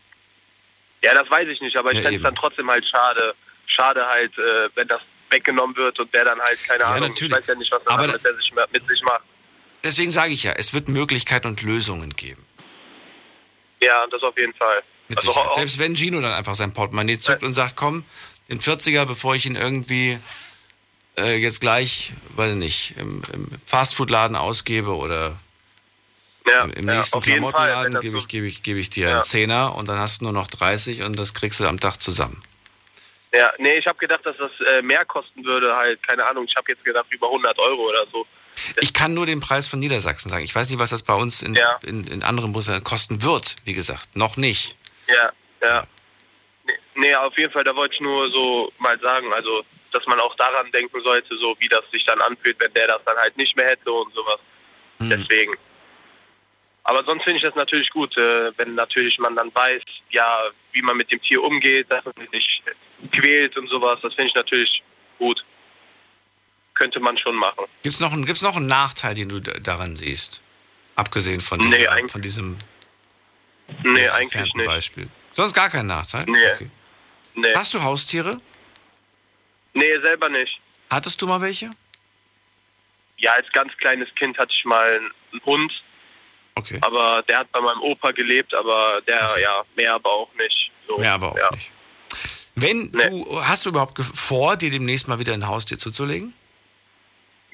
ja, 1.02 1.14
das 1.14 1.30
weiß 1.30 1.48
ich 1.50 1.60
nicht, 1.62 1.76
aber 1.78 1.92
ich 1.92 1.98
Ja, 1.98 2.04
fände 2.04 2.18
es 2.18 2.24
dann 2.24 2.36
trotzdem 2.36 2.70
halt 2.70 2.88
schade, 2.88 3.36
schade 3.68 4.06
halt, 4.08 4.38
äh, 4.38 4.70
wenn 4.76 4.88
das 4.88 5.02
weggenommen 5.30 5.76
wird 5.76 6.00
und 6.00 6.14
der 6.14 6.24
dann 6.26 6.40
halt, 6.40 6.64
keine 6.66 6.80
Ja, 6.82 6.90
Ahnung, 6.92 7.10
natürlich. 7.10 7.34
ich 7.34 7.40
weiß 7.40 7.48
ja 7.48 7.56
nicht, 7.56 7.72
was 7.72 8.22
der 8.22 8.36
sich, 8.36 8.54
mit 8.72 8.88
sich 8.88 9.02
macht. 9.04 9.24
Deswegen 9.84 10.12
sage 10.12 10.32
ich 10.34 10.44
ja, 10.44 10.54
es 10.54 10.74
wird 10.74 10.88
Möglichkeiten 10.88 11.48
und 11.48 11.62
Lösungen 11.62 12.16
geben. 12.16 12.46
Ja, 13.82 14.08
das 14.08 14.24
auf 14.24 14.38
jeden 14.38 14.54
Fall. 14.54 14.82
Mit 15.10 15.18
Also 15.18 15.32
Sicherheit. 15.32 15.54
Selbst 15.56 15.78
wenn 15.80 15.96
Gino 15.96 16.22
dann 16.22 16.32
einfach 16.32 16.56
sein 16.56 16.74
Portemonnaie 16.74 17.18
zuckt 17.18 17.44
und 17.44 17.52
sagt, 17.54 17.76
komm, 17.76 18.06
den 18.50 18.62
40er, 18.62 19.06
bevor 19.06 19.36
ich 19.36 19.46
ihn 19.46 19.56
irgendwie 19.58 20.18
äh, 21.20 21.36
jetzt 21.36 21.60
gleich, 21.60 22.14
weiß 22.36 22.52
ich 22.52 22.58
nicht, 22.58 22.94
im, 22.98 23.22
im 23.34 23.50
Fastfood-Laden 23.66 24.36
ausgebe 24.38 24.96
oder 24.96 25.38
Ja, 26.48 26.64
Im, 26.64 26.88
ja, 26.88 26.96
nächsten 26.96 27.16
wenn 27.18 27.22
Klamottenladen 27.24 28.00
gebe 28.00 28.18
ich, 28.18 28.28
gebe 28.30 28.48
ich, 28.48 28.64
gebe 28.64 28.80
ich 28.80 28.90
dir 28.90 29.08
Ja. 29.10 29.14
einen 29.16 29.24
Zehner 29.24 29.76
und 29.76 29.88
dann 29.90 30.00
hast 30.00 30.22
du 30.22 30.26
nur 30.26 30.34
noch 30.34 30.48
30 30.48 31.02
und 31.04 31.18
das 31.20 31.34
kriegst 31.34 31.60
du 31.60 31.68
am 31.68 31.80
Tag 31.80 32.00
zusammen. 32.00 32.42
Ja, 33.34 33.52
nee, 33.58 33.76
ich 33.76 33.88
habe 33.88 33.98
gedacht, 33.98 34.26
dass 34.26 34.38
das 34.38 34.52
äh, 34.62 34.82
mehr 34.82 35.04
kosten 35.06 35.44
würde, 35.44 35.76
halt, 35.76 36.02
keine 36.04 36.26
Ahnung, 36.26 36.46
ich 36.46 36.56
habe 36.56 36.72
jetzt 36.72 36.86
gedacht 36.86 37.08
über 37.10 37.28
100 37.28 37.58
Euro 37.60 37.90
oder 37.90 38.06
so. 38.12 38.26
Ich 38.82 38.94
kann 38.94 39.14
nur 39.14 39.26
den 39.26 39.40
Preis 39.40 39.68
von 39.68 39.80
Niedersachsen 39.80 40.30
sagen. 40.30 40.44
Ich 40.44 40.54
weiß 40.56 40.70
nicht, 40.70 40.80
was 40.80 40.92
das 40.92 41.04
bei 41.04 41.14
uns 41.14 41.42
in, 41.42 41.56
Ja. 41.56 41.80
in, 41.84 42.08
in 42.08 42.24
anderen 42.24 42.52
Bundesländern 42.54 42.84
kosten 42.84 43.24
wird, 43.24 43.56
wie 43.66 43.74
gesagt. 43.74 44.16
Noch 44.16 44.38
nicht. 44.38 44.76
Ja, 45.08 45.32
ja. 45.62 45.88
Nee, 46.96 47.16
auf 47.16 47.38
jeden 47.38 47.52
Fall, 47.52 47.64
da 47.64 47.76
wollte 47.76 47.96
ich 47.96 48.02
nur 48.02 48.30
so 48.30 48.72
mal 48.78 49.00
sagen, 49.00 49.34
also, 49.34 49.64
dass 49.92 50.06
man 50.06 50.20
auch 50.20 50.36
daran 50.36 50.72
denken 50.72 51.00
sollte, 51.02 51.36
so 51.38 51.56
wie 51.60 51.68
das 51.68 51.84
sich 51.92 52.06
dann 52.06 52.22
anfühlt, 52.22 52.60
wenn 52.60 52.74
der 52.74 52.88
das 52.88 53.02
dann 53.06 53.18
halt 53.18 53.36
nicht 53.38 53.56
mehr 53.56 53.68
hätte 53.68 53.92
und 53.92 54.14
sowas. 54.14 54.40
Hm. 55.00 55.10
Deswegen. 55.10 55.54
Aber 56.86 57.04
sonst 57.04 57.24
finde 57.24 57.38
ich 57.38 57.44
das 57.44 57.56
natürlich 57.56 57.90
gut, 57.90 58.18
äh, 58.18 58.52
wenn 58.58 58.76
natürlich 58.76 59.18
man 59.18 59.36
dann 59.36 59.54
weiß, 59.56 59.82
ja, 60.12 60.44
wie 60.74 60.82
man 60.82 60.98
mit 60.98 61.12
dem 61.12 61.22
Tier 61.22 61.42
umgeht, 61.42 61.90
dass 61.90 62.04
man 62.06 62.14
sich 62.20 62.32
nicht 62.32 62.64
quält 63.12 63.58
und 63.58 63.68
sowas. 63.68 64.00
Das 64.02 64.14
finde 64.14 64.30
ich 64.30 64.36
natürlich 64.36 64.84
gut. 65.18 65.44
Könnte 66.84 67.00
man 67.00 67.18
schon 67.18 67.36
machen. 67.38 67.64
Gibt 67.82 67.96
es 67.96 68.02
noch, 68.02 68.12
einen- 68.12 68.26
gibt's 68.26 68.42
noch 68.42 68.58
einen 68.58 68.68
Nachteil, 68.68 69.16
den 69.16 69.30
du 69.30 69.40
da- 69.40 69.54
daran 69.58 69.96
siehst? 69.96 70.42
Abgesehen 70.98 71.40
von, 71.40 71.58
Nee, 71.62 71.78
dieser, 71.78 71.92
eigentlich- 71.94 72.12
von 72.12 72.22
diesem 72.22 72.58
Nee, 73.84 74.10
eigentlich 74.10 74.54
nicht. 74.54 74.66
Beispiel. 74.66 75.08
Sonst 75.32 75.54
gar 75.54 75.70
keinen 75.70 75.88
Nachteil? 75.88 76.26
Nee. 76.28 76.46
Okay. 76.56 76.70
Nee. 77.36 77.54
Hast 77.56 77.74
du 77.74 77.82
Haustiere? 77.82 78.38
nee, 79.74 79.98
selber 80.02 80.28
nicht. 80.28 80.60
Hattest 80.90 81.22
du 81.22 81.26
mal 81.26 81.40
welche? 81.40 81.72
Ja, 83.16 83.32
als 83.32 83.50
ganz 83.54 83.72
kleines 83.78 84.14
Kind 84.16 84.38
hatte 84.38 84.52
ich 84.52 84.66
mal 84.66 85.00
einen 85.32 85.42
Hund, 85.46 85.82
Okay. 86.56 86.80
aber 86.82 87.24
der 87.30 87.40
hat 87.40 87.52
bei 87.54 87.62
meinem 87.62 87.82
Opa 87.82 88.12
gelebt, 88.12 88.54
aber 88.54 89.00
der, 89.08 89.38
ja, 89.42 89.64
mehr 89.78 89.94
aber 89.94 90.12
auch 90.12 90.34
nicht. 90.38 90.70
So, 90.86 90.98
Mehr 90.98 91.14
aber 91.14 91.32
auch 91.32 91.38
ja. 91.38 91.50
nicht. 91.52 91.72
Wenn 92.56 92.92
Nee. 92.94 93.10
du, 93.10 93.42
hast 93.46 93.66
du 93.66 93.70
überhaupt 93.70 93.98
vor, 94.14 94.58
dir 94.58 94.70
demnächst 94.70 95.08
mal 95.08 95.18
wieder 95.20 95.34
ein 95.34 95.48
Haustier 95.48 95.80
zuzulegen? 95.80 96.34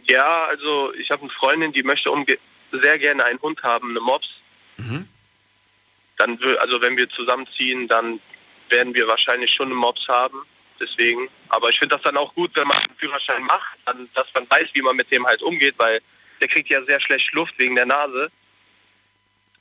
Ja, 0.09 0.45
also 0.45 0.93
ich 0.95 1.11
habe 1.11 1.21
eine 1.21 1.29
Freundin, 1.31 1.71
die 1.71 1.83
möchte 1.83 2.11
umge 2.11 2.37
sehr 2.71 2.97
gerne 2.99 3.23
einen 3.25 3.39
Hund 3.41 3.61
haben, 3.63 3.91
eine 3.91 3.99
Mops. 3.99 4.35
Mhm. 4.77 5.07
Dann 6.17 6.37
wür- 6.39 6.57
also 6.57 6.81
wenn 6.81 6.97
wir 6.97 7.09
zusammenziehen, 7.09 7.87
dann 7.87 8.19
werden 8.69 8.93
wir 8.93 9.07
wahrscheinlich 9.07 9.51
schon 9.53 9.67
eine 9.67 9.75
Mops 9.75 10.07
haben. 10.07 10.41
Deswegen. 10.79 11.29
Aber 11.49 11.69
ich 11.69 11.77
finde 11.79 11.95
das 11.95 12.03
dann 12.03 12.17
auch 12.17 12.33
gut, 12.35 12.51
wenn 12.55 12.67
man 12.67 12.77
einen 12.77 12.95
Führerschein 12.97 13.43
macht, 13.43 13.77
dann, 13.85 14.09
dass 14.13 14.33
man 14.33 14.49
weiß, 14.49 14.69
wie 14.73 14.81
man 14.81 14.95
mit 14.95 15.11
dem 15.11 15.25
halt 15.25 15.41
umgeht, 15.41 15.75
weil 15.77 16.01
der 16.41 16.47
kriegt 16.47 16.69
ja 16.69 16.81
sehr 16.83 16.99
schlecht 16.99 17.33
Luft 17.33 17.53
wegen 17.57 17.75
der 17.75 17.85
Nase. 17.85 18.31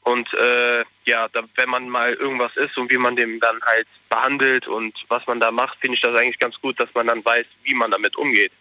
Und 0.03 0.33
äh, 0.33 0.85
ja, 1.05 1.29
da, 1.29 1.43
wenn 1.57 1.69
man 1.69 1.89
mal 1.89 2.15
irgendwas 2.15 2.57
ist 2.57 2.79
und 2.79 2.91
wie 2.91 2.97
man 2.97 3.17
dem 3.17 3.41
dann 3.41 3.61
halt 3.63 3.89
behandelt 4.09 4.69
und 4.69 4.95
was 5.09 5.27
man 5.27 5.41
da 5.41 5.51
macht, 5.51 5.79
finde 5.81 5.97
ich 5.97 6.01
das 6.01 6.15
eigentlich 6.15 6.39
ganz 6.39 6.59
gut, 6.61 6.79
dass 6.81 6.95
man 6.95 7.09
dann 7.09 7.25
weiß, 7.25 7.47
wie 7.65 7.75
man 7.75 7.91
damit 7.91 8.17
umgeht. 8.17 8.53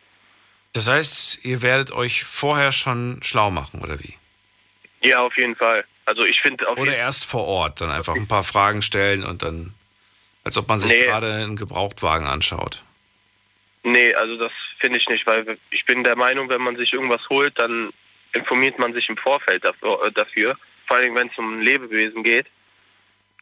Das 0.78 0.88
heißt, 0.88 1.40
ihr 1.44 1.64
werdet 1.64 1.90
euch 1.90 2.24
vorher 2.24 2.72
schon 2.72 3.20
schlau 3.24 3.50
machen, 3.50 3.82
oder 3.82 4.00
wie? 4.00 4.14
Ja, 5.02 5.22
auf 5.22 5.36
jeden 5.36 5.56
Fall. 5.56 5.84
Also 6.06 6.24
ich 6.24 6.40
finde 6.40 6.68
Oder 6.68 6.96
erst 6.96 7.26
vor 7.26 7.46
Ort, 7.46 7.82
dann 7.82 7.90
einfach 7.90 8.16
ein 8.16 8.28
paar 8.28 8.44
Fragen 8.44 8.84
stellen 8.84 9.24
und 9.24 9.42
dann, 9.42 9.74
als 10.44 10.56
ob 10.56 10.68
man 10.68 10.78
sich 10.78 10.92
Nee. 10.92 11.04
gerade 11.06 11.34
einen 11.34 11.56
Gebrauchtwagen 11.56 12.28
anschaut. 12.28 12.84
Nee, 13.82 14.14
also 14.14 14.38
das 14.38 14.52
finde 14.78 15.00
ich 15.00 15.10
nicht, 15.10 15.26
weil 15.26 15.58
ich 15.72 15.84
bin 15.86 16.04
der 16.04 16.16
Meinung, 16.16 16.48
wenn 16.50 16.62
man 16.62 16.76
sich 16.76 16.94
irgendwas 16.94 17.28
holt, 17.28 17.58
dann 17.58 17.90
informiert 18.34 18.78
man 18.78 18.94
sich 18.94 19.10
im 19.10 19.18
Vorfeld 19.18 19.64
dafür. 19.66 20.06
äh, 20.06 20.12
dafür. 20.12 20.56
Vor 20.86 20.98
allem, 20.98 21.16
wenn 21.16 21.28
es 21.30 21.38
um 21.40 21.58
ein 21.58 21.62
Lebewesen 21.64 22.22
geht, 22.24 22.46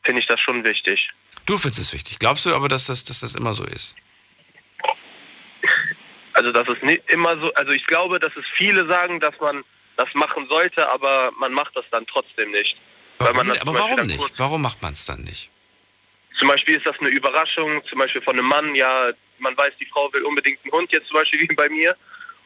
finde 0.03 0.21
ich 0.21 0.27
das 0.27 0.39
schon 0.39 0.63
wichtig. 0.63 1.11
Du 1.45 1.57
findest 1.57 1.81
es 1.81 1.91
wichtig. 1.91 2.17
Glaubst 2.19 2.45
du 2.45 2.55
aber, 2.55 2.69
dass 2.69 2.85
das, 2.85 3.03
dass 3.03 3.19
das 3.19 3.35
immer 3.35 3.53
so 3.53 3.65
ist? 3.65 3.97
Also 6.35 6.51
das 6.51 6.67
ist 6.67 6.83
nicht 6.83 7.09
immer 7.09 7.37
so, 7.37 7.53
also 7.53 7.71
ich 7.71 7.85
glaube, 7.85 8.19
dass 8.19 8.35
es 8.35 8.45
viele 8.45 8.85
sagen, 8.87 9.21
dass 9.21 9.39
man 9.39 9.63
das 9.95 10.13
machen 10.13 10.47
sollte, 10.49 10.87
aber 10.89 11.31
man 11.39 11.53
macht 11.53 11.75
das 11.77 11.85
dann 11.91 12.05
trotzdem 12.05 12.51
nicht. 12.51 12.77
Warum, 13.19 13.51
aber 13.51 13.73
warum 13.73 14.05
nicht? 14.05 14.33
Warum 14.35 14.61
macht 14.61 14.81
man 14.81 14.91
es 14.91 15.05
dann 15.05 15.23
nicht? 15.23 15.49
Zum 16.37 16.49
Beispiel 16.49 16.75
ist 16.75 16.85
das 16.85 16.99
eine 16.99 17.07
Überraschung, 17.07 17.81
zum 17.87 17.99
Beispiel 17.99 18.21
von 18.21 18.37
einem 18.37 18.47
Mann, 18.47 18.75
ja, 18.75 19.11
man 19.39 19.55
weiß, 19.55 19.75
die 19.79 19.85
Frau 19.85 20.11
will 20.11 20.23
unbedingt 20.23 20.59
einen 20.65 20.73
Hund, 20.73 20.91
jetzt 20.91 21.07
zum 21.07 21.19
Beispiel 21.19 21.39
wie 21.49 21.55
bei 21.55 21.69
mir. 21.69 21.95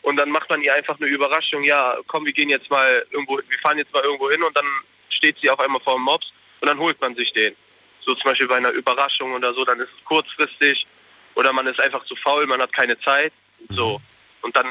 Und 0.04 0.18
dann 0.18 0.30
macht 0.30 0.52
man 0.52 0.62
ihr 0.62 0.74
einfach 0.76 1.00
eine 1.00 1.10
Überraschung, 1.10 1.64
ja, 1.64 1.98
komm, 2.06 2.26
wir 2.26 2.34
gehen 2.34 2.50
jetzt 2.50 2.70
mal 2.70 3.04
irgendwo, 3.10 3.38
wir 3.38 3.60
fahren 3.60 3.80
jetzt 3.80 3.92
mal 3.92 4.04
irgendwo 4.04 4.30
hin 4.30 4.44
und 4.44 4.56
dann 4.56 4.68
steht 5.10 5.40
sie 5.40 5.50
auf 5.50 5.60
einmal 5.60 5.82
vor 5.82 5.96
dem 5.96 6.04
Mops 6.04 6.32
und 6.62 6.68
dann 6.68 6.78
holt 6.78 7.02
man 7.02 7.16
sich 7.16 7.34
den. 7.34 7.56
So 8.02 8.14
zum 8.14 8.30
Beispiel 8.30 8.48
bei 8.48 8.58
einer 8.58 8.70
Überraschung 8.70 9.34
oder 9.34 9.52
so, 9.52 9.66
dann 9.66 9.80
ist 9.80 9.90
es 9.98 10.06
kurzfristig 10.06 10.86
oder 11.34 11.52
man 11.52 11.66
ist 11.66 11.82
einfach 11.82 12.06
zu 12.06 12.16
faul, 12.16 12.46
man 12.46 12.62
hat 12.62 12.72
keine 12.72 13.00
Zeit. 13.00 13.34
So. 13.70 13.99
Und 14.41 14.55
dann 14.55 14.68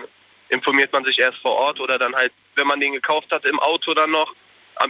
informiert 0.49 0.93
man 0.93 1.05
sich 1.05 1.19
erst 1.19 1.39
vor 1.39 1.53
Ort 1.53 1.81
oder 1.81 1.99
dann 1.99 2.15
halt, 2.15 2.33
wenn 2.55 2.67
man 2.67 2.81
den 2.81 2.93
gekauft 2.93 3.31
hat, 3.31 3.45
im 3.45 3.59
Auto 3.61 3.95
dann 3.95 4.11
noch, 4.11 4.35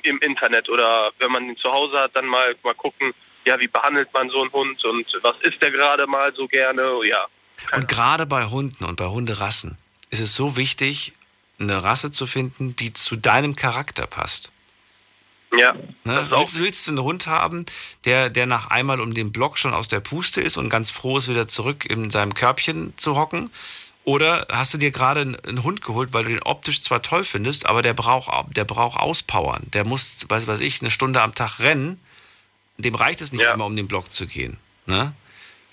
im 0.02 0.18
Internet 0.20 0.68
oder 0.68 1.10
wenn 1.18 1.32
man 1.32 1.46
den 1.46 1.56
zu 1.56 1.72
Hause 1.72 1.98
hat, 1.98 2.14
dann 2.14 2.26
mal, 2.26 2.54
mal 2.62 2.74
gucken, 2.74 3.14
ja, 3.44 3.58
wie 3.58 3.68
behandelt 3.68 4.12
man 4.12 4.28
so 4.28 4.42
einen 4.42 4.52
Hund 4.52 4.84
und 4.84 5.06
was 5.22 5.36
isst 5.40 5.62
der 5.62 5.70
gerade 5.70 6.06
mal 6.06 6.34
so 6.34 6.46
gerne, 6.46 6.82
ja. 7.04 7.24
Und 7.72 7.88
gerade 7.88 8.26
bei 8.26 8.44
Hunden 8.44 8.84
und 8.84 8.96
bei 8.96 9.06
Hunderassen 9.06 9.78
ist 10.10 10.20
es 10.20 10.34
so 10.34 10.56
wichtig, 10.56 11.14
eine 11.58 11.82
Rasse 11.82 12.10
zu 12.10 12.26
finden, 12.26 12.76
die 12.76 12.92
zu 12.92 13.16
deinem 13.16 13.56
Charakter 13.56 14.06
passt. 14.06 14.52
Ja, 15.56 15.74
Ne? 16.04 16.20
ist 16.20 16.30
Willst, 16.30 16.60
willst 16.60 16.86
du 16.86 16.92
einen 16.92 17.02
Hund 17.02 17.26
haben, 17.26 17.64
der, 18.04 18.28
der 18.28 18.46
nach 18.46 18.70
einmal 18.70 19.00
um 19.00 19.14
den 19.14 19.32
Block 19.32 19.58
schon 19.58 19.72
aus 19.72 19.88
der 19.88 20.00
Puste 20.00 20.42
ist 20.42 20.56
und 20.56 20.68
ganz 20.68 20.90
froh 20.90 21.18
ist, 21.18 21.28
wieder 21.28 21.48
zurück 21.48 21.86
in 21.86 22.10
seinem 22.10 22.34
Körbchen 22.34 22.92
zu 22.98 23.16
hocken? 23.16 23.50
Oder 24.08 24.46
hast 24.50 24.72
du 24.72 24.78
dir 24.78 24.90
gerade 24.90 25.20
einen, 25.20 25.62
Hund 25.64 25.82
geholt, 25.82 26.14
weil 26.14 26.24
du 26.24 26.30
den 26.30 26.42
optisch 26.42 26.80
zwar 26.80 27.02
toll 27.02 27.24
findest, 27.24 27.66
aber 27.66 27.82
der 27.82 27.92
braucht, 27.92 28.30
der 28.56 28.64
braucht 28.64 28.98
Auspowern. 28.98 29.64
Der 29.74 29.84
muss, 29.84 30.24
weiß 30.26 30.46
weiß 30.46 30.60
ich, 30.60 30.80
eine 30.80 30.90
Stunde 30.90 31.20
am 31.20 31.34
Tag 31.34 31.58
rennen. 31.58 32.00
Dem 32.78 32.94
reicht 32.94 33.20
es 33.20 33.32
nicht 33.32 33.42
Ja. 33.42 33.52
einmal, 33.52 33.66
um 33.66 33.76
den 33.76 33.86
Block 33.86 34.10
zu 34.10 34.26
gehen. 34.26 34.56
Ne? 34.86 35.12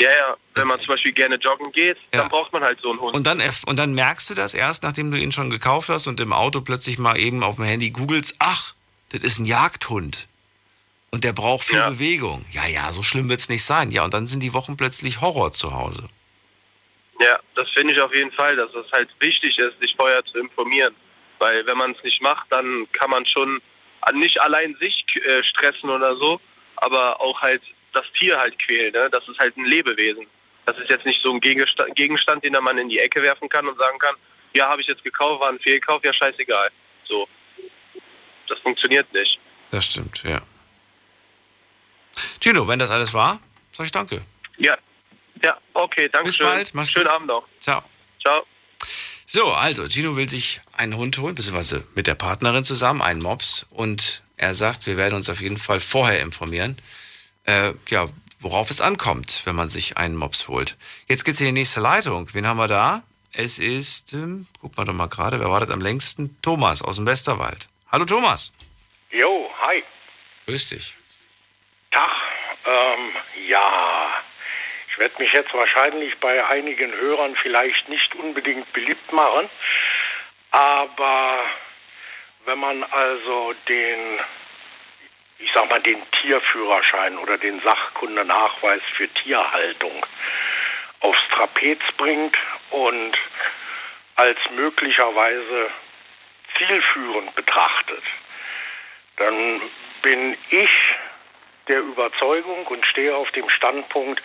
ja, 0.01 0.09
ja, 0.09 0.35
wenn 0.53 0.67
man 0.67 0.77
zum 0.79 0.87
Beispiel 0.89 1.13
gerne 1.13 1.35
joggen 1.35 1.71
geht, 1.71 1.95
Ja. 2.13 2.19
dann 2.19 2.27
braucht 2.29 2.51
man 2.51 2.61
halt 2.61 2.81
so 2.81 2.91
einen 2.91 2.99
Hund. 2.99 3.15
Und 3.15 3.25
dann, 3.25 3.41
und 3.67 3.77
dann 3.79 3.93
merkst 3.93 4.29
du 4.29 4.33
das 4.33 4.53
erst, 4.53 4.83
nachdem 4.83 5.11
du 5.11 5.17
ihn 5.17 5.31
schon 5.31 5.49
gekauft 5.49 5.87
hast 5.87 6.05
und 6.07 6.19
im 6.19 6.33
Auto 6.33 6.59
plötzlich 6.59 6.97
mal 6.97 7.17
eben 7.17 7.41
auf 7.41 7.55
dem 7.55 7.63
Handy 7.63 7.91
googelst, 7.91 8.35
ach, 8.39 8.73
das 9.13 9.21
ist 9.23 9.39
ein 9.39 9.45
Jagdhund. 9.45 10.27
Und 11.11 11.23
der 11.23 11.31
braucht 11.31 11.63
viel 11.67 11.77
Ja. 11.77 11.89
Bewegung. 11.89 12.43
Ja, 12.51 12.65
ja, 12.67 12.91
so 12.91 13.01
schlimm 13.01 13.29
wird 13.29 13.39
es 13.39 13.47
nicht 13.47 13.63
sein. 13.63 13.91
Ja, 13.91 14.03
und 14.03 14.13
dann 14.13 14.27
sind 14.27 14.41
die 14.43 14.51
Wochen 14.51 14.75
plötzlich 14.75 15.21
Horror 15.21 15.53
zu 15.53 15.71
Hause. 15.73 16.03
Ja, 17.19 17.39
das 17.55 17.69
finde 17.69 17.93
ich 17.93 18.01
auf 18.01 18.13
jeden 18.13 18.31
Fall, 18.31 18.55
dass 18.55 18.73
es 18.73 18.91
halt 18.91 19.09
wichtig 19.19 19.57
ist, 19.57 19.79
sich 19.79 19.95
vorher 19.95 20.23
zu 20.25 20.37
informieren. 20.37 20.93
Weil 21.39 21.65
wenn 21.65 21.77
man 21.77 21.91
es 21.91 22.03
nicht 22.03 22.21
macht, 22.21 22.51
dann 22.51 22.87
kann 22.91 23.09
man 23.09 23.25
schon 23.25 23.61
nicht 24.13 24.39
allein 24.41 24.75
sich 24.79 25.05
äh, 25.25 25.43
stressen 25.43 25.89
oder 25.89 26.15
so, 26.15 26.39
aber 26.77 27.19
auch 27.21 27.41
halt 27.41 27.61
das 27.93 28.05
Tier 28.11 28.37
halt 28.37 28.59
quälen. 28.59 28.93
Ne? 28.93 29.09
Das 29.11 29.27
ist 29.27 29.39
halt 29.39 29.57
ein 29.57 29.65
Lebewesen. 29.65 30.27
Das 30.65 30.77
ist 30.77 30.89
jetzt 30.89 31.05
nicht 31.05 31.21
so 31.21 31.31
ein 31.31 31.39
Gegenstand, 31.39 31.95
Gegenstand, 31.95 32.43
den 32.43 32.53
man 32.53 32.77
in 32.77 32.89
die 32.89 32.99
Ecke 32.99 33.21
werfen 33.21 33.49
kann 33.49 33.67
und 33.67 33.77
sagen 33.77 33.99
kann, 33.99 34.15
ja, 34.53 34.67
habe 34.67 34.81
ich 34.81 34.87
jetzt 34.87 35.03
gekauft, 35.03 35.41
war 35.41 35.49
ein 35.49 35.59
Fehlkauf, 35.59 36.03
ja, 36.03 36.13
scheißegal. 36.13 36.69
So. 37.03 37.27
Das 38.47 38.59
funktioniert 38.59 39.11
nicht. 39.13 39.39
Das 39.71 39.85
stimmt, 39.85 40.23
ja. 40.23 40.41
Gino, 42.39 42.67
wenn 42.67 42.79
das 42.79 42.91
alles 42.91 43.13
war, 43.13 43.39
sag 43.73 43.85
ich 43.85 43.91
danke. 43.91 44.21
Ja. 44.57 44.77
Ja, 45.45 45.55
okay, 45.75 46.09
danke 46.09 46.29
Bis 46.29 46.37
schön. 46.37 46.47
bald, 46.47 46.73
mach's 46.73 46.89
Schönen 46.89 47.05
gut. 47.05 47.13
Abend 47.13 47.27
noch. 47.27 47.43
Ciao. 47.59 47.83
Ciao. 48.19 48.47
So, 49.27 49.53
also 49.53 49.87
Gino 49.87 50.15
will 50.15 50.27
sich 50.27 50.59
einen 50.73 50.97
Hund 50.97 51.19
holen, 51.19 51.35
beziehungsweise 51.35 51.85
mit 51.93 52.07
der 52.07 52.15
Partnerin 52.15 52.63
zusammen, 52.63 53.03
einen 53.03 53.21
Mops. 53.21 53.67
Und 53.69 54.23
er 54.37 54.55
sagt, 54.55 54.87
wir 54.87 54.97
werden 54.97 55.13
uns 55.13 55.29
auf 55.29 55.41
jeden 55.41 55.57
Fall 55.57 55.79
vorher 55.79 56.21
informieren, 56.21 56.77
äh, 57.43 57.73
ja, 57.89 58.07
worauf 58.39 58.71
es 58.71 58.81
ankommt, 58.81 59.43
wenn 59.45 59.55
man 59.55 59.69
sich 59.69 59.97
einen 59.97 60.15
Mops 60.15 60.47
holt. 60.47 60.77
Jetzt 61.07 61.25
geht's 61.25 61.39
in 61.41 61.45
die 61.45 61.51
nächste 61.51 61.79
Leitung. 61.79 62.27
Wen 62.33 62.47
haben 62.47 62.57
wir 62.57 62.67
da? 62.67 63.03
Es 63.31 63.59
ist, 63.59 64.13
ähm, 64.13 64.47
guck 64.61 64.75
mal 64.77 64.85
doch 64.85 64.93
mal 64.93 65.09
gerade, 65.09 65.39
wer 65.39 65.51
wartet 65.51 65.69
am 65.69 65.81
längsten? 65.81 66.35
Thomas 66.41 66.81
aus 66.81 66.95
dem 66.95 67.05
Westerwald. 67.05 67.67
Hallo 67.91 68.05
Thomas. 68.05 68.51
Jo, 69.11 69.47
hi. 69.61 69.83
Grüß 70.47 70.69
dich. 70.69 70.95
Tag. 71.91 72.09
Ähm, 72.65 73.11
ja, 73.47 74.23
ich 74.95 74.99
werde 74.99 75.21
mich 75.21 75.33
jetzt 75.33 75.53
wahrscheinlich 75.53 76.17
bei 76.19 76.45
einigen 76.45 76.93
Hörern 76.93 77.35
vielleicht 77.35 77.89
nicht 77.89 78.15
unbedingt 78.15 78.71
beliebt 78.71 79.11
machen, 79.11 79.49
aber 80.51 81.43
wenn 82.45 82.59
man 82.59 82.81
also 82.85 83.53
den, 83.67 84.19
ich 85.39 85.51
sag 85.53 85.69
mal, 85.69 85.81
den 85.81 86.01
Tierführerschein 86.11 87.17
oder 87.17 87.37
den 87.37 87.59
Sachkundenachweis 87.59 88.81
für 88.93 89.09
Tierhaltung 89.09 90.05
aufs 91.01 91.27
Trapez 91.33 91.81
bringt 91.97 92.37
und 92.69 93.17
als 94.15 94.39
möglicherweise 94.51 95.71
zielführend 96.57 97.35
betrachtet, 97.35 98.03
dann 99.17 99.61
bin 100.01 100.37
ich 100.51 100.69
der 101.67 101.79
Überzeugung 101.79 102.65
und 102.67 102.85
stehe 102.85 103.13
auf 103.13 103.29
dem 103.31 103.49
Standpunkt, 103.49 104.21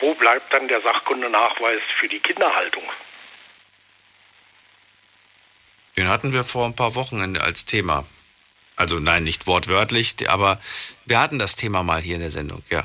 wo 0.00 0.14
bleibt 0.14 0.52
dann 0.52 0.68
der 0.68 0.80
Sachkundenachweis 0.82 1.80
für 1.98 2.08
die 2.08 2.20
Kinderhaltung? 2.20 2.84
Den 5.96 6.08
hatten 6.08 6.32
wir 6.32 6.44
vor 6.44 6.66
ein 6.66 6.74
paar 6.74 6.94
Wochen 6.94 7.36
als 7.36 7.66
Thema. 7.66 8.04
Also 8.76 8.98
nein, 8.98 9.24
nicht 9.24 9.46
wortwörtlich, 9.46 10.16
aber 10.30 10.58
wir 11.04 11.20
hatten 11.20 11.38
das 11.38 11.56
Thema 11.56 11.82
mal 11.82 12.00
hier 12.00 12.14
in 12.14 12.22
der 12.22 12.30
Sendung, 12.30 12.62
ja. 12.70 12.84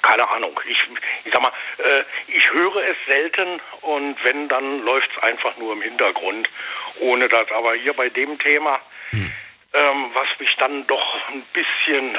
Keine 0.00 0.28
Ahnung. 0.30 0.58
Ich, 0.66 0.78
ich 1.24 1.32
sag 1.32 1.42
mal, 1.42 1.52
äh, 1.78 2.04
ich 2.28 2.50
höre 2.52 2.76
es 2.76 2.96
selten 3.06 3.60
und 3.82 4.16
wenn, 4.24 4.48
dann 4.48 4.82
läuft 4.82 5.10
es 5.14 5.22
einfach 5.22 5.56
nur 5.58 5.72
im 5.72 5.82
Hintergrund, 5.82 6.48
ohne 7.00 7.28
das. 7.28 7.50
Aber 7.50 7.74
hier 7.74 7.92
bei 7.92 8.08
dem 8.08 8.38
Thema, 8.38 8.80
hm. 9.10 9.32
ähm, 9.74 10.10
was 10.14 10.28
mich 10.38 10.54
dann 10.56 10.86
doch 10.86 11.28
ein 11.28 11.42
bisschen 11.52 12.16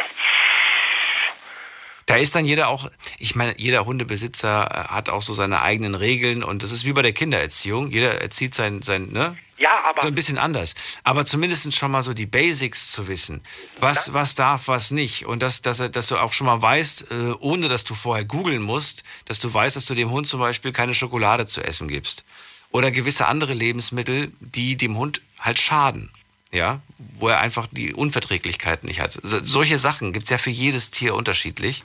da 2.07 2.15
ist 2.15 2.33
dann 2.35 2.45
jeder 2.45 2.69
auch, 2.69 2.89
ich 3.19 3.35
meine, 3.35 3.53
jeder 3.57 3.85
Hundebesitzer 3.85 4.69
äh, 4.71 4.93
hat 4.93 5.09
auch 5.09 5.21
so 5.21 5.33
seine 5.33 5.61
eigenen 5.61 5.93
Regeln 5.93 6.41
und 6.41 6.63
das 6.63 6.71
ist 6.71 6.85
wie 6.85 6.93
bei 6.93 7.01
der 7.01 7.11
Kindererziehung. 7.11 7.91
Jeder 7.91 8.21
erzieht 8.21 8.55
sein, 8.55 8.81
sein 8.81 9.09
ne? 9.09 9.37
Ja, 9.57 9.83
aber. 9.85 10.03
So 10.03 10.07
ein 10.07 10.15
bisschen 10.15 10.37
anders. 10.37 10.73
Aber 11.03 11.25
zumindest 11.25 11.73
schon 11.75 11.91
mal 11.91 12.03
so 12.03 12.13
die 12.13 12.25
Basics 12.25 12.91
zu 12.91 13.07
wissen. 13.09 13.43
Was, 13.79 14.13
was 14.13 14.35
darf, 14.35 14.69
was 14.69 14.91
nicht. 14.91 15.25
Und 15.25 15.41
dass, 15.41 15.61
dass, 15.61 15.79
dass 15.91 16.07
du 16.07 16.17
auch 16.17 16.31
schon 16.31 16.47
mal 16.47 16.61
weißt, 16.61 17.11
äh, 17.11 17.31
ohne 17.39 17.67
dass 17.67 17.83
du 17.83 17.93
vorher 17.93 18.23
googeln 18.23 18.61
musst, 18.61 19.03
dass 19.25 19.39
du 19.39 19.53
weißt, 19.53 19.75
dass 19.75 19.85
du 19.85 19.95
dem 19.95 20.11
Hund 20.11 20.27
zum 20.27 20.39
Beispiel 20.39 20.71
keine 20.71 20.93
Schokolade 20.93 21.45
zu 21.45 21.61
essen 21.61 21.89
gibst. 21.89 22.23
Oder 22.71 22.91
gewisse 22.91 23.27
andere 23.27 23.53
Lebensmittel, 23.53 24.31
die 24.39 24.77
dem 24.77 24.97
Hund 24.97 25.21
halt 25.39 25.59
schaden 25.59 26.11
ja, 26.51 26.81
wo 26.97 27.27
er 27.29 27.39
einfach 27.39 27.67
die 27.67 27.93
Unverträglichkeit 27.93 28.83
nicht 28.83 28.99
hat. 28.99 29.17
Solche 29.21 29.77
Sachen 29.77 30.13
gibt 30.13 30.25
es 30.25 30.29
ja 30.29 30.37
für 30.37 30.49
jedes 30.49 30.91
Tier 30.91 31.15
unterschiedlich. 31.15 31.83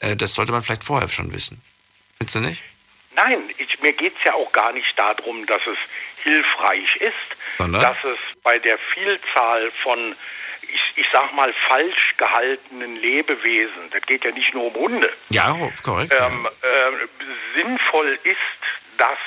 Äh, 0.00 0.16
das 0.16 0.34
sollte 0.34 0.52
man 0.52 0.62
vielleicht 0.62 0.84
vorher 0.84 1.08
schon 1.08 1.32
wissen. 1.32 1.60
Findest 2.18 2.36
du 2.36 2.40
nicht? 2.40 2.62
Nein, 3.14 3.50
ich, 3.58 3.80
mir 3.82 3.92
geht 3.92 4.14
es 4.18 4.24
ja 4.24 4.34
auch 4.34 4.52
gar 4.52 4.72
nicht 4.72 4.98
darum, 4.98 5.46
dass 5.46 5.62
es 5.66 5.78
hilfreich 6.22 6.96
ist, 6.96 7.14
Sondern? 7.58 7.82
dass 7.82 7.96
es 8.04 8.18
bei 8.42 8.58
der 8.58 8.78
Vielzahl 8.94 9.72
von, 9.82 10.14
ich, 10.62 10.92
ich 10.96 11.06
sag 11.12 11.32
mal, 11.34 11.52
falsch 11.68 12.14
gehaltenen 12.16 12.96
Lebewesen, 12.96 13.90
das 13.90 14.02
geht 14.02 14.24
ja 14.24 14.30
nicht 14.30 14.54
nur 14.54 14.66
um 14.66 14.74
Hunde, 14.74 15.12
ja, 15.30 15.56
korrekt, 15.82 16.14
ähm, 16.18 16.48
ja. 16.62 16.68
Äh, 16.68 17.08
sinnvoll 17.56 18.18
ist, 18.22 18.38
dass 18.98 19.18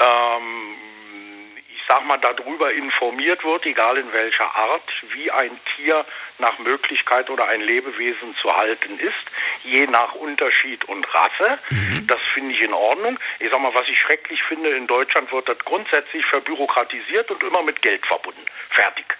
ähm, 0.00 0.76
sag 1.88 2.04
mal, 2.04 2.18
darüber 2.18 2.72
informiert 2.72 3.44
wird, 3.44 3.66
egal 3.66 3.98
in 3.98 4.12
welcher 4.12 4.54
Art, 4.54 4.90
wie 5.14 5.30
ein 5.30 5.58
Tier 5.74 6.04
nach 6.38 6.58
Möglichkeit 6.58 7.30
oder 7.30 7.46
ein 7.48 7.60
Lebewesen 7.60 8.34
zu 8.40 8.54
halten 8.54 8.98
ist, 8.98 9.14
je 9.62 9.86
nach 9.86 10.14
Unterschied 10.14 10.84
und 10.84 11.06
Rasse. 11.14 11.58
Mhm. 11.70 12.06
Das 12.06 12.20
finde 12.34 12.52
ich 12.52 12.62
in 12.62 12.72
Ordnung. 12.72 13.18
Ich 13.38 13.50
sag 13.50 13.60
mal, 13.60 13.74
was 13.74 13.88
ich 13.88 13.98
schrecklich 13.98 14.42
finde, 14.44 14.70
in 14.70 14.86
Deutschland 14.86 15.30
wird 15.32 15.48
das 15.48 15.58
grundsätzlich 15.60 16.24
verbürokratisiert 16.26 17.30
und 17.30 17.42
immer 17.42 17.62
mit 17.62 17.80
Geld 17.82 18.04
verbunden. 18.06 18.44
Fertig. 18.70 19.16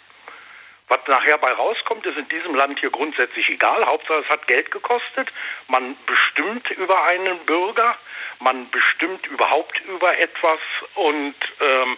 Was 0.89 1.01
nachher 1.09 1.37
bei 1.39 1.51
rauskommt, 1.53 2.07
ist 2.07 2.17
in 2.17 2.29
diesem 2.29 2.55
Land 2.55 2.79
hier 2.79 2.91
grundsätzlich 2.91 3.49
egal. 3.51 3.85
Hauptsache 3.87 4.21
es 4.21 4.29
hat 4.29 4.47
Geld 4.47 4.71
gekostet. 4.71 5.29
Man 5.67 5.97
bestimmt 6.07 6.71
über 6.71 7.05
einen 7.07 7.41
Bürger, 7.41 7.97
man 8.39 8.71
bestimmt 8.71 9.27
überhaupt 9.27 9.81
über 9.81 10.17
etwas 10.17 10.61
und 10.95 11.35
ähm, 11.61 11.97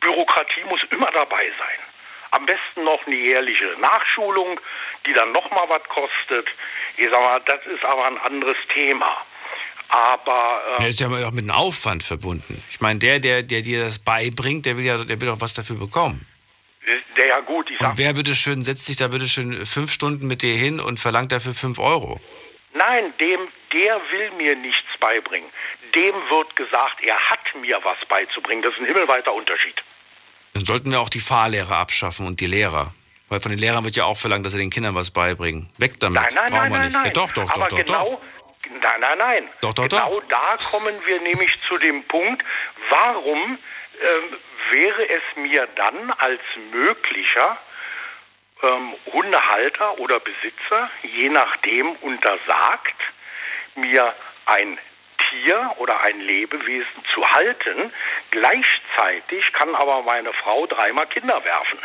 Bürokratie 0.00 0.64
muss 0.68 0.80
immer 0.90 1.10
dabei 1.12 1.44
sein. 1.58 1.78
Am 2.32 2.46
besten 2.46 2.84
noch 2.84 3.04
eine 3.06 3.16
jährliche 3.16 3.76
Nachschulung, 3.80 4.60
die 5.06 5.12
dann 5.12 5.32
nochmal 5.32 5.68
was 5.68 5.82
kostet. 5.88 6.48
Ich 6.96 7.06
sag 7.10 7.20
mal, 7.20 7.40
das 7.46 7.66
ist 7.66 7.84
aber 7.84 8.06
ein 8.06 8.18
anderes 8.18 8.56
Thema. 8.72 9.24
Aber. 9.88 10.62
Ähm, 10.78 10.82
ja, 10.84 10.88
ist 10.88 11.00
ja 11.00 11.08
auch 11.08 11.32
mit 11.32 11.44
einem 11.44 11.50
Aufwand 11.50 12.04
verbunden. 12.04 12.62
Ich 12.70 12.80
meine, 12.80 13.00
der, 13.00 13.18
der, 13.18 13.42
der 13.42 13.62
dir 13.62 13.82
das 13.82 13.98
beibringt, 13.98 14.66
der 14.66 14.76
will 14.76 14.84
ja, 14.84 15.02
der 15.02 15.20
will 15.20 15.28
auch 15.30 15.40
was 15.40 15.54
dafür 15.54 15.76
bekommen. 15.76 16.26
Der 17.16 17.26
ja 17.26 17.40
gut, 17.40 17.68
ich 17.70 17.78
sag. 17.78 17.90
Und 17.90 17.98
wer 17.98 18.14
bitteschön 18.14 18.62
setzt 18.62 18.86
sich 18.86 18.96
da 18.96 19.08
bitteschön 19.08 19.66
fünf 19.66 19.90
Stunden 19.90 20.26
mit 20.26 20.42
dir 20.42 20.54
hin 20.54 20.80
und 20.80 21.00
verlangt 21.00 21.32
dafür 21.32 21.54
fünf 21.54 21.78
Euro? 21.78 22.20
Nein, 22.72 23.12
dem, 23.20 23.48
der 23.72 24.00
will 24.12 24.30
mir 24.32 24.54
nichts 24.54 24.88
beibringen. 25.00 25.50
Dem 25.94 26.14
wird 26.30 26.54
gesagt, 26.54 27.02
er 27.02 27.18
hat 27.18 27.54
mir 27.60 27.80
was 27.82 27.98
beizubringen. 28.08 28.62
Das 28.62 28.72
ist 28.74 28.80
ein 28.80 28.86
himmelweiter 28.86 29.34
Unterschied. 29.34 29.82
Dann 30.54 30.64
sollten 30.64 30.90
wir 30.90 31.00
auch 31.00 31.08
die 31.08 31.20
Fahrlehrer 31.20 31.76
abschaffen 31.76 32.26
und 32.26 32.40
die 32.40 32.46
Lehrer. 32.46 32.92
Weil 33.28 33.40
von 33.40 33.52
den 33.52 33.60
Lehrern 33.60 33.84
wird 33.84 33.94
ja 33.94 34.04
auch 34.04 34.18
verlangt, 34.18 34.44
dass 34.44 34.52
sie 34.52 34.58
den 34.58 34.70
Kindern 34.70 34.94
was 34.96 35.12
beibringen. 35.12 35.68
Weg 35.78 36.00
damit. 36.00 36.20
Nein, 36.20 36.28
nein, 36.34 36.46
Brauchen 36.46 36.62
nein, 36.62 36.72
wir 36.72 36.80
nicht. 36.80 36.92
nein. 36.94 37.04
Ja, 37.06 37.10
doch, 37.12 37.32
doch, 37.32 37.50
Aber 37.50 37.68
doch, 37.68 37.76
genau, 37.78 38.04
doch. 38.04 38.20
Nein, 38.82 39.00
nein, 39.00 39.18
nein. 39.18 39.48
Doch, 39.60 39.72
doch, 39.74 39.88
genau 39.88 40.20
doch. 40.20 40.28
da 40.28 40.54
kommen 40.70 40.94
wir 41.06 41.20
nämlich 41.20 41.56
zu 41.68 41.78
dem 41.78 42.02
Punkt, 42.04 42.42
warum 42.90 43.58
ähm, 44.00 44.36
wäre 44.72 45.08
es 45.08 45.22
mir 45.36 45.68
dann 45.76 46.10
als 46.10 46.40
möglicher 46.72 47.58
ähm, 48.62 48.94
Hundehalter 49.12 49.98
oder 49.98 50.20
Besitzer, 50.20 50.90
je 51.02 51.28
nachdem, 51.28 51.92
untersagt, 51.96 52.96
mir 53.76 54.14
ein 54.46 54.78
Tier 55.30 55.74
oder 55.78 56.00
ein 56.00 56.20
Lebewesen 56.20 57.04
zu 57.14 57.24
halten. 57.24 57.92
Gleichzeitig 58.30 59.52
kann 59.52 59.74
aber 59.74 60.02
meine 60.02 60.32
Frau 60.32 60.66
dreimal 60.66 61.06
Kinder 61.06 61.42
werfen. 61.44 61.78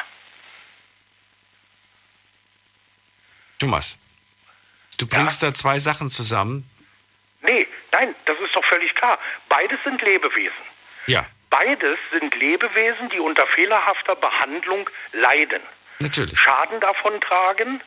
Thomas, 3.59 3.97
du 4.97 5.07
bringst 5.07 5.41
ja. 5.41 5.49
da 5.49 5.53
zwei 5.53 5.79
Sachen 5.79 6.09
zusammen. 6.09 6.69
Nee, 7.41 7.67
nein, 7.91 8.15
das 8.25 8.37
ist 8.39 8.55
doch 8.55 8.65
völlig 8.65 8.93
klar. 8.95 9.19
Beides 9.49 9.79
sind 9.83 10.01
Lebewesen. 10.01 10.65
Ja. 11.07 11.25
Beides 11.49 11.97
sind 12.11 12.35
Lebewesen, 12.35 13.09
die 13.09 13.19
unter 13.19 13.45
fehlerhafter 13.47 14.15
Behandlung 14.15 14.89
leiden. 15.13 15.61
Natürlich. 15.99 16.37
Schaden 16.37 16.79
davon 16.81 17.21
tragen 17.21 17.81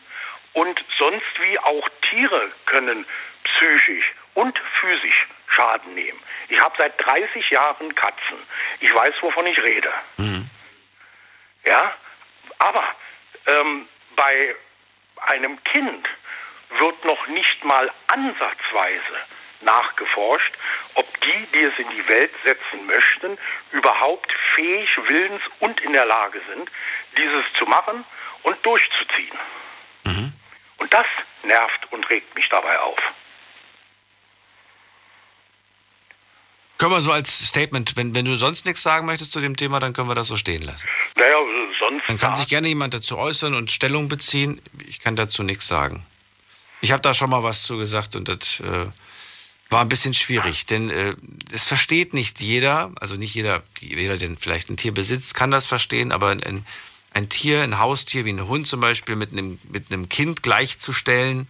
und 0.54 0.82
sonst 0.98 1.42
wie 1.42 1.58
auch 1.58 1.88
Tiere 2.08 2.50
können 2.64 3.04
psychisch 3.44 4.14
und 4.34 4.58
physisch 4.80 5.26
Schaden 5.48 5.94
nehmen. 5.94 6.20
Ich 6.48 6.60
habe 6.60 6.74
seit 6.78 6.94
30 7.04 7.50
Jahren 7.50 7.94
Katzen. 7.94 8.38
Ich 8.80 8.94
weiß, 8.94 9.14
wovon 9.20 9.46
ich 9.46 9.62
rede. 9.62 9.92
Mhm. 10.16 10.48
Ja, 11.64 11.94
aber 12.58 12.84
ähm, 13.46 13.88
bei 14.16 14.54
einem 15.26 15.62
Kind 15.64 16.08
wird 16.78 17.04
noch 17.04 17.26
nicht 17.28 17.64
mal 17.64 17.90
ansatzweise 18.08 19.16
nachgeforscht, 19.60 20.54
ob 20.94 21.20
die, 21.20 21.46
die 21.52 21.62
es 21.62 21.78
in 21.78 21.90
die 21.90 22.08
Welt 22.08 22.32
setzen 22.44 22.86
möchten, 22.86 23.38
überhaupt 23.72 24.32
fähig, 24.54 24.88
willens 25.08 25.42
und 25.60 25.80
in 25.80 25.92
der 25.92 26.06
Lage 26.06 26.40
sind, 26.48 26.70
dieses 27.16 27.44
zu 27.58 27.64
machen 27.66 28.04
und 28.42 28.64
durchzuziehen. 28.64 29.38
Mhm. 30.04 30.32
Und 30.78 30.94
das 30.94 31.06
nervt 31.42 31.92
und 31.92 32.08
regt 32.08 32.34
mich 32.34 32.48
dabei 32.48 32.78
auf. 32.80 32.98
Können 36.78 36.92
wir 36.92 37.00
so 37.00 37.10
als 37.10 37.48
Statement, 37.48 37.96
wenn, 37.96 38.14
wenn 38.14 38.24
du 38.24 38.36
sonst 38.36 38.64
nichts 38.64 38.82
sagen 38.82 39.04
möchtest 39.04 39.32
zu 39.32 39.40
dem 39.40 39.56
Thema, 39.56 39.80
dann 39.80 39.92
können 39.92 40.08
wir 40.08 40.14
das 40.14 40.28
so 40.28 40.36
stehen 40.36 40.62
lassen. 40.62 40.86
Naja, 41.16 41.36
sonst. 41.80 42.02
Dann 42.06 42.18
kann 42.18 42.34
sich 42.34 42.46
gerne 42.46 42.68
jemand 42.68 42.94
dazu 42.94 43.18
äußern 43.18 43.54
und 43.54 43.70
Stellung 43.70 44.08
beziehen. 44.08 44.60
Ich 44.86 45.00
kann 45.00 45.16
dazu 45.16 45.42
nichts 45.42 45.66
sagen. 45.66 46.06
Ich 46.80 46.92
habe 46.92 47.02
da 47.02 47.14
schon 47.14 47.30
mal 47.30 47.42
was 47.42 47.64
zu 47.64 47.76
gesagt 47.76 48.14
und 48.14 48.28
das 48.28 48.60
äh, 48.60 48.86
war 49.70 49.82
ein 49.82 49.88
bisschen 49.88 50.14
schwierig, 50.14 50.66
denn 50.66 50.90
äh, 50.90 51.16
es 51.52 51.66
versteht 51.66 52.14
nicht 52.14 52.40
jeder, 52.40 52.92
also 53.00 53.16
nicht 53.16 53.34
jeder, 53.34 53.62
jeder, 53.80 54.16
der 54.16 54.36
vielleicht 54.38 54.70
ein 54.70 54.76
Tier 54.76 54.94
besitzt, 54.94 55.34
kann 55.34 55.50
das 55.50 55.66
verstehen, 55.66 56.12
aber 56.12 56.28
ein, 56.28 56.64
ein 57.12 57.28
Tier, 57.28 57.62
ein 57.62 57.78
Haustier 57.78 58.24
wie 58.24 58.32
ein 58.32 58.46
Hund 58.46 58.68
zum 58.68 58.80
Beispiel 58.80 59.16
mit 59.16 59.32
einem, 59.32 59.58
mit 59.68 59.92
einem 59.92 60.08
Kind 60.08 60.44
gleichzustellen, 60.44 61.48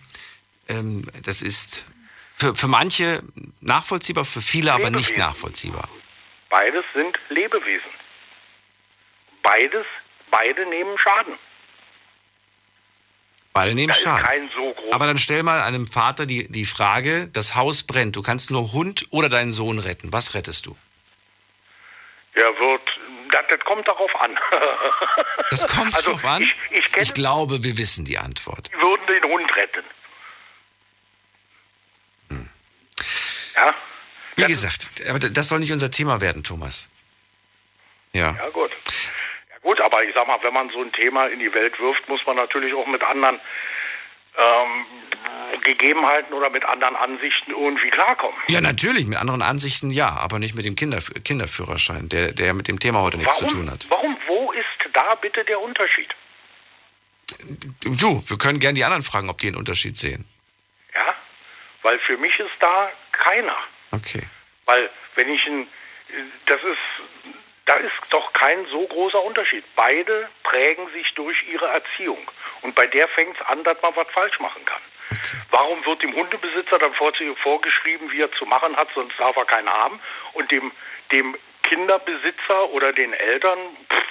ähm, 0.68 1.04
das 1.22 1.42
ist 1.42 1.84
für, 2.38 2.54
für 2.54 2.68
manche 2.68 3.22
nachvollziehbar, 3.60 4.24
für 4.24 4.40
viele 4.40 4.66
Lebewesen. 4.66 4.86
aber 4.86 4.96
nicht 4.96 5.18
nachvollziehbar. 5.18 5.88
Beides 6.50 6.84
sind 6.94 7.18
Lebewesen. 7.28 7.90
Beides, 9.42 9.86
beide 10.30 10.66
nehmen 10.66 10.96
Schaden. 10.98 11.38
Beide 13.52 13.74
nehmen 13.74 13.88
da 13.88 13.94
Schaden. 13.94 14.50
So 14.54 14.74
aber 14.92 15.06
dann 15.06 15.18
stell 15.18 15.42
mal 15.42 15.62
einem 15.62 15.86
Vater 15.86 16.26
die, 16.26 16.48
die 16.48 16.64
Frage, 16.64 17.28
das 17.32 17.56
Haus 17.56 17.82
brennt, 17.82 18.14
du 18.16 18.22
kannst 18.22 18.50
nur 18.50 18.72
Hund 18.72 19.06
oder 19.10 19.28
deinen 19.28 19.50
Sohn 19.50 19.78
retten. 19.78 20.12
Was 20.12 20.34
rettest 20.34 20.66
du? 20.66 20.76
Er 22.34 22.44
wird, 22.44 22.82
das, 23.32 23.40
das 23.50 23.60
kommt 23.64 23.88
darauf 23.88 24.14
an. 24.20 24.38
das 25.50 25.66
kommt 25.66 25.86
also 25.96 26.12
darauf 26.12 26.24
an? 26.24 26.42
Ich, 26.42 26.56
ich, 26.70 26.96
ich 26.96 27.14
glaube, 27.14 27.64
wir 27.64 27.76
wissen 27.76 28.04
die 28.04 28.16
Antwort. 28.16 28.70
Die 28.72 28.80
würden 28.80 29.06
den 29.08 29.24
Hund 29.24 29.56
retten. 29.56 29.84
Ja. 33.58 33.74
Wie 34.38 34.46
gesagt, 34.46 35.02
aber 35.08 35.18
das 35.18 35.48
soll 35.48 35.58
nicht 35.60 35.72
unser 35.72 35.90
Thema 35.90 36.20
werden, 36.20 36.44
Thomas. 36.44 36.88
Ja. 38.12 38.34
Ja, 38.36 38.48
gut. 38.50 38.70
Ja, 38.70 39.58
Gut, 39.62 39.80
aber 39.80 40.02
ich 40.04 40.14
sag 40.14 40.26
mal, 40.26 40.38
wenn 40.42 40.54
man 40.54 40.70
so 40.70 40.80
ein 40.80 40.92
Thema 40.92 41.26
in 41.26 41.40
die 41.40 41.52
Welt 41.52 41.78
wirft, 41.78 42.08
muss 42.08 42.20
man 42.26 42.36
natürlich 42.36 42.72
auch 42.74 42.86
mit 42.86 43.02
anderen 43.02 43.40
ähm, 44.38 44.86
Gegebenheiten 45.62 46.32
oder 46.32 46.50
mit 46.50 46.64
anderen 46.64 46.96
Ansichten 46.96 47.50
irgendwie 47.50 47.90
klarkommen. 47.90 48.38
Ja, 48.48 48.60
natürlich, 48.60 49.06
mit 49.06 49.18
anderen 49.18 49.42
Ansichten 49.42 49.90
ja, 49.90 50.10
aber 50.10 50.38
nicht 50.38 50.54
mit 50.54 50.64
dem 50.64 50.76
Kinderf 50.76 51.10
Kinderführerschein, 51.24 52.08
der, 52.08 52.32
der 52.32 52.54
mit 52.54 52.68
dem 52.68 52.78
Thema 52.78 53.02
heute 53.02 53.18
nichts 53.18 53.42
warum, 53.42 53.48
zu 53.48 53.56
tun 53.56 53.70
hat. 53.70 53.86
Warum, 53.90 54.16
wo 54.26 54.52
ist 54.52 54.64
da 54.92 55.14
bitte 55.16 55.44
der 55.44 55.60
Unterschied? 55.60 56.14
Du, 57.82 58.22
wir 58.26 58.38
können 58.38 58.60
gerne 58.60 58.74
die 58.74 58.84
anderen 58.84 59.02
fragen, 59.02 59.28
ob 59.28 59.38
die 59.38 59.48
einen 59.48 59.56
Unterschied 59.56 59.96
sehen. 59.96 60.24
Ja, 60.94 61.14
weil 61.82 61.98
für 62.00 62.16
mich 62.16 62.38
ist 62.38 62.50
da 62.60 62.90
keiner. 63.12 63.56
Okay. 63.90 64.22
Weil 64.66 64.90
wenn 65.14 65.30
ich 65.30 65.44
ein, 65.46 65.68
das 66.46 66.56
ist, 66.62 67.34
da 67.66 67.74
ist 67.74 67.92
doch 68.10 68.32
kein 68.32 68.66
so 68.66 68.86
großer 68.86 69.22
Unterschied. 69.22 69.64
Beide 69.76 70.28
prägen 70.42 70.90
sich 70.92 71.12
durch 71.14 71.36
ihre 71.48 71.66
Erziehung. 71.66 72.30
Und 72.62 72.74
bei 72.74 72.86
der 72.86 73.08
fängt 73.08 73.36
es 73.38 73.46
an, 73.46 73.62
dass 73.64 73.80
man 73.82 73.94
was 73.96 74.06
falsch 74.12 74.38
machen 74.40 74.64
kann. 74.64 74.80
okay. 75.10 75.36
Warum 75.50 75.84
wird 75.84 76.02
dem 76.02 76.14
Hundebesitzer 76.14 76.78
dann 76.78 76.94
vor- 76.94 77.12
vorgeschrieben, 77.42 78.10
wie 78.10 78.20
er 78.22 78.32
zu 78.32 78.46
machen 78.46 78.74
hat, 78.76 78.88
sonst 78.94 79.18
darf 79.18 79.36
er 79.36 79.44
keinen 79.44 79.68
haben? 79.68 80.00
Und 80.32 80.50
dem, 80.50 80.72
dem 81.12 81.36
Kinderbesitzer 81.62 82.70
oder 82.70 82.92
den 82.92 83.12
Eltern, 83.12 83.58
pff, 83.90 84.02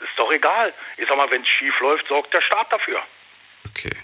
ist 0.00 0.12
doch 0.16 0.32
egal. 0.32 0.72
Ich 0.96 1.06
sag 1.08 1.16
mal, 1.16 1.30
wenn 1.30 1.42
es 1.42 1.48
schief 1.48 1.78
läuft, 1.80 2.08
sorgt 2.08 2.32
der 2.34 2.40
Staat 2.42 2.72
dafür. 2.72 3.02
Okay. 3.68 3.94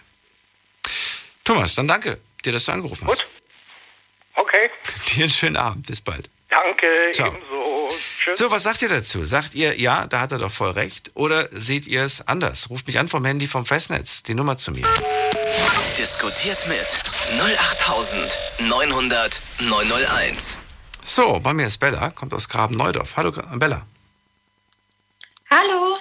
Thomas, 1.44 1.74
dann 1.74 1.88
danke 1.88 2.18
dir, 2.44 2.52
dass 2.52 2.66
du 2.66 2.72
angerufen 2.72 3.08
hast. 3.08 3.24
Okay, 4.40 4.70
Dir 5.14 5.24
einen 5.24 5.32
schönen 5.32 5.56
Abend. 5.56 5.86
Bis 5.86 6.00
bald. 6.00 6.28
danke, 6.48 6.86
Ciao. 7.12 7.28
ebenso. 7.28 7.88
Tschüss. 8.22 8.38
So, 8.38 8.50
was 8.50 8.62
sagt 8.62 8.82
ihr 8.82 8.88
dazu? 8.88 9.24
Sagt 9.24 9.54
ihr, 9.54 9.78
ja, 9.80 10.06
da 10.06 10.20
hat 10.20 10.32
er 10.32 10.38
doch 10.38 10.50
voll 10.52 10.70
recht? 10.72 11.10
Oder 11.14 11.48
seht 11.52 11.86
ihr 11.86 12.02
es 12.02 12.26
anders? 12.28 12.70
Ruft 12.70 12.86
mich 12.86 12.98
an 12.98 13.08
vom 13.08 13.24
Handy 13.24 13.46
vom 13.46 13.66
Festnetz. 13.66 14.22
Die 14.22 14.34
Nummer 14.34 14.56
zu 14.56 14.70
mir. 14.72 14.86
Diskutiert 15.98 16.66
mit 16.68 16.86
08900 17.40 19.40
901. 19.60 20.58
So, 21.02 21.40
bei 21.40 21.52
mir 21.54 21.66
ist 21.66 21.78
Bella, 21.78 22.10
kommt 22.10 22.34
aus 22.34 22.48
Graben-Neudorf. 22.48 23.16
Hallo, 23.16 23.32
Bella. 23.56 23.86
Hallo. 25.50 25.96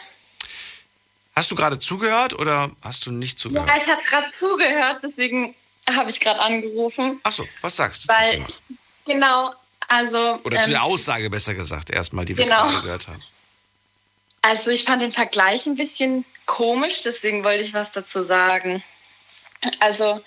Hast 1.35 1.51
du 1.51 1.55
gerade 1.55 1.79
zugehört 1.79 2.33
oder 2.33 2.69
hast 2.81 3.05
du 3.05 3.11
nicht 3.11 3.39
zugehört? 3.39 3.67
Ja, 3.69 3.77
ich 3.77 3.87
habe 3.89 4.01
gerade 4.03 4.29
zugehört, 4.31 4.97
deswegen 5.03 5.55
habe 5.95 6.09
ich 6.09 6.19
gerade 6.19 6.39
angerufen. 6.39 7.19
Achso, 7.23 7.45
was 7.61 7.75
sagst 7.75 8.03
du 8.03 8.07
zum 8.07 8.15
Weil, 8.15 8.31
Thema? 8.31 8.47
genau, 9.05 9.53
also. 9.87 10.39
Oder 10.43 10.57
zu 10.59 10.65
ähm, 10.65 10.71
der 10.71 10.83
Aussage 10.83 11.29
besser 11.29 11.53
gesagt, 11.53 11.89
erstmal, 11.91 12.25
die 12.25 12.37
wir 12.37 12.45
Genau. 12.45 12.63
gerade 12.69 12.81
gehört 12.81 13.07
haben. 13.07 13.23
Also, 14.41 14.69
ich 14.71 14.83
fand 14.83 15.01
den 15.01 15.11
Vergleich 15.11 15.65
ein 15.65 15.75
bisschen 15.75 16.25
komisch, 16.45 17.03
deswegen 17.03 17.43
wollte 17.43 17.63
ich 17.63 17.73
was 17.73 17.91
dazu 17.91 18.23
sagen. 18.23 18.83
Also, 19.79 20.21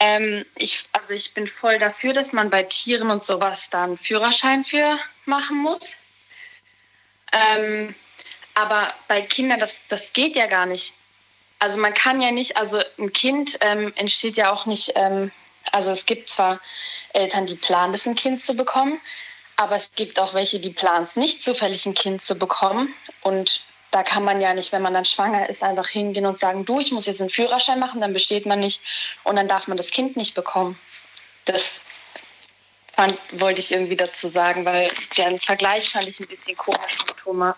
ähm, 0.00 0.44
ich, 0.56 0.84
also 0.92 1.14
ich 1.14 1.34
bin 1.34 1.48
voll 1.48 1.78
dafür, 1.78 2.12
dass 2.12 2.32
man 2.32 2.50
bei 2.50 2.62
Tieren 2.62 3.10
und 3.10 3.24
sowas 3.24 3.68
da 3.70 3.84
einen 3.84 3.98
Führerschein 3.98 4.64
für 4.64 4.98
machen 5.24 5.58
muss. 5.58 5.96
Ähm, 7.32 7.94
aber 8.54 8.92
bei 9.08 9.22
Kindern, 9.22 9.58
das, 9.58 9.80
das 9.88 10.12
geht 10.12 10.36
ja 10.36 10.46
gar 10.46 10.66
nicht. 10.66 10.94
Also 11.58 11.78
man 11.78 11.94
kann 11.94 12.20
ja 12.20 12.30
nicht, 12.30 12.56
also 12.56 12.80
ein 12.98 13.12
Kind 13.12 13.58
ähm, 13.62 13.92
entsteht 13.96 14.36
ja 14.36 14.52
auch 14.52 14.66
nicht, 14.66 14.92
ähm, 14.94 15.32
also 15.72 15.90
es 15.90 16.06
gibt 16.06 16.28
zwar 16.28 16.60
Eltern, 17.12 17.46
die 17.46 17.56
planen, 17.56 17.92
das 17.92 18.06
ein 18.06 18.14
Kind 18.14 18.42
zu 18.42 18.54
bekommen, 18.54 19.00
aber 19.56 19.74
es 19.74 19.90
gibt 19.96 20.20
auch 20.20 20.34
welche, 20.34 20.60
die 20.60 20.70
planen 20.70 21.02
es 21.02 21.16
nicht, 21.16 21.42
zufällig 21.42 21.84
ein 21.86 21.94
Kind 21.94 22.24
zu 22.24 22.36
bekommen. 22.36 22.94
Und 23.22 23.66
da 23.90 24.02
kann 24.02 24.22
man 24.22 24.38
ja 24.40 24.54
nicht, 24.54 24.72
wenn 24.72 24.82
man 24.82 24.94
dann 24.94 25.04
schwanger 25.04 25.48
ist, 25.48 25.62
einfach 25.64 25.88
hingehen 25.88 26.26
und 26.26 26.38
sagen, 26.38 26.64
du, 26.64 26.78
ich 26.78 26.92
muss 26.92 27.06
jetzt 27.06 27.20
einen 27.20 27.30
Führerschein 27.30 27.80
machen, 27.80 28.00
dann 28.00 28.12
besteht 28.12 28.46
man 28.46 28.60
nicht 28.60 28.82
und 29.24 29.36
dann 29.36 29.48
darf 29.48 29.66
man 29.66 29.76
das 29.76 29.90
Kind 29.90 30.16
nicht 30.16 30.34
bekommen. 30.34 30.78
Das 31.46 31.80
fand, 32.92 33.18
wollte 33.32 33.60
ich 33.60 33.72
irgendwie 33.72 33.96
dazu 33.96 34.28
sagen, 34.28 34.64
weil 34.64 34.88
den 35.16 35.40
Vergleich 35.40 35.90
fand 35.90 36.06
ich 36.06 36.20
ein 36.20 36.28
bisschen 36.28 36.56
komisch 36.56 36.96
von 36.96 37.16
Thomas. 37.22 37.56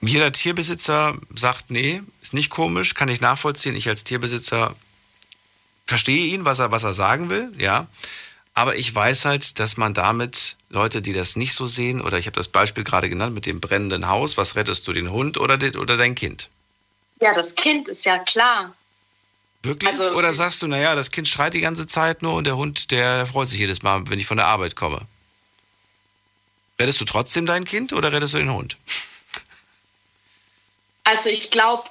Jeder 0.00 0.32
Tierbesitzer 0.32 1.16
sagt, 1.34 1.70
nee, 1.70 2.02
ist 2.22 2.34
nicht 2.34 2.50
komisch, 2.50 2.94
kann 2.94 3.08
ich 3.08 3.20
nachvollziehen. 3.20 3.74
Ich 3.74 3.88
als 3.88 4.04
Tierbesitzer 4.04 4.76
verstehe 5.86 6.26
ihn, 6.26 6.44
was 6.44 6.60
er, 6.60 6.70
was 6.70 6.84
er 6.84 6.92
sagen 6.92 7.30
will, 7.30 7.52
ja. 7.58 7.88
Aber 8.54 8.76
ich 8.76 8.94
weiß 8.94 9.24
halt, 9.24 9.58
dass 9.58 9.76
man 9.76 9.94
damit 9.94 10.56
Leute, 10.68 11.00
die 11.02 11.12
das 11.12 11.36
nicht 11.36 11.54
so 11.54 11.66
sehen, 11.66 12.00
oder 12.00 12.18
ich 12.18 12.26
habe 12.26 12.36
das 12.36 12.48
Beispiel 12.48 12.84
gerade 12.84 13.08
genannt 13.08 13.34
mit 13.34 13.46
dem 13.46 13.60
brennenden 13.60 14.08
Haus, 14.08 14.36
was 14.36 14.56
rettest 14.56 14.86
du, 14.86 14.92
den 14.92 15.10
Hund 15.10 15.38
oder, 15.38 15.56
den, 15.56 15.76
oder 15.76 15.96
dein 15.96 16.14
Kind? 16.14 16.48
Ja, 17.20 17.34
das 17.34 17.54
Kind 17.54 17.88
ist 17.88 18.04
ja 18.04 18.18
klar. 18.18 18.74
Wirklich? 19.62 19.90
Also- 19.90 20.16
oder 20.16 20.32
sagst 20.32 20.62
du, 20.62 20.66
naja, 20.66 20.94
das 20.94 21.10
Kind 21.10 21.26
schreit 21.28 21.54
die 21.54 21.60
ganze 21.60 21.86
Zeit 21.86 22.22
nur 22.22 22.34
und 22.34 22.46
der 22.46 22.56
Hund, 22.56 22.90
der 22.90 23.26
freut 23.26 23.48
sich 23.48 23.58
jedes 23.58 23.82
Mal, 23.82 24.08
wenn 24.08 24.18
ich 24.18 24.26
von 24.26 24.36
der 24.36 24.46
Arbeit 24.46 24.76
komme. 24.76 25.00
Rettest 26.78 27.00
du 27.00 27.04
trotzdem 27.04 27.46
dein 27.46 27.64
Kind 27.64 27.92
oder 27.92 28.12
rettest 28.12 28.34
du 28.34 28.38
den 28.38 28.52
Hund? 28.52 28.76
Also 31.08 31.28
ich 31.30 31.50
glaube, 31.50 31.84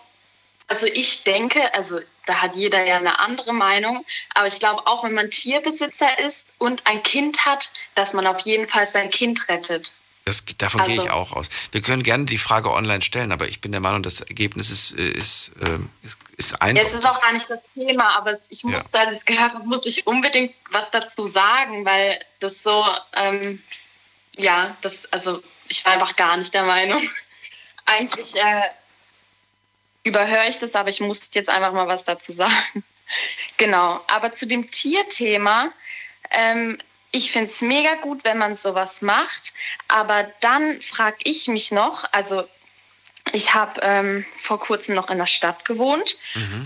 also 0.67 0.85
ich 0.85 1.23
denke, 1.23 1.73
also 1.73 1.99
da 2.25 2.41
hat 2.41 2.55
jeder 2.55 2.83
ja 2.85 2.97
eine 2.97 3.19
andere 3.19 3.53
Meinung, 3.53 4.05
aber 4.35 4.47
ich 4.47 4.59
glaube 4.59 4.85
auch, 4.85 5.03
wenn 5.03 5.13
man 5.13 5.31
Tierbesitzer 5.31 6.19
ist 6.19 6.47
und 6.59 6.85
ein 6.85 7.01
Kind 7.03 7.45
hat, 7.45 7.69
dass 7.95 8.13
man 8.13 8.27
auf 8.27 8.41
jeden 8.41 8.67
Fall 8.67 8.85
sein 8.85 9.09
Kind 9.09 9.47
rettet. 9.49 9.93
Das, 10.25 10.43
davon 10.57 10.83
gehe 10.83 10.95
ich 10.95 10.99
Also- 11.09 11.11
auch 11.13 11.31
aus. 11.31 11.47
Wir 11.71 11.81
können 11.81 12.03
gerne 12.03 12.25
die 12.25 12.37
Frage 12.37 12.69
online 12.71 13.01
stellen, 13.01 13.31
aber 13.31 13.47
ich 13.47 13.61
bin 13.61 13.71
der 13.71 13.79
Meinung, 13.79 14.03
das 14.03 14.19
Ergebnis 14.19 14.69
ist, 14.69 14.91
äh, 14.97 15.07
ist, 15.09 15.51
ähm, 15.61 15.89
ist, 16.03 16.17
ist 16.35 16.51
Ja, 16.51 16.57
eindeutig. 16.59 16.91
es 16.91 16.97
ist 16.99 17.05
auch 17.05 17.21
gar 17.21 17.31
nicht 17.31 17.49
das 17.49 17.61
Thema, 17.73 18.17
aber 18.17 18.37
ich 18.49 18.61
Ja. 18.63 18.69
musste, 18.71 18.99
als 18.99 19.13
ich 19.13 19.17
es 19.19 19.25
gehört 19.25 19.53
habe, 19.53 19.65
musste 19.65 19.87
ich 19.87 20.05
unbedingt 20.05 20.53
was 20.71 20.91
dazu 20.91 21.27
sagen, 21.27 21.85
weil 21.85 22.19
das 22.41 22.61
so, 22.61 22.85
ähm, 23.15 23.63
ja, 24.37 24.75
das, 24.81 25.11
also 25.13 25.41
ich 25.69 25.83
war 25.85 25.93
einfach 25.93 26.15
gar 26.17 26.35
nicht 26.35 26.53
der 26.53 26.63
Meinung. 26.63 27.01
Eigentlich 27.85 28.35
äh, 28.35 28.63
überhöre 30.07 30.47
ich 30.47 30.57
das, 30.57 30.75
aber 30.75 30.89
ich 30.89 30.99
musste 30.99 31.27
jetzt 31.33 31.49
einfach 31.49 31.73
mal 31.73 31.87
was 31.87 32.03
dazu 32.03 32.33
sagen. 32.33 32.83
Genau, 33.55 34.01
aber 34.07 34.33
zu 34.33 34.45
dem 34.45 34.69
Tierthema, 34.69 35.71
ähm, 36.31 36.77
ich 37.11 37.31
finde 37.31 37.49
es 37.49 37.61
mega 37.61 37.95
gut, 37.95 38.25
wenn 38.25 38.37
man 38.37 38.53
sowas 38.53 39.01
macht, 39.01 39.53
aber 39.87 40.29
dann 40.41 40.81
frage 40.81 41.15
ich 41.23 41.47
mich 41.47 41.71
noch, 41.71 42.03
also 42.11 42.45
ich 43.31 43.53
habe 43.53 43.79
ähm, 43.81 44.25
vor 44.35 44.59
kurzem 44.59 44.93
noch 44.95 45.09
in 45.09 45.19
der 45.19 45.25
Stadt 45.25 45.63
gewohnt 45.63 46.17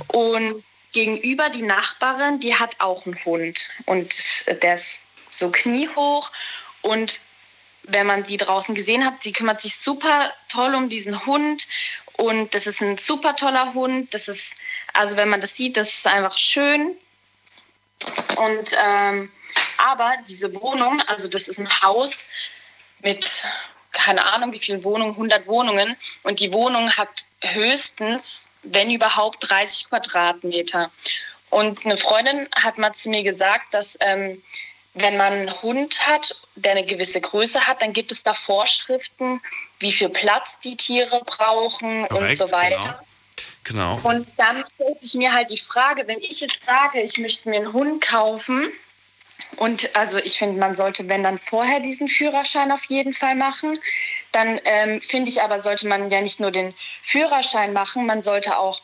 und 0.07 0.63
gegenüber 0.91 1.49
die 1.49 1.61
Nachbarin, 1.61 2.39
die 2.39 2.55
hat 2.55 2.75
auch 2.79 3.05
einen 3.05 3.23
Hund 3.23 3.69
und 3.85 4.11
der 4.63 4.73
ist 4.73 5.07
so 5.29 5.51
kniehoch 5.51 6.31
und 6.81 7.21
wenn 7.83 8.05
man 8.05 8.23
die 8.23 8.37
draußen 8.37 8.75
gesehen 8.75 9.05
hat, 9.05 9.25
die 9.25 9.31
kümmert 9.31 9.61
sich 9.61 9.77
super 9.77 10.31
toll 10.49 10.75
um 10.75 10.89
diesen 10.89 11.25
Hund 11.25 11.67
und 12.21 12.53
das 12.53 12.67
ist 12.67 12.81
ein 12.81 12.99
super 12.99 13.35
toller 13.35 13.73
Hund. 13.73 14.13
Das 14.13 14.27
ist, 14.27 14.53
also 14.93 15.17
wenn 15.17 15.29
man 15.29 15.41
das 15.41 15.55
sieht, 15.55 15.75
das 15.75 15.89
ist 15.89 16.07
einfach 16.07 16.37
schön. 16.37 16.95
Und 18.37 18.77
ähm, 18.85 19.31
aber 19.77 20.13
diese 20.27 20.53
Wohnung, 20.53 21.01
also 21.07 21.27
das 21.27 21.47
ist 21.47 21.59
ein 21.59 21.81
Haus 21.81 22.25
mit 23.01 23.43
keine 23.91 24.25
Ahnung 24.33 24.53
wie 24.53 24.59
viele 24.59 24.83
Wohnungen, 24.83 25.11
100 25.11 25.47
Wohnungen 25.47 25.95
und 26.23 26.39
die 26.39 26.53
Wohnung 26.53 26.89
hat 26.91 27.25
höchstens, 27.41 28.49
wenn 28.63 28.91
überhaupt, 28.91 29.49
30 29.49 29.89
Quadratmeter. 29.89 30.91
Und 31.49 31.85
eine 31.85 31.97
Freundin 31.97 32.47
hat 32.63 32.77
mal 32.77 32.93
zu 32.93 33.09
mir 33.09 33.23
gesagt, 33.23 33.73
dass 33.73 33.97
ähm, 34.01 34.41
wenn 34.93 35.17
man 35.17 35.33
einen 35.33 35.61
Hund 35.61 36.07
hat, 36.07 36.41
der 36.55 36.73
eine 36.73 36.83
gewisse 36.83 37.21
Größe 37.21 37.65
hat, 37.67 37.81
dann 37.81 37.93
gibt 37.93 38.11
es 38.11 38.23
da 38.23 38.33
Vorschriften, 38.33 39.41
wie 39.79 39.91
viel 39.91 40.09
Platz 40.09 40.59
die 40.59 40.75
Tiere 40.75 41.21
brauchen 41.25 42.01
und 42.03 42.09
Korrekt, 42.09 42.37
so 42.37 42.51
weiter. 42.51 43.03
Genau. 43.63 43.99
Und 44.03 44.27
dann 44.37 44.63
stellt 44.75 45.01
sich 45.01 45.13
mir 45.13 45.31
halt 45.33 45.49
die 45.49 45.57
Frage, 45.57 46.07
wenn 46.07 46.19
ich 46.19 46.41
jetzt 46.41 46.65
sage, 46.65 47.01
ich 47.01 47.17
möchte 47.19 47.49
mir 47.49 47.57
einen 47.57 47.73
Hund 47.73 48.01
kaufen, 48.01 48.71
und 49.57 49.95
also 49.95 50.17
ich 50.19 50.37
finde, 50.37 50.59
man 50.59 50.75
sollte, 50.75 51.07
wenn 51.09 51.23
dann 51.23 51.39
vorher 51.39 51.79
diesen 51.79 52.07
Führerschein 52.07 52.71
auf 52.71 52.85
jeden 52.85 53.13
Fall 53.13 53.35
machen, 53.35 53.77
dann 54.31 54.59
ähm, 54.65 55.01
finde 55.01 55.29
ich 55.29 55.41
aber, 55.41 55.61
sollte 55.61 55.87
man 55.87 56.09
ja 56.09 56.21
nicht 56.21 56.39
nur 56.39 56.51
den 56.51 56.73
Führerschein 57.01 57.73
machen, 57.73 58.05
man 58.05 58.23
sollte 58.23 58.57
auch 58.57 58.81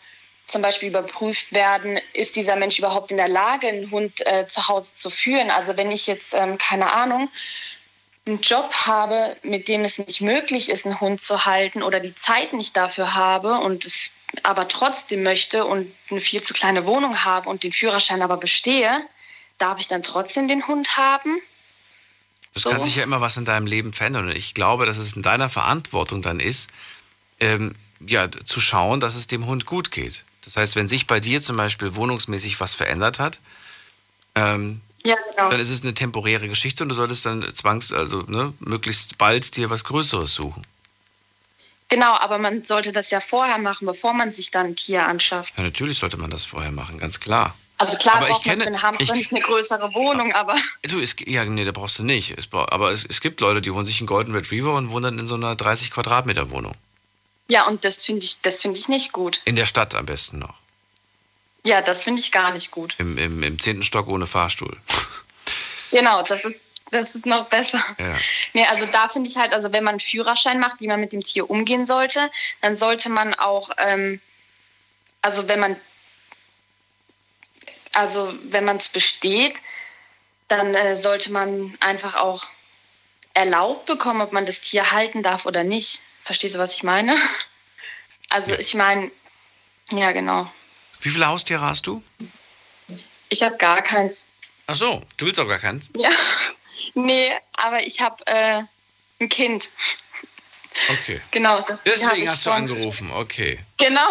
zum 0.48 0.62
Beispiel 0.62 0.90
überprüft 0.90 1.54
werden, 1.54 2.00
ist 2.14 2.36
dieser 2.36 2.56
Mensch 2.56 2.80
überhaupt 2.80 3.12
in 3.12 3.18
der 3.18 3.28
Lage, 3.28 3.68
einen 3.68 3.92
Hund 3.92 4.26
äh, 4.26 4.48
zu 4.48 4.68
Hause 4.68 4.94
zu 4.94 5.10
führen. 5.10 5.52
Also 5.52 5.78
wenn 5.78 5.92
ich 5.92 6.08
jetzt, 6.08 6.34
ähm, 6.34 6.58
keine 6.58 6.94
Ahnung, 6.94 7.30
einen 8.26 8.42
Job 8.42 8.72
habe, 8.86 9.36
mit 9.44 9.68
dem 9.68 9.82
es 9.82 9.98
nicht 10.00 10.22
möglich 10.22 10.70
ist, 10.70 10.86
einen 10.86 11.00
Hund 11.00 11.22
zu 11.22 11.46
halten 11.46 11.84
oder 11.84 12.00
die 12.00 12.16
Zeit 12.16 12.54
nicht 12.54 12.76
dafür 12.76 13.16
habe 13.16 13.60
und 13.60 13.86
es 13.86 14.14
aber 14.44 14.68
trotzdem 14.68 15.24
möchte 15.24 15.66
und 15.66 15.92
eine 16.12 16.20
viel 16.20 16.42
zu 16.42 16.54
kleine 16.54 16.86
Wohnung 16.86 17.24
habe 17.24 17.50
und 17.50 17.64
den 17.64 17.72
Führerschein 17.72 18.22
aber 18.22 18.38
bestehe, 18.38 19.06
darf 19.58 19.80
ich 19.80 19.88
dann 19.88 20.04
trotzdem 20.04 20.48
den 20.48 20.68
Hund 20.68 20.98
haben? 20.98 21.40
Es 22.54 22.64
kann 22.64 22.82
sich 22.82 22.96
ja 22.96 23.04
immer 23.04 23.22
was 23.22 23.38
in 23.38 23.46
deinem 23.46 23.68
Leben 23.68 23.94
verändern. 23.94 24.26
Und 24.26 24.36
ich 24.36 24.54
glaube, 24.54 24.86
dass 24.86 24.98
es 24.98 25.16
in 25.16 25.22
deiner 25.22 25.50
Verantwortung 25.50 26.22
dann 26.22 26.40
ist, 26.40 26.70
ähm, 27.40 27.74
ja, 28.00 28.30
zu 28.32 28.60
schauen, 28.62 29.00
dass 29.00 29.16
es 29.16 29.28
dem 29.28 29.46
Hund 29.46 29.66
gut 29.66 29.92
geht. 29.92 30.26
Das 30.48 30.56
heißt, 30.56 30.76
wenn 30.78 30.88
sich 30.88 31.08
bei 31.08 31.20
dir 31.20 31.42
zum 31.42 31.58
Beispiel 31.58 31.96
wohnungsmäßig 31.96 32.58
was 32.62 32.74
verändert 32.74 33.20
hat, 33.20 33.40
ähm, 34.36 34.80
Ja, 35.06 35.16
genau. 35.32 35.50
dann 35.50 35.60
ist 35.60 35.70
es 35.70 35.82
eine 35.84 35.94
temporäre 35.94 36.48
Geschichte 36.48 36.84
und 36.84 36.90
du 36.90 36.96
solltest 36.96 37.26
dann 37.26 37.44
zwangs, 37.54 37.92
also 37.92 38.22
ne, 38.28 38.54
möglichst 38.60 39.18
bald 39.18 39.58
dir 39.58 39.70
was 39.70 39.84
Größeres 39.84 40.34
suchen. 40.34 40.66
Genau, 41.90 42.16
aber 42.18 42.38
man 42.38 42.64
sollte 42.64 42.94
das 42.94 43.10
ja 43.12 43.20
vorher 43.20 43.58
machen, 43.58 43.86
bevor 43.88 44.14
man 44.14 44.32
sich 44.32 44.50
dann 44.52 44.68
ein 44.68 44.76
Tier 44.78 45.06
anschafft. 45.06 45.54
Ja, 45.58 45.64
natürlich 45.64 46.00
sollte 46.00 46.16
man 46.16 46.30
das 46.30 46.46
vorher 46.46 46.72
machen, 46.72 46.98
ganz 46.98 47.20
klar. 47.20 47.54
Also 47.78 47.98
klar 47.98 48.16
Aber 48.16 48.28
ich 48.30 48.34
braucht 48.36 48.46
man 48.48 48.60
kenne- 48.60 48.82
Hamster 48.82 49.04
ich- 49.04 49.12
nicht 49.14 49.32
eine 49.34 49.42
größere 49.42 49.94
Wohnung, 49.94 50.32
aber 50.34 50.56
Du, 50.84 51.00
es, 51.02 51.16
ja, 51.26 51.44
nee, 51.44 51.66
da 51.66 51.72
brauchst 51.74 52.00
du 52.00 52.04
nicht. 52.04 52.32
Es, 52.38 52.48
aber 52.54 52.92
es, 52.92 53.04
es 53.06 53.20
gibt 53.20 53.42
Leute, 53.42 53.60
die 53.62 53.72
holen 53.72 53.86
sich 53.86 54.00
einen 54.00 54.08
Golden 54.08 54.34
Retriever 54.34 54.74
und 54.76 54.92
wohnen 54.92 55.04
dann 55.04 55.20
in 55.20 55.28
so 55.28 55.36
einer 55.36 55.56
30 55.58 55.92
Quadratmeter 55.92 56.50
Wohnung. 56.52 56.74
Ja, 57.48 57.66
und 57.66 57.86
das 57.86 58.04
finde 58.06 58.26
ich, 58.26 58.42
das 58.42 58.62
finde 58.62 58.78
ich 58.78 58.88
nicht 58.88 59.14
gut. 59.14 59.42
In 59.46 59.56
der 59.56 59.66
Stadt 59.66 59.96
am 59.96 60.06
besten 60.06 60.40
noch. 60.40 60.56
Ja, 61.64 61.82
das 61.82 62.04
finde 62.04 62.22
ich 62.22 62.32
gar 62.32 62.52
nicht 62.54 62.72
gut. 62.72 62.96
Im, 62.98 63.18
im, 63.18 63.44
im 63.44 63.60
10. 63.60 63.84
Stock 63.84 64.08
ohne 64.08 64.28
Fahrstuhl. 64.28 64.78
Genau, 65.90 66.22
das 66.22 66.44
ist, 66.44 66.62
das 66.92 67.16
ist 67.16 67.26
noch 67.26 67.46
besser. 67.46 67.82
Ja. 67.98 68.14
Nee, 68.52 68.66
also 68.66 68.86
da 68.88 69.08
finde 69.08 69.30
ich 69.30 69.38
halt, 69.38 69.54
also 69.54 69.72
wenn 69.72 69.86
man 69.86 69.94
einen 69.94 70.00
Führerschein 70.02 70.60
macht, 70.60 70.82
wie 70.82 70.88
man 70.88 71.00
mit 71.00 71.14
dem 71.14 71.24
Tier 71.24 71.50
umgehen 71.50 71.86
sollte, 71.86 72.30
dann 72.62 72.76
sollte 72.76 73.10
man 73.10 73.34
auch, 73.36 73.70
ähm, 73.78 74.20
also 75.22 75.48
wenn 75.48 75.62
man, 75.62 75.76
also 77.94 78.34
wenn 78.44 78.66
man 78.66 78.76
es 78.76 78.90
besteht, 78.90 79.62
dann 80.50 80.74
äh, 80.76 80.96
sollte 80.96 81.32
man 81.32 81.78
einfach 81.80 82.16
auch 82.16 82.48
erlaubt 83.34 83.86
bekommen, 83.86 84.22
ob 84.22 84.34
man 84.34 84.46
das 84.46 84.62
Tier 84.62 84.92
halten 84.92 85.24
darf 85.24 85.46
oder 85.46 85.64
nicht. 85.64 86.02
Verstehst 86.28 86.56
du, 86.56 86.60
was 86.60 86.74
ich 86.76 86.84
meine? 86.84 87.16
Also 88.30 88.52
ich 88.56 88.74
meine, 88.74 89.10
ja 89.90 90.12
genau. 90.12 90.52
Wie 91.00 91.10
viele 91.10 91.28
Haustiere 91.28 91.62
hast 91.62 91.88
du? 91.88 92.04
Ich 93.30 93.42
habe 93.42 93.56
gar 93.56 93.82
keins. 93.82 94.28
Ach 94.68 94.76
so, 94.76 95.02
du 95.16 95.26
willst 95.26 95.40
auch 95.40 95.48
gar 95.48 95.60
keins? 95.60 95.90
Ja, 95.96 96.10
nee, 96.94 97.32
aber 97.54 97.88
ich 97.88 98.02
habe 98.02 98.22
äh, 98.28 98.64
ein 99.22 99.30
Kind. 99.30 99.70
Okay. 100.90 101.20
Genau. 101.32 101.66
Deswegen 101.86 102.30
hast 102.30 102.46
du 102.46 102.52
angerufen, 102.52 103.10
okay. 103.12 103.60
Genau. 103.78 104.08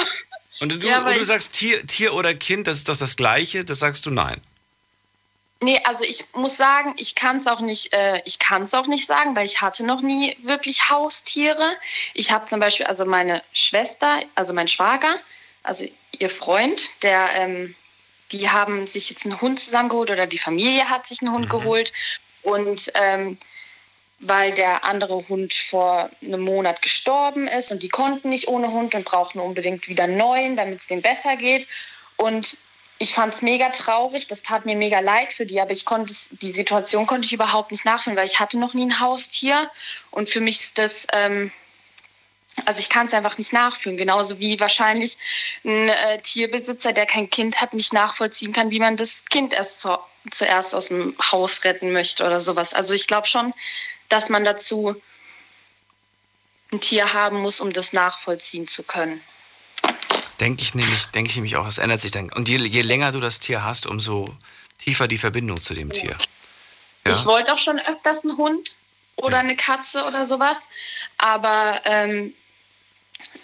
Und 0.58 0.72
du, 0.72 0.88
Ja, 0.88 1.02
und 1.06 1.14
du 1.16 1.24
sagst 1.24 1.52
Tier, 1.52 1.86
Tier 1.86 2.12
oder 2.12 2.34
Kind, 2.34 2.66
das 2.66 2.78
ist 2.78 2.88
doch 2.88 2.96
das 2.96 3.14
Gleiche, 3.14 3.64
das 3.64 3.78
sagst 3.78 4.04
du 4.04 4.10
nein. 4.10 4.40
Nee, 5.62 5.80
also 5.84 6.04
ich 6.04 6.34
muss 6.34 6.56
sagen, 6.56 6.94
ich 6.98 7.14
kann 7.14 7.40
es 7.40 7.46
auch 7.46 7.60
nicht, 7.60 7.92
äh, 7.94 8.20
ich 8.26 8.38
kann 8.38 8.62
es 8.62 8.74
auch 8.74 8.86
nicht 8.86 9.06
sagen, 9.06 9.34
weil 9.34 9.46
ich 9.46 9.62
hatte 9.62 9.86
noch 9.86 10.02
nie 10.02 10.36
wirklich 10.42 10.90
Haustiere. 10.90 11.76
Ich 12.12 12.30
habe 12.30 12.46
zum 12.46 12.60
Beispiel, 12.60 12.86
also 12.86 13.06
meine 13.06 13.42
Schwester, 13.52 14.20
also 14.34 14.52
mein 14.52 14.68
Schwager, 14.68 15.16
also 15.62 15.86
ihr 16.18 16.28
Freund, 16.28 17.02
der, 17.02 17.30
ähm, 17.36 17.74
die 18.32 18.50
haben 18.50 18.86
sich 18.86 19.08
jetzt 19.08 19.24
einen 19.24 19.40
Hund 19.40 19.58
zusammengeholt 19.58 20.10
oder 20.10 20.26
die 20.26 20.38
Familie 20.38 20.90
hat 20.90 21.06
sich 21.06 21.22
einen 21.22 21.32
Hund 21.32 21.48
geholt 21.48 21.92
und 22.42 22.92
ähm, 22.94 23.38
weil 24.18 24.52
der 24.52 24.84
andere 24.84 25.28
Hund 25.28 25.54
vor 25.54 26.10
einem 26.22 26.40
Monat 26.40 26.82
gestorben 26.82 27.48
ist 27.48 27.72
und 27.72 27.82
die 27.82 27.88
konnten 27.88 28.28
nicht 28.28 28.48
ohne 28.48 28.72
Hund 28.72 28.94
und 28.94 29.04
brauchten 29.04 29.40
unbedingt 29.40 29.88
wieder 29.88 30.04
einen 30.04 30.16
neuen, 30.16 30.56
damit 30.56 30.80
es 30.80 30.86
denen 30.86 31.02
besser 31.02 31.36
geht. 31.36 31.66
Und 32.16 32.56
ich 32.98 33.12
fand 33.12 33.34
es 33.34 33.42
mega 33.42 33.68
traurig, 33.70 34.26
das 34.28 34.42
tat 34.42 34.64
mir 34.64 34.76
mega 34.76 35.00
leid 35.00 35.32
für 35.32 35.44
die, 35.44 35.60
aber 35.60 35.72
ich 35.72 35.84
konnte 35.84 36.14
die 36.40 36.52
Situation 36.52 37.06
konnte 37.06 37.26
ich 37.26 37.32
überhaupt 37.32 37.70
nicht 37.70 37.84
nachfühlen, 37.84 38.16
weil 38.16 38.26
ich 38.26 38.40
hatte 38.40 38.58
noch 38.58 38.74
nie 38.74 38.86
ein 38.86 39.00
Haustier 39.00 39.70
und 40.10 40.28
für 40.28 40.40
mich 40.40 40.60
ist 40.60 40.78
das, 40.78 41.06
ähm, 41.12 41.52
also 42.64 42.80
ich 42.80 42.88
kann 42.88 43.06
es 43.06 43.12
einfach 43.12 43.36
nicht 43.36 43.52
nachfühlen, 43.52 43.98
genauso 43.98 44.38
wie 44.38 44.58
wahrscheinlich 44.60 45.18
ein 45.64 45.90
äh, 45.90 46.18
Tierbesitzer, 46.22 46.94
der 46.94 47.04
kein 47.04 47.28
Kind 47.28 47.60
hat, 47.60 47.74
nicht 47.74 47.92
nachvollziehen 47.92 48.54
kann, 48.54 48.70
wie 48.70 48.80
man 48.80 48.96
das 48.96 49.26
Kind 49.26 49.52
erst 49.52 49.82
zu, 49.82 49.98
zuerst 50.30 50.74
aus 50.74 50.88
dem 50.88 51.14
Haus 51.30 51.64
retten 51.64 51.92
möchte 51.92 52.24
oder 52.24 52.40
sowas. 52.40 52.72
Also 52.72 52.94
ich 52.94 53.06
glaube 53.06 53.26
schon, 53.26 53.52
dass 54.08 54.30
man 54.30 54.44
dazu 54.44 54.96
ein 56.72 56.80
Tier 56.80 57.12
haben 57.12 57.40
muss, 57.42 57.60
um 57.60 57.72
das 57.74 57.92
nachvollziehen 57.92 58.66
zu 58.66 58.82
können. 58.82 59.22
Denke 60.40 60.62
ich 60.62 60.74
nämlich, 60.74 61.06
denke 61.06 61.30
ich 61.30 61.36
nämlich 61.36 61.56
auch, 61.56 61.66
es 61.66 61.78
ändert 61.78 62.00
sich 62.00 62.10
dann. 62.10 62.32
Und 62.32 62.48
je, 62.48 62.56
je 62.56 62.82
länger 62.82 63.12
du 63.12 63.20
das 63.20 63.40
Tier 63.40 63.64
hast, 63.64 63.86
umso 63.86 64.36
tiefer 64.78 65.08
die 65.08 65.18
Verbindung 65.18 65.60
zu 65.60 65.74
dem 65.74 65.92
Tier. 65.92 66.16
Ja? 67.04 67.12
Ich 67.12 67.24
wollte 67.24 67.52
auch 67.52 67.58
schon 67.58 67.78
öfters 67.78 68.24
einen 68.24 68.36
Hund 68.36 68.76
oder 69.16 69.38
eine 69.38 69.56
Katze 69.56 70.04
oder 70.04 70.26
sowas, 70.26 70.58
aber 71.18 71.80
ähm, 71.84 72.34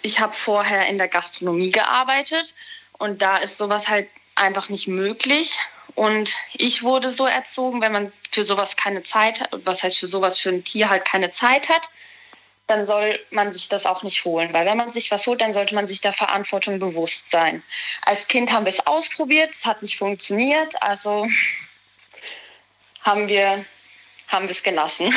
ich 0.01 0.19
habe 0.19 0.33
vorher 0.33 0.87
in 0.87 0.97
der 0.97 1.07
Gastronomie 1.07 1.71
gearbeitet 1.71 2.53
und 2.99 3.21
da 3.21 3.37
ist 3.37 3.57
sowas 3.57 3.87
halt 3.87 4.07
einfach 4.35 4.69
nicht 4.69 4.87
möglich. 4.87 5.57
Und 5.95 6.33
ich 6.53 6.83
wurde 6.83 7.11
so 7.11 7.25
erzogen, 7.25 7.81
wenn 7.81 7.91
man 7.91 8.11
für 8.31 8.43
sowas 8.43 8.75
keine 8.75 9.03
Zeit 9.03 9.41
hat, 9.41 9.49
was 9.65 9.83
heißt 9.83 9.97
für 9.97 10.07
sowas 10.07 10.39
für 10.39 10.49
ein 10.49 10.63
Tier 10.63 10.89
halt 10.89 11.05
keine 11.05 11.29
Zeit 11.29 11.69
hat, 11.69 11.89
dann 12.67 12.85
soll 12.85 13.19
man 13.31 13.51
sich 13.51 13.67
das 13.67 13.85
auch 13.85 14.03
nicht 14.03 14.23
holen. 14.25 14.53
Weil 14.53 14.65
wenn 14.65 14.77
man 14.77 14.91
sich 14.91 15.11
was 15.11 15.27
holt, 15.27 15.41
dann 15.41 15.53
sollte 15.53 15.75
man 15.75 15.87
sich 15.87 16.01
der 16.01 16.13
Verantwortung 16.13 16.79
bewusst 16.79 17.29
sein. 17.29 17.61
Als 18.03 18.27
Kind 18.27 18.51
haben 18.51 18.65
wir 18.65 18.71
es 18.71 18.85
ausprobiert, 18.87 19.53
es 19.53 19.65
hat 19.65 19.81
nicht 19.81 19.97
funktioniert, 19.97 20.81
also 20.81 21.27
haben 23.01 23.27
wir 23.27 23.65
haben 24.27 24.47
wir 24.47 24.51
es 24.51 24.63
gelassen. 24.63 25.13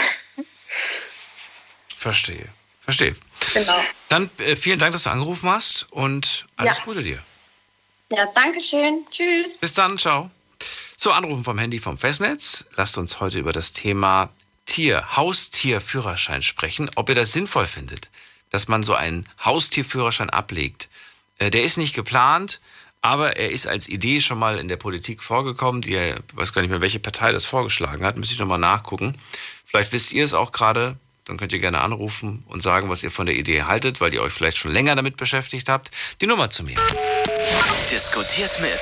Verstehe. 1.97 2.49
Verstehe. 2.81 3.17
Genau. 3.55 3.81
Dann 4.09 4.31
äh, 4.39 4.55
vielen 4.55 4.79
Dank, 4.79 4.93
dass 4.93 5.05
du 5.05 5.11
angerufen 5.11 5.49
hast 5.49 5.91
und 5.91 6.47
alles 6.57 6.79
Ja. 6.79 6.85
Gute 6.85 7.03
dir. 7.03 7.23
Ja, 8.11 8.27
danke 8.35 8.61
schön. 8.61 9.05
Tschüss. 9.11 9.59
Bis 9.59 9.75
dann, 9.75 9.99
ciao. 9.99 10.31
So, 10.97 11.11
Anrufen 11.11 11.43
vom 11.45 11.59
Handy 11.59 11.79
vom 11.79 11.99
Festnetz. 11.99 12.67
Lasst 12.77 12.97
uns 12.99 13.19
heute 13.21 13.39
über 13.39 13.53
das 13.53 13.73
Thema 13.73 14.29
Tier, 14.77 15.17
Haustierführerschein 15.17 16.43
sprechen. 16.43 16.91
Ob 16.97 17.09
ihr 17.09 17.15
das 17.15 17.33
sinnvoll 17.33 17.65
findet, 17.65 18.11
dass 18.51 18.69
man 18.69 18.83
so 18.83 18.95
einen 18.95 19.27
Haustierführerschein 19.43 20.29
ablegt. 20.29 20.91
Äh, 21.39 21.51
der 21.51 21.65
ist 21.65 21.79
nicht 21.79 21.95
geplant, 21.95 22.61
aber 23.01 23.39
er 23.39 23.53
ist 23.53 23.67
als 23.67 23.89
Idee 23.89 24.21
schon 24.21 24.39
mal 24.39 24.59
in 24.59 24.69
der 24.69 24.77
Politik 24.77 25.23
vorgekommen. 25.23 25.81
Die, 25.81 25.95
ich 25.95 26.15
weiß 26.35 26.53
gar 26.53 26.61
nicht 26.61 26.71
mehr, 26.71 26.83
welche 26.83 26.99
Partei 26.99 27.33
das 27.33 27.47
vorgeschlagen 27.47 28.05
hat. 28.05 28.19
Müsste 28.19 28.35
ich 28.35 28.39
nochmal 28.39 28.59
nachgucken. 28.59 29.17
Vielleicht 29.65 29.93
wisst 29.93 30.13
ihr 30.13 30.25
es 30.25 30.35
auch 30.35 30.53
gerade. 30.53 30.99
Dann 31.27 31.37
könnt 31.37 31.53
ihr 31.53 31.59
gerne 31.59 31.81
anrufen 31.81 32.45
und 32.47 32.63
sagen, 32.63 32.89
was 32.89 33.03
ihr 33.03 33.11
von 33.11 33.27
der 33.27 33.35
Idee 33.35 33.65
haltet, 33.65 34.01
weil 34.01 34.15
ihr 34.15 34.23
euch 34.23 34.33
vielleicht 34.33 34.59
schon 34.59 34.73
länger 34.73 34.95
damit 34.95 35.17
beschäftigt 35.17 35.69
habt. 35.69 35.91
Die 36.21 36.27
Nummer 36.27 36.51
zu 36.51 36.63
mir. 36.63 36.77
Diskutiert 37.91 38.61
mit 38.61 38.79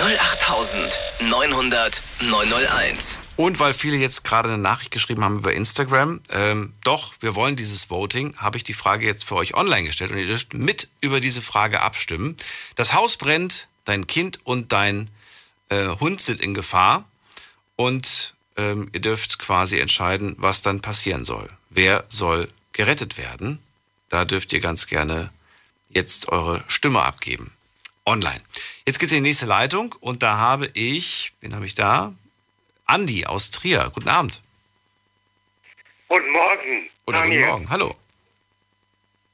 08900 0.00 2.02
901. 2.20 3.20
Und 3.36 3.60
weil 3.60 3.74
viele 3.74 3.96
jetzt 3.96 4.24
gerade 4.24 4.48
eine 4.48 4.58
Nachricht 4.58 4.90
geschrieben 4.90 5.22
haben 5.22 5.38
über 5.38 5.52
Instagram, 5.52 6.20
ähm, 6.30 6.72
doch, 6.82 7.14
wir 7.20 7.36
wollen 7.36 7.54
dieses 7.54 7.90
Voting, 7.90 8.36
habe 8.38 8.56
ich 8.56 8.64
die 8.64 8.74
Frage 8.74 9.06
jetzt 9.06 9.24
für 9.24 9.36
euch 9.36 9.54
online 9.54 9.84
gestellt 9.84 10.10
und 10.10 10.18
ihr 10.18 10.26
dürft 10.26 10.52
mit 10.52 10.88
über 11.00 11.20
diese 11.20 11.42
Frage 11.42 11.80
abstimmen. 11.80 12.36
Das 12.74 12.94
Haus 12.94 13.16
brennt, 13.16 13.68
dein 13.84 14.08
Kind 14.08 14.44
und 14.44 14.72
dein 14.72 15.10
äh, 15.68 15.86
Hund 16.00 16.20
sind 16.20 16.40
in 16.40 16.54
Gefahr 16.54 17.04
und 17.76 18.34
ähm, 18.56 18.88
ihr 18.92 19.00
dürft 19.00 19.38
quasi 19.38 19.78
entscheiden, 19.78 20.34
was 20.38 20.62
dann 20.62 20.80
passieren 20.80 21.24
soll. 21.24 21.48
Wer 21.76 22.04
soll 22.08 22.48
gerettet 22.72 23.18
werden? 23.18 23.58
Da 24.08 24.24
dürft 24.24 24.52
ihr 24.52 24.60
ganz 24.60 24.86
gerne 24.86 25.32
jetzt 25.88 26.28
eure 26.28 26.62
Stimme 26.68 27.02
abgeben. 27.02 27.52
Online. 28.06 28.40
Jetzt 28.86 29.00
geht's 29.00 29.10
in 29.10 29.24
die 29.24 29.30
nächste 29.30 29.46
Leitung 29.46 29.92
und 30.00 30.22
da 30.22 30.36
habe 30.36 30.70
ich, 30.74 31.32
wen 31.40 31.52
habe 31.52 31.66
ich 31.66 31.74
da? 31.74 32.14
Andi 32.86 33.26
aus 33.26 33.50
Trier. 33.50 33.90
Guten 33.92 34.08
Abend. 34.08 34.40
Guten 36.06 36.30
Morgen. 36.30 36.90
Oder 37.06 37.18
Daniel. 37.18 37.40
guten 37.40 37.50
Morgen. 37.50 37.70
Hallo. 37.70 37.96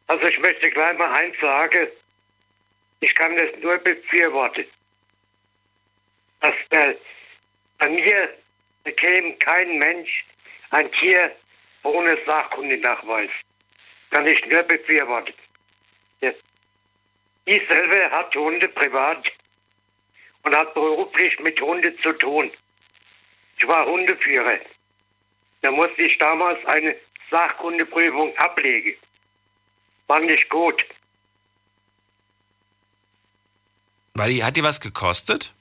Also 0.06 0.24
ich 0.24 0.38
möchte 0.38 0.70
gleich 0.70 0.96
mal 0.96 1.12
eins 1.12 1.36
sagen. 1.42 1.88
Ich 3.00 3.14
kann 3.16 3.36
das 3.36 3.48
nur 3.62 3.76
befürworten. 3.78 4.64
Dass 6.40 6.54
äh, 6.70 6.94
bei 7.78 7.90
mir 7.90 8.30
bekäme 8.84 9.34
kein 9.34 9.78
Mensch 9.78 10.24
ein 10.70 10.90
Tier 10.92 11.36
ohne 11.82 12.16
Sachkundenachweis. 12.26 13.30
Kann 14.10 14.26
ich 14.26 14.44
nur 14.46 14.62
befürworten. 14.64 15.34
Ja. 16.20 16.32
Ich 17.44 17.62
selber 17.68 18.10
hat 18.10 18.34
Hunde 18.34 18.68
privat 18.68 19.30
und 20.42 20.56
hat 20.56 20.74
beruflich 20.74 21.38
mit 21.40 21.60
Hunden 21.60 21.96
zu 22.02 22.12
tun. 22.14 22.50
Ich 23.58 23.68
war 23.68 23.86
Hundeführer. 23.86 24.58
Da 25.62 25.70
musste 25.70 26.02
ich 26.02 26.16
damals 26.18 26.64
eine 26.66 26.96
Sachkundeprüfung 27.30 28.36
ablegen. 28.38 28.96
War 30.08 30.20
nicht 30.20 30.48
gut. 30.48 30.84
Weil 34.14 34.30
die, 34.30 34.42
hat 34.42 34.56
die 34.56 34.64
was 34.64 34.80
gekostet? 34.80 35.54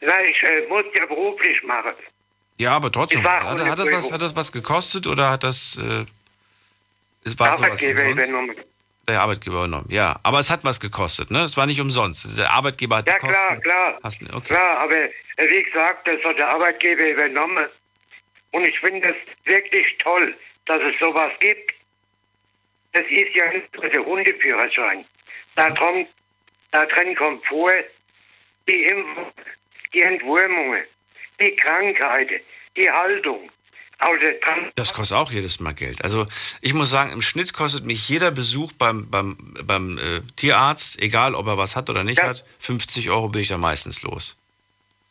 Na, 0.00 0.22
ich 0.22 0.42
äh, 0.42 0.66
musste 0.68 0.92
ja 0.98 1.06
beruflich 1.06 1.62
machen. 1.62 1.94
Ja, 2.58 2.72
aber 2.72 2.90
trotzdem. 2.90 3.22
Hat, 3.22 3.42
hat, 3.60 3.78
das 3.78 3.90
was, 3.92 4.12
hat 4.12 4.22
das 4.22 4.34
was 4.36 4.52
gekostet 4.52 5.06
oder 5.06 5.30
hat 5.30 5.44
das. 5.44 5.76
Äh, 5.78 6.04
es 7.24 7.38
war 7.38 7.56
sowas 7.56 7.82
übernommen. 7.82 8.56
Der 9.08 9.20
Arbeitgeber 9.20 9.56
übernommen, 9.58 9.86
ja. 9.88 10.18
Aber 10.24 10.40
es 10.40 10.50
hat 10.50 10.64
was 10.64 10.80
gekostet, 10.80 11.30
ne? 11.30 11.42
Es 11.42 11.56
war 11.56 11.66
nicht 11.66 11.80
umsonst. 11.80 12.36
Der 12.36 12.50
Arbeitgeber 12.50 12.96
hat 12.96 13.08
Ja, 13.08 13.14
die 13.14 13.20
Kosten. 13.20 13.34
klar, 13.34 13.56
klar. 13.60 13.98
Hast, 14.02 14.20
okay. 14.22 14.54
Klar, 14.54 14.78
aber 14.80 14.96
wie 15.36 15.62
gesagt, 15.62 16.08
das 16.08 16.16
hat 16.24 16.38
der 16.38 16.48
Arbeitgeber 16.48 17.08
übernommen. 17.10 17.66
Und 18.50 18.66
ich 18.66 18.78
finde 18.80 19.08
es 19.08 19.16
wirklich 19.52 19.86
toll, 19.98 20.34
dass 20.64 20.80
es 20.82 20.98
sowas 20.98 21.30
gibt. 21.38 21.72
Es 22.92 23.04
ist 23.10 23.34
ja 23.34 23.48
nicht 23.52 23.72
nur 23.76 23.88
der 23.88 24.04
Hundeführerschein. 24.04 25.04
Da 25.54 25.70
drin, 25.70 26.06
da 26.72 26.84
drin 26.86 27.14
kommt 27.14 27.44
vor, 27.46 27.70
die 28.66 28.84
Impfung, 28.84 29.30
die 29.92 30.00
Entwurmungen, 30.02 30.82
die 31.40 31.54
Krankheiten, 31.56 32.40
die 32.76 32.90
Haltung. 32.90 33.50
Also 33.98 34.26
Das 34.74 34.92
kostet 34.92 35.16
auch 35.16 35.32
jedes 35.32 35.58
Mal 35.58 35.72
Geld. 35.72 36.04
Also 36.04 36.26
ich 36.60 36.74
muss 36.74 36.90
sagen, 36.90 37.12
im 37.12 37.22
Schnitt 37.22 37.54
kostet 37.54 37.86
mich 37.86 38.08
jeder 38.08 38.30
Besuch 38.30 38.72
beim, 38.72 39.08
beim, 39.08 39.36
beim 39.64 39.96
äh, 39.96 40.20
Tierarzt, 40.36 41.00
egal 41.00 41.34
ob 41.34 41.46
er 41.46 41.56
was 41.56 41.76
hat 41.76 41.88
oder 41.88 42.04
nicht 42.04 42.22
hat, 42.22 42.44
50 42.58 43.08
Euro 43.08 43.28
bin 43.28 43.40
ich 43.40 43.48
da 43.48 43.56
meistens 43.56 44.02
los. 44.02 44.36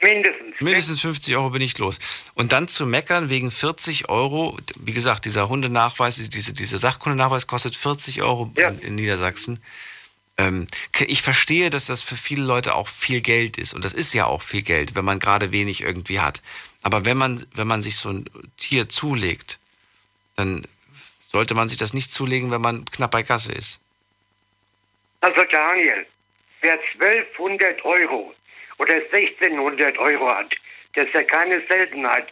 mindestens. 0.02 0.62
Mindestens 0.62 1.02
50 1.02 1.36
Euro 1.36 1.50
bin 1.50 1.64
ich 1.64 1.78
los. 1.80 2.00
Und 2.36 2.52
dann 2.52 2.68
zu 2.68 2.86
meckern 2.86 3.32
wegen 3.32 3.50
40 3.50 4.08
Euro, 4.08 4.56
wie 4.80 4.94
gesagt, 4.94 5.26
dieser 5.26 5.50
Hundenachweis, 5.50 6.18
diese, 6.30 6.54
dieser 6.54 6.78
Sachkundenachweis 6.78 7.48
kostet 7.48 7.76
40 7.76 8.22
Euro 8.22 8.52
in, 8.56 8.80
in 8.80 8.96
Niedersachsen. 8.96 9.60
Ähm, 10.38 10.68
ich 11.08 11.22
verstehe, 11.22 11.70
dass 11.70 11.86
das 11.86 12.02
für 12.02 12.18
viele 12.18 12.44
Leute 12.44 12.76
auch 12.76 12.88
viel 12.88 13.22
Geld 13.22 13.58
ist. 13.58 13.74
Und 13.74 13.86
das 13.86 13.94
ist 13.94 14.14
ja 14.14 14.26
auch 14.26 14.42
viel 14.42 14.62
Geld, 14.62 14.96
wenn 14.96 15.06
man 15.06 15.20
gerade 15.20 15.52
wenig 15.52 15.82
irgendwie 15.82 16.20
hat. 16.20 16.42
Aber 16.84 17.06
wenn 17.06 17.18
man, 17.18 17.44
wenn 17.54 17.68
man 17.68 17.82
sich 17.82 17.96
so 17.96 18.10
ein 18.10 18.26
Tier 18.58 18.90
zulegt, 18.90 19.60
dann 20.36 20.68
sollte 21.22 21.56
man 21.56 21.68
sich 21.68 21.78
das 21.78 21.94
nicht 21.94 22.12
zulegen, 22.12 22.52
wenn 22.52 22.62
man 22.62 22.86
knapp 22.86 23.12
bei 23.12 23.24
Kasse 23.24 23.54
ist. 23.54 23.82
Also 25.22 25.44
Daniel, 25.52 26.06
wer 26.62 26.80
1200 27.00 27.84
Euro 27.86 28.34
oder 28.78 28.94
1600 28.94 29.98
Euro 29.98 30.30
hat, 30.30 30.54
das 30.94 31.08
ist 31.08 31.14
ja 31.14 31.24
keine 31.24 31.62
Seltenheit 31.68 32.28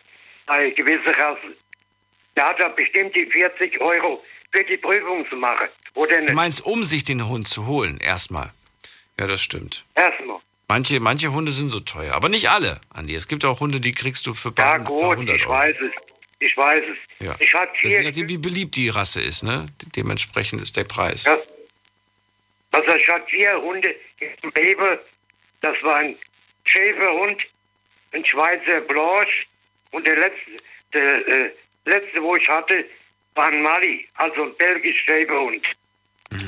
bei 0.45 0.69
gewissen 0.71 1.13
Rassen. 1.15 1.55
Der 2.35 2.45
hat 2.45 2.59
doch 2.59 2.75
bestimmt 2.75 3.15
die 3.15 3.25
40 3.25 3.79
Euro 3.81 4.23
für 4.51 4.63
die 4.63 4.77
Prüfung 4.77 5.27
zu 5.29 5.35
machen. 5.35 5.69
Oder 5.95 6.15
Du 6.17 6.21
nicht? 6.23 6.33
meinst, 6.33 6.65
um 6.65 6.83
sich 6.83 7.03
den 7.03 7.27
Hund 7.27 7.47
zu 7.47 7.65
holen, 7.67 7.99
erstmal. 7.99 8.51
Ja, 9.19 9.27
das 9.27 9.41
stimmt. 9.41 9.85
Erstmal. 9.95 10.39
Manche, 10.67 10.99
manche 10.99 11.31
Hunde 11.31 11.51
sind 11.51 11.69
so 11.69 11.79
teuer, 11.81 12.13
aber 12.15 12.29
nicht 12.29 12.49
alle, 12.49 12.81
Andi. 12.89 13.13
Es 13.13 13.27
gibt 13.27 13.45
auch 13.45 13.59
Hunde, 13.59 13.79
die 13.79 13.91
kriegst 13.91 14.25
du 14.25 14.33
für 14.33 14.49
Ja 14.49 14.53
paar, 14.53 14.79
paar 14.79 14.85
gut, 14.85 15.17
hundert 15.17 15.35
ich 15.35 15.43
Euro. 15.43 15.51
weiß 15.53 15.75
es. 15.81 15.91
Ich 16.39 16.57
weiß 16.57 16.81
es. 16.81 17.25
Ja. 17.25 17.35
Ich 17.39 17.53
hatte 17.53 17.71
Das 17.83 17.91
je 17.91 18.01
nachdem, 18.01 18.27
wie 18.29 18.37
beliebt 18.37 18.75
die 18.75 18.89
Rasse 18.89 19.21
ist, 19.21 19.43
ne? 19.43 19.67
Dementsprechend 19.95 20.61
ist 20.61 20.75
der 20.75 20.83
Preis. 20.85 21.25
Ja. 21.25 21.37
Also 22.71 22.95
ich 22.95 23.07
hatte 23.07 23.25
vier 23.29 23.61
Hunde 23.61 23.95
im 24.41 24.51
Baby. 24.51 24.97
Das 25.61 25.75
war 25.83 25.97
ein 25.97 26.15
Schäferhund, 26.65 27.41
ein 28.13 28.25
Schweizer 28.25 28.81
Blanche 28.81 29.45
und 29.91 30.07
der 30.07 30.15
letzte, 30.17 30.51
der 30.93 31.27
äh, 31.27 31.51
letzte, 31.85 32.21
wo 32.23 32.35
ich 32.35 32.47
hatte, 32.49 32.83
war 33.35 33.47
ein 33.47 33.61
Mali, 33.61 34.07
also 34.15 34.43
ein 34.43 34.55
belgischer 34.57 34.99
Schäferhund. 35.05 35.63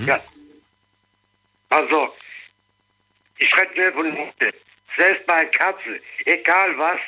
Ja. 0.05 0.23
Also, 1.69 2.13
ich 3.37 3.51
rede 3.57 3.81
nur 3.81 3.93
von 3.93 4.17
Hunde. 4.17 4.53
Selbst 4.97 5.25
bei 5.25 5.45
Katze, 5.45 5.99
egal 6.25 6.77
was, 6.77 6.99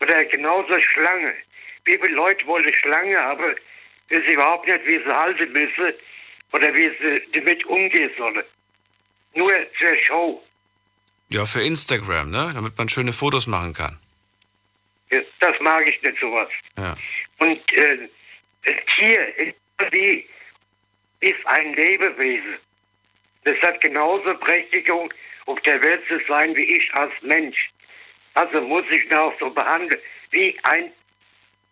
oder 0.00 0.24
genauso 0.24 0.80
Schlange. 0.80 1.34
Wie 1.84 1.98
viele 1.98 2.14
Leute 2.14 2.46
wollen 2.46 2.72
Schlange 2.74 3.18
haben, 3.18 3.56
wissen 4.08 4.32
überhaupt 4.32 4.66
nicht, 4.66 4.86
wie 4.86 4.98
sie 4.98 5.12
halten 5.12 5.52
müssen 5.52 5.92
oder 6.52 6.74
wie 6.74 6.90
sie 7.00 7.22
damit 7.32 7.64
umgehen 7.66 8.10
sollen. 8.16 8.42
Nur 9.34 9.52
zur 9.78 9.96
Show. 10.04 10.42
Ja, 11.28 11.44
für 11.44 11.62
Instagram, 11.62 12.30
ne? 12.30 12.52
Damit 12.54 12.78
man 12.78 12.88
schöne 12.88 13.12
Fotos 13.12 13.46
machen 13.46 13.74
kann. 13.74 13.98
Das 15.40 15.60
mag 15.60 15.86
ich 15.86 16.00
nicht 16.02 16.18
sowas. 16.20 16.48
Ja. 16.78 16.96
Und 17.38 17.72
äh, 17.72 18.08
ein 18.66 18.80
Tier 18.96 19.54
irgendwie 19.78 20.28
ist 21.30 21.46
ein 21.46 21.74
Lebewesen. 21.74 22.58
Das 23.44 23.56
hat 23.62 23.80
genauso 23.80 24.34
Berechtigung, 24.34 25.12
auf 25.46 25.60
der 25.60 25.82
Welt 25.82 26.02
zu 26.08 26.20
sein 26.28 26.54
wie 26.56 26.76
ich 26.76 26.94
als 26.94 27.12
Mensch. 27.22 27.70
Also 28.34 28.60
muss 28.60 28.84
ich 28.90 29.04
ihn 29.04 29.14
auch 29.14 29.32
so 29.38 29.48
behandeln, 29.50 30.00
wie 30.30 30.56
ein, 30.64 30.92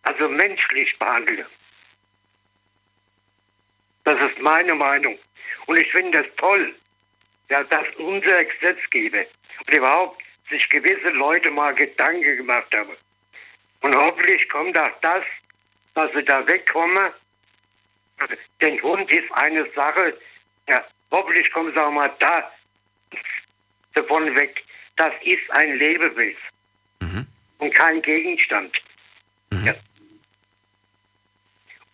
also 0.03 0.29
menschlich 0.29 0.97
behandeln. 0.97 1.45
Das 4.05 4.19
ist 4.31 4.39
meine 4.39 4.73
Meinung. 4.73 5.17
Und 5.65 5.79
ich 5.79 5.91
finde 5.91 6.19
das 6.19 6.27
toll, 6.37 6.73
ja, 7.49 7.63
dass 7.63 7.85
unser 7.97 8.43
Gesetzgeber 8.43 9.25
und 9.65 9.73
überhaupt 9.73 10.21
sich 10.49 10.67
gewisse 10.69 11.09
Leute 11.09 11.51
mal 11.51 11.73
Gedanken 11.73 12.37
gemacht 12.37 12.73
haben. 12.73 12.95
Und 13.81 13.95
hoffentlich 13.95 14.47
kommt 14.49 14.79
auch 14.79 14.99
das, 15.01 15.23
dass 15.95 16.11
sie 16.13 16.23
da 16.23 16.47
wegkommen. 16.47 17.11
Denn 18.61 18.81
Hund 18.81 19.11
ist 19.11 19.31
eine 19.33 19.65
Sache, 19.75 20.17
ja, 20.67 20.83
hoffentlich 21.11 21.51
kommen 21.51 21.73
sie 21.73 21.83
auch 21.83 21.91
mal 21.91 22.11
da 22.19 22.51
davon 23.93 24.35
weg. 24.35 24.63
Das 24.95 25.13
ist 25.23 25.51
ein 25.51 25.77
Lebewesen 25.77 26.37
und 27.59 27.73
kein 27.73 28.01
Gegenstand. 28.01 28.75
Ja. 29.51 29.73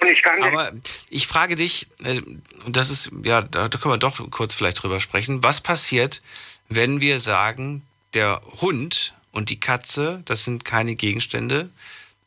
Und 0.01 0.11
ich 0.11 0.23
kann 0.23 0.41
Aber 0.43 0.71
ich 1.09 1.27
frage 1.27 1.55
dich, 1.55 1.87
äh, 2.03 2.21
und 2.65 2.75
das 2.75 2.89
ist, 2.89 3.11
ja, 3.23 3.41
da 3.41 3.67
können 3.67 3.93
wir 3.93 3.97
doch 3.97 4.29
kurz 4.31 4.55
vielleicht 4.55 4.81
drüber 4.81 4.99
sprechen. 4.99 5.43
Was 5.43 5.61
passiert, 5.61 6.21
wenn 6.69 7.01
wir 7.01 7.19
sagen, 7.19 7.83
der 8.15 8.41
Hund 8.61 9.13
und 9.31 9.49
die 9.49 9.59
Katze, 9.59 10.23
das 10.25 10.43
sind 10.43 10.65
keine 10.65 10.95
Gegenstände, 10.95 11.69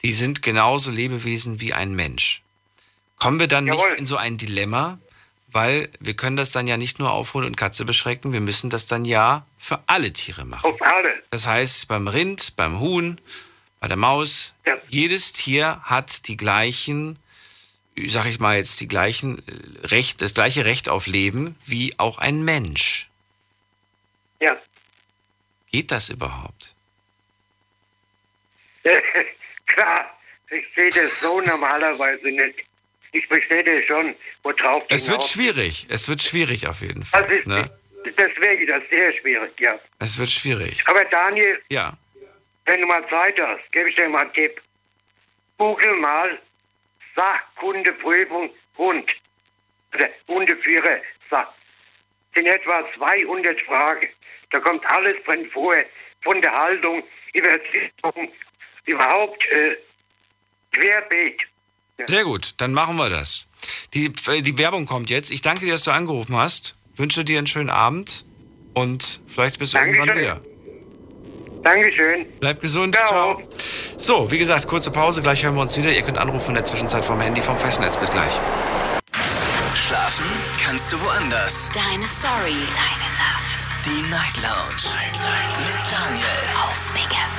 die 0.03 0.13
sind 0.13 0.43
genauso 0.43 0.93
Lebewesen 0.93 1.61
wie 1.61 1.73
ein 1.73 1.95
Mensch? 1.95 2.44
Kommen 3.19 3.41
wir 3.41 3.49
dann 3.49 3.65
nicht 3.65 3.85
in 3.97 4.07
so 4.07 4.17
ein 4.17 4.37
Dilemma, 4.37 4.99
weil 5.55 5.89
wir 6.01 6.15
können 6.15 6.37
das 6.37 6.51
dann 6.51 6.67
ja 6.67 6.77
nicht 6.77 6.99
nur 6.99 7.13
auf 7.13 7.33
Hund 7.35 7.47
und 7.47 7.57
Katze 7.57 7.85
beschränken, 7.85 8.33
wir 8.33 8.41
müssen 8.41 8.71
das 8.71 8.87
dann 8.87 9.05
ja 9.05 9.47
für 9.57 9.81
alle 9.87 10.13
Tiere 10.13 10.45
machen. 10.45 10.67
Auf 10.67 10.83
alle. 10.83 11.23
Das 11.31 11.47
heißt, 11.47 11.87
beim 11.87 12.09
Rind, 12.09 12.57
beim 12.57 12.81
Huhn, 12.81 13.21
bei 13.79 13.87
der 13.87 13.97
Maus, 13.97 14.55
jedes 14.89 15.33
Tier 15.33 15.81
hat 15.85 16.27
die 16.27 16.37
gleichen, 16.37 17.19
sag 17.97 18.27
ich 18.27 18.41
mal 18.41 18.57
jetzt, 18.57 18.81
die 18.81 18.89
gleichen 18.89 19.39
äh, 19.47 19.87
Recht, 19.87 20.23
das 20.23 20.35
gleiche 20.35 20.65
Recht 20.65 20.89
auf 20.89 21.07
Leben 21.07 21.57
wie 21.65 21.95
auch 21.99 22.19
ein 22.19 22.45
Mensch. 22.45 23.09
Ja. 24.41 24.57
Geht 25.71 25.93
das 25.93 26.11
überhaupt? 26.11 26.75
Klar, 29.67 30.19
ich 30.51 30.65
sehe 30.75 30.91
das 30.91 31.21
so 31.21 31.41
normalerweise 31.41 32.29
nicht. 32.29 32.64
Ich 33.15 33.27
verstehe 33.29 33.63
das 33.63 33.85
schon, 33.87 34.15
worauf 34.43 34.87
du 34.89 34.95
Es 34.95 35.09
wird 35.09 35.23
schwierig. 35.23 35.87
Es 35.89 36.09
wird 36.09 36.21
schwierig 36.21 36.67
auf 36.67 36.81
jeden 36.81 37.05
Fall. 37.05 37.23
Das 37.23 37.31
ist, 37.37 37.47
Ne? 37.47 37.71
Deswegen 38.19 38.67
das 38.67 38.83
ist 38.83 38.91
sehr 38.91 39.13
schwierig, 39.15 39.53
ja. 39.61 39.79
Es 40.01 40.19
wird 40.19 40.29
schwierig. 40.31 40.83
Aber 40.87 41.05
Daniel, 41.05 41.63
Ja. 41.71 41.93
wenn 42.67 42.81
du 42.81 42.87
mal 42.89 43.09
Zeit 43.09 43.41
hast, 43.41 43.71
gebe 43.73 43.89
ich 43.89 43.97
dir 43.97 44.09
mal 44.09 44.23
einen 44.23 44.33
Tipp. 44.35 44.61
Google 45.59 45.95
mal 45.97 46.39
Sachkundeprüfung 47.15 48.51
Hund. 48.77 49.11
Oder 49.95 50.09
Hundeführer. 50.27 50.97
Sach. 51.31 51.53
sind 52.35 52.47
etwa 52.47 52.85
200 52.97 53.61
Fragen. 53.63 54.09
Da 54.51 54.59
kommt 54.59 54.85
alles 54.91 55.17
drin 55.25 55.49
vor. 55.53 55.77
Von 56.25 56.43
der 56.43 56.51
Haltung, 56.53 57.05
über 57.33 57.49
Erziehung, 57.49 58.33
überhaupt 58.87 59.45
äh, 59.47 59.77
querbeet. 60.73 61.41
Sehr 62.07 62.25
gut, 62.25 62.55
dann 62.59 62.73
machen 62.73 62.97
wir 62.97 63.09
das. 63.09 63.47
Die, 63.95 64.07
äh, 64.29 64.43
die 64.43 64.59
Werbung 64.59 64.87
kommt 64.87 65.11
jetzt. 65.11 65.31
Ich 65.31 65.43
danke 65.43 65.65
dir, 65.65 65.73
dass 65.73 65.85
du 65.85 65.93
angerufen 65.93 66.37
hast. 66.37 66.75
Wünsche 66.97 67.25
dir 67.25 67.39
einen 67.39 67.47
schönen 67.47 67.71
Abend 67.71 68.25
und 68.75 69.21
vielleicht 69.27 69.59
bis 69.59 69.75
irgendwann 69.75 70.17
wieder. 70.17 70.41
Dankeschön. 71.63 72.27
Bleib 72.41 72.61
gesund. 72.61 72.95
Ciao. 73.07 73.41
So, 73.97 74.31
wie 74.31 74.39
gesagt, 74.39 74.67
kurze 74.67 74.91
Pause. 74.91 75.23
Gleich 75.23 75.43
hören 75.45 75.55
wir 75.55 75.63
uns 75.63 75.77
wieder. 75.79 75.91
Ihr 75.91 76.03
könnt 76.03 76.19
anrufen 76.19 76.51
in 76.51 76.55
der 76.55 76.65
Zwischenzeit 76.65 77.05
vom 77.05 77.21
Handy 77.21 77.41
vom 77.41 77.57
Festnetz. 77.57 77.97
Bis 77.97 78.11
gleich. 78.11 78.39
Schlafen 79.75 80.27
kannst 80.63 80.93
du 80.93 81.01
woanders. 81.01 81.71
Deine 81.73 82.05
Story. 82.05 82.55
Deine 82.75 83.11
Nacht. 83.19 83.69
Die 83.85 84.11
Night 84.11 84.37
Lounge. 84.43 84.95
Mit 85.59 85.91
Daniel. 85.91 86.27
Auf 86.69 86.93
Big 86.93 87.11
FM. 87.11 87.34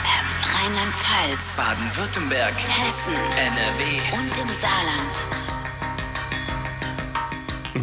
Rheinland-Pfalz. 0.66 1.57
Baden-Württemberg. 1.57 2.55
Hessen. 2.55 3.13
NRW. 3.13 3.84
Und 4.18 4.36
im 4.36 4.49
Saarland. 4.51 5.24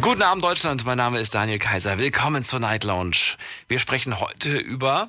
Guten 0.01 0.21
Abend, 0.21 0.43
Deutschland. 0.43 0.83
Mein 0.83 0.97
Name 0.97 1.21
ist 1.21 1.33
Daniel 1.33 1.59
Kaiser. 1.59 1.97
Willkommen 1.97 2.43
zur 2.43 2.59
Night 2.59 2.83
Lounge. 2.83 3.37
Wir 3.69 3.79
sprechen 3.79 4.19
heute 4.19 4.57
über 4.57 5.07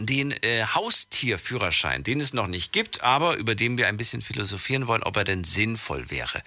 den 0.00 0.32
äh, 0.42 0.64
Haustierführerschein, 0.64 2.02
den 2.02 2.20
es 2.20 2.32
noch 2.32 2.48
nicht 2.48 2.72
gibt, 2.72 3.04
aber 3.04 3.36
über 3.36 3.54
den 3.54 3.78
wir 3.78 3.86
ein 3.86 3.96
bisschen 3.96 4.20
philosophieren 4.20 4.88
wollen, 4.88 5.04
ob 5.04 5.16
er 5.18 5.24
denn 5.24 5.44
sinnvoll 5.44 6.10
wäre. 6.10 6.42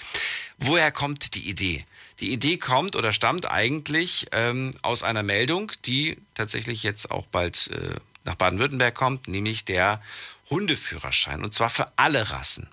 Woher 0.58 0.92
kommt 0.92 1.36
die 1.36 1.50
Idee? 1.50 1.86
Die 2.20 2.34
Idee 2.34 2.58
kommt 2.58 2.98
oder 2.98 3.14
stammt 3.14 3.50
eigentlich 3.50 4.28
ähm, 4.34 4.74
aus 4.82 5.04
einer 5.04 5.24
Meldung, 5.24 5.72
die 5.86 6.18
tatsächlich 6.34 6.84
jetzt 6.84 7.10
auch 7.10 7.28
bald 7.28 7.70
äh, 7.72 7.96
nach 8.26 8.36
Baden-Württemberg 8.36 8.94
kommt, 8.94 9.28
nämlich 9.28 9.66
der 9.66 10.02
Hundeführerschein. 10.52 11.44
Und 11.44 11.54
zwar 11.54 11.72
für 11.72 11.92
alle 11.96 12.30
Rassen. 12.30 12.70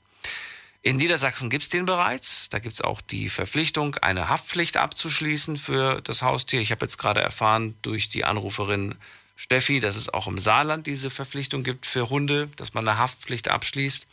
In 0.83 0.97
Niedersachsen 0.97 1.51
gibt 1.51 1.63
es 1.63 1.69
den 1.71 1.87
bereits. 1.87 2.51
Da 2.51 2.59
gibt 2.59 2.75
es 2.75 2.83
auch 2.83 3.01
die 3.01 3.29
Verpflichtung, 3.29 3.97
eine 3.97 4.29
Haftpflicht 4.29 4.77
abzuschließen 4.77 5.57
für 5.57 6.01
das 6.03 6.23
Haustier. 6.23 6.61
Ich 6.61 6.71
habe 6.71 6.85
jetzt 6.85 6.99
gerade 6.99 7.21
erfahren 7.21 7.75
durch 7.83 8.09
die 8.09 8.25
Anruferin 8.25 8.95
Steffi, 9.37 9.81
dass 9.81 9.97
es 9.97 10.09
auch 10.13 10.27
im 10.27 10.39
Saarland 10.39 10.87
diese 10.87 11.11
Verpflichtung 11.11 11.63
gibt 11.63 11.87
für 11.87 12.11
Hunde, 12.11 12.49
dass 12.57 12.75
man 12.75 12.87
eine 12.87 12.99
Haftpflicht 12.99 13.49
abschließt. 13.49 14.07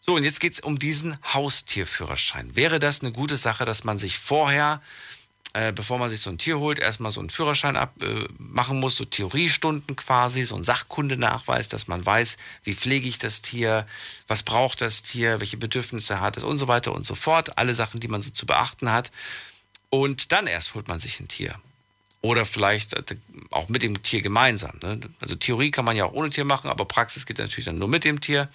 So, 0.00 0.14
und 0.14 0.24
jetzt 0.24 0.40
geht 0.40 0.54
es 0.54 0.60
um 0.60 0.78
diesen 0.78 1.18
Haustierführerschein. 1.34 2.56
Wäre 2.56 2.78
das 2.78 3.00
eine 3.00 3.12
gute 3.12 3.36
Sache, 3.36 3.64
dass 3.64 3.84
man 3.84 3.98
sich 3.98 4.16
vorher 4.18 4.80
äh, 5.52 5.72
bevor 5.72 5.98
man 5.98 6.08
sich 6.10 6.20
so 6.20 6.30
ein 6.30 6.38
Tier 6.38 6.58
holt, 6.60 6.78
erstmal 6.78 7.10
so 7.10 7.20
einen 7.20 7.30
Führerschein 7.30 7.76
ab, 7.76 7.94
äh, 8.02 8.28
machen 8.38 8.78
muss, 8.78 8.96
so 8.96 9.04
Theoriestunden 9.04 9.96
quasi, 9.96 10.44
so 10.44 10.54
ein 10.54 10.62
Sachkundenachweis, 10.62 11.68
dass 11.68 11.88
man 11.88 12.04
weiß, 12.04 12.36
wie 12.62 12.74
pflege 12.74 13.08
ich 13.08 13.18
das 13.18 13.42
Tier, 13.42 13.86
was 14.28 14.44
braucht 14.44 14.80
das 14.80 15.02
Tier, 15.02 15.40
welche 15.40 15.56
Bedürfnisse 15.56 16.20
hat 16.20 16.36
es 16.36 16.44
und 16.44 16.58
so 16.58 16.68
weiter 16.68 16.92
und 16.94 17.04
so 17.04 17.16
fort. 17.16 17.58
Alle 17.58 17.74
Sachen, 17.74 17.98
die 17.98 18.08
man 18.08 18.22
so 18.22 18.30
zu 18.30 18.46
beachten 18.46 18.92
hat. 18.92 19.10
Und 19.88 20.30
dann 20.30 20.46
erst 20.46 20.74
holt 20.74 20.86
man 20.86 21.00
sich 21.00 21.18
ein 21.18 21.26
Tier. 21.26 21.52
Oder 22.22 22.46
vielleicht 22.46 22.92
äh, 22.94 23.16
auch 23.50 23.68
mit 23.68 23.82
dem 23.82 24.00
Tier 24.02 24.22
gemeinsam. 24.22 24.78
Ne? 24.82 25.00
Also 25.20 25.34
Theorie 25.34 25.72
kann 25.72 25.84
man 25.84 25.96
ja 25.96 26.04
auch 26.04 26.12
ohne 26.12 26.30
Tier 26.30 26.44
machen, 26.44 26.70
aber 26.70 26.84
Praxis 26.84 27.26
geht 27.26 27.38
natürlich 27.38 27.64
dann 27.64 27.78
nur 27.78 27.88
mit 27.88 28.04
dem 28.04 28.20
Tier. 28.20 28.48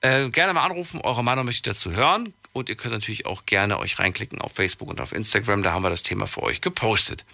Äh, 0.00 0.30
gerne 0.30 0.54
mal 0.54 0.64
anrufen, 0.64 1.00
eure 1.02 1.22
Meinung 1.22 1.44
möchte 1.44 1.58
ich 1.58 1.74
dazu 1.74 1.92
hören. 1.92 2.32
Und 2.52 2.68
ihr 2.68 2.74
könnt 2.74 2.92
natürlich 2.92 3.24
auch 3.24 3.46
gerne 3.46 3.78
euch 3.78 3.98
reinklicken 3.98 4.40
auf 4.40 4.52
Facebook 4.52 4.88
und 4.88 5.00
auf 5.00 5.12
Instagram. 5.12 5.62
Da 5.62 5.72
haben 5.72 5.82
wir 5.82 5.90
das 5.90 6.02
Thema 6.02 6.26
für 6.26 6.42
euch 6.42 6.60
gepostet. 6.60 7.24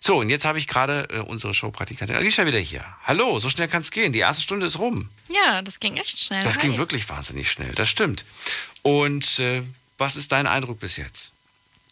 So, 0.00 0.18
und 0.18 0.28
jetzt 0.28 0.44
habe 0.44 0.58
ich 0.58 0.66
gerade 0.66 1.08
äh, 1.12 1.20
unsere 1.20 1.54
Showpraktikantin 1.54 2.16
Alicia 2.16 2.46
wieder 2.46 2.58
hier. 2.58 2.84
Hallo, 3.04 3.38
so 3.38 3.48
schnell 3.48 3.68
kann 3.68 3.82
es 3.82 3.92
gehen. 3.92 4.12
Die 4.12 4.18
erste 4.18 4.42
Stunde 4.42 4.66
ist 4.66 4.80
rum. 4.80 5.08
Ja, 5.28 5.62
das 5.62 5.78
ging 5.78 5.96
echt 5.96 6.18
schnell. 6.18 6.42
Das 6.42 6.58
ging 6.58 6.78
wirklich 6.78 7.08
wahnsinnig 7.08 7.50
schnell, 7.50 7.72
das 7.72 7.88
stimmt. 7.88 8.24
Und 8.82 9.38
äh, 9.38 9.62
was 9.98 10.16
ist 10.16 10.32
dein 10.32 10.48
Eindruck 10.48 10.80
bis 10.80 10.96
jetzt? 10.96 11.32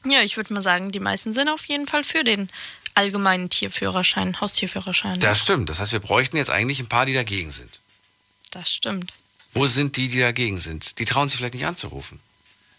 Ja, 0.05 0.23
ich 0.23 0.37
würde 0.37 0.53
mal 0.53 0.61
sagen, 0.61 0.91
die 0.91 1.01
meisten 1.01 1.33
sind 1.33 1.49
auf 1.49 1.65
jeden 1.67 1.87
Fall 1.87 2.05
für 2.05 2.25
den 2.25 2.51
allgemeinen 2.95 3.51
Tierführerschein, 3.51 4.41
Haustierführerschein. 4.41 5.21
Das 5.21 5.41
stimmt. 5.41 5.71
Das 5.71 5.81
heißt, 5.81 5.93
wir 5.93 6.01
bräuchten 6.01 6.37
jetzt 6.37 6.51
eigentlich 6.51 6.81
ein 6.81 6.89
paar, 6.89 7.07
die 7.07 7.15
dagegen 7.15 7.51
sind. 7.51 7.81
Das 8.51 8.73
stimmt. 8.73 9.13
Wo 9.53 9.67
sind 9.67 9.97
die, 9.97 10.09
die 10.09 10.19
dagegen 10.19 10.59
sind? 10.59 10.99
Die 10.99 11.05
trauen 11.05 11.29
sich 11.29 11.39
vielleicht 11.39 11.55
nicht 11.55 11.67
anzurufen. 11.67 12.21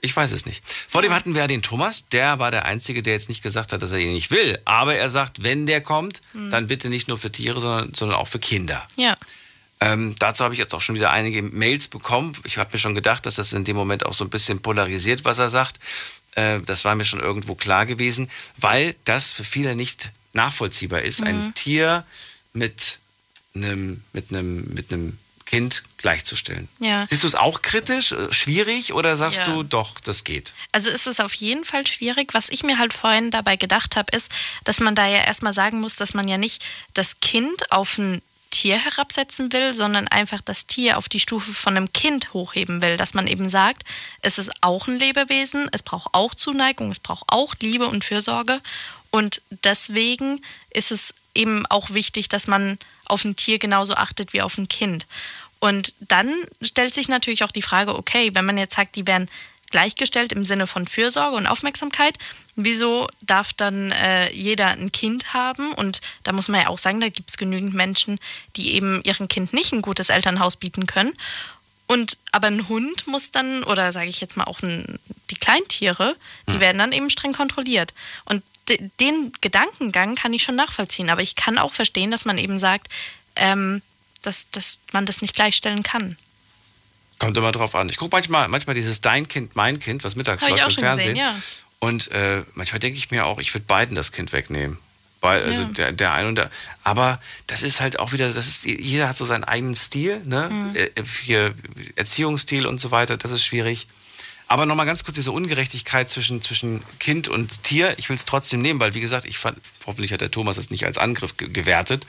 Ich 0.06 0.16
weiß 0.16 0.32
es 0.32 0.46
nicht. 0.46 0.62
Vor 0.90 1.02
dem 1.02 1.14
hatten 1.14 1.34
wir 1.34 1.42
ja 1.42 1.48
den 1.48 1.62
Thomas, 1.62 2.08
der 2.10 2.40
war 2.40 2.52
der 2.52 2.66
Einzige, 2.66 3.02
der 3.02 3.14
jetzt 3.14 3.28
nicht 3.30 3.42
gesagt 3.44 3.72
hat, 3.74 3.82
dass 3.82 3.92
er 3.92 3.98
ihn 4.00 4.14
nicht 4.14 4.32
will. 4.32 4.60
Aber 4.66 4.96
er 4.96 5.10
sagt, 5.10 5.44
wenn 5.44 5.66
der 5.66 5.82
kommt, 5.82 6.22
Hm. 6.34 6.52
dann 6.52 6.68
bitte 6.68 6.90
nicht 6.90 7.08
nur 7.08 7.18
für 7.18 7.32
Tiere, 7.32 7.60
sondern, 7.60 7.94
sondern 7.94 8.18
auch 8.18 8.28
für 8.28 8.40
Kinder. 8.40 8.88
Ja. 8.96 9.16
Ähm, 9.82 10.16
dazu 10.20 10.44
habe 10.44 10.54
ich 10.54 10.60
jetzt 10.60 10.74
auch 10.74 10.82
schon 10.82 10.96
wieder 10.96 11.12
einige 11.12 11.42
Mails 11.42 11.88
bekommen. 11.90 12.34
Ich 12.46 12.58
habe 12.58 12.70
mir 12.72 12.80
schon 12.80 12.96
gedacht, 12.96 13.26
dass 13.26 13.36
das 13.36 13.52
in 13.52 13.66
dem 13.66 13.76
Moment 13.76 14.06
auch 14.06 14.14
so 14.14 14.24
ein 14.24 14.30
bisschen 14.30 14.62
polarisiert, 14.62 15.26
was 15.26 15.38
er 15.40 15.50
sagt. 15.50 15.80
Äh, 16.36 16.62
das 16.66 16.86
war 16.86 16.96
mir 16.96 17.04
schon 17.06 17.20
irgendwo 17.20 17.56
klar 17.56 17.86
gewesen, 17.86 18.30
weil 18.58 18.96
das 19.04 19.34
für 19.34 19.44
viele 19.44 19.76
nicht 19.76 20.12
nachvollziehbar 20.34 21.02
ist, 21.02 21.24
ein 21.24 21.48
Mhm. 21.48 21.54
Tier 21.56 22.06
mit 22.54 23.00
einem, 23.54 24.02
mit 24.14 24.30
einem, 24.32 24.64
mit 24.74 24.94
einem 24.94 25.18
Kind 25.46 25.84
gleichzustellen. 25.98 26.68
Ja. 26.80 27.06
Siehst 27.08 27.24
du 27.24 27.28
es 27.28 27.36
auch 27.36 27.62
kritisch, 27.62 28.12
äh, 28.12 28.34
schwierig 28.34 28.94
oder 28.94 29.16
sagst 29.16 29.42
Ja. 29.42 29.54
du 29.54 29.64
doch, 29.64 30.00
das 30.00 30.24
geht? 30.24 30.54
Also 30.72 30.90
ist 30.90 31.06
es 31.08 31.20
auf 31.20 31.34
jeden 31.36 31.66
Fall 31.66 31.86
schwierig. 31.86 32.34
Was 32.34 32.50
ich 32.50 32.64
mir 32.64 32.78
halt 32.80 32.94
vorhin 32.94 33.30
dabei 33.32 33.56
gedacht 33.56 33.96
habe, 33.96 34.16
ist, 34.16 34.30
dass 34.64 34.80
man 34.80 34.96
da 34.96 35.06
ja 35.08 35.24
erstmal 35.24 35.54
sagen 35.54 35.80
muss, 35.80 35.96
dass 35.96 36.14
man 36.14 36.28
ja 36.28 36.38
nicht 36.38 36.66
das 36.94 37.20
Kind 37.20 37.72
auf 37.72 37.98
ein 37.98 38.22
Tier 38.50 38.78
herabsetzen 38.78 39.52
will, 39.52 39.74
sondern 39.74 40.08
einfach 40.08 40.42
das 40.42 40.66
Tier 40.66 40.98
auf 40.98 41.10
die 41.10 41.20
Stufe 41.20 41.54
von 41.54 41.76
einem 41.76 41.92
Kind 41.92 42.32
hochheben 42.34 42.82
will. 42.82 42.96
Dass 42.98 43.14
man 43.14 43.28
eben 43.28 43.50
sagt, 43.50 43.84
es 44.22 44.38
ist 44.38 44.50
auch 44.62 44.88
ein 44.88 44.98
Lebewesen, 44.98 45.68
es 45.74 45.84
braucht 45.84 46.14
auch 46.14 46.34
Zuneigung, 46.34 46.90
es 46.92 47.00
braucht 47.00 47.26
auch 47.28 47.54
Liebe 47.62 47.88
und 47.88 48.06
Fürsorge. 48.06 48.62
Und 49.12 49.42
deswegen 49.50 50.42
ist 50.70 50.92
es 50.92 51.14
eben 51.34 51.66
auch 51.68 51.90
wichtig, 51.92 52.30
dass 52.30 52.48
man 52.48 52.80
auf 53.08 53.24
ein 53.24 53.36
Tier 53.36 53.60
genauso 53.60 53.96
achtet 53.96 54.34
wie 54.34 54.42
auf 54.42 54.58
ein 54.58 54.68
Kind. 54.68 55.06
Und 55.60 55.94
dann 56.00 56.32
stellt 56.62 56.94
sich 56.94 57.08
natürlich 57.08 57.44
auch 57.44 57.52
die 57.52 57.62
Frage, 57.62 57.96
okay, 57.96 58.32
wenn 58.34 58.46
man 58.46 58.58
jetzt 58.58 58.76
sagt, 58.76 58.96
die 58.96 59.08
werden 59.08 59.30
gleichgestellt 59.72 60.32
im 60.32 60.46
Sinne 60.46 60.68
von 60.68 60.88
Fürsorge 60.88 61.36
und 61.36 61.48
Aufmerksamkeit, 61.48 62.18
wieso 62.56 63.08
darf 63.22 63.52
dann 63.54 63.92
äh, 63.92 64.32
jeder 64.32 64.68
ein 64.68 64.92
Kind 64.92 65.34
haben? 65.34 65.74
Und 65.74 66.02
da 66.24 66.32
muss 66.32 66.48
man 66.48 66.62
ja 66.62 66.68
auch 66.68 66.78
sagen, 66.78 67.02
da 67.02 67.10
gibt 67.10 67.30
es 67.32 67.38
genügend 67.38 67.74
Menschen, 67.74 68.20
die 68.56 68.76
eben 68.76 69.02
ihrem 69.04 69.28
Kind 69.28 69.54
nicht 69.54 69.74
ein 69.74 69.82
gutes 69.82 70.10
Elternhaus 70.10 70.56
bieten 70.56 70.86
können. 70.86 71.14
Und 71.88 72.18
aber 72.32 72.48
ein 72.48 72.68
Hund 72.68 73.08
muss 73.08 73.32
dann, 73.32 73.64
oder 73.64 73.92
sage 73.92 74.10
ich 74.10 74.22
jetzt 74.22 74.38
mal 74.38 74.46
auch 74.46 74.62
ein, 74.62 75.00
die 75.30 75.36
Kleintiere, 75.36 76.16
die 76.50 76.60
werden 76.60 76.80
dann 76.80 76.92
eben 76.92 77.10
streng 77.10 77.34
kontrolliert. 77.34 77.94
Und 78.26 78.44
den 79.00 79.32
Gedankengang 79.42 80.16
kann 80.16 80.34
ich 80.34 80.44
schon 80.44 80.56
nachvollziehen, 80.56 81.10
aber 81.10 81.22
ich 81.22 81.36
kann 81.36 81.58
auch 81.58 81.74
verstehen, 81.74 82.12
dass 82.12 82.26
man 82.26 82.38
eben 82.38 82.60
sagt, 82.60 82.88
ähm, 83.36 83.82
dass, 84.22 84.50
dass 84.52 84.80
man 84.92 85.06
das 85.06 85.22
nicht 85.22 85.36
gleichstellen 85.36 85.84
kann. 85.84 86.18
Kommt 87.20 87.38
immer 87.38 87.52
drauf 87.52 87.76
an. 87.76 87.88
Ich 87.90 87.98
gucke 87.98 88.16
manchmal, 88.16 88.48
manchmal 88.48 88.74
dieses 88.76 89.02
Dein 89.02 89.28
Kind, 89.28 89.56
mein 89.56 89.80
Kind, 89.80 90.04
was 90.04 90.16
mittags 90.16 90.42
läuft 90.48 90.62
im 90.68 90.72
Fernsehen. 90.72 91.14
gesehen, 91.14 91.16
ja. 91.18 91.36
Und 91.80 92.12
äh, 92.12 92.44
manchmal 92.54 92.80
denke 92.80 92.98
ich 92.98 93.12
mir 93.12 93.26
auch, 93.26 93.40
ich 93.40 93.54
würde 93.54 93.66
beiden 93.66 93.96
das 93.96 94.12
Kind 94.12 94.34
wegnehmen. 94.34 94.78
Weil, 95.22 95.44
also 95.44 95.62
Ja. 95.64 95.68
der, 95.70 95.92
der 95.92 96.14
eine 96.14 96.28
und 96.28 96.36
der. 96.36 96.52
Aber 96.84 97.22
das 97.48 97.64
ist 97.64 97.82
halt 97.82 98.00
auch 98.00 98.12
wieder, 98.12 98.26
das 98.32 98.48
ist, 98.48 98.66
jeder 98.66 99.08
hat 99.08 99.18
so 99.18 99.26
seinen 99.26 99.44
eigenen 99.44 99.76
Stil, 99.76 100.22
ne? 100.26 100.50
Mhm. 100.50 100.76
Äh, 100.76 100.90
Hier 101.24 101.54
Erziehungsstil 101.96 102.66
und 102.66 102.80
so 102.82 102.92
weiter, 102.92 103.18
das 103.18 103.32
ist 103.32 103.46
schwierig. 103.46 103.88
Aber 104.48 104.66
nochmal 104.66 104.86
ganz 104.86 105.04
kurz 105.04 105.16
diese 105.16 105.32
Ungerechtigkeit 105.32 106.10
zwischen, 106.10 106.42
zwischen 106.42 106.84
Kind 107.00 107.28
und 107.28 107.64
Tier. 107.64 107.96
Ich 107.98 108.10
will 108.10 108.16
es 108.16 108.26
trotzdem 108.26 108.62
nehmen, 108.62 108.80
weil, 108.80 108.94
wie 108.94 109.00
gesagt, 109.02 109.26
ich 109.26 109.38
fand, 109.40 109.58
hoffentlich 109.88 110.14
hat 110.14 110.22
der 110.22 110.30
Thomas 110.32 110.56
das 110.58 110.70
nicht 110.70 110.86
als 110.86 110.98
Angriff 110.98 111.36
ge 111.38 111.50
gewertet, 111.50 112.06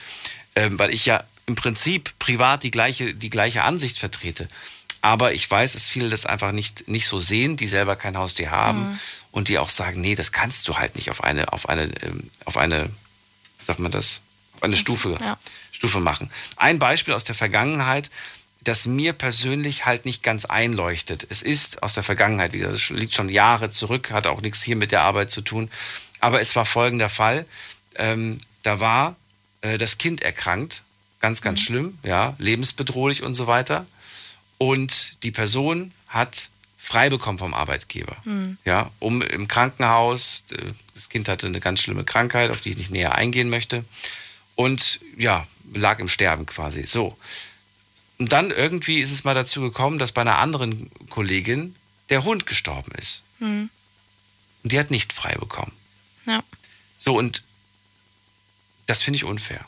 ähm, 0.55 0.77
weil 0.77 0.91
ich 0.93 1.05
ja 1.05 1.23
im 1.47 1.55
Prinzip 1.55 2.13
privat 2.19 2.63
die 2.63 2.71
gleiche, 2.71 3.13
die 3.15 3.29
gleiche 3.29 3.63
Ansicht 3.63 3.97
vertrete. 3.97 4.47
Aber 5.01 5.33
ich 5.33 5.49
weiß, 5.49 5.73
dass 5.73 5.87
viele 5.89 6.09
das 6.09 6.25
einfach 6.25 6.51
nicht, 6.51 6.87
nicht 6.87 7.07
so 7.07 7.19
sehen, 7.19 7.55
die 7.57 7.67
selber 7.67 7.95
kein 7.95 8.17
Haustier 8.17 8.51
haben 8.51 8.89
Mhm. 8.89 8.99
und 9.31 9.47
die 9.49 9.57
auch 9.57 9.69
sagen, 9.69 10.01
nee, 10.01 10.15
das 10.15 10.31
kannst 10.31 10.67
du 10.67 10.77
halt 10.77 10.95
nicht 10.95 11.09
auf 11.09 11.23
eine, 11.23 11.53
auf 11.53 11.69
eine, 11.69 11.83
ähm, 12.03 12.29
auf 12.45 12.57
eine, 12.57 12.89
sagt 13.65 13.79
man 13.79 13.91
das, 13.91 14.21
auf 14.55 14.63
eine 14.63 14.75
Stufe, 14.77 15.17
Ja. 15.21 15.37
Stufe 15.71 15.99
machen. 15.99 16.31
Ein 16.55 16.79
Beispiel 16.79 17.13
aus 17.13 17.23
der 17.23 17.35
Vergangenheit, 17.35 18.09
das 18.67 18.85
mir 18.85 19.13
persönlich 19.13 19.85
halt 19.85 20.05
nicht 20.05 20.23
ganz 20.23 20.43
einleuchtet. 20.43 21.25
Es 21.29 21.41
ist 21.41 21.83
aus 21.83 21.93
der 21.93 22.03
Vergangenheit, 22.03 22.51
wie 22.51 22.59
gesagt, 22.59 22.75
es 22.75 22.89
liegt 22.89 23.13
schon 23.13 23.29
Jahre 23.29 23.69
zurück, 23.69 24.11
hat 24.11 24.27
auch 24.27 24.41
nichts 24.41 24.61
hier 24.61 24.75
mit 24.75 24.91
der 24.91 25.01
Arbeit 25.03 25.31
zu 25.31 25.41
tun. 25.41 25.71
Aber 26.19 26.41
es 26.41 26.55
war 26.55 26.65
folgender 26.65 27.07
Fall. 27.07 27.45
Ähm, 27.95 28.39
da 28.63 28.79
war 28.81 29.15
äh, 29.61 29.77
das 29.77 29.97
Kind 29.97 30.21
erkrankt, 30.21 30.83
ganz, 31.21 31.41
ganz 31.41 31.61
schlimm, 31.61 31.97
ja, 32.03 32.35
lebensbedrohlich 32.39 33.23
und 33.23 33.35
so 33.35 33.47
weiter. 33.47 33.85
Und 34.57 35.23
die 35.23 35.31
Person 35.31 35.93
hat 36.07 36.49
frei 36.77 37.09
bekommen 37.09 37.37
vom 37.39 37.53
Arbeitgeber. 37.53 38.17
Mhm. 38.25 38.57
Ja, 38.65 38.91
um 38.99 39.21
im 39.21 39.47
Krankenhaus, 39.47 40.43
äh, 40.51 40.57
das 40.93 41.07
Kind 41.07 41.29
hatte 41.29 41.47
eine 41.47 41.61
ganz 41.61 41.81
schlimme 41.81 42.03
Krankheit, 42.03 42.51
auf 42.51 42.59
die 42.59 42.71
ich 42.71 42.77
nicht 42.77 42.91
näher 42.91 43.15
eingehen 43.15 43.49
möchte. 43.49 43.85
Und 44.55 44.99
ja, 45.17 45.47
lag 45.73 45.99
im 45.99 46.09
Sterben 46.09 46.45
quasi. 46.45 46.83
So. 46.83 47.17
Und 48.19 48.33
dann 48.33 48.51
irgendwie 48.51 48.99
ist 48.99 49.11
es 49.11 49.23
mal 49.23 49.35
dazu 49.35 49.61
gekommen, 49.61 49.99
dass 49.99 50.11
bei 50.11 50.21
einer 50.21 50.37
anderen 50.39 50.89
Kollegin 51.09 51.75
der 52.09 52.23
Hund 52.23 52.45
gestorben 52.45 52.91
ist. 52.93 53.23
Mhm. 53.39 53.69
Und 54.63 54.71
die 54.71 54.79
hat 54.79 54.89
nicht 54.91 55.13
frei 55.13 55.35
bekommen. 55.35 55.71
Ja, 56.25 56.43
So, 56.97 57.15
und 57.17 57.43
das 58.87 59.03
finde 59.03 59.17
ich 59.17 59.23
unfair. 59.23 59.65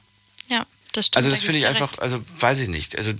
ja, 0.47 0.65
das 0.93 1.07
stimmt. 1.07 1.17
Also 1.17 1.29
da 1.29 1.35
das 1.35 1.43
finde 1.43 1.59
ich 1.59 1.67
einfach, 1.67 1.89
recht. 1.91 2.01
also 2.01 2.21
weiß 2.39 2.59
ich 2.61 2.69
nicht. 2.69 2.97
Also 2.97 3.13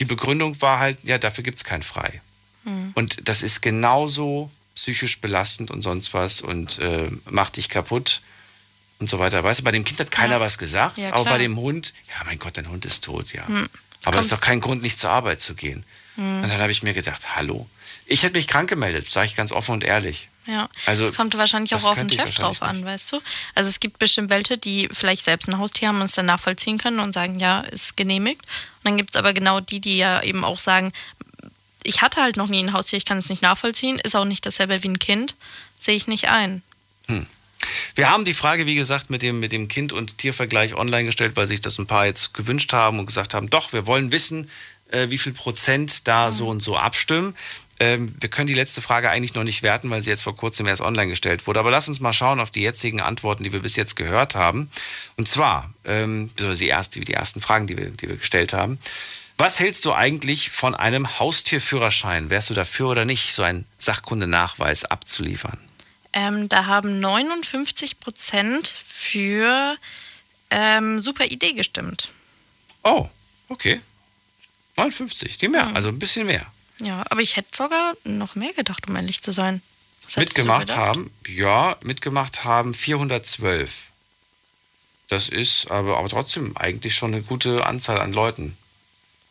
die 0.00 0.04
Begründung 0.04 0.60
war 0.60 0.78
halt, 0.78 0.98
ja, 1.04 1.18
dafür 1.18 1.44
gibt 1.44 1.58
es 1.58 1.64
kein 1.64 1.82
Frei. 1.82 2.20
Mhm. 2.64 2.90
Und 2.94 3.28
das 3.28 3.42
ist 3.42 3.62
genauso 3.62 4.50
psychisch 4.74 5.20
belastend 5.20 5.70
und 5.70 5.82
sonst 5.82 6.12
was 6.12 6.40
und 6.42 6.78
äh, 6.80 7.08
macht 7.30 7.56
dich 7.56 7.68
kaputt 7.68 8.20
und 8.98 9.08
so 9.08 9.18
weiter. 9.18 9.42
Weißt 9.44 9.60
du, 9.60 9.64
bei 9.64 9.70
dem 9.72 9.84
Kind 9.84 10.00
hat 10.00 10.10
keiner 10.10 10.34
Ja. 10.34 10.40
was 10.40 10.58
gesagt, 10.58 10.98
Ja, 10.98 11.12
aber 11.14 11.24
bei 11.30 11.38
dem 11.38 11.56
Hund, 11.56 11.94
ja, 12.08 12.24
mein 12.26 12.38
Gott, 12.38 12.56
dein 12.58 12.68
Hund 12.68 12.84
ist 12.84 13.04
tot, 13.04 13.32
ja. 13.32 13.46
Hm. 13.46 13.68
Aber 14.06 14.18
es 14.18 14.26
ist 14.26 14.32
doch 14.32 14.40
kein 14.40 14.60
Grund, 14.60 14.82
nicht 14.82 14.98
zur 14.98 15.10
Arbeit 15.10 15.40
zu 15.40 15.54
gehen. 15.54 15.84
Hm. 16.16 16.42
Und 16.42 16.48
dann 16.48 16.60
habe 16.60 16.72
ich 16.72 16.82
mir 16.82 16.94
gedacht, 16.94 17.36
hallo, 17.36 17.68
ich 18.06 18.22
hätte 18.22 18.38
mich 18.38 18.46
krank 18.46 18.68
gemeldet, 18.68 19.08
sage 19.10 19.26
ich 19.26 19.36
ganz 19.36 19.52
offen 19.52 19.72
und 19.72 19.84
ehrlich. 19.84 20.28
Ja, 20.46 20.68
Also, 20.86 21.04
es 21.04 21.14
kommt 21.14 21.36
wahrscheinlich 21.36 21.74
auch 21.74 21.78
das 21.78 21.86
auf 21.86 21.98
den 21.98 22.08
Chef 22.08 22.36
drauf 22.36 22.62
an, 22.62 22.84
weißt 22.84 23.12
du? 23.12 23.20
Also 23.56 23.68
es 23.68 23.80
gibt 23.80 23.98
bestimmt 23.98 24.30
welche, 24.30 24.56
die 24.56 24.88
vielleicht 24.92 25.22
selbst 25.22 25.48
ein 25.48 25.58
Haustier 25.58 25.88
haben 25.88 25.96
und 25.96 26.04
es 26.04 26.12
dann 26.12 26.26
nachvollziehen 26.26 26.78
können 26.78 27.00
und 27.00 27.12
sagen, 27.12 27.40
ja, 27.40 27.60
ist 27.62 27.96
genehmigt. 27.96 28.42
Und 28.42 28.84
dann 28.84 28.96
gibt 28.96 29.10
es 29.10 29.16
aber 29.16 29.32
genau 29.32 29.58
die, 29.58 29.80
die 29.80 29.96
ja 29.96 30.22
eben 30.22 30.44
auch 30.44 30.60
sagen, 30.60 30.92
ich 31.82 32.00
hatte 32.00 32.22
halt 32.22 32.36
noch 32.36 32.46
nie 32.46 32.62
ein 32.62 32.72
Haustier, 32.72 32.96
ich 32.96 33.04
kann 33.04 33.18
es 33.18 33.28
nicht 33.28 33.42
nachvollziehen, 33.42 33.98
ist 33.98 34.14
auch 34.14 34.24
nicht 34.24 34.46
dasselbe 34.46 34.82
wie 34.84 34.88
ein 34.88 34.98
Kind, 35.00 35.34
sehe 35.80 35.96
ich 35.96 36.06
nicht 36.06 36.28
ein. 36.28 36.62
Wir 37.94 38.10
haben 38.10 38.24
die 38.24 38.34
Frage, 38.34 38.66
wie 38.66 38.74
gesagt, 38.74 39.10
mit 39.10 39.22
dem, 39.22 39.40
mit 39.40 39.52
dem 39.52 39.68
Kind- 39.68 39.92
und 39.92 40.18
Tiervergleich 40.18 40.74
online 40.74 41.04
gestellt, 41.04 41.36
weil 41.36 41.46
sich 41.46 41.60
das 41.60 41.78
ein 41.78 41.86
paar 41.86 42.06
jetzt 42.06 42.34
gewünscht 42.34 42.72
haben 42.72 42.98
und 42.98 43.06
gesagt 43.06 43.34
haben, 43.34 43.50
doch, 43.50 43.72
wir 43.72 43.86
wollen 43.86 44.12
wissen, 44.12 44.50
äh, 44.90 45.10
wie 45.10 45.18
viel 45.18 45.32
Prozent 45.32 46.06
da 46.08 46.32
so 46.32 46.48
und 46.48 46.62
so 46.62 46.76
abstimmen. 46.76 47.34
Ähm, 47.78 48.14
wir 48.20 48.30
können 48.30 48.46
die 48.46 48.54
letzte 48.54 48.80
Frage 48.80 49.10
eigentlich 49.10 49.34
noch 49.34 49.44
nicht 49.44 49.62
werten, 49.62 49.90
weil 49.90 50.00
sie 50.00 50.10
jetzt 50.10 50.22
vor 50.22 50.34
kurzem 50.34 50.66
erst 50.66 50.80
online 50.80 51.08
gestellt 51.08 51.46
wurde. 51.46 51.60
Aber 51.60 51.70
lass 51.70 51.88
uns 51.88 52.00
mal 52.00 52.12
schauen 52.12 52.40
auf 52.40 52.50
die 52.50 52.62
jetzigen 52.62 53.00
Antworten, 53.00 53.44
die 53.44 53.52
wir 53.52 53.60
bis 53.60 53.76
jetzt 53.76 53.96
gehört 53.96 54.34
haben. 54.34 54.70
Und 55.16 55.28
zwar, 55.28 55.72
ähm, 55.84 56.30
die, 56.38 56.68
erste, 56.68 57.00
die 57.00 57.12
ersten 57.12 57.40
Fragen, 57.40 57.66
die 57.66 57.76
wir, 57.76 57.90
die 57.90 58.08
wir 58.08 58.16
gestellt 58.16 58.52
haben. 58.52 58.78
Was 59.38 59.60
hältst 59.60 59.84
du 59.84 59.92
eigentlich 59.92 60.48
von 60.50 60.74
einem 60.74 61.18
Haustierführerschein? 61.18 62.30
Wärst 62.30 62.48
du 62.48 62.54
dafür 62.54 62.88
oder 62.88 63.04
nicht, 63.04 63.34
so 63.34 63.42
einen 63.42 63.66
Sachkundenachweis 63.76 64.86
abzuliefern? 64.86 65.58
Ähm, 66.16 66.48
da 66.48 66.64
haben 66.64 66.98
59 66.98 68.00
Prozent 68.00 68.68
für 68.86 69.76
ähm, 70.50 70.98
super 70.98 71.26
Idee 71.26 71.52
gestimmt. 71.52 72.10
Oh, 72.82 73.06
okay. 73.50 73.82
59, 74.76 75.36
die 75.36 75.48
mehr, 75.48 75.70
also 75.74 75.90
ein 75.90 75.98
bisschen 75.98 76.26
mehr. 76.26 76.46
Ja, 76.80 77.04
aber 77.10 77.20
ich 77.20 77.36
hätte 77.36 77.54
sogar 77.54 77.94
noch 78.04 78.34
mehr 78.34 78.54
gedacht, 78.54 78.88
um 78.88 78.96
ehrlich 78.96 79.20
zu 79.20 79.30
sein. 79.30 79.60
Was 80.04 80.16
Mitgemacht 80.16 80.74
haben, 80.74 81.10
ja, 81.28 81.76
mitgemacht 81.82 82.44
haben 82.44 82.72
412. 82.72 83.84
Das 85.08 85.28
ist 85.28 85.70
aber, 85.70 85.98
aber 85.98 86.08
trotzdem 86.08 86.56
eigentlich 86.56 86.94
schon 86.94 87.12
eine 87.12 87.22
gute 87.22 87.66
Anzahl 87.66 88.00
an 88.00 88.14
Leuten. 88.14 88.56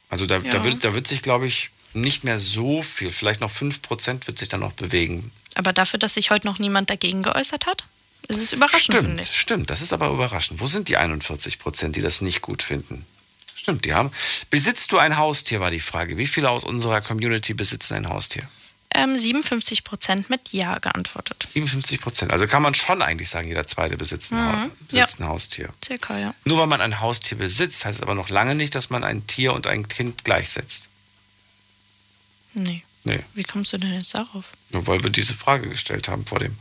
Also 0.10 0.28
da, 0.28 0.38
Ja. 0.38 0.52
da, 0.52 0.64
wird, 0.64 0.84
da 0.84 0.94
wird 0.94 1.08
sich, 1.08 1.24
glaube 1.24 1.48
ich, 1.48 1.72
nicht 1.94 2.24
mehr 2.24 2.38
so 2.38 2.84
viel, 2.84 3.10
vielleicht 3.10 3.42
noch 3.42 3.52
5% 3.52 4.28
wird 4.28 4.38
sich 4.38 4.50
dann 4.50 4.60
noch 4.60 4.74
bewegen. 4.74 5.32
Aber 5.56 5.74
dafür, 5.74 6.00
dass 6.00 6.14
sich 6.14 6.30
heute 6.32 6.48
noch 6.48 6.60
niemand 6.60 6.90
dagegen 6.90 7.24
geäußert 7.24 7.66
hat, 7.66 7.84
ist 8.28 8.40
es 8.42 8.54
überraschend, 8.54 8.84
Stimmt, 8.98 9.26
stimmt. 9.26 9.70
Das 9.70 9.82
ist 9.82 9.94
aber 9.94 10.10
überraschend. 10.10 10.60
Wo 10.60 10.68
sind 10.68 10.90
die 10.90 10.98
41 10.98 11.60
Prozent, 11.60 11.96
die 11.96 12.02
das 12.02 12.22
nicht 12.22 12.42
gut 12.42 12.64
finden? 12.64 13.06
Stimmt, 13.56 13.86
die 13.86 13.94
haben. 13.94 14.12
Besitzt 14.50 14.92
du 14.92 14.98
ein 14.98 15.18
Haustier, 15.18 15.60
war 15.60 15.72
die 15.72 15.80
Frage. 15.80 16.18
Wie 16.18 16.28
viele 16.28 16.50
aus 16.50 16.64
unserer 16.64 17.02
Community 17.02 17.54
besitzen 17.54 17.96
ein 17.96 18.10
Haustier? 18.10 18.48
Ähm, 18.94 19.18
57 19.18 19.84
Prozent 19.84 20.30
mit 20.30 20.54
Ja 20.54 20.78
geantwortet. 20.80 21.46
57 21.52 22.00
Prozent. 22.00 22.32
Also 22.32 22.48
kann 22.48 22.62
man 22.64 22.74
schon 22.76 23.02
eigentlich 23.02 23.28
sagen, 23.30 23.48
jeder 23.48 23.68
zweite 23.68 23.98
besitzt 23.98 24.32
ein, 24.32 24.38
Ha- 24.40 24.52
Mhm. 24.66 24.72
besitzt 24.88 25.20
ein 25.20 25.28
Haustier. 25.28 25.74
Circa, 25.84 26.18
ja. 26.18 26.34
Nur 26.46 26.60
weil 26.60 26.68
man 26.68 26.80
ein 26.82 27.02
Haustier 27.02 27.38
besitzt, 27.38 27.84
heißt 27.86 27.98
es 27.98 28.02
aber 28.02 28.16
noch 28.16 28.30
lange 28.30 28.56
nicht, 28.56 28.74
dass 28.74 28.90
man 28.90 29.04
ein 29.04 29.28
Tier 29.28 29.54
und 29.54 29.68
ein 29.68 29.88
Kind 29.90 30.24
gleichsetzt. 30.24 30.90
Nee. 32.54 32.84
Nee, 33.06 33.20
Wie 33.36 33.44
kommst 33.44 33.72
du 33.72 33.78
denn 33.78 33.94
jetzt 33.94 34.14
darauf? 34.16 34.46
nur 34.72 34.88
weil 34.88 35.02
wir 35.04 35.10
diese 35.12 35.34
Frage 35.34 35.70
gestellt 35.70 36.10
haben 36.10 36.26
vor 36.26 36.40
dem. 36.40 36.58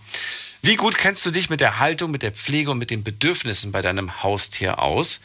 Wie 0.62 0.76
gut 0.76 0.96
kennst 0.96 1.24
du 1.26 1.30
dich 1.30 1.50
mit 1.50 1.60
der 1.60 1.78
Haltung, 1.78 2.10
mit 2.10 2.22
der 2.22 2.32
Pflege 2.32 2.70
und 2.70 2.78
mit 2.78 2.90
den 2.90 3.02
Bedürfnissen 3.02 3.72
bei 3.72 3.80
deinem 3.82 4.22
Haustier 4.22 4.78
aus? 4.78 5.20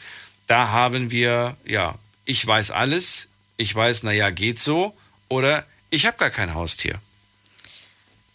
Da 0.46 0.68
haben 0.70 1.10
wir, 1.10 1.56
ja, 1.64 1.94
ich 2.24 2.44
weiß 2.46 2.70
alles, 2.72 3.28
ich 3.56 3.74
weiß, 3.74 4.02
naja, 4.02 4.30
geht 4.30 4.58
so, 4.58 4.96
oder 5.28 5.64
ich 5.90 6.06
habe 6.06 6.16
gar 6.16 6.30
kein 6.30 6.54
Haustier. 6.54 6.98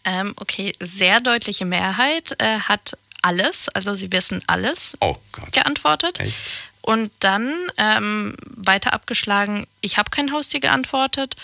Ähm, 0.04 0.34
okay, 0.38 0.72
sehr 0.80 1.20
deutliche 1.20 1.66
Mehrheit 1.66 2.36
äh, 2.40 2.60
hat 2.60 2.98
alles, 3.22 3.70
also 3.70 3.96
sie 3.96 4.12
wissen 4.12 4.44
alles 4.46 4.96
Oh 5.02 5.18
geantwortet. 5.52 6.20
Echt? 6.20 6.42
Und 6.82 7.12
dann 7.20 7.52
ähm, 7.78 8.36
weiter 8.46 8.94
abgeschlagen, 8.94 9.66
ich 9.82 9.98
habe 9.98 10.12
kein 10.12 10.32
Haustier 10.32 10.60
geantwortet. 10.60 11.36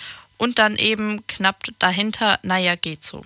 Und 0.42 0.58
dann 0.58 0.76
eben 0.76 1.26
knapp 1.28 1.66
dahinter, 1.78 2.40
naja, 2.42 2.74
geht 2.76 3.04
so. 3.04 3.24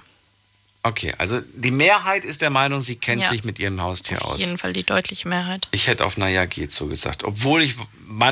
Okay, 0.84 1.14
also 1.18 1.40
die 1.54 1.72
Mehrheit 1.72 2.26
ist 2.26 2.42
der 2.42 2.50
Meinung, 2.50 2.82
sie 2.82 2.98
kennt 2.98 3.24
Ja. 3.24 3.30
sich 3.30 3.46
mit 3.46 3.58
ihrem 3.58 3.82
Haustier 3.82 4.22
Auf 4.26 4.34
aus. 4.34 4.40
jeden 4.42 4.58
Fall 4.58 4.74
die 4.74 4.84
deutliche 4.84 5.30
Mehrheit. 5.30 5.66
Ich 5.72 5.88
hätte 5.88 6.04
auf 6.06 6.18
Naja 6.18 6.44
geht 6.44 6.74
so 6.74 6.88
gesagt. 6.88 7.24
Obwohl 7.24 7.62
ich 7.62 7.76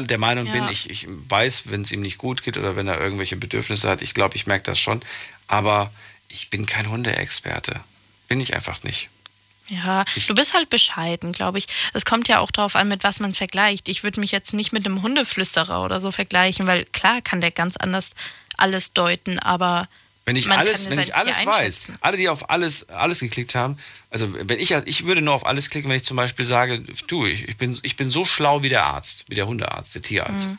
der 0.09 0.17
Meinung 0.17 0.47
Ja. 0.47 0.51
bin, 0.51 0.67
ich, 0.67 0.89
ich 0.89 1.07
weiß, 1.07 1.71
wenn 1.71 1.84
es 1.84 1.93
ihm 1.93 2.01
nicht 2.01 2.17
gut 2.17 2.43
geht 2.43 2.57
oder 2.57 2.75
wenn 2.75 2.89
er 2.89 2.99
irgendwelche 2.99 3.38
Bedürfnisse 3.38 3.88
hat. 3.88 4.01
Ich 4.01 4.13
glaube, 4.13 4.36
ich 4.36 4.47
merke 4.47 4.65
das 4.65 4.77
schon. 4.79 5.01
Aber 5.47 5.89
ich 6.27 6.49
bin 6.49 6.65
kein 6.65 6.89
Hundeexperte. 6.89 7.79
Bin 8.27 8.41
ich 8.41 8.53
einfach 8.53 8.84
nicht. 8.84 9.09
Ja, 9.69 10.03
du 10.27 10.36
bist 10.36 10.53
halt 10.53 10.69
bescheiden, 10.69 11.31
glaube 11.31 11.57
ich. 11.57 11.67
Es 11.93 12.03
kommt 12.03 12.27
ja 12.27 12.39
auch 12.39 12.51
darauf 12.51 12.75
an, 12.75 12.89
mit 12.89 13.03
was 13.05 13.21
man 13.21 13.29
es 13.29 13.38
vergleicht. 13.38 13.88
Ich 13.88 14.03
würde 14.03 14.19
mich 14.19 14.31
jetzt 14.31 14.53
nicht 14.53 14.73
mit 14.73 14.86
einem 14.86 15.01
Hundeflüsterer 15.01 15.84
oder 15.86 16.01
so 16.01 16.11
vergleichen, 16.11 16.67
weil 16.67 16.84
klar 16.86 17.21
kann 17.21 17.39
der 17.39 17.51
ganz 17.51 17.77
anders 17.77 18.11
alles 18.64 18.93
deuten, 18.93 19.38
aber 19.39 19.88
Wenn 20.26 20.36
ich 20.36 20.47
man 20.47 20.57
alles, 20.57 20.89
wenn 20.89 20.99
ich 20.99 21.14
alles 21.16 21.39
Tier 21.39 21.47
weiß, 21.47 21.88
alle, 22.01 22.18
die 22.18 22.30
auf 22.30 22.49
alles, 22.49 22.89
alles 22.89 23.20
geklickt 23.20 23.55
haben, 23.55 23.78
also 24.09 24.34
wenn 24.34 24.59
ich, 24.59 24.72
ich 24.72 25.05
würde 25.05 25.22
nur 25.22 25.34
auf 25.34 25.45
alles 25.45 25.70
klicken, 25.70 25.89
wenn 25.89 25.97
ich 25.97 26.05
zum 26.05 26.18
Beispiel 26.18 26.45
sage, 26.45 26.80
du, 27.07 27.26
ich, 27.26 27.47
ich, 27.49 27.57
bin, 27.57 27.78
ich 27.84 27.95
bin 27.97 28.09
so 28.09 28.24
schlau 28.26 28.64
wie 28.64 28.70
der 28.70 28.84
Arzt, 28.86 29.26
wie 29.28 29.36
der 29.36 29.47
Hundearzt, 29.47 29.93
der 29.95 30.01
Tierarzt. 30.01 30.49
Mhm. 30.49 30.57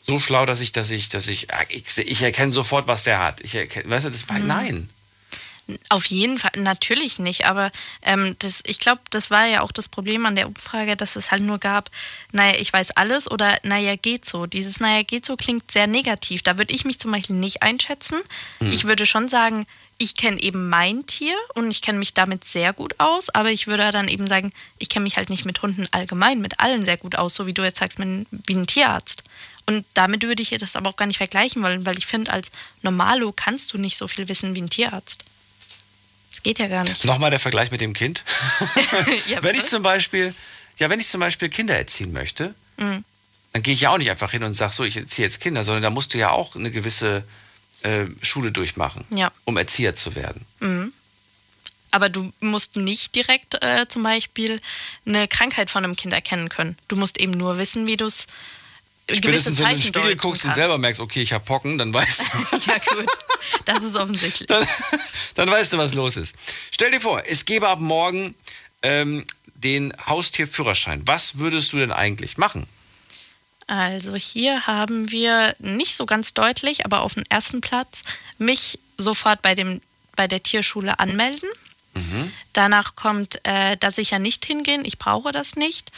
So 0.00 0.18
schlau, 0.20 0.46
dass 0.46 0.60
ich, 0.60 0.72
dass 0.72 0.90
ich, 0.90 1.08
dass 1.08 1.26
ich, 1.28 1.50
äh, 1.50 1.64
ich, 1.68 1.98
ich 1.98 2.22
erkenne 2.22 2.52
sofort, 2.52 2.86
was 2.86 3.04
der 3.04 3.18
hat. 3.18 3.40
Ich 3.40 3.54
erkenne, 3.54 3.88
weißt 3.90 4.06
du, 4.06 4.10
das 4.10 4.28
war, 4.28 4.38
Mhm. 4.38 4.46
nein. 4.46 4.90
Auf 5.88 6.06
jeden 6.06 6.38
Fall, 6.38 6.52
natürlich 6.56 7.18
nicht, 7.18 7.46
aber 7.46 7.72
ähm, 8.02 8.36
das, 8.38 8.62
ich 8.66 8.78
glaube, 8.78 9.00
das 9.10 9.30
war 9.30 9.46
ja 9.46 9.62
auch 9.62 9.72
das 9.72 9.88
Problem 9.88 10.24
an 10.24 10.36
der 10.36 10.46
Umfrage, 10.46 10.96
dass 10.96 11.16
es 11.16 11.32
halt 11.32 11.42
nur 11.42 11.58
gab, 11.58 11.90
naja, 12.30 12.54
ich 12.60 12.72
weiß 12.72 12.92
alles 12.92 13.28
oder 13.28 13.58
naja, 13.64 13.96
geht 13.96 14.24
so. 14.24 14.46
Dieses 14.46 14.78
naja, 14.78 15.02
geht 15.02 15.26
so 15.26 15.36
klingt 15.36 15.70
sehr 15.70 15.88
negativ. 15.88 16.42
Da 16.42 16.56
würde 16.56 16.72
ich 16.72 16.84
mich 16.84 17.00
zum 17.00 17.10
Beispiel 17.10 17.34
nicht 17.34 17.64
einschätzen. 17.64 18.18
Hm. 18.60 18.70
Ich 18.70 18.84
würde 18.84 19.06
schon 19.06 19.28
sagen, 19.28 19.66
ich 19.98 20.14
kenne 20.14 20.40
eben 20.40 20.68
mein 20.68 21.06
Tier 21.06 21.34
und 21.54 21.70
ich 21.70 21.82
kenne 21.82 21.98
mich 21.98 22.14
damit 22.14 22.44
sehr 22.44 22.72
gut 22.72 23.00
aus, 23.00 23.30
aber 23.30 23.50
ich 23.50 23.66
würde 23.66 23.90
dann 23.90 24.08
eben 24.08 24.28
sagen, 24.28 24.52
ich 24.78 24.88
kenne 24.88 25.04
mich 25.04 25.16
halt 25.16 25.30
nicht 25.30 25.46
mit 25.46 25.62
Hunden 25.62 25.88
allgemein, 25.90 26.40
mit 26.40 26.60
allen 26.60 26.84
sehr 26.84 26.96
gut 26.96 27.16
aus, 27.16 27.34
so 27.34 27.46
wie 27.46 27.54
du 27.54 27.64
jetzt 27.64 27.78
sagst, 27.78 27.98
mit, 27.98 28.26
wie 28.30 28.54
ein 28.54 28.66
Tierarzt. 28.66 29.24
Und 29.68 29.84
damit 29.94 30.22
würde 30.22 30.42
ich 30.42 30.50
das 30.50 30.76
aber 30.76 30.90
auch 30.90 30.96
gar 30.96 31.06
nicht 31.06 31.16
vergleichen 31.16 31.62
wollen, 31.62 31.86
weil 31.86 31.98
ich 31.98 32.06
finde, 32.06 32.32
als 32.32 32.52
Normalo 32.82 33.32
kannst 33.32 33.72
du 33.72 33.78
nicht 33.78 33.96
so 33.96 34.06
viel 34.06 34.28
wissen 34.28 34.54
wie 34.54 34.62
ein 34.62 34.70
Tierarzt. 34.70 35.24
Geht 36.46 36.60
ja 36.60 36.68
gar 36.68 36.84
nicht. 36.84 37.04
Nochmal 37.04 37.30
der 37.30 37.40
Vergleich 37.40 37.72
mit 37.72 37.80
dem 37.80 37.92
Kind. 37.92 38.22
Ja, 39.26 39.42
wenn 39.42 39.56
ich 39.56 39.64
zum 39.64 39.82
Beispiel, 39.82 40.32
ja, 40.78 40.88
wenn 40.88 41.00
ich 41.00 41.08
zum 41.08 41.18
Beispiel 41.20 41.48
Kinder 41.48 41.76
erziehen 41.76 42.12
möchte, 42.12 42.54
Mhm. 42.76 43.02
dann 43.52 43.62
gehe 43.64 43.74
ich 43.74 43.80
ja 43.80 43.90
auch 43.90 43.98
nicht 43.98 44.10
einfach 44.10 44.30
hin 44.30 44.44
und 44.44 44.54
sage, 44.54 44.72
so, 44.72 44.84
ich 44.84 44.96
erziehe 44.96 45.26
jetzt 45.26 45.40
Kinder, 45.40 45.64
sondern 45.64 45.82
da 45.82 45.90
musst 45.90 46.14
du 46.14 46.18
ja 46.18 46.30
auch 46.30 46.54
eine 46.54 46.70
gewisse 46.70 47.24
äh, 47.82 48.04
Schule 48.22 48.52
durchmachen, 48.52 49.04
Ja. 49.10 49.32
um 49.44 49.56
Erzieher 49.56 49.96
zu 49.96 50.14
werden. 50.14 50.46
Mhm. 50.60 50.92
Aber 51.90 52.08
du 52.10 52.32
musst 52.38 52.76
nicht 52.76 53.16
direkt 53.16 53.60
äh, 53.64 53.86
zum 53.88 54.04
Beispiel 54.04 54.60
eine 55.04 55.26
Krankheit 55.26 55.68
von 55.70 55.82
einem 55.82 55.96
Kind 55.96 56.12
erkennen 56.14 56.48
können. 56.48 56.78
Du 56.86 56.94
musst 56.94 57.18
eben 57.18 57.32
nur 57.32 57.58
wissen, 57.58 57.88
wie 57.88 57.96
du 57.96 58.04
es 58.04 58.26
Spätestens, 59.10 59.58
wenn 59.58 59.66
du 59.66 59.70
in 59.72 59.76
den 59.76 59.86
Spiegel 59.86 60.16
guckst 60.16 60.44
und 60.44 60.54
selber 60.54 60.78
merkst, 60.78 61.00
okay, 61.00 61.22
ich 61.22 61.32
habe 61.32 61.44
Pocken, 61.44 61.78
dann 61.78 61.94
weißt 61.94 62.30
du, 62.32 62.56
ja, 62.66 62.74
gut. 62.92 63.06
Das 63.64 63.82
ist 63.82 63.94
offensichtlich. 63.94 64.48
dann 65.34 65.50
weißt 65.50 65.72
du, 65.74 65.78
was 65.78 65.94
los 65.94 66.16
ist. 66.16 66.34
Stell 66.72 66.90
dir 66.90 67.00
vor, 67.00 67.22
es 67.24 67.44
gäbe 67.44 67.68
ab 67.68 67.80
morgen 67.80 68.34
ähm, 68.82 69.24
den 69.54 69.92
Haustierführerschein. 70.06 71.02
Was 71.06 71.38
würdest 71.38 71.72
du 71.72 71.76
denn 71.76 71.92
eigentlich 71.92 72.36
machen? 72.36 72.66
Also 73.68 74.14
hier 74.16 74.66
haben 74.66 75.10
wir 75.10 75.54
nicht 75.58 75.96
so 75.96 76.06
ganz 76.06 76.34
deutlich, 76.34 76.84
aber 76.84 77.02
auf 77.02 77.14
dem 77.14 77.24
ersten 77.28 77.60
Platz 77.60 78.02
mich 78.38 78.78
sofort 78.98 79.42
bei, 79.42 79.54
dem, 79.54 79.80
bei 80.16 80.26
der 80.26 80.42
Tierschule 80.42 80.98
anmelden. 80.98 81.48
Danach 82.52 82.94
kommt, 82.94 83.40
äh, 83.44 83.76
da 83.78 83.90
sicher 83.90 84.18
nicht 84.18 84.44
hingehen, 84.44 84.84
ich 84.84 84.98
brauche 84.98 85.32
das 85.32 85.56
nicht. 85.56 85.92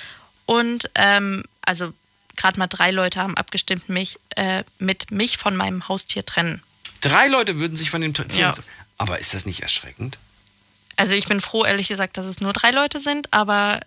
Und 0.47 0.91
ähm, 0.95 1.43
also 1.63 1.93
gerade 2.39 2.59
mal 2.59 2.67
drei 2.69 2.91
Leute 2.91 3.21
haben 3.21 3.37
abgestimmt, 3.37 3.89
mich 3.91 4.19
äh, 4.37 4.65
mit 4.79 5.11
mich 5.11 5.37
von 5.37 5.55
meinem 5.57 5.87
Haustier 5.89 6.25
trennen. 6.25 6.63
Drei 7.03 7.29
Leute 7.29 7.61
würden 7.61 7.77
sich 7.77 7.91
von 7.91 8.01
dem 8.01 8.15
Tier. 8.15 8.27
Ja. 8.35 8.55
Aber 8.97 9.19
ist 9.19 9.35
das 9.35 9.45
nicht 9.45 9.61
erschreckend? 9.61 10.19
Also 10.97 11.15
ich 11.15 11.27
bin 11.27 11.41
froh, 11.41 11.65
ehrlich 11.65 11.87
gesagt, 11.89 12.17
dass 12.17 12.27
es 12.27 12.41
nur 12.41 12.53
drei 12.53 12.71
Leute 12.73 12.99
sind, 13.01 13.33
aber 13.33 13.81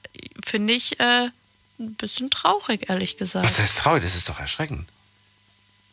finde 0.45 0.71
ich 0.73 0.97
äh, 0.99 1.27
ein 1.79 1.95
bisschen 1.95 2.29
traurig, 2.29 2.89
ehrlich 2.89 3.17
gesagt. 3.17 3.43
Was 3.43 3.59
heißt 3.59 3.79
traurig? 3.79 4.03
Das 4.03 4.15
ist 4.15 4.29
doch 4.29 4.39
erschreckend. 4.39 4.87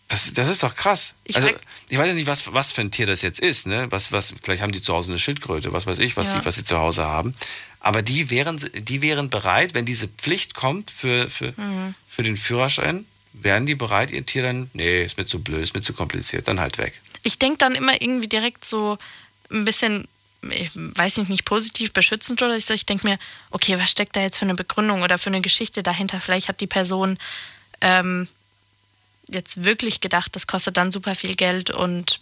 Das, 0.07 0.33
das 0.33 0.49
ist 0.49 0.63
doch 0.63 0.75
krass. 0.75 1.17
Ich 1.25 1.37
also, 1.37 1.51
ich 1.91 1.99
weiß 1.99 2.07
jetzt 2.07 2.17
nicht, 2.17 2.27
was, 2.29 2.53
was 2.55 2.73
für 2.73 2.81
ein 2.81 2.91
Tier 2.91 3.07
das 3.07 3.21
jetzt 3.23 3.41
ist. 3.41 3.67
Ne? 3.67 3.89
Was, 3.91 4.11
was, 4.11 4.33
vielleicht 4.43 4.63
haben 4.63 4.73
die 4.73 4.81
zu 4.81 4.95
Hause 4.95 5.11
eine 5.13 5.19
Schildkröte, 5.19 5.73
was 5.73 5.85
weiß 5.87 5.99
ich, 5.99 6.17
was, 6.17 6.33
Ja. 6.33 6.39
die, 6.41 6.47
was 6.47 6.55
sie 6.55 6.65
zu 6.65 6.79
Hause 6.79 7.05
haben. 7.05 7.35
Aber 7.81 8.01
die 8.03 8.31
wären, 8.31 8.59
die 8.75 9.03
wären 9.03 9.29
bereit, 9.29 9.75
wenn 9.75 9.85
diese 9.85 10.09
Pflicht 10.09 10.55
kommt 10.55 10.91
für, 10.91 11.29
für, 11.29 11.53
Mhm. 11.57 11.95
Für 12.19 12.25
den 12.25 12.37
Führerschein, 12.37 13.07
wären 13.33 13.65
die 13.65 13.77
bereit, 13.77 14.11
ihr 14.11 14.27
Tier 14.27 14.43
dann, 14.43 14.69
nee, 14.73 15.05
ist 15.05 15.17
mir 15.17 15.25
zu 15.25 15.41
blöd, 15.41 15.63
ist 15.63 15.75
mir 15.75 15.83
zu 15.83 15.93
kompliziert, 15.93 16.49
dann 16.49 16.59
halt 16.59 16.77
weg. 16.77 17.01
Ich 17.23 17.39
denke 17.39 17.59
dann 17.59 17.77
immer 17.77 18.03
irgendwie 18.03 18.27
direkt 18.27 18.65
so 18.65 18.99
ein 19.53 19.65
bisschen 19.65 20.09
ich 20.51 20.71
weiß 20.75 21.19
nicht, 21.19 21.31
nicht 21.31 21.45
positiv 21.45 21.93
beschützend 21.93 22.43
oder 22.43 22.59
so. 22.61 22.73
Ich 22.73 22.87
denke 22.87 23.09
mir, 23.09 23.19
okay, 23.51 23.77
was 23.77 23.91
steckt 23.91 24.15
da 24.15 24.21
jetzt 24.21 24.39
für 24.39 24.45
eine 24.45 24.55
Begründung 24.55 25.03
oder 25.03 25.19
für 25.19 25.31
eine 25.31 25.41
Geschichte 25.41 25.83
dahinter? 25.83 26.21
Vielleicht 26.21 26.49
hat 26.49 26.61
die 26.61 26.69
Person 26.69 27.19
ähm, 27.81 28.29
jetzt 29.29 29.65
wirklich 29.65 30.01
gedacht, 30.01 30.37
das 30.37 30.47
kostet 30.47 30.77
dann 30.77 30.93
super 30.93 31.17
viel 31.17 31.35
Geld 31.35 31.71
und 31.71 32.21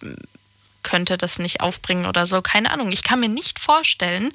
könnte 0.82 1.18
das 1.18 1.39
nicht 1.39 1.60
aufbringen 1.60 2.06
oder 2.06 2.27
so. 2.27 2.40
Keine 2.40 2.70
Ahnung. 2.70 2.90
Ich 2.90 3.02
kann 3.02 3.20
mir 3.20 3.28
nicht 3.28 3.59
vorstellen, 3.59 4.32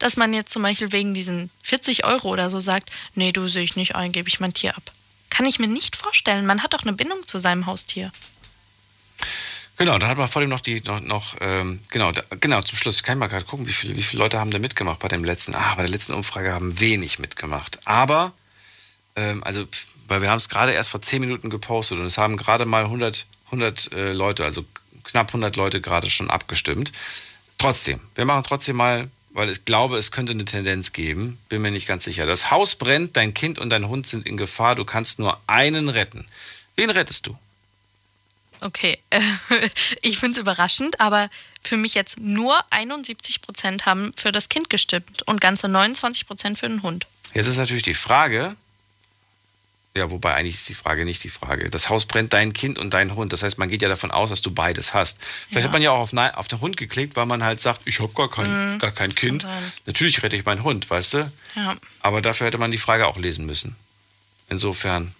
dass 0.00 0.16
man 0.16 0.34
jetzt 0.34 0.52
zum 0.52 0.62
Beispiel 0.62 0.90
wegen 0.90 1.14
diesen 1.14 1.50
40 1.62 2.04
Euro 2.04 2.30
oder 2.30 2.50
so 2.50 2.58
sagt, 2.58 2.90
nee, 3.14 3.30
du 3.30 3.46
sehe 3.46 3.62
ich 3.62 3.76
nicht 3.76 3.94
ein, 3.94 4.10
gebe 4.10 4.28
ich 4.28 4.40
mein 4.40 4.54
Tier 4.54 4.76
ab. 4.76 4.90
Kann 5.30 5.46
ich 5.46 5.58
mir 5.58 5.68
nicht 5.68 5.96
vorstellen. 5.96 6.46
Man 6.46 6.62
hat 6.62 6.74
doch 6.74 6.82
eine 6.82 6.92
Bindung 6.92 7.26
zu 7.26 7.38
seinem 7.38 7.66
Haustier. 7.66 8.12
Genau, 9.80 9.98
dann 9.98 10.10
hat 10.10 10.18
man 10.18 10.28
vor 10.28 10.40
allem 10.40 10.50
noch 10.50 10.60
die, 10.60 10.82
noch, 10.82 11.00
noch 11.00 11.36
ähm, 11.40 11.80
genau, 11.88 12.12
da, 12.12 12.22
genau, 12.38 12.60
zum 12.60 12.76
Schluss, 12.76 12.96
ich 12.96 13.02
kann 13.02 13.16
mal 13.16 13.28
gerade 13.28 13.46
gucken, 13.46 13.66
wie 13.66 13.72
viele, 13.72 13.96
wie 13.96 14.02
viele 14.02 14.22
Leute 14.22 14.38
haben 14.38 14.50
da 14.50 14.58
mitgemacht 14.58 14.98
bei 14.98 15.08
dem 15.08 15.24
letzten, 15.24 15.54
ah, 15.54 15.74
bei 15.74 15.82
der 15.84 15.90
letzten 15.90 16.12
Umfrage 16.12 16.52
haben 16.52 16.78
wenig 16.80 17.18
mitgemacht. 17.18 17.80
Aber, 17.86 18.32
ähm, 19.16 19.42
also, 19.42 19.66
weil 20.06 20.20
wir 20.20 20.28
haben 20.28 20.36
es 20.36 20.50
gerade 20.50 20.72
erst 20.72 20.90
vor 20.90 21.00
10 21.00 21.22
Minuten 21.22 21.48
gepostet 21.48 21.98
und 21.98 22.04
es 22.04 22.18
haben 22.18 22.36
gerade 22.36 22.66
mal 22.66 22.84
100, 22.84 23.24
100 23.46 23.92
äh, 23.94 24.12
Leute, 24.12 24.44
also 24.44 24.66
knapp 25.02 25.28
100 25.28 25.56
Leute 25.56 25.80
gerade 25.80 26.10
schon 26.10 26.28
abgestimmt. 26.28 26.92
Trotzdem, 27.56 28.00
wir 28.16 28.26
machen 28.26 28.42
trotzdem 28.46 28.76
mal, 28.76 29.08
weil 29.32 29.50
ich 29.50 29.64
glaube, 29.64 29.96
es 29.96 30.10
könnte 30.10 30.32
eine 30.32 30.44
Tendenz 30.44 30.92
geben, 30.92 31.38
bin 31.48 31.62
mir 31.62 31.70
nicht 31.70 31.86
ganz 31.86 32.04
sicher. 32.04 32.26
Das 32.26 32.50
Haus 32.50 32.76
brennt, 32.76 33.16
dein 33.16 33.34
Kind 33.34 33.58
und 33.58 33.70
dein 33.70 33.88
Hund 33.88 34.06
sind 34.06 34.26
in 34.26 34.36
Gefahr, 34.36 34.74
du 34.74 34.84
kannst 34.84 35.18
nur 35.18 35.40
einen 35.46 35.88
retten. 35.88 36.26
Wen 36.76 36.90
rettest 36.90 37.26
du? 37.26 37.36
Okay, 38.60 38.98
ich 40.02 40.18
finde 40.18 40.38
es 40.38 40.42
überraschend, 40.42 41.00
aber 41.00 41.30
für 41.62 41.76
mich 41.76 41.94
jetzt 41.94 42.20
nur 42.20 42.58
71 42.70 43.40
Prozent 43.40 43.86
haben 43.86 44.12
für 44.16 44.32
das 44.32 44.48
Kind 44.48 44.68
gestimmt 44.68 45.22
und 45.22 45.40
ganze 45.40 45.68
29 45.68 46.26
Prozent 46.26 46.58
für 46.58 46.68
den 46.68 46.82
Hund. 46.82 47.06
Jetzt 47.32 47.46
ist 47.46 47.56
natürlich 47.56 47.82
die 47.82 47.94
Frage, 47.94 48.56
ja, 49.96 50.08
wobei 50.10 50.34
eigentlich 50.34 50.54
ist 50.54 50.68
die 50.68 50.74
Frage 50.74 51.04
nicht 51.04 51.24
die 51.24 51.28
Frage. 51.28 51.68
Das 51.68 51.88
Haus 51.88 52.06
brennt 52.06 52.32
dein 52.32 52.52
Kind 52.52 52.78
und 52.78 52.94
dein 52.94 53.16
Hund. 53.16 53.32
Das 53.32 53.42
heißt, 53.42 53.58
man 53.58 53.68
geht 53.68 53.82
ja 53.82 53.88
davon 53.88 54.12
aus, 54.12 54.30
dass 54.30 54.40
du 54.40 54.52
beides 54.52 54.94
hast. 54.94 55.18
Vielleicht 55.20 55.56
ja. 55.56 55.64
hat 55.64 55.72
man 55.72 55.82
ja 55.82 55.90
auch 55.90 55.98
auf, 55.98 56.12
auf, 56.14 56.48
den 56.48 56.60
Hund 56.60 56.76
geklickt, 56.76 57.16
weil 57.16 57.26
man 57.26 57.42
halt 57.42 57.58
sagt, 57.58 57.80
ich 57.86 57.98
habe 57.98 58.12
gar 58.12 58.30
kein, 58.30 58.74
mhm, 58.74 58.78
gar 58.78 58.92
kein 58.92 59.12
Kind. 59.12 59.46
Natürlich 59.86 60.22
rette 60.22 60.36
ich 60.36 60.44
meinen 60.44 60.62
Hund, 60.62 60.88
weißt 60.88 61.14
du? 61.14 61.32
Ja. 61.56 61.76
Aber 62.00 62.22
dafür 62.22 62.46
hätte 62.46 62.58
man 62.58 62.70
die 62.70 62.78
Frage 62.78 63.08
auch 63.08 63.16
lesen 63.16 63.46
müssen. 63.46 63.74
Insofern. 64.48 65.14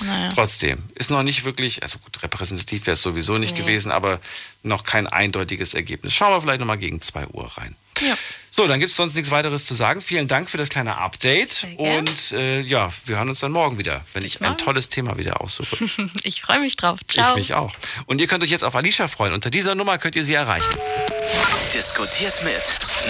Naja. 0.00 0.30
Trotzdem, 0.32 0.84
ist 0.94 1.10
noch 1.10 1.24
nicht 1.24 1.44
wirklich, 1.44 1.82
also 1.82 1.98
gut, 1.98 2.22
repräsentativ 2.22 2.86
wäre 2.86 2.94
es 2.94 3.02
sowieso 3.02 3.36
nicht 3.36 3.56
nee. 3.56 3.62
gewesen, 3.62 3.90
aber 3.90 4.20
noch 4.62 4.84
kein 4.84 5.08
eindeutiges 5.08 5.74
Ergebnis. 5.74 6.14
Schauen 6.14 6.32
wir 6.32 6.40
vielleicht 6.40 6.60
nochmal 6.60 6.78
gegen 6.78 7.00
2 7.00 7.26
Uhr 7.28 7.50
rein. 7.56 7.74
Ja. 8.00 8.16
So, 8.58 8.66
dann 8.66 8.80
gibt 8.80 8.90
es 8.90 8.96
sonst 8.96 9.14
nichts 9.14 9.30
weiteres 9.30 9.66
zu 9.66 9.74
sagen. 9.74 10.02
Vielen 10.02 10.26
Dank 10.26 10.50
für 10.50 10.58
das 10.58 10.68
kleine 10.68 10.98
Update. 10.98 11.68
Und 11.76 12.32
äh, 12.32 12.60
ja, 12.62 12.90
wir 13.04 13.18
hören 13.18 13.28
uns 13.28 13.38
dann 13.38 13.52
morgen 13.52 13.78
wieder, 13.78 14.04
wenn 14.14 14.24
ich 14.24 14.42
ein 14.42 14.58
tolles 14.58 14.88
Thema 14.88 15.16
wieder 15.16 15.40
aussuche. 15.40 15.88
ich 16.24 16.42
freue 16.42 16.58
mich 16.58 16.74
drauf. 16.74 16.98
Ciao. 17.06 17.30
Ich 17.30 17.36
mich 17.36 17.54
auch. 17.54 17.72
Und 18.06 18.20
ihr 18.20 18.26
könnt 18.26 18.42
euch 18.42 18.50
jetzt 18.50 18.64
auf 18.64 18.74
Alicia 18.74 19.06
freuen. 19.06 19.32
Unter 19.32 19.50
dieser 19.50 19.76
Nummer 19.76 19.96
könnt 19.98 20.16
ihr 20.16 20.24
sie 20.24 20.34
erreichen. 20.34 20.74
Diskutiert 21.72 22.42
mit 22.42 22.64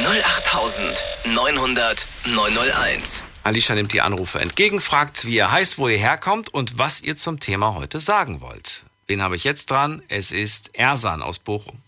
08900 0.06 2.06
901. 2.26 3.24
Alicia 3.42 3.74
nimmt 3.74 3.94
die 3.94 4.02
Anrufe 4.02 4.40
entgegen, 4.40 4.82
fragt, 4.82 5.24
wie 5.24 5.36
ihr 5.36 5.50
heißt, 5.50 5.78
wo 5.78 5.88
ihr 5.88 5.96
herkommt 5.96 6.52
und 6.52 6.76
was 6.76 7.00
ihr 7.00 7.16
zum 7.16 7.40
Thema 7.40 7.74
heute 7.74 8.00
sagen 8.00 8.42
wollt. 8.42 8.82
Wen 9.06 9.22
habe 9.22 9.34
ich 9.34 9.44
jetzt 9.44 9.70
dran? 9.70 10.02
Es 10.08 10.30
ist 10.30 10.74
Ersan 10.74 11.22
aus 11.22 11.38
Bochum. 11.38 11.80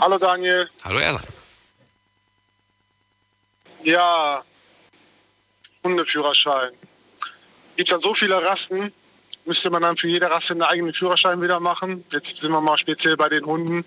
Hallo 0.00 0.18
Daniel. 0.18 0.68
Hallo 0.84 0.98
Ersan. 0.98 1.22
Ja, 3.82 4.42
Hundeführerschein. 5.82 6.72
Gibt 7.76 7.88
ja 7.90 7.98
so 8.00 8.14
viele 8.14 8.42
Rassen, 8.42 8.92
müsste 9.44 9.70
man 9.70 9.82
dann 9.82 9.96
für 9.96 10.08
jede 10.08 10.30
Rasse 10.30 10.50
einen 10.50 10.62
eigenen 10.62 10.94
Führerschein 10.94 11.40
wieder 11.42 11.60
machen. 11.60 12.04
Jetzt 12.10 12.36
sind 12.40 12.50
wir 12.50 12.60
mal 12.60 12.78
speziell 12.78 13.16
bei 13.16 13.28
den 13.28 13.44
Hunden. 13.44 13.84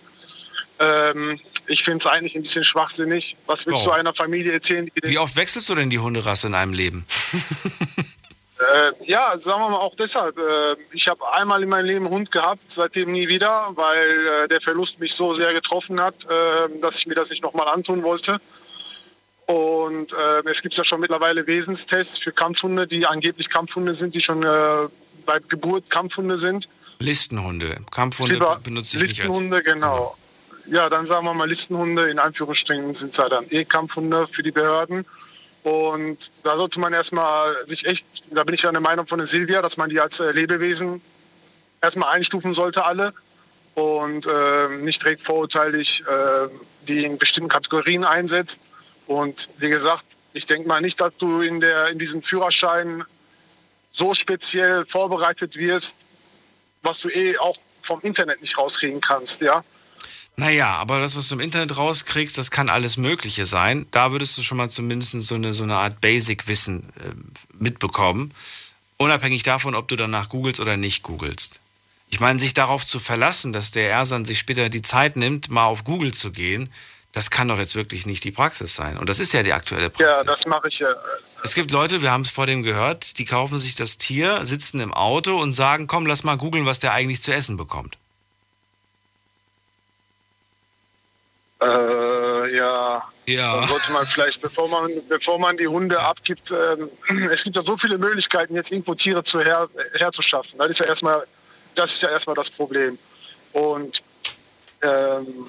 Ähm, 0.80 1.40
ich 1.68 1.84
finde 1.84 2.06
es 2.06 2.12
eigentlich 2.12 2.36
ein 2.36 2.44
bisschen 2.44 2.64
schwachsinnig. 2.64 3.36
Was 3.46 3.66
willst 3.66 3.82
oh. 3.82 3.86
du 3.86 3.92
einer 3.92 4.14
Familie 4.14 4.54
erzählen? 4.54 4.90
Wie 5.04 5.18
oft 5.18 5.36
wechselst 5.36 5.68
du 5.70 5.76
denn 5.76 5.90
die 5.90 6.00
Hunderasse 6.00 6.48
in 6.48 6.54
einem 6.54 6.74
Leben? 6.74 7.06
äh, 8.60 9.06
ja, 9.06 9.38
sagen 9.44 9.62
wir 9.62 9.70
mal 9.70 9.78
auch 9.78 9.96
deshalb. 9.96 10.38
Äh, 10.38 10.76
ich 10.92 11.08
habe 11.08 11.22
einmal 11.34 11.62
in 11.64 11.70
meinem 11.70 11.86
Leben 11.86 12.06
einen 12.06 12.14
Hund 12.14 12.32
gehabt, 12.32 12.62
seitdem 12.76 13.12
nie 13.12 13.28
wieder, 13.28 13.70
weil 13.76 14.28
äh, 14.44 14.48
der 14.48 14.62
Verlust 14.62 15.00
mich 15.00 15.14
so 15.14 15.36
sehr 15.36 15.54
getroffen 15.54 16.02
hat, 16.02 16.16
äh, 16.26 16.80
dass 16.82 16.96
ich 16.96 17.08
mir 17.08 17.16
das 17.16 17.30
nicht 17.30 17.44
nochmal 17.44 17.68
antun 17.68 18.04
wollte. 18.04 18.40
Und 19.46 20.12
äh, 20.12 20.50
es 20.50 20.62
gibt 20.62 20.76
ja 20.76 20.84
schon 20.84 21.00
mittlerweile 21.00 21.46
Wesenstests 21.48 22.20
für 22.20 22.32
Kampfhunde, 22.32 22.88
die 22.88 23.06
angeblich 23.06 23.50
Kampfhunde 23.50 23.96
sind, 23.96 24.14
die 24.14 24.22
schon 24.22 24.44
äh, 24.44 24.88
bei 25.26 25.40
Geburt 25.48 25.90
Kampfhunde 25.90 26.40
sind. 26.40 26.68
Listenhunde. 27.00 27.78
Kampfhunde 27.92 28.34
Lieber 28.34 28.60
benutze 28.62 28.98
ich 28.98 29.04
nicht 29.04 29.22
als... 29.22 29.30
Listenhunde, 29.30 29.64
genau 29.64 30.18
ja, 30.70 30.90
dann 30.90 31.08
sagen 31.08 31.26
wir 31.26 31.34
mal 31.34 31.50
Listenhunde, 31.50 32.10
in 32.10 32.20
Anführungsstrichen 32.20 32.96
sind 32.96 33.12
es 33.12 33.18
ja 33.18 33.30
dann 33.30 33.46
E-Kampfhunde 33.50 34.28
für 34.28 34.44
die 34.44 34.52
Behörden. 34.52 35.06
Und 35.64 36.18
da 36.44 36.56
sollte 36.56 36.80
man 36.80 36.94
erstmal 36.94 37.56
sich 37.68 37.86
echt, 37.86 38.06
da 38.32 38.44
bin 38.44 38.56
ich 38.56 38.62
ja 38.62 38.72
der 38.72 38.82
Meinung 38.82 39.08
von 39.08 39.20
der 39.20 39.28
Silvia, 39.28 39.62
dass 39.62 39.78
man 39.78 39.90
die 39.90 40.00
als 40.00 40.20
äh, 40.20 40.32
Lebewesen 40.32 41.02
erstmal 41.82 42.16
einstufen 42.16 42.54
sollte, 42.54 42.86
alle. 42.86 43.14
Und 43.76 44.26
äh, 44.26 44.70
nicht 44.80 45.04
direkt 45.04 45.24
vorurteilig 45.24 46.04
äh, 46.08 46.48
die 46.88 47.04
in 47.04 47.18
bestimmten 47.18 47.50
Kategorien 47.50 48.04
einsetzt. 48.04 48.56
Und 49.06 49.48
wie 49.58 49.70
gesagt, 49.70 50.04
ich 50.34 50.46
denke 50.46 50.68
mal 50.68 50.82
nicht, 50.82 51.00
dass 51.00 51.16
du 51.18 51.42
in, 51.42 51.60
der, 51.60 51.90
in 51.90 52.00
diesem 52.00 52.22
Führerschein 52.22 53.04
so 53.94 54.14
speziell 54.14 54.86
vorbereitet 54.86 55.56
wirst, 55.56 55.92
was 56.84 57.00
du 57.02 57.10
eh 57.10 57.38
auch 57.38 57.58
vom 57.84 58.02
Internet 58.02 58.42
nicht 58.42 58.58
rauskriegen 58.58 59.02
kannst, 59.02 59.40
ja. 59.40 59.64
Naja, 60.40 60.76
aber 60.76 61.00
das, 61.00 61.16
was 61.16 61.28
du 61.30 61.36
im 61.36 61.42
Internet 61.42 61.78
rauskriegst, 61.78 62.38
das 62.38 62.52
kann 62.52 62.70
alles 62.70 62.98
Mögliche 62.98 63.46
sein. 63.46 63.88
Da 63.90 64.12
würdest 64.12 64.38
du 64.38 64.44
schon 64.44 64.58
mal 64.58 64.70
zumindest 64.70 65.12
so 65.24 65.36
eine, 65.36 65.54
so 65.56 65.64
eine 65.64 65.76
Art 65.76 66.00
Basic-Wissen 66.00 66.94
äh, 67.00 67.14
mitbekommen. 67.58 68.32
Unabhängig 68.98 69.42
davon, 69.42 69.74
ob 69.74 69.88
du 69.88 69.96
danach 69.96 70.30
googelst 70.30 70.60
oder 70.60 70.78
nicht 70.78 71.02
googelst. 71.02 71.60
Ich 72.10 72.20
meine, 72.20 72.40
sich 72.40 72.54
darauf 72.54 72.86
zu 72.86 73.00
verlassen, 73.00 73.52
dass 73.52 73.72
der 73.72 73.90
Ersan 73.90 74.26
sich 74.26 74.38
später 74.38 74.70
die 74.70 74.84
Zeit 74.84 75.16
nimmt, 75.16 75.50
mal 75.50 75.66
auf 75.66 75.84
Google 75.84 76.14
zu 76.14 76.32
gehen, 76.32 76.72
das 77.14 77.32
kann 77.32 77.48
doch 77.48 77.58
jetzt 77.58 77.74
wirklich 77.74 78.06
nicht 78.06 78.24
die 78.24 78.32
Praxis 78.32 78.76
sein. 78.76 78.98
Und 78.98 79.10
das 79.10 79.20
ist 79.20 79.34
ja 79.34 79.42
die 79.42 79.54
aktuelle 79.54 79.90
Praxis. 79.90 80.18
Ja, 80.18 80.24
das 80.24 80.46
mache 80.46 80.68
ich 80.68 80.78
ja. 80.78 80.90
Es 81.44 81.56
gibt 81.56 81.72
Leute, 81.72 82.04
wir 82.04 82.12
haben 82.12 82.22
es 82.22 82.30
vor 82.30 82.46
dem 82.46 82.62
gehört, 82.62 83.18
die 83.18 83.26
kaufen 83.26 83.58
sich 83.58 83.74
das 83.74 83.98
Tier, 83.98 84.46
sitzen 84.46 84.80
im 84.82 84.94
Auto 84.94 85.36
und 85.38 85.54
sagen, 85.54 85.88
komm, 85.88 86.06
lass 86.06 86.24
mal 86.24 86.38
googeln, 86.38 86.68
was 86.68 86.80
der 86.80 86.94
eigentlich 86.94 87.22
zu 87.24 87.34
essen 87.34 87.58
bekommt. 87.58 87.98
Äh, 91.62 92.56
ja. 92.56 93.04
Ja. 93.26 93.56
Dann 93.56 93.68
sollte 93.68 93.92
man 93.92 94.06
vielleicht, 94.06 94.42
bevor 94.42 94.70
man, 94.70 94.92
bevor 95.10 95.40
man 95.40 95.58
die 95.58 95.68
Hunde 95.68 96.00
abgibt, 96.00 96.52
äh, 96.52 96.78
es 97.32 97.44
gibt 97.44 97.56
ja 97.56 97.64
so 97.64 97.78
viele 97.78 97.98
Möglichkeiten, 97.98 98.56
jetzt 98.56 98.72
irgendwo 98.72 98.94
Tiere 98.96 99.24
zu 99.24 99.42
her, 99.42 99.68
herzuschaffen. 99.94 100.58
Das 100.60 100.70
ist 100.70 100.80
ja 100.80 100.86
erstmal, 100.86 101.26
das 101.76 101.92
ist 101.92 102.02
ja 102.02 102.10
erstmal 102.10 102.36
das 102.36 102.50
Problem. 102.50 102.98
Und 103.54 104.02
ähm, 104.82 105.48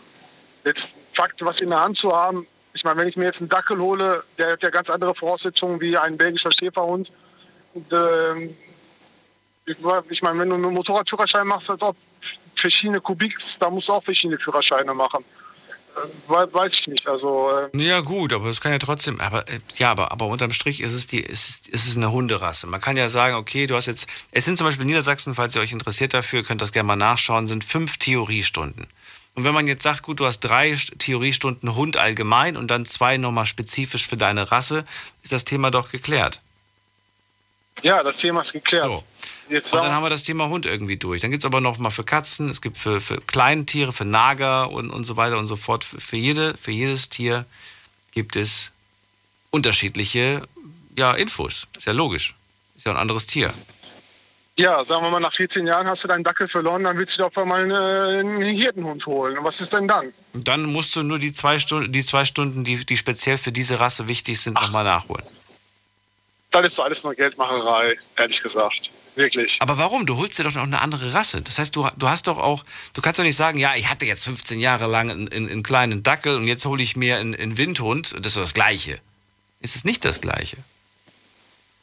jetzt 0.65 0.83
Fakt, 1.15 1.45
was 1.45 1.61
in 1.61 1.71
der 1.71 1.81
Hand 1.81 1.99
zu 1.99 2.13
haben, 2.13 2.47
ich 2.75 2.85
meine, 2.85 3.01
wenn 3.01 3.09
ich 3.09 3.17
mir 3.17 3.25
jetzt 3.25 3.41
einen 3.41 3.49
Dackel 3.49 3.79
hole, 3.79 4.23
der 4.39 4.53
hat 4.53 4.63
ja 4.63 4.71
ganz 4.71 4.89
andere 4.89 5.15
Voraussetzungen 5.15 5.81
wie 5.81 5.97
ein 5.97 6.17
belgischer 6.17 6.53
Schäferhund. 6.53 7.11
Und, 7.75 7.93
ähm, 7.93 8.57
ich 9.67 10.23
meine, 10.23 10.39
wenn 10.39 10.49
du 10.49 10.55
einen 10.55 10.73
Motorradführerschein 10.73 11.47
machst, 11.47 11.69
als 11.69 11.83
ob 11.83 11.97
verschiedene 12.57 13.01
Kubik, 13.01 13.37
da 13.59 13.69
musst 13.69 13.89
du 13.89 13.93
auch 13.93 14.03
verschiedene 14.03 14.39
Führerscheine 14.39 14.95
machen 14.95 15.25
weiß 16.27 16.73
ich 16.73 16.87
nicht. 16.89 17.07
Also, 17.07 17.51
äh 17.73 17.77
ja, 17.77 18.01
gut, 18.01 18.33
aber 18.33 18.49
es 18.49 18.61
kann 18.61 18.73
ja 18.73 18.79
trotzdem, 18.79 19.21
aber 19.21 19.49
äh, 19.49 19.61
ja, 19.77 19.91
aber, 19.91 20.13
aber 20.13 20.27
unterm 20.27 20.53
Strich 20.53 20.81
ist 20.81 20.95
es, 20.95 21.07
die, 21.07 21.21
ist, 21.21 21.69
ist 21.69 21.87
es 21.87 21.97
eine 21.97 22.13
Hunderasse. 22.13 22.67
Man 22.67 22.81
kann 22.81 22.97
ja 22.97 23.09
sagen, 23.09 23.35
okay, 23.35 23.67
du 23.67 23.75
hast 23.75 23.87
jetzt, 23.87 24.09
es 24.33 24.45
sind 24.45 24.59
zum 24.59 24.67
Beispiel 24.67 24.83
in 24.83 24.89
Niedersachsen, 24.89 25.35
falls 25.35 25.55
ihr 25.55 25.63
euch 25.63 25.73
interessiert 25.73 26.15
dafür, 26.15 26.43
könnt 26.43 26.63
das 26.63 26.73
gerne 26.73 26.87
mal 26.87 26.97
nachschauen, 26.97 27.47
sind 27.47 27.65
fünf 27.65 27.99
Theoriestunden. 27.99 28.87
Und 29.35 29.45
wenn 29.45 29.55
man 29.55 29.69
jetzt 29.69 29.85
sagt, 29.85 30.03
gut, 30.03 30.19
du 30.19 30.27
hast 30.27 30.41
drei 30.41 30.77
Theoriestunden 30.99 31.77
Hund 31.77 31.97
allgemein 31.97 32.57
und 32.57 32.73
dann 32.73 32.87
zwei 32.87 33.19
nochmal 33.19 33.47
spezifisch 33.47 34.07
für 34.07 34.17
deine 34.17 34.51
Rasse, 34.51 34.85
ist 35.23 35.33
das 35.33 35.45
Thema 35.45 35.71
doch 35.71 35.91
geklärt. 35.91 36.41
Ja, 37.83 38.03
das 38.03 38.17
Thema 38.17 38.43
ist 38.43 38.53
geklärt. 38.53 38.87
So. 38.87 39.05
Jetzt 39.49 39.73
und 39.73 39.83
dann 39.83 39.93
haben 39.93 40.03
wir 40.03 40.11
das 40.11 40.25
Thema 40.25 40.49
Hund 40.49 40.67
irgendwie 40.67 40.97
durch. 40.97 41.23
Dann 41.23 41.31
gibt 41.31 41.43
es 41.43 41.47
aber 41.47 41.61
noch 41.61 41.79
mal 41.79 41.91
für 41.91 42.05
Katzen, 42.05 42.49
es 42.49 42.61
gibt 42.61 42.77
für, 42.77 43.01
für 43.01 43.21
Tiere, 43.67 43.93
für 43.93 44.05
Nager 44.05 44.71
und, 44.71 44.91
und 44.91 45.05
so 45.05 45.17
weiter 45.17 45.39
und 45.39 45.47
so 45.47 45.57
fort. 45.57 45.85
Für, 45.85 46.01
für, 46.01 46.17
jede, 46.17 46.55
für 46.57 46.71
jedes 46.71 47.09
Tier 47.09 47.45
gibt 48.13 48.37
es 48.37 48.73
unterschiedliche 49.51 50.43
ja, 50.97 51.15
Infos. 51.15 51.67
Ist 51.77 51.87
ja 51.87 51.93
logisch. 51.93 52.35
Ist 52.77 52.87
ja 52.87 52.93
ein 52.93 52.99
anderes 52.99 53.27
Tier. 53.27 53.55
Ja, 54.59 54.85
sagen 54.85 55.05
wir 55.05 55.11
mal, 55.11 55.21
nach 55.21 55.35
14 55.35 55.69
Jahren 55.69 55.87
hast 55.87 56.03
du 56.03 56.09
deinen 56.09 56.25
Dackel 56.25 56.49
verloren, 56.49 56.83
dann 56.83 56.99
willst 56.99 57.17
du 57.17 57.25
auf 57.25 57.39
einmal 57.39 57.63
einen, 57.63 58.43
Hirtenhund 58.43 59.07
holen. 59.07 59.39
Und 59.39 59.45
was 59.45 59.61
ist 59.61 59.73
denn 59.73 59.87
dann? 59.87 60.13
Dann 60.33 60.65
musst 60.65 60.97
du 60.97 61.05
nur 61.05 61.21
die 61.21 61.33
zwei 61.33 61.61
Stunden, 61.61 61.93
die, 61.93 62.03
zwei 62.03 62.25
Stunden, 62.25 62.65
die, 62.65 62.85
die 62.85 62.97
speziell 62.97 63.39
für 63.39 63.53
diese 63.53 63.79
Rasse 63.79 64.09
wichtig 64.09 64.41
sind, 64.41 64.55
nochmal 64.55 64.83
nachholen. 64.83 65.25
Das 66.51 66.67
ist 66.67 66.77
doch 66.77 66.87
alles 66.87 67.05
nur 67.05 67.15
Geldmacherei, 67.15 67.97
ehrlich 68.17 68.43
gesagt. 68.43 68.91
Wirklich. 69.19 69.57
Aber 69.59 69.79
warum? 69.79 70.07
Du 70.07 70.17
holst 70.17 70.39
dir 70.39 70.45
doch 70.45 70.55
noch 70.55 70.63
eine 70.63 70.81
andere 70.81 71.13
Rasse. 71.13 71.43
Das 71.43 71.59
heißt, 71.59 71.75
du, 71.75 71.89
du 71.97 72.09
hast 72.09 72.29
doch 72.29 72.39
auch, 72.39 72.65
du 72.95 73.03
kannst 73.03 73.19
doch 73.19 73.25
nicht 73.25 73.35
sagen, 73.35 73.59
ja, 73.59 73.75
ich 73.75 73.91
hatte 73.91 74.07
jetzt 74.07 74.25
15 74.25 74.61
Jahre 74.61 74.87
lang 74.87 75.11
einen, 75.11 75.29
einen, 75.29 75.51
einen 75.51 75.63
kleinen 75.65 76.05
Dackel 76.05 76.37
und 76.37 76.47
jetzt 76.47 76.65
hole 76.65 76.81
ich 76.81 76.95
mir 76.95 77.17
einen, 77.17 77.35
einen 77.35 77.59
Windhund. 77.59 78.15
Das 78.17 78.27
ist 78.27 78.37
doch 78.37 78.43
das 78.43 78.55
Gleiche. 78.55 79.01
Ist 79.61 79.75
es 79.75 79.85
nicht 79.85 80.05
das 80.05 80.21
Gleiche? 80.21 80.57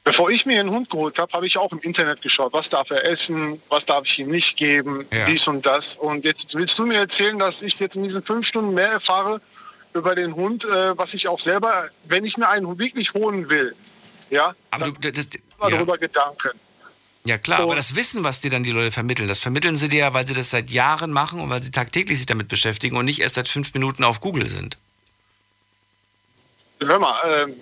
Bevor 0.06 0.30
ich 0.30 0.46
mir 0.46 0.62
einen 0.62 0.70
Hund 0.70 0.90
geholt 0.90 1.18
habe, 1.18 1.34
habe 1.34 1.46
ich 1.46 1.58
auch 1.58 1.74
im 1.74 1.80
Internet 1.80 2.22
geschaut, 2.22 2.54
was 2.54 2.70
darf 2.70 2.90
er 2.90 3.04
essen, 3.04 3.62
was 3.68 3.86
darf 3.86 4.06
ich 4.06 4.20
ihm 4.20 4.30
nicht 4.30 4.56
geben, 4.56 5.06
Ja. 5.12 5.26
dies 5.26 5.46
und 5.46 5.66
das. 5.66 5.88
Und 5.98 6.24
jetzt 6.24 6.54
willst 6.54 6.80
du 6.80 6.86
mir 6.86 7.00
erzählen, 7.00 7.38
dass 7.38 7.62
ich 7.62 7.78
jetzt 7.80 7.98
in 7.98 8.04
diesen 8.04 8.24
fünf 8.24 8.48
Stunden 8.48 8.74
mehr 8.74 8.92
erfahre 8.92 9.42
über 9.94 10.16
den 10.16 10.36
Hund, 10.36 10.64
äh, 10.64 10.98
was 10.98 11.14
ich 11.14 11.28
auch 11.28 11.42
selber, 11.42 11.90
wenn 12.06 12.24
ich 12.24 12.38
mir 12.38 12.48
einen 12.48 12.80
wirklich 12.80 13.14
holen 13.14 13.50
will, 13.50 13.76
ja, 14.30 14.56
aber 14.72 14.92
du, 14.92 15.12
das, 15.12 15.28
mal 15.60 15.70
ja. 15.70 15.76
darüber 15.78 15.98
Gedanken. 15.98 16.52
Ja 17.26 17.40
klar, 17.40 17.62
aber 17.62 17.76
das 17.76 17.96
Wissen, 17.96 18.24
was 18.24 18.42
dir 18.42 18.52
dann 18.52 18.62
die 18.62 18.72
Leute 18.72 18.92
vermitteln, 18.92 19.28
das 19.28 19.40
vermitteln 19.40 19.76
sie 19.76 19.90
dir 19.90 20.00
ja, 20.00 20.14
weil 20.14 20.28
sie 20.28 20.36
das 20.36 20.52
seit 20.52 20.70
Jahren 20.70 21.12
machen 21.12 21.40
und 21.40 21.50
weil 21.50 21.64
sie 21.64 21.72
tagtäglich 21.72 22.20
sich 22.20 22.28
damit 22.28 22.48
beschäftigen 22.48 22.98
und 22.98 23.06
nicht 23.06 23.20
erst 23.20 23.36
seit 23.36 23.48
fünf 23.48 23.74
Minuten 23.74 24.04
auf 24.04 24.22
Google 24.22 24.46
sind. 24.46 24.78
Hör 26.80 27.00
mal, 27.00 27.16
ähm, 27.26 27.56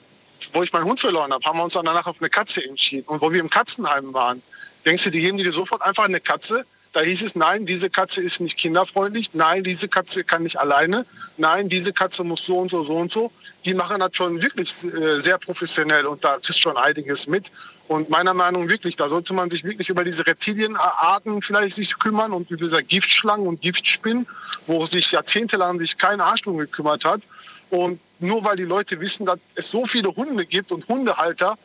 wo 0.52 0.64
ich 0.64 0.74
meinen 0.74 0.84
Hund 0.84 1.00
verloren 1.00 1.32
habe, 1.32 1.44
haben 1.46 1.58
wir 1.58 1.64
uns 1.64 1.74
dann 1.74 1.86
danach 1.86 2.06
auf 2.06 2.18
eine 2.20 2.30
Katze 2.30 2.62
entschieden. 2.64 3.08
Und 3.08 3.22
wo 3.22 3.32
wir 3.32 3.40
im 3.40 3.50
Katzenheim 3.50 4.14
waren, 4.14 4.44
denkst 4.86 5.06
du, 5.06 5.10
die 5.10 5.22
geben 5.22 5.38
dir 5.38 5.54
sofort 5.54 5.82
einfach 5.82 6.04
eine 6.04 6.20
Katze? 6.20 6.66
Da 6.92 7.00
hieß 7.00 7.22
es, 7.22 7.34
nein, 7.34 7.66
diese 7.66 7.90
Katze 7.90 8.22
ist 8.22 8.42
nicht 8.42 8.58
kinderfreundlich, 8.58 9.30
nein, 9.34 9.64
diese 9.64 9.88
Katze 9.88 10.24
kann 10.24 10.44
nicht 10.44 10.60
alleine, 10.60 11.06
nein, 11.38 11.70
diese 11.70 11.92
Katze 11.92 12.24
muss 12.24 12.46
so 12.46 12.60
und 12.60 12.70
so, 12.70 12.84
so 12.84 12.98
und 12.98 13.12
so. 13.12 13.32
Die 13.66 13.74
machen 13.74 14.00
das 14.02 14.14
schon 14.14 14.42
wirklich 14.42 14.74
äh, 14.84 15.22
sehr 15.24 15.38
professionell 15.38 16.06
und 16.06 16.24
da 16.24 16.36
ist 16.36 16.60
schon 16.60 16.76
einiges 16.76 17.28
mit. 17.28 17.46
Und 17.88 18.10
meiner 18.10 18.34
Meinung 18.34 18.64
nach 18.64 18.70
wirklich, 18.70 18.96
da 18.96 19.10
sollte 19.10 19.34
man 19.34 19.50
sich 19.50 19.64
wirklich 19.64 19.90
über 19.90 20.04
diese 20.04 20.26
Reptilienarten 20.26 21.42
vielleicht 21.42 21.76
sich 21.76 21.98
kümmern 22.00 22.32
und 22.32 22.50
über 22.50 22.66
diese 22.68 22.82
Giftschlangen 22.84 23.46
und 23.46 23.62
Giftspinnen, 23.62 24.26
wo 24.68 24.88
sich 24.88 25.12
jahrzehntelang 25.12 25.80
sich 25.80 25.98
kein 25.98 26.22
Arsch 26.22 26.44
drum 26.44 26.58
gekümmert 26.58 27.04
hat. 27.04 27.22
Und 27.70 28.00
nur 28.20 28.44
weil 28.46 28.56
die 28.56 28.64
Leute 28.64 29.00
wissen, 29.00 29.26
dass 29.26 29.40
es 29.56 29.70
so 29.70 29.86
viele 29.86 30.16
Hunde 30.16 30.46
gibt 30.46 30.72
und 30.72 30.88
Hundehalter, 30.88 31.58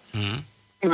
äh, 0.81 0.89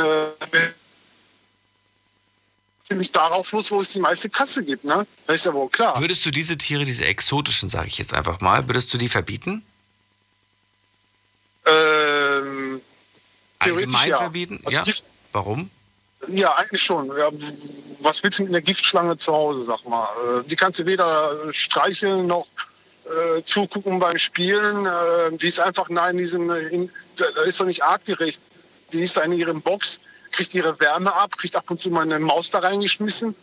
ziemlich 2.87 3.11
darauf 3.11 3.51
los, 3.53 3.71
wo 3.71 3.81
es 3.81 3.89
die 3.89 4.01
meiste 4.01 4.29
Kasse 4.29 4.63
gibt. 4.63 4.85
Ne? 4.85 5.07
Das 5.27 5.37
ist 5.37 5.47
ja 5.47 5.55
wohl 5.55 5.71
klar. 5.71 5.99
Würdest 5.99 6.27
du 6.27 6.31
diese 6.31 6.59
Tiere, 6.59 6.85
diese 6.85 7.07
exotischen, 7.07 7.71
sage 7.71 7.87
ich 7.89 7.97
jetzt 7.97 8.13
einfach 8.13 8.41
mal, 8.41 8.69
würdest 8.69 8.93
du 8.93 8.99
die 8.99 9.09
verbieten? 9.09 9.65
Ähm, 11.67 12.83
Allgemein 13.59 14.11
ja. 14.11 14.19
verbieten? 14.19 14.61
Also 14.65 14.77
ja. 14.77 14.85
Gift- 14.85 15.05
Warum? 15.35 15.69
Ja, 16.29 16.55
eigentlich 16.55 16.83
schon. 16.83 17.09
Ja, 17.09 17.29
was 18.01 18.23
willst 18.23 18.39
du 18.39 18.45
mit 18.45 18.53
einer 18.53 18.63
Giftschlange 18.63 19.17
zu 19.17 19.33
Hause, 19.33 19.65
sag 19.65 19.85
mal? 19.87 20.09
Äh, 20.41 20.49
Die 20.49 20.57
kannst 20.57 20.79
du 20.79 20.87
weder 20.87 21.53
streicheln 21.53 22.27
noch 22.29 22.47
äh, 23.05 23.43
zugucken 23.43 23.99
beim 23.99 24.17
Spielen. 24.17 24.87
Äh, 24.87 25.37
die 25.37 25.49
ist 25.49 25.61
einfach 25.61 25.89
nah 25.91 26.09
in 26.09 26.19
diesem, 26.19 26.49
äh, 26.51 26.89
da 27.17 27.43
ist 27.43 27.61
doch 27.61 27.67
nicht 27.67 27.83
artgerecht. 27.83 28.41
Die 28.93 29.03
ist 29.03 29.17
da 29.17 29.23
in 29.23 29.33
ihrem 29.33 29.61
Box, 29.61 30.01
kriegt 30.31 30.55
ihre 30.55 30.79
Wärme 30.79 31.13
ab, 31.13 31.37
kriegt 31.37 31.57
ab 31.57 31.69
und 31.69 31.81
zu 31.81 31.91
mal 31.91 32.03
eine 32.03 32.21
Maus 32.21 32.51
da 32.51 32.61
reingeschmissen. 32.61 33.35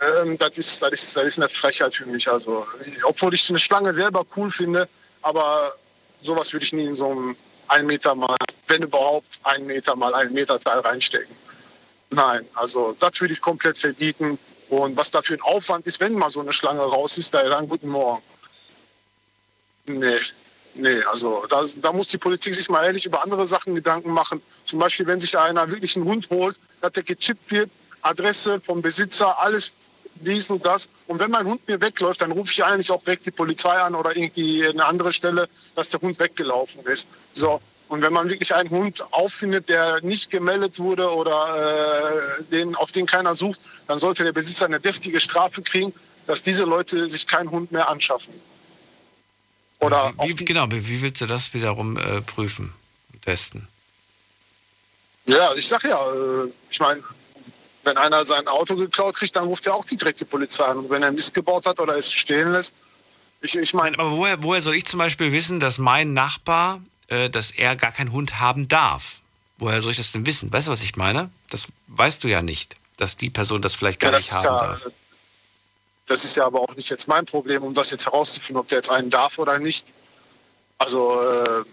Ähm, 0.00 0.38
das, 0.38 0.56
ist, 0.56 0.80
das, 0.80 0.92
ist, 0.92 1.14
das 1.14 1.24
ist 1.24 1.38
eine 1.38 1.48
Frechheit 1.50 1.94
für 1.94 2.06
mich. 2.06 2.28
Also, 2.28 2.66
obwohl 3.04 3.34
ich 3.34 3.48
eine 3.50 3.58
Schlange 3.58 3.92
selber 3.92 4.24
cool 4.34 4.50
finde, 4.50 4.88
aber 5.20 5.74
sowas 6.22 6.52
würde 6.54 6.64
ich 6.64 6.72
nie 6.72 6.86
in 6.86 6.94
so 6.94 7.10
einem 7.10 7.36
ein 7.68 7.86
Meter 7.86 8.14
mal, 8.14 8.36
wenn 8.66 8.82
überhaupt, 8.82 9.40
ein 9.44 9.66
Meter 9.66 9.96
mal 9.96 10.14
ein 10.14 10.32
Meter 10.32 10.58
Teil 10.60 10.80
reinstecken. 10.80 11.34
Nein, 12.10 12.46
also 12.54 12.96
das 12.98 13.20
würde 13.20 13.34
ich 13.34 13.40
komplett 13.40 13.78
verbieten. 13.78 14.38
Und 14.68 14.96
was 14.96 15.10
da 15.10 15.22
für 15.22 15.34
ein 15.34 15.40
Aufwand 15.40 15.86
ist, 15.86 16.00
wenn 16.00 16.14
mal 16.14 16.30
so 16.30 16.40
eine 16.40 16.52
Schlange 16.52 16.80
raus 16.80 17.16
ist, 17.18 17.32
da 17.32 17.42
dann 17.48 17.68
guten 17.68 17.88
Morgen. 17.88 18.22
Nee, 19.86 20.18
nee, 20.74 21.02
also 21.04 21.46
da, 21.48 21.64
da 21.76 21.92
muss 21.92 22.08
die 22.08 22.18
Politik 22.18 22.54
sich 22.54 22.68
mal 22.68 22.84
ehrlich 22.84 23.06
über 23.06 23.22
andere 23.22 23.46
Sachen 23.46 23.74
Gedanken 23.74 24.10
machen. 24.10 24.42
Zum 24.66 24.78
Beispiel, 24.78 25.06
wenn 25.06 25.20
sich 25.20 25.38
einer 25.38 25.70
wirklich 25.70 25.96
einen 25.96 26.04
Hund 26.04 26.28
holt, 26.28 26.58
dass 26.82 26.92
der 26.92 27.02
gechippt 27.02 27.50
wird, 27.50 27.70
Adresse 28.02 28.60
vom 28.60 28.82
Besitzer, 28.82 29.40
alles 29.40 29.72
dies 30.24 30.50
und 30.50 30.64
das. 30.64 30.88
Und 31.06 31.20
wenn 31.20 31.30
mein 31.30 31.46
Hund 31.46 31.66
mir 31.68 31.80
wegläuft, 31.80 32.22
dann 32.22 32.32
rufe 32.32 32.52
ich 32.52 32.64
eigentlich 32.64 32.90
auch 32.90 33.02
direkt 33.02 33.26
die 33.26 33.30
Polizei 33.30 33.78
an 33.78 33.94
oder 33.94 34.16
irgendwie 34.16 34.66
eine 34.66 34.84
andere 34.84 35.12
Stelle, 35.12 35.48
dass 35.74 35.88
der 35.88 36.00
Hund 36.00 36.18
weggelaufen 36.18 36.84
ist. 36.86 37.08
So. 37.32 37.60
Und 37.88 38.02
wenn 38.02 38.12
man 38.12 38.28
wirklich 38.28 38.54
einen 38.54 38.68
Hund 38.68 39.02
auffindet, 39.12 39.68
der 39.68 40.02
nicht 40.02 40.30
gemeldet 40.30 40.78
wurde 40.78 41.10
oder 41.10 42.38
äh, 42.38 42.42
den, 42.44 42.74
auf 42.74 42.92
den 42.92 43.06
keiner 43.06 43.34
sucht, 43.34 43.60
dann 43.86 43.98
sollte 43.98 44.24
der 44.24 44.32
Besitzer 44.32 44.66
eine 44.66 44.78
deftige 44.78 45.20
Strafe 45.20 45.62
kriegen, 45.62 45.94
dass 46.26 46.42
diese 46.42 46.64
Leute 46.64 47.08
sich 47.08 47.26
keinen 47.26 47.50
Hund 47.50 47.72
mehr 47.72 47.88
anschaffen. 47.88 48.34
Oder 49.80 50.12
Wie, 50.22 50.34
genau, 50.34 50.70
wie 50.70 50.86
wie 50.88 51.02
willst 51.02 51.20
du 51.20 51.26
das 51.26 51.54
wiederum 51.54 51.96
äh, 51.96 52.20
prüfen 52.20 52.74
und 53.12 53.22
testen? 53.22 53.68
Ja, 55.24 55.54
ich 55.54 55.68
sag 55.68 55.84
ja, 55.84 55.98
äh, 56.12 56.50
ich 56.68 56.80
meine, 56.80 57.02
wenn 57.88 57.96
einer 57.96 58.24
sein 58.24 58.46
Auto 58.46 58.76
geklaut 58.76 59.16
kriegt, 59.16 59.34
dann 59.34 59.44
ruft 59.44 59.66
er 59.66 59.74
auch 59.74 59.84
die 59.84 59.96
direkte 59.96 60.24
Polizei 60.24 60.64
an. 60.64 60.78
Und 60.78 60.90
wenn 60.90 61.02
er 61.02 61.10
Mist 61.10 61.32
gebaut 61.34 61.66
hat 61.66 61.80
oder 61.80 61.96
es 61.96 62.12
stehen 62.12 62.52
lässt, 62.52 62.74
ich, 63.40 63.56
ich 63.56 63.72
meine. 63.74 63.98
Aber 63.98 64.10
woher, 64.12 64.42
woher 64.42 64.60
soll 64.60 64.74
ich 64.74 64.84
zum 64.84 64.98
Beispiel 64.98 65.32
wissen, 65.32 65.58
dass 65.60 65.78
mein 65.78 66.12
Nachbar, 66.12 66.82
äh, 67.08 67.30
dass 67.30 67.50
er 67.52 67.76
gar 67.76 67.92
keinen 67.92 68.12
Hund 68.12 68.40
haben 68.40 68.68
darf? 68.68 69.20
Woher 69.58 69.80
soll 69.80 69.92
ich 69.92 69.96
das 69.96 70.12
denn 70.12 70.26
wissen? 70.26 70.52
Weißt 70.52 70.68
du, 70.68 70.72
was 70.72 70.82
ich 70.82 70.96
meine? 70.96 71.30
Das 71.50 71.66
weißt 71.88 72.22
du 72.24 72.28
ja 72.28 72.42
nicht, 72.42 72.76
dass 72.98 73.16
die 73.16 73.30
Person 73.30 73.62
das 73.62 73.74
vielleicht 73.74 74.00
gar 74.00 74.12
Ja, 74.12 74.18
nicht 74.18 74.30
das, 74.30 74.44
haben 74.44 74.56
ist 74.56 74.60
ja, 74.60 74.66
darf. 74.66 74.92
das 76.06 76.24
ist 76.24 76.36
ja 76.36 76.46
aber 76.46 76.60
auch 76.60 76.74
nicht 76.76 76.90
jetzt 76.90 77.08
mein 77.08 77.24
Problem, 77.24 77.62
um 77.62 77.74
das 77.74 77.90
jetzt 77.90 78.06
herauszufinden, 78.06 78.60
ob 78.60 78.68
der 78.68 78.78
jetzt 78.78 78.90
einen 78.90 79.10
darf 79.10 79.38
oder 79.38 79.58
nicht. 79.58 79.86
Also, 80.78 81.20
äh, 81.20 81.64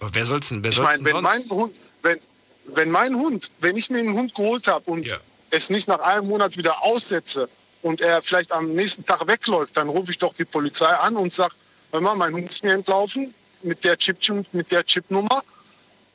Aber 0.00 0.14
wer 0.14 0.24
soll's 0.26 0.48
denn, 0.48 0.64
wer 0.64 0.70
ich 0.70 0.80
meine, 0.80 1.04
wenn 1.04 1.20
mein 1.20 1.42
sonst? 1.42 1.50
Hund, 1.50 1.76
wenn, 2.02 2.20
wenn 2.66 2.90
mein 2.90 3.14
Hund, 3.14 3.50
wenn 3.60 3.76
ich 3.76 3.90
mir 3.90 3.98
einen 3.98 4.14
Hund 4.14 4.34
geholt 4.34 4.66
habe 4.66 4.90
und 4.90 5.06
es 5.50 5.70
nicht 5.70 5.88
nach 5.88 6.00
einem 6.00 6.28
Monat 6.28 6.56
wieder 6.56 6.82
aussetze 6.82 7.48
und 7.82 8.00
er 8.00 8.22
vielleicht 8.22 8.52
am 8.52 8.72
nächsten 8.74 9.04
Tag 9.04 9.26
wegläuft, 9.26 9.76
dann 9.76 9.88
rufe 9.88 10.10
ich 10.10 10.18
doch 10.18 10.34
die 10.34 10.44
Polizei 10.44 10.88
an 10.88 11.16
und 11.16 11.32
sage, 11.32 11.54
hör 11.92 12.00
mal, 12.00 12.14
mein 12.16 12.32
Hund 12.34 12.50
ist 12.50 12.62
mir 12.62 12.74
entlaufen 12.74 13.34
mit 13.62 13.84
der 13.84 13.96
Chip 13.96 14.18
mit 14.52 14.70
der 14.70 14.84
Chipnummer 14.84 15.42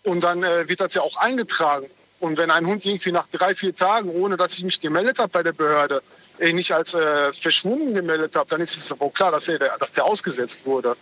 und 0.03 0.23
dann 0.23 0.43
äh, 0.43 0.67
wird 0.67 0.81
das 0.81 0.93
ja 0.93 1.01
auch 1.01 1.17
eingetragen. 1.17 1.87
Und 2.19 2.37
wenn 2.37 2.49
ein 2.49 2.65
Hund 2.65 2.85
irgendwie 2.85 3.11
nach 3.11 3.27
drei, 3.27 3.53
vier 3.53 3.75
Tagen, 3.75 4.09
ohne 4.09 4.37
dass 4.37 4.57
ich 4.57 4.63
mich 4.63 4.79
gemeldet 4.79 5.19
habe 5.19 5.29
bei 5.29 5.43
der 5.43 5.51
Behörde, 5.51 6.01
äh, 6.39 6.53
nicht 6.53 6.71
als 6.71 6.93
äh, 6.93 7.33
verschwunden 7.33 7.93
gemeldet 7.93 8.35
habe, 8.35 8.49
dann 8.49 8.61
ist 8.61 8.77
es 8.77 8.87
doch 8.87 9.09
klar, 9.13 9.31
dass, 9.31 9.47
er, 9.47 9.59
dass 9.59 9.91
der 9.91 10.05
ausgesetzt 10.05 10.65
wurde. 10.65 10.95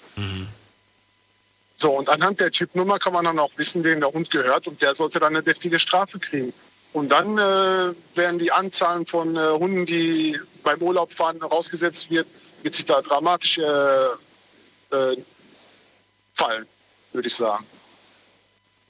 So, 1.75 1.91
und 1.91 2.09
anhand 2.09 2.39
der 2.39 2.51
Chipnummer 2.51 2.99
kann 2.99 3.13
man 3.13 3.25
dann 3.25 3.39
auch 3.39 3.51
wissen, 3.57 3.83
wem 3.83 3.99
der 3.99 4.11
Hund 4.11 4.29
gehört 4.31 4.67
und 4.67 4.81
der 4.81 4.95
sollte 4.95 5.19
dann 5.19 5.35
eine 5.35 5.43
deftige 5.43 5.79
Strafe 5.79 6.19
kriegen. 6.19 6.53
Und 6.93 7.09
dann 7.09 7.37
äh, 7.37 7.93
werden 8.15 8.37
die 8.39 8.51
Anzahlen 8.51 9.05
von 9.05 9.35
äh, 9.35 9.39
Hunden, 9.49 9.85
die 9.85 10.39
beim 10.63 10.81
Urlaub 10.81 11.11
fahren, 11.11 11.41
rausgesetzt 11.41 12.09
wird, 12.11 12.27
wird 12.61 12.75
sich 12.75 12.85
da 12.85 13.01
dramatisch 13.01 13.57
äh, 13.57 14.05
äh, 14.95 15.17
fallen, 16.35 16.67
würde 17.11 17.27
ich 17.27 17.35
sagen. 17.35 17.65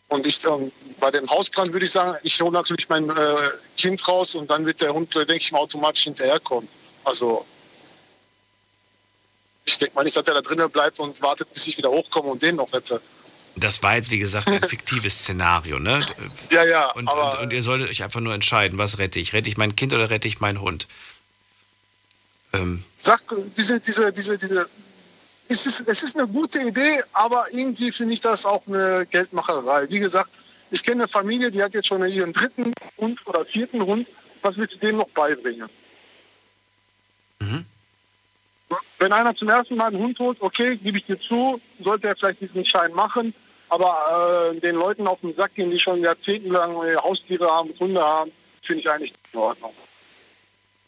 Und 0.09 0.27
ich, 0.27 0.45
ähm, 0.45 0.71
bei 0.99 1.09
dem 1.09 1.29
Hausbrand 1.29 1.73
würde 1.73 1.85
ich 1.85 1.91
sagen, 1.91 2.17
ich 2.23 2.39
hole 2.39 2.51
natürlich 2.51 2.87
mein 2.89 3.09
äh, 3.09 3.49
Kind 3.77 4.05
raus 4.07 4.35
und 4.35 4.49
dann 4.51 4.65
wird 4.65 4.81
der 4.81 4.93
Hund, 4.93 5.15
äh, 5.15 5.25
denke 5.25 5.41
ich 5.41 5.51
mal, 5.51 5.59
automatisch 5.59 6.03
hinterherkommen. 6.03 6.69
Also 7.05 7.45
ich 9.65 9.79
denke 9.79 9.95
mal 9.95 10.03
nicht, 10.03 10.15
dass 10.15 10.25
der 10.25 10.35
da 10.35 10.41
drinnen 10.41 10.69
bleibt 10.69 10.99
und 10.99 11.19
wartet, 11.21 11.51
bis 11.53 11.67
ich 11.67 11.77
wieder 11.77 11.89
hochkomme 11.89 12.29
und 12.29 12.41
den 12.41 12.57
noch 12.57 12.71
rette. 12.73 13.01
Das 13.55 13.83
war 13.83 13.95
jetzt, 13.95 14.09
wie 14.11 14.19
gesagt, 14.19 14.47
ein 14.49 14.67
fiktives 14.67 15.19
Szenario, 15.19 15.79
ne? 15.79 16.05
Ja, 16.51 16.63
ja. 16.63 16.91
Und, 16.91 17.07
und, 17.11 17.39
und 17.39 17.53
ihr 17.53 17.61
solltet 17.61 17.89
euch 17.89 18.03
einfach 18.03 18.19
nur 18.19 18.33
entscheiden, 18.33 18.77
was 18.77 18.97
rette 18.97 19.19
ich? 19.19 19.33
Rette 19.33 19.47
ich 19.47 19.57
mein 19.57 19.75
Kind 19.75 19.93
oder 19.93 20.09
rette 20.09 20.27
ich 20.27 20.39
meinen 20.39 20.59
Hund? 20.59 20.87
Ähm, 22.53 22.83
sag, 22.97 23.23
diese, 23.55 23.79
diese, 23.79 24.11
diese, 24.11 24.37
diese, 24.37 24.69
es 25.49 25.65
ist, 25.65 25.87
es 25.87 26.03
ist 26.03 26.17
eine 26.17 26.27
gute 26.27 26.61
Idee, 26.61 27.03
aber 27.13 27.45
irgendwie 27.51 27.91
finde 27.91 28.13
ich 28.13 28.21
das 28.21 28.45
auch 28.45 28.65
eine 28.67 29.05
Geldmacherei. 29.09 29.87
Wie 29.89 29.99
gesagt, 29.99 30.31
ich 30.71 30.83
kenne 30.83 31.03
eine 31.03 31.07
Familie, 31.07 31.51
die 31.51 31.61
hat 31.61 31.73
jetzt 31.73 31.87
schon 31.87 32.03
ihren 32.07 32.33
dritten 32.33 32.73
Hund 32.97 33.19
oder 33.25 33.45
vierten 33.45 33.81
Hund. 33.83 34.07
Was 34.41 34.57
willst 34.57 34.75
du 34.75 34.79
dem 34.79 34.97
noch 34.97 35.09
beibringen? 35.09 35.69
Wenn 38.97 39.13
einer 39.13 39.35
zum 39.35 39.49
ersten 39.49 39.75
Mal 39.75 39.87
einen 39.87 39.97
Hund 39.97 40.17
holt, 40.19 40.41
okay, 40.41 40.77
gebe 40.77 40.97
ich 40.97 41.05
dir 41.05 41.19
zu, 41.19 41.59
sollte 41.79 42.07
er 42.07 42.15
vielleicht 42.15 42.41
diesen 42.41 42.65
Schein 42.65 42.93
machen, 42.93 43.33
aber 43.73 44.51
äh, 44.53 44.59
den 44.59 44.75
Leuten 44.75 45.07
auf 45.07 45.19
den 45.21 45.35
Sack 45.35 45.55
gehen, 45.55 45.71
die 45.71 45.79
schon 45.79 46.01
jahrzehntelang 46.01 46.71
äh, 46.83 46.95
Haustiere 46.97 47.49
haben, 47.49 47.73
Hunde 47.79 48.01
haben, 48.01 48.31
finde 48.61 48.81
ich 48.81 48.89
eigentlich 48.89 49.11
nicht 49.11 49.33
in 49.33 49.39
Ordnung. 49.39 49.73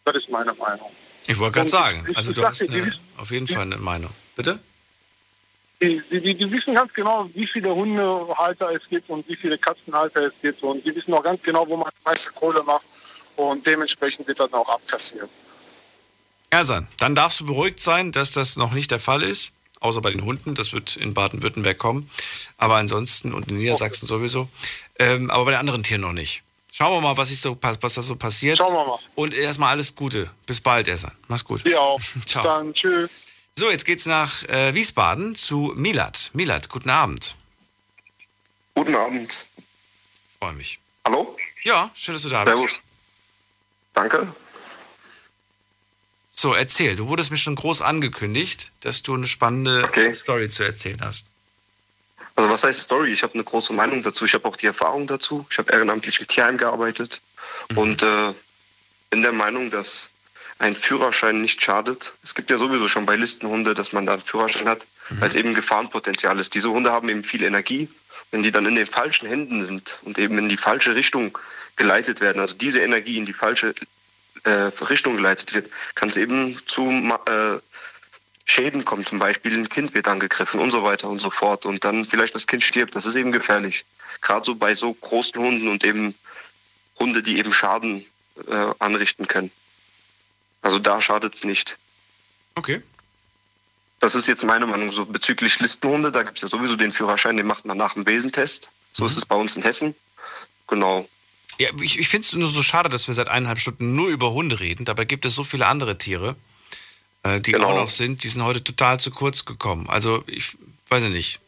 Das 0.06 0.16
ist 0.16 0.30
meine 0.30 0.54
Meinung. 0.54 0.92
ich 1.26 1.40
wollte 1.40 1.56
gerade 1.56 1.70
sagen, 1.70 2.06
also 2.14 2.32
du 2.32 2.46
hast 2.46 2.62
die 2.62 2.78
äh, 2.78 2.92
auf 3.18 3.32
jeden 3.32 3.48
Fall 3.48 3.64
eine 3.64 3.78
Meinung. 3.78 4.12
Bitte? 4.36 4.60
Die, 5.82 6.00
die, 6.12 6.22
die, 6.22 6.36
die 6.36 6.52
wissen 6.52 6.76
ganz 6.76 6.94
genau, 6.94 7.28
wie 7.34 7.48
viele 7.48 7.74
Hundehalter 7.74 8.70
es 8.72 8.88
gibt 8.88 9.10
und 9.10 9.28
wie 9.28 9.36
viele 9.36 9.58
Katzenhalter 9.58 10.28
es 10.28 10.34
gibt. 10.42 10.62
Und 10.62 10.86
die 10.86 10.96
wissen 10.96 11.14
auch 11.14 11.24
ganz 11.24 11.42
genau, 11.42 11.68
wo 11.68 11.76
man 11.76 11.90
die 11.90 12.08
meiste 12.10 12.32
Kohle 12.34 12.62
macht. 12.64 12.86
Und 13.36 13.66
dementsprechend 13.66 14.28
wird 14.28 14.40
das 14.40 14.54
auch 14.54 14.70
abkassiert. 14.70 15.30
Ersan, 16.52 16.88
dann 17.00 17.16
darfst 17.16 17.42
du 17.42 17.46
beruhigt 17.48 17.82
sein, 17.82 18.12
dass 18.12 18.32
das 18.32 18.56
noch 18.56 18.72
nicht 18.72 18.92
der 18.92 19.00
Fall 19.00 19.24
ist. 19.24 19.55
Außer 19.80 20.02
bei 20.02 20.12
den 20.12 20.24
Hunden, 20.26 20.56
das 20.56 20.74
wird 20.74 20.96
in 20.96 21.14
Baden-Württemberg 21.14 21.78
kommen. 21.78 22.10
Aber 22.58 22.76
ansonsten 22.76 23.34
und 23.34 23.50
in 23.50 23.58
Niedersachsen 23.58 24.08
sowieso. 24.08 24.50
Ähm, 25.00 25.30
aber 25.30 25.46
bei 25.46 25.52
den 25.52 25.60
anderen 25.60 25.84
Tieren 25.84 26.02
noch 26.02 26.14
nicht. 26.14 26.44
Schauen 26.72 26.92
wir 26.92 27.02
mal, 27.02 27.16
was, 27.16 27.32
ich 27.32 27.40
so, 27.40 27.58
was 27.62 27.94
da 27.94 28.02
so 28.02 28.16
passiert. 28.16 28.58
Schauen 28.58 28.74
wir 28.74 28.86
mal. 28.86 29.00
Und 29.16 29.34
erstmal 29.34 29.70
alles 29.70 29.96
Gute. 29.96 30.30
Bis 30.46 30.60
bald, 30.60 30.88
Ersan. 30.88 31.14
Mach's 31.28 31.46
gut. 31.46 31.66
Ja, 31.68 31.80
auch. 31.80 32.02
Bis 32.16 32.34
dann. 32.34 32.74
Tschüss. 32.74 33.10
So, 33.56 33.72
jetzt 33.72 33.86
geht's 33.86 34.06
nach 34.06 34.44
äh, 34.50 34.74
Wiesbaden 34.74 35.36
zu 35.36 35.72
Milat. 35.76 36.32
Milat, 36.34 36.68
guten 36.68 36.90
Abend. 36.90 37.36
Guten 38.74 38.96
Abend. 38.96 39.46
Freue 40.40 40.54
mich. 40.54 40.80
Hallo? 41.06 41.38
Ja, 41.64 41.90
schön, 41.96 42.16
dass 42.16 42.24
du 42.24 42.30
da 42.30 42.44
bist. 42.44 42.58
Servus. 42.58 42.82
Danke. 43.94 44.36
So, 46.36 46.54
erzähl. 46.54 46.96
Du 46.96 47.08
wurdest 47.08 47.32
mir 47.32 47.38
schon 47.38 47.56
groß 47.56 47.82
angekündigt, 47.82 48.72
dass 48.82 49.02
du 49.02 49.16
eine 49.16 49.26
spannende 49.26 49.90
Story 50.14 50.50
zu 50.50 50.64
erzählen 50.64 51.00
hast. 51.02 51.26
Also 52.36 52.50
was 52.50 52.66
heißt 52.66 52.82
Story? 52.82 53.14
Ich 53.14 53.24
habe 53.24 53.34
eine 53.36 53.46
große 53.46 53.72
Meinung 53.72 54.04
dazu. 54.04 54.26
Ich 54.26 54.34
habe 54.34 54.46
auch 54.46 54.58
die 54.58 54.66
Erfahrung 54.66 55.08
dazu. 55.08 55.48
Ich 55.50 55.58
habe 55.58 55.72
ehrenamtlich 55.72 56.20
mit 56.20 56.30
Tierheim 56.30 56.58
gearbeitet 56.58 57.22
und 57.76 58.04
äh, 58.04 58.34
bin 59.10 59.22
der 59.22 59.32
Meinung, 59.32 59.72
dass 59.72 60.12
ein 60.60 60.76
Führerschein 60.76 61.42
nicht 61.42 61.62
schadet. 61.62 62.14
Es 62.24 62.36
gibt 62.36 62.50
ja 62.50 62.58
sowieso 62.58 62.90
schon 62.90 63.06
bei 63.06 63.16
Listenhunde, 63.16 63.74
dass 63.74 63.94
man 63.94 64.06
da 64.06 64.14
einen 64.14 64.22
Führerschein 64.22 64.68
hat, 64.68 64.86
weil 65.10 65.30
es 65.30 65.36
eben 65.36 65.54
Gefahrenpotenzial 65.54 66.38
ist. 66.40 66.54
Diese 66.54 66.70
Hunde 66.70 66.92
haben 66.92 67.08
eben 67.08 67.24
viel 67.24 67.44
Energie. 67.44 67.88
Wenn 68.32 68.44
die 68.44 68.52
dann 68.52 68.66
in 68.66 68.76
den 68.76 68.88
falschen 68.88 69.28
Händen 69.28 69.62
sind 69.62 70.00
und 70.04 70.18
eben 70.18 70.38
in 70.38 70.50
die 70.50 70.58
falsche 70.58 70.96
Richtung 70.96 71.38
geleitet 71.78 72.20
werden, 72.20 72.40
also 72.40 72.58
diese 72.58 72.82
Energie 72.82 73.18
in 73.18 73.26
die 73.26 73.34
falsche 73.34 73.74
äh, 74.46 74.72
Richtung 74.86 75.18
geleitet 75.18 75.54
wird, 75.54 75.70
kann 75.96 76.10
es 76.10 76.18
eben 76.18 76.60
zu 76.66 76.90
äh, 76.90 77.60
Schäden 78.46 78.86
kommen. 78.86 79.06
Zum 79.06 79.20
Beispiel 79.20 79.58
ein 79.58 79.68
Kind 79.70 79.94
wird 79.94 80.08
angegriffen 80.08 80.60
und 80.60 80.72
so 80.72 80.84
weiter 80.84 81.10
und 81.10 81.20
so 81.20 81.30
fort. 81.30 81.66
Und 81.66 81.84
dann 81.84 82.06
vielleicht 82.06 82.36
das 82.36 82.48
Kind 82.48 82.64
stirbt. 82.64 82.96
Das 82.96 83.06
ist 83.06 83.16
eben 83.16 83.32
gefährlich. 83.32 83.86
Gerade 84.22 84.46
so 84.46 84.56
bei 84.56 84.74
so 84.74 84.94
großen 84.94 85.42
Hunden 85.42 85.68
und 85.68 85.84
eben 85.84 86.16
Hunde, 87.00 87.22
die 87.22 87.38
eben 87.38 87.52
Schaden 87.52 88.06
äh, 88.48 88.68
anrichten 88.80 89.28
können. 89.28 89.52
Also 90.62 90.80
da 90.80 91.02
schadet 91.02 91.36
es 91.36 91.44
nicht. 91.44 91.78
Okay. 92.56 92.82
Das 94.00 94.16
ist 94.16 94.28
jetzt 94.28 94.44
meine 94.44 94.68
Meinung 94.68 94.92
so 94.92 95.06
bezüglich 95.06 95.60
Listenhunde. 95.60 96.12
Da 96.12 96.24
gibt 96.24 96.38
es 96.38 96.44
ja 96.44 96.48
sowieso 96.48 96.76
den 96.76 96.92
Führerschein, 96.92 97.38
den 97.38 97.48
macht 97.48 97.66
man 97.66 97.78
nach 97.78 97.94
dem 97.94 98.06
Wesentest. 98.06 98.70
So 98.94 99.06
ist 99.06 99.18
es 99.18 99.26
bei 99.26 99.36
uns 99.36 99.56
in 99.58 99.64
Hessen. 99.64 99.96
Genau. 100.68 101.08
Ja, 101.58 101.70
ich, 101.82 102.00
ich 102.00 102.08
finde 102.08 102.26
es 102.26 102.34
nur 102.34 102.50
so 102.50 102.62
schade, 102.62 102.90
dass 102.90 103.08
wir 103.08 103.14
seit 103.14 103.28
eineinhalb 103.30 103.60
Stunden 103.60 103.96
nur 103.96 104.10
über 104.10 104.32
Hunde 104.32 104.60
reden. 104.60 104.86
Dabei 104.86 105.06
gibt 105.06 105.26
es 105.26 105.36
so 105.36 105.44
viele 105.44 105.68
andere 105.68 105.98
Tiere, 105.98 106.36
äh, 107.24 107.40
die 107.40 107.54
Genau. 107.54 107.70
auch 107.70 107.76
noch 107.76 107.90
sind. 107.90 108.24
Die 108.24 108.30
sind 108.30 108.44
heute 108.44 108.64
total 108.64 109.00
zu 109.00 109.12
kurz 109.12 109.46
gekommen. 109.46 109.90
Also 109.90 110.24
ich 110.28 110.58
weiß 110.90 111.04
ja 111.04 111.10
nicht. 111.10 111.40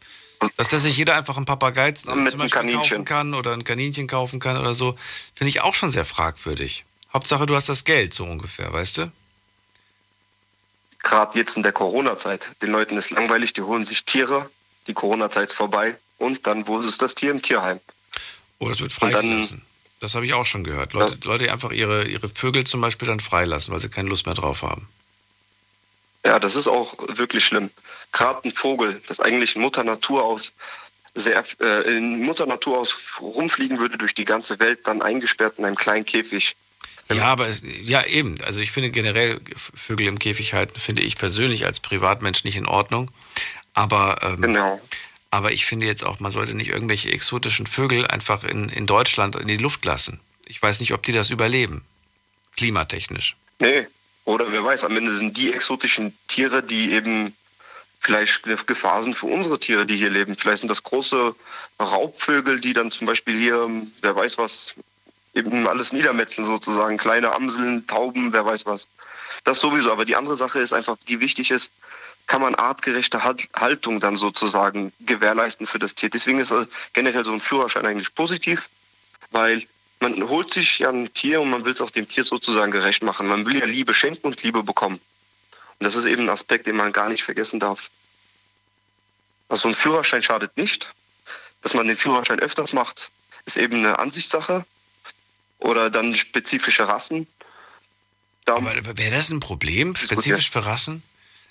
Dass, 0.56 0.70
dass 0.70 0.84
sich 0.84 0.96
jeder 0.98 1.16
einfach 1.16 1.36
einen 1.36 1.48
Papagei 1.48 1.92
zum 1.94 2.24
Beispiel 2.24 2.48
kaufen 2.50 3.06
kann 3.06 3.34
oder 3.34 3.54
ein 3.54 3.64
Kaninchen 3.64 4.08
kaufen 4.08 4.40
kann 4.40 4.56
oder 4.56 4.76
so, 4.76 4.96
finde 5.34 5.50
ich 5.50 5.62
auch 5.62 5.74
schon 5.74 5.90
sehr 5.90 6.06
fragwürdig. 6.06 6.86
Hauptsache, 7.12 7.48
du 7.48 7.56
hast 7.56 7.70
das 7.70 7.86
Geld, 7.86 8.14
so 8.14 8.24
ungefähr, 8.24 8.72
weißt 8.72 9.00
du? 9.00 9.12
Gerade 11.04 11.38
jetzt 11.40 11.58
in 11.58 11.64
der 11.64 11.72
Corona-Zeit. 11.72 12.52
Den 12.62 12.72
Leuten 12.72 12.98
ist 12.98 13.10
langweilig, 13.12 13.54
die 13.54 13.62
holen 13.62 13.84
sich 13.86 14.04
Tiere. 14.06 14.50
Die 14.88 14.94
Corona-Zeit 14.94 15.50
ist 15.50 15.56
vorbei. 15.56 15.98
Und 16.18 16.46
dann, 16.48 16.68
wo 16.68 16.80
ist 16.80 17.02
das 17.02 17.16
Tier? 17.16 17.32
Im 17.32 17.42
Tierheim. 17.42 17.80
Oh, 18.60 18.70
das 18.70 18.80
wird 18.80 18.92
Und 19.02 19.12
dann- 19.14 19.22
freigelassen. 19.22 19.62
Das 20.00 20.16
habe 20.16 20.26
ich 20.26 20.34
auch 20.34 20.46
schon 20.46 20.64
gehört. 20.64 20.94
Leute, 20.94 21.18
Leute 21.24 21.46
die 21.46 21.50
einfach 21.50 21.72
ihre, 21.72 22.06
ihre 22.06 22.30
Vögel 22.30 22.66
zum 22.66 22.82
Beispiel 22.82 23.08
dann 23.08 23.20
freilassen, 23.20 23.74
weil 23.74 23.80
sie 23.80 23.90
keine 23.90 24.10
Lust 24.10 24.26
mehr 24.26 24.36
drauf 24.36 24.62
haben. 24.62 24.88
Ja, 26.26 26.40
das 26.40 26.56
ist 26.56 26.68
auch 26.68 26.96
wirklich 27.08 27.46
schlimm. 27.46 27.70
Gerade 28.12 28.48
ein 28.48 28.52
Vogel, 28.52 29.02
das 29.08 29.20
eigentlich 29.20 29.56
in 29.56 29.62
Mutter 29.62 29.84
Natur 29.84 30.24
aus 30.24 30.54
sehr 31.16 31.44
äh, 31.62 31.98
in 31.98 32.22
Mutter 32.22 32.46
Natur 32.46 32.78
aus 32.78 32.96
rumfliegen 33.20 33.80
würde 33.80 33.98
durch 33.98 34.14
die 34.14 34.26
ganze 34.26 34.60
Welt, 34.60 34.80
dann 34.86 35.02
eingesperrt 35.02 35.56
in 35.58 35.66
einem 35.66 35.76
kleinen 35.76 36.06
Käfig. 36.06 36.56
Ja, 37.10 37.26
aber 37.26 37.48
es, 37.48 37.64
ja, 37.64 38.06
eben. 38.06 38.36
Also 38.44 38.62
ich 38.62 38.72
finde 38.72 38.92
generell 38.92 39.40
Vögel 39.56 40.08
im 40.08 40.20
Käfig 40.20 40.54
halten, 40.54 40.80
finde 40.80 41.04
ich 41.04 41.18
persönlich 41.18 41.66
als 41.66 41.80
Privatmensch 41.80 42.44
nicht 42.44 42.58
in 42.58 42.68
Ordnung. 42.68 43.10
Aber, 43.74 44.20
ähm, 44.24 44.42
Genau. 44.42 44.82
Aber 45.32 45.52
ich 45.52 45.66
finde 45.66 45.86
jetzt 45.86 46.06
auch, 46.06 46.20
man 46.20 46.32
sollte 46.32 46.54
nicht 46.54 46.70
irgendwelche 46.70 47.12
exotischen 47.12 47.68
Vögel 47.68 48.08
einfach 48.08 48.44
in, 48.44 48.70
in 48.70 48.86
Deutschland 48.86 49.36
in 49.36 49.48
die 49.48 49.58
Luft 49.58 49.86
lassen. 49.86 50.20
Ich 50.46 50.62
weiß 50.62 50.80
nicht, 50.80 50.94
ob 50.94 51.04
die 51.04 51.12
das 51.12 51.30
überleben. 51.30 51.84
Klimatechnisch. 52.56 53.36
Nee. 53.60 53.88
Oder 54.26 54.52
wer 54.52 54.64
weiß, 54.64 54.84
am 54.84 54.98
Ende 54.98 55.16
sind 55.16 55.38
die 55.38 55.54
exotischen 55.54 56.18
Tiere, 56.28 56.62
die 56.62 56.92
eben 56.92 57.34
vielleicht 58.00 58.44
Gefahr 58.68 59.02
sind 59.04 59.16
für 59.16 59.28
unsere 59.28 59.60
Tiere, 59.60 59.86
die 59.86 59.98
hier 59.98 60.10
leben. 60.10 60.36
Vielleicht 60.38 60.60
sind 60.60 60.70
das 60.70 60.84
große 60.84 61.36
Raubvögel, 61.80 62.60
die 62.60 62.74
dann 62.74 62.92
zum 62.92 63.08
Beispiel 63.08 63.38
hier, 63.38 63.70
wer 64.02 64.16
weiß 64.16 64.38
was, 64.38 64.76
eben 65.34 65.68
alles 65.68 65.94
niedermetzeln 65.94 66.46
sozusagen. 66.46 66.98
Kleine 66.98 67.34
Amseln, 67.34 67.86
Tauben, 67.88 68.34
wer 68.34 68.46
weiß 68.46 68.66
was. 68.66 68.88
Das 69.44 69.60
sowieso. 69.60 69.92
Aber 69.92 70.06
die 70.06 70.16
andere 70.16 70.38
Sache 70.38 70.60
ist 70.60 70.74
einfach, 70.74 70.98
die 71.08 71.20
wichtig 71.20 71.52
ist, 71.52 71.72
kann 72.28 72.42
man 72.42 72.56
artgerechte 72.56 73.24
Halt- 73.24 73.50
Haltung 73.56 74.00
dann 74.00 74.18
sozusagen 74.18 74.92
gewährleisten 75.00 75.66
für 75.66 75.80
das 75.80 75.96
Tier. 75.96 76.10
Deswegen 76.10 76.40
ist 76.40 76.54
generell 76.94 77.26
so 77.26 77.32
ein 77.32 77.40
Führerschein 77.40 77.86
eigentlich 77.86 78.14
positiv, 78.14 78.70
weil 79.32 79.66
man 80.00 80.28
holt 80.30 80.54
sich 80.54 80.80
ja 80.80 80.90
ein 80.90 81.12
Tier 81.14 81.42
und 81.42 81.50
man 81.50 81.66
will 81.66 81.74
es 81.74 81.82
auch 81.82 81.90
dem 81.90 82.08
Tier 82.08 82.24
sozusagen 82.24 82.72
gerecht 82.72 83.02
machen. 83.02 83.28
Man 83.28 83.46
will 83.46 83.58
ja 83.58 83.66
Liebe 83.66 83.94
schenken 83.94 84.28
und 84.28 84.44
Liebe 84.44 84.62
bekommen. 84.62 85.00
Und 85.80 85.84
das 85.84 85.96
ist 85.96 86.06
eben 86.06 86.24
ein 86.24 86.30
Aspekt, 86.30 86.68
den 86.68 86.76
man 86.76 86.92
gar 86.92 87.10
nicht 87.10 87.24
vergessen 87.24 87.60
darf. 87.60 87.90
Also 89.50 89.70
ein 89.70 89.76
Führerschein 89.76 90.22
schadet 90.22 90.56
nicht. 90.58 90.94
Dass 91.62 91.74
man 91.74 91.88
den 91.88 91.98
Führerschein 91.98 92.40
öfters 92.40 92.74
macht, 92.74 93.10
ist 93.46 93.58
eben 93.58 93.78
eine 93.78 93.98
Ansichtssache. 94.00 94.66
Oder 95.60 95.90
dann 95.90 96.14
spezifische 96.14 96.88
Rassen. 96.88 97.26
Aber 98.46 98.98
wäre 98.98 99.16
das 99.16 99.30
ein 99.30 99.40
Problem, 99.40 99.96
spezifisch 99.96 100.52
für 100.52 100.66
Rassen? 100.66 101.02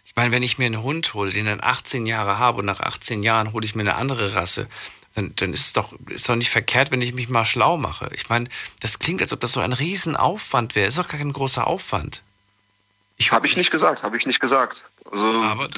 Ich 0.06 0.14
meine, 0.14 0.30
wenn 0.32 0.42
ich 0.44 0.56
mir 0.56 0.66
einen 0.66 0.82
Hund 0.82 1.12
hole, 1.14 1.30
den 1.32 1.46
dann 1.46 1.60
18 1.60 2.06
Jahre 2.06 2.38
habe 2.38 2.60
und 2.60 2.64
nach 2.64 2.80
18 2.80 3.22
Jahren 3.24 3.52
hole 3.52 3.66
ich 3.66 3.74
mir 3.74 3.82
eine 3.82 3.96
andere 3.96 4.34
Rasse, 4.34 4.68
dann, 5.14 5.32
dann 5.36 5.52
ist 5.52 5.66
es 5.66 5.72
doch, 5.72 5.92
ist 6.08 6.28
doch 6.28 6.36
nicht 6.36 6.50
verkehrt, 6.50 6.90
wenn 6.92 7.02
ich 7.02 7.12
mich 7.12 7.28
mal 7.28 7.44
schlau 7.44 7.76
mache. 7.76 8.08
Ich 8.14 8.28
meine, 8.28 8.48
das 8.80 8.98
klingt, 8.98 9.20
als 9.20 9.32
ob 9.32 9.40
das 9.40 9.52
so 9.52 9.60
ein 9.60 9.72
Riesenaufwand 9.72 10.74
wäre. 10.74 10.86
Ist 10.86 10.98
doch 10.98 11.08
gar 11.08 11.18
kein 11.18 11.32
großer 11.32 11.66
Aufwand. 11.66 12.22
Habe 13.30 13.46
ich 13.46 13.56
nicht 13.56 13.70
gesagt, 13.70 14.02
habe 14.04 14.16
ich 14.16 14.26
nicht 14.26 14.40
gesagt. 14.40 14.84
Also 15.10 15.26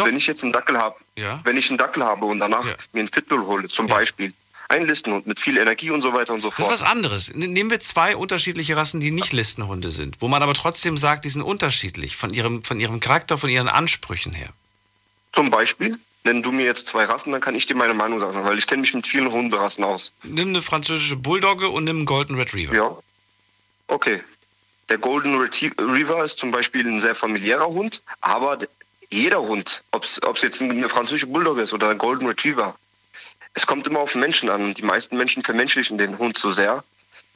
wenn 0.05 0.17
ich 0.17 0.27
jetzt 0.27 0.43
einen 0.43 0.53
Dackel 0.53 0.77
habe, 0.77 0.97
Ja. 1.17 1.41
wenn 1.45 1.57
ich 1.57 1.71
einen 1.71 1.79
Dackel 1.79 2.05
habe 2.05 2.27
und 2.27 2.41
danach 2.41 2.65
mir 2.93 3.01
einen 3.01 3.09
Pitbull 3.09 3.47
hole, 3.47 3.69
zum 3.69 3.87
Beispiel, 3.87 4.35
einen 4.69 4.87
Listenhund 4.87 5.27
mit 5.27 5.41
viel 5.41 5.57
Energie 5.57 5.91
und 5.91 6.03
so 6.03 6.13
weiter 6.13 6.35
und 6.35 6.43
so 6.43 6.51
Das 6.51 6.59
ist 6.59 6.65
fort. 6.67 6.75
was 6.75 6.83
anderes. 6.83 7.31
N- 7.31 7.53
Nehmen 7.53 7.71
wir 7.71 7.81
zwei 7.81 8.15
unterschiedliche 8.17 8.77
Rassen, 8.77 9.01
die 9.01 9.11
nicht 9.11 9.33
Listenhunde 9.33 9.91
sind, 9.91 10.17
wo 10.21 10.29
man 10.29 10.43
aber 10.43 10.55
trotzdem 10.55 10.97
sagt, 10.99 11.25
die 11.25 11.31
sind 11.31 11.43
unterschiedlich 11.43 12.17
von 12.17 12.33
ihrem, 12.35 12.63
von 12.63 12.79
ihrem 12.79 13.01
Charakter, 13.01 13.39
von 13.39 13.49
ihren 13.51 13.69
Ansprüchen 13.69 14.33
her. 14.33 14.51
Zum 15.33 15.51
Beispiel, 15.51 15.99
nenn 16.25 16.43
du 16.43 16.53
mir 16.53 16.65
jetzt 16.67 16.87
zwei 16.87 17.05
Rassen, 17.05 17.33
dann 17.33 17.41
kann 17.41 17.55
ich 17.55 17.67
dir 17.67 17.75
meine 17.77 17.95
Meinung 17.95 18.19
sagen, 18.19 18.45
weil 18.45 18.59
ich 18.59 18.67
kenne 18.67 18.83
mich 18.83 18.93
mit 18.93 19.07
vielen 19.07 19.31
Hunderassen 19.33 19.85
aus. 19.85 20.13
Nimm 20.23 20.49
eine 20.49 20.63
französische 20.63 21.17
Bulldogge 21.17 21.71
und 21.71 21.85
nimm 21.85 21.97
einen 21.99 22.07
Golden 22.07 22.37
Retriever. 22.37 22.75
Ja. 22.75 22.97
Okay. 23.87 24.21
Der 24.91 24.99
Golden 24.99 25.37
Retriever 25.39 26.25
ist 26.25 26.39
zum 26.39 26.51
Beispiel 26.51 26.87
ein 26.87 27.01
sehr 27.01 27.15
familiärer 27.15 27.67
Hund, 27.67 28.03
aber 28.21 28.59
jeder 29.11 29.41
Hund, 29.41 29.83
ob 29.93 30.05
es 30.05 30.21
jetzt 30.43 30.61
eine 30.63 30.89
französische 30.89 31.27
Bulldogge 31.27 31.63
ist 31.63 31.73
oder 31.73 31.89
ein 31.91 31.99
Golden 31.99 32.27
Retriever, 32.27 32.75
es 33.59 33.67
kommt 33.67 33.89
immer 33.89 33.99
auf 33.99 34.15
Menschen 34.15 34.51
an. 34.51 34.63
Und 34.63 34.79
die 34.79 34.83
meisten 34.83 35.17
Menschen 35.17 35.43
vermenschlichen 35.43 35.99
den 35.99 36.17
Hund 36.19 36.39
so 36.39 36.51
sehr. 36.53 36.85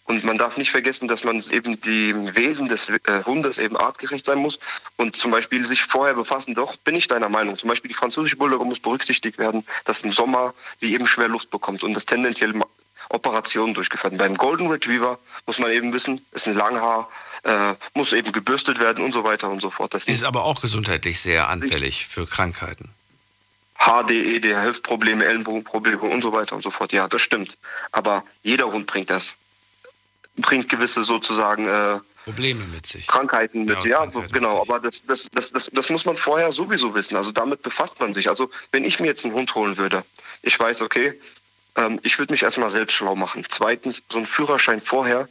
Und 0.04 0.22
man 0.22 0.38
darf 0.38 0.56
nicht 0.56 0.70
vergessen, 0.70 1.08
dass 1.08 1.24
man 1.24 1.42
eben 1.50 1.80
dem 1.80 2.34
Wesen 2.36 2.68
des 2.68 2.88
äh, 2.88 3.24
Hundes 3.24 3.58
eben 3.58 3.76
artgerecht 3.76 4.24
sein 4.24 4.38
muss 4.38 4.60
und 4.96 5.16
zum 5.16 5.32
Beispiel 5.32 5.64
sich 5.64 5.82
vorher 5.82 6.14
befassen. 6.14 6.54
Doch, 6.54 6.76
bin 6.76 6.94
ich 6.94 7.08
deiner 7.08 7.28
Meinung. 7.28 7.58
Zum 7.58 7.68
Beispiel 7.68 7.88
die 7.88 7.94
französische 7.94 8.36
Bulldogge 8.36 8.64
muss 8.64 8.78
berücksichtigt 8.78 9.38
werden, 9.38 9.64
dass 9.84 10.02
im 10.02 10.12
Sommer 10.12 10.54
sie 10.80 10.92
eben 10.94 11.06
schwer 11.06 11.28
Luft 11.28 11.50
bekommt 11.50 11.82
und 11.82 11.94
das 11.94 12.06
tendenziell 12.06 12.52
Operationen 13.08 13.74
durchgeführt. 13.74 14.12
werden. 14.12 14.18
Beim 14.18 14.36
Golden 14.36 14.68
Retriever 14.68 15.18
muss 15.46 15.58
man 15.58 15.70
eben 15.72 15.92
wissen, 15.92 16.24
ist 16.32 16.46
ein 16.46 16.54
Langhaar, 16.54 17.08
äh, 17.42 17.74
muss 17.94 18.12
eben 18.12 18.30
gebürstet 18.30 18.78
werden 18.78 19.04
und 19.04 19.12
so 19.12 19.24
weiter 19.24 19.50
und 19.50 19.60
so 19.60 19.70
fort. 19.70 19.92
Das 19.94 20.06
Ist 20.06 20.24
aber 20.24 20.44
auch 20.44 20.60
gesundheitlich 20.60 21.20
sehr 21.20 21.48
anfällig 21.48 22.06
für 22.06 22.26
Krankheiten. 22.26 22.90
HDE, 23.84 24.40
der 24.40 24.64
Hüftprobleme, 24.64 25.24
Ellenbogenprobleme 25.24 26.02
und 26.02 26.22
so 26.22 26.32
weiter 26.32 26.54
und 26.54 26.62
so 26.62 26.70
fort. 26.70 26.92
Ja, 26.92 27.08
das 27.08 27.22
stimmt. 27.22 27.58
Aber 27.90 28.24
jeder 28.42 28.70
Hund 28.70 28.86
bringt 28.86 29.10
das. 29.10 29.34
Bringt 30.36 30.68
gewisse 30.68 31.02
sozusagen 31.02 31.66
äh, 31.66 31.98
Probleme 32.24 32.64
mit 32.72 32.86
sich. 32.86 33.06
Krankheiten 33.06 33.64
mit, 33.64 33.84
ja, 33.84 34.04
ja 34.04 34.22
genau. 34.30 34.60
Aber 34.60 34.78
das, 34.78 35.02
das, 35.04 35.28
das, 35.30 35.50
das, 35.50 35.68
das 35.72 35.90
muss 35.90 36.04
man 36.04 36.16
vorher 36.16 36.52
sowieso 36.52 36.94
wissen. 36.94 37.16
Also 37.16 37.32
damit 37.32 37.62
befasst 37.62 37.98
man 37.98 38.14
sich. 38.14 38.28
Also 38.28 38.48
wenn 38.70 38.84
ich 38.84 39.00
mir 39.00 39.08
jetzt 39.08 39.24
einen 39.24 39.34
Hund 39.34 39.54
holen 39.54 39.76
würde, 39.76 40.04
ich 40.42 40.58
weiß, 40.58 40.82
okay, 40.82 41.18
ähm, 41.76 41.98
ich 42.02 42.18
würde 42.18 42.32
mich 42.32 42.44
erstmal 42.44 42.70
selbst 42.70 42.94
schlau 42.94 43.16
machen. 43.16 43.44
Zweitens, 43.48 44.04
so 44.10 44.18
ein 44.18 44.26
Führerschein 44.26 44.80
vorher 44.80 45.28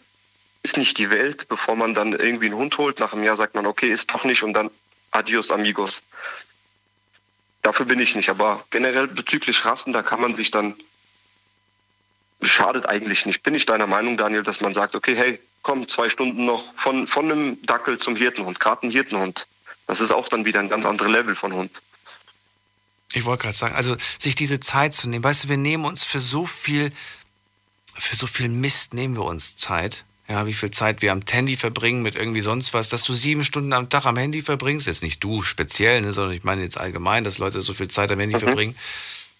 ist 0.63 0.77
nicht 0.77 0.97
die 0.97 1.09
Welt, 1.09 1.47
bevor 1.47 1.75
man 1.75 1.93
dann 1.93 2.11
irgendwie 2.11 2.47
einen 2.47 2.55
Hund 2.55 2.77
holt. 2.77 2.99
Nach 2.99 3.13
einem 3.13 3.23
Jahr 3.23 3.37
sagt 3.37 3.55
man, 3.55 3.65
okay, 3.65 3.87
ist 3.87 4.13
doch 4.13 4.25
nicht 4.25 4.43
und 4.43 4.53
dann 4.53 4.69
adios 5.11 5.51
amigos. 5.51 6.01
Dafür 7.61 7.85
bin 7.85 7.99
ich 7.99 8.15
nicht. 8.15 8.29
Aber 8.29 8.63
generell 8.69 9.07
bezüglich 9.07 9.65
Rassen, 9.65 9.93
da 9.93 10.01
kann 10.01 10.21
man 10.21 10.35
sich 10.35 10.51
dann 10.51 10.75
schadet 12.41 12.87
eigentlich 12.87 13.25
nicht. 13.25 13.43
Bin 13.43 13.53
ich 13.53 13.65
deiner 13.65 13.87
Meinung, 13.87 14.17
Daniel, 14.17 14.43
dass 14.43 14.61
man 14.61 14.73
sagt, 14.73 14.95
okay, 14.95 15.15
hey, 15.15 15.39
komm, 15.61 15.87
zwei 15.87 16.09
Stunden 16.09 16.45
noch 16.45 16.73
von, 16.75 17.07
von 17.07 17.31
einem 17.31 17.61
Dackel 17.65 17.97
zum 17.97 18.15
Hirtenhund, 18.15 18.59
gerade 18.59 18.87
ein 18.87 18.91
Hirtenhund. 18.91 19.47
Das 19.87 20.01
ist 20.01 20.11
auch 20.11 20.27
dann 20.27 20.45
wieder 20.45 20.59
ein 20.59 20.69
ganz 20.69 20.85
anderes 20.85 21.11
Level 21.11 21.35
von 21.35 21.53
Hund. 21.53 21.71
Ich 23.13 23.25
wollte 23.25 23.43
gerade 23.43 23.55
sagen, 23.55 23.75
also 23.75 23.97
sich 24.17 24.35
diese 24.35 24.59
Zeit 24.59 24.93
zu 24.93 25.09
nehmen, 25.09 25.23
weißt 25.23 25.43
du, 25.43 25.49
wir 25.49 25.57
nehmen 25.57 25.85
uns 25.85 26.03
für 26.03 26.19
so 26.19 26.45
viel, 26.45 26.91
für 27.93 28.15
so 28.15 28.25
viel 28.25 28.49
Mist 28.49 28.93
nehmen 28.93 29.15
wir 29.15 29.25
uns 29.25 29.57
Zeit. 29.57 30.05
Ja, 30.31 30.45
wie 30.45 30.53
viel 30.53 30.71
Zeit 30.71 31.01
wir 31.01 31.11
am 31.11 31.19
Handy 31.29 31.57
verbringen 31.57 32.01
mit 32.01 32.15
irgendwie 32.15 32.39
sonst 32.39 32.73
was, 32.73 32.87
dass 32.87 33.03
du 33.03 33.13
sieben 33.13 33.43
Stunden 33.43 33.73
am 33.73 33.89
Tag 33.89 34.05
am 34.05 34.15
Handy 34.15 34.41
verbringst, 34.41 34.87
jetzt 34.87 35.03
nicht 35.03 35.21
du 35.21 35.43
speziell, 35.43 35.99
ne, 35.99 36.13
sondern 36.13 36.33
ich 36.33 36.45
meine 36.45 36.61
jetzt 36.61 36.77
allgemein, 36.77 37.25
dass 37.25 37.37
Leute 37.37 37.61
so 37.61 37.73
viel 37.73 37.89
Zeit 37.89 38.13
am 38.13 38.19
Handy 38.21 38.37
mhm. 38.37 38.39
verbringen. 38.39 38.75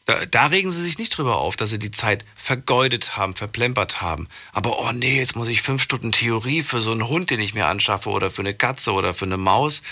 Da, 0.04 0.26
da, 0.26 0.48
regen 0.48 0.70
sie 0.70 0.84
sich 0.84 0.98
nicht 0.98 1.18
drüber 1.18 1.38
auf, 1.38 1.56
dass 1.56 1.70
sie 1.70 1.80
die 1.80 1.92
Zeit 1.92 2.26
vergeudet 2.36 3.16
haben, 3.16 3.36
verplempert 3.36 4.02
haben. 4.02 4.28
Aber 4.52 4.80
oh 4.80 4.92
nee, 4.92 5.18
jetzt 5.18 5.38
muss 5.38 5.48
ich 5.48 5.62
fünf 5.62 5.82
Stunden 5.82 6.12
Theorie 6.12 6.62
für 6.62 6.82
so 6.82 6.92
einen 6.92 7.08
Hund, 7.08 7.30
den 7.30 7.40
ich 7.40 7.54
mir 7.54 7.68
anschaffe, 7.68 8.10
oder 8.10 8.30
für 8.30 8.42
eine 8.42 8.54
Katze 8.54 8.92
oder 8.92 9.14
für 9.14 9.26
eine 9.26 9.38
Maus. 9.38 9.84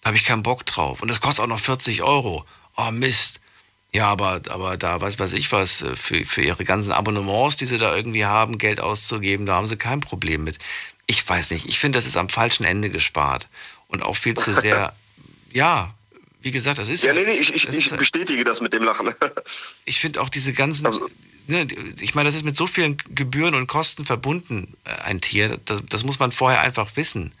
Da 0.00 0.08
habe 0.08 0.16
ich 0.16 0.24
keinen 0.24 0.42
Bock 0.42 0.64
drauf. 0.64 1.02
Und 1.02 1.08
das 1.08 1.20
kostet 1.20 1.44
auch 1.44 1.48
noch 1.48 1.60
40 1.60 2.02
Euro. 2.02 2.46
Oh 2.78 2.90
Mist. 2.90 3.40
Ja, 3.98 4.06
aber, 4.06 4.40
aber 4.48 4.76
da 4.76 5.00
weiß 5.00 5.18
weiß 5.18 5.32
ich 5.32 5.50
was, 5.50 5.82
äh, 5.82 5.96
für, 5.96 6.24
für 6.24 6.40
ihre 6.40 6.64
ganzen 6.64 6.92
Abonnements, 6.92 7.56
die 7.56 7.66
sie 7.66 7.78
da 7.78 7.96
irgendwie 7.96 8.26
haben, 8.26 8.56
Geld 8.56 8.78
auszugeben, 8.78 9.44
da 9.44 9.56
haben 9.56 9.66
sie 9.66 9.76
kein 9.76 9.98
Problem 9.98 10.44
mit. 10.44 10.58
Ich 11.08 11.28
weiß 11.28 11.50
nicht, 11.50 11.66
ich 11.66 11.80
finde, 11.80 11.98
das 11.98 12.06
ist 12.06 12.16
am 12.16 12.28
falschen 12.28 12.62
Ende 12.62 12.90
gespart. 12.90 13.48
Und 13.88 14.04
auch 14.04 14.14
viel 14.14 14.34
zu 14.34 14.52
sehr, 14.52 14.94
ja, 15.52 15.92
wie 16.42 16.52
gesagt, 16.52 16.78
das 16.78 16.88
ist. 16.88 17.02
Ja, 17.02 17.12
halt, 17.12 17.26
nee, 17.26 17.32
nee, 17.34 17.40
ich, 17.40 17.52
ich, 17.52 17.66
ich 17.66 17.90
bestätige 17.90 18.44
das 18.44 18.60
mit 18.60 18.72
dem 18.72 18.84
Lachen. 18.84 19.12
ich 19.84 19.98
finde 19.98 20.20
auch 20.20 20.28
diese 20.28 20.52
ganzen. 20.52 20.86
Also, 20.86 21.10
ne, 21.48 21.66
ich 21.98 22.14
meine, 22.14 22.28
das 22.28 22.36
ist 22.36 22.44
mit 22.44 22.56
so 22.56 22.68
vielen 22.68 22.98
Gebühren 23.16 23.56
und 23.56 23.66
Kosten 23.66 24.04
verbunden, 24.04 24.76
äh, 24.84 24.90
ein 25.06 25.20
Tier. 25.20 25.58
Das, 25.64 25.82
das 25.88 26.04
muss 26.04 26.20
man 26.20 26.30
vorher 26.30 26.60
einfach 26.60 26.94
wissen. 26.94 27.32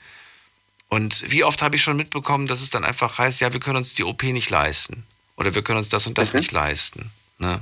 Und 0.88 1.22
wie 1.30 1.44
oft 1.44 1.62
habe 1.62 1.76
ich 1.76 1.82
schon 1.82 1.96
mitbekommen, 1.96 2.48
dass 2.48 2.62
es 2.62 2.70
dann 2.70 2.82
einfach 2.82 3.16
heißt, 3.16 3.40
ja, 3.42 3.52
wir 3.52 3.60
können 3.60 3.76
uns 3.76 3.94
die 3.94 4.02
OP 4.02 4.24
nicht 4.24 4.50
leisten. 4.50 5.06
Oder 5.38 5.54
wir 5.54 5.62
können 5.62 5.78
uns 5.78 5.88
das 5.88 6.06
und 6.06 6.18
das 6.18 6.32
mhm. 6.32 6.40
nicht 6.40 6.52
leisten. 6.52 7.10
Ne? 7.38 7.60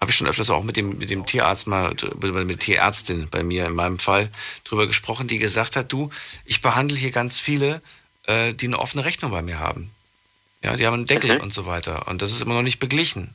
Habe 0.00 0.10
ich 0.10 0.16
schon 0.16 0.28
öfters 0.28 0.48
auch 0.48 0.62
mit 0.62 0.76
dem, 0.76 0.96
mit 0.96 1.10
dem 1.10 1.26
Tierarzt 1.26 1.66
mal, 1.66 1.94
mit 2.20 2.60
Tierärztin 2.60 3.28
bei 3.28 3.42
mir 3.42 3.66
in 3.66 3.74
meinem 3.74 3.98
Fall 3.98 4.30
drüber 4.64 4.86
gesprochen, 4.86 5.26
die 5.26 5.38
gesagt 5.38 5.74
hat, 5.74 5.92
du, 5.92 6.10
ich 6.44 6.62
behandle 6.62 6.96
hier 6.96 7.10
ganz 7.10 7.40
viele, 7.40 7.82
äh, 8.24 8.54
die 8.54 8.66
eine 8.66 8.78
offene 8.78 9.04
Rechnung 9.04 9.32
bei 9.32 9.42
mir 9.42 9.58
haben. 9.58 9.90
Ja, 10.62 10.76
die 10.76 10.86
haben 10.86 10.94
einen 10.94 11.06
Deckel 11.06 11.36
mhm. 11.36 11.42
und 11.42 11.52
so 11.52 11.66
weiter. 11.66 12.06
Und 12.06 12.22
das 12.22 12.30
ist 12.30 12.42
immer 12.42 12.54
noch 12.54 12.62
nicht 12.62 12.78
beglichen. 12.78 13.34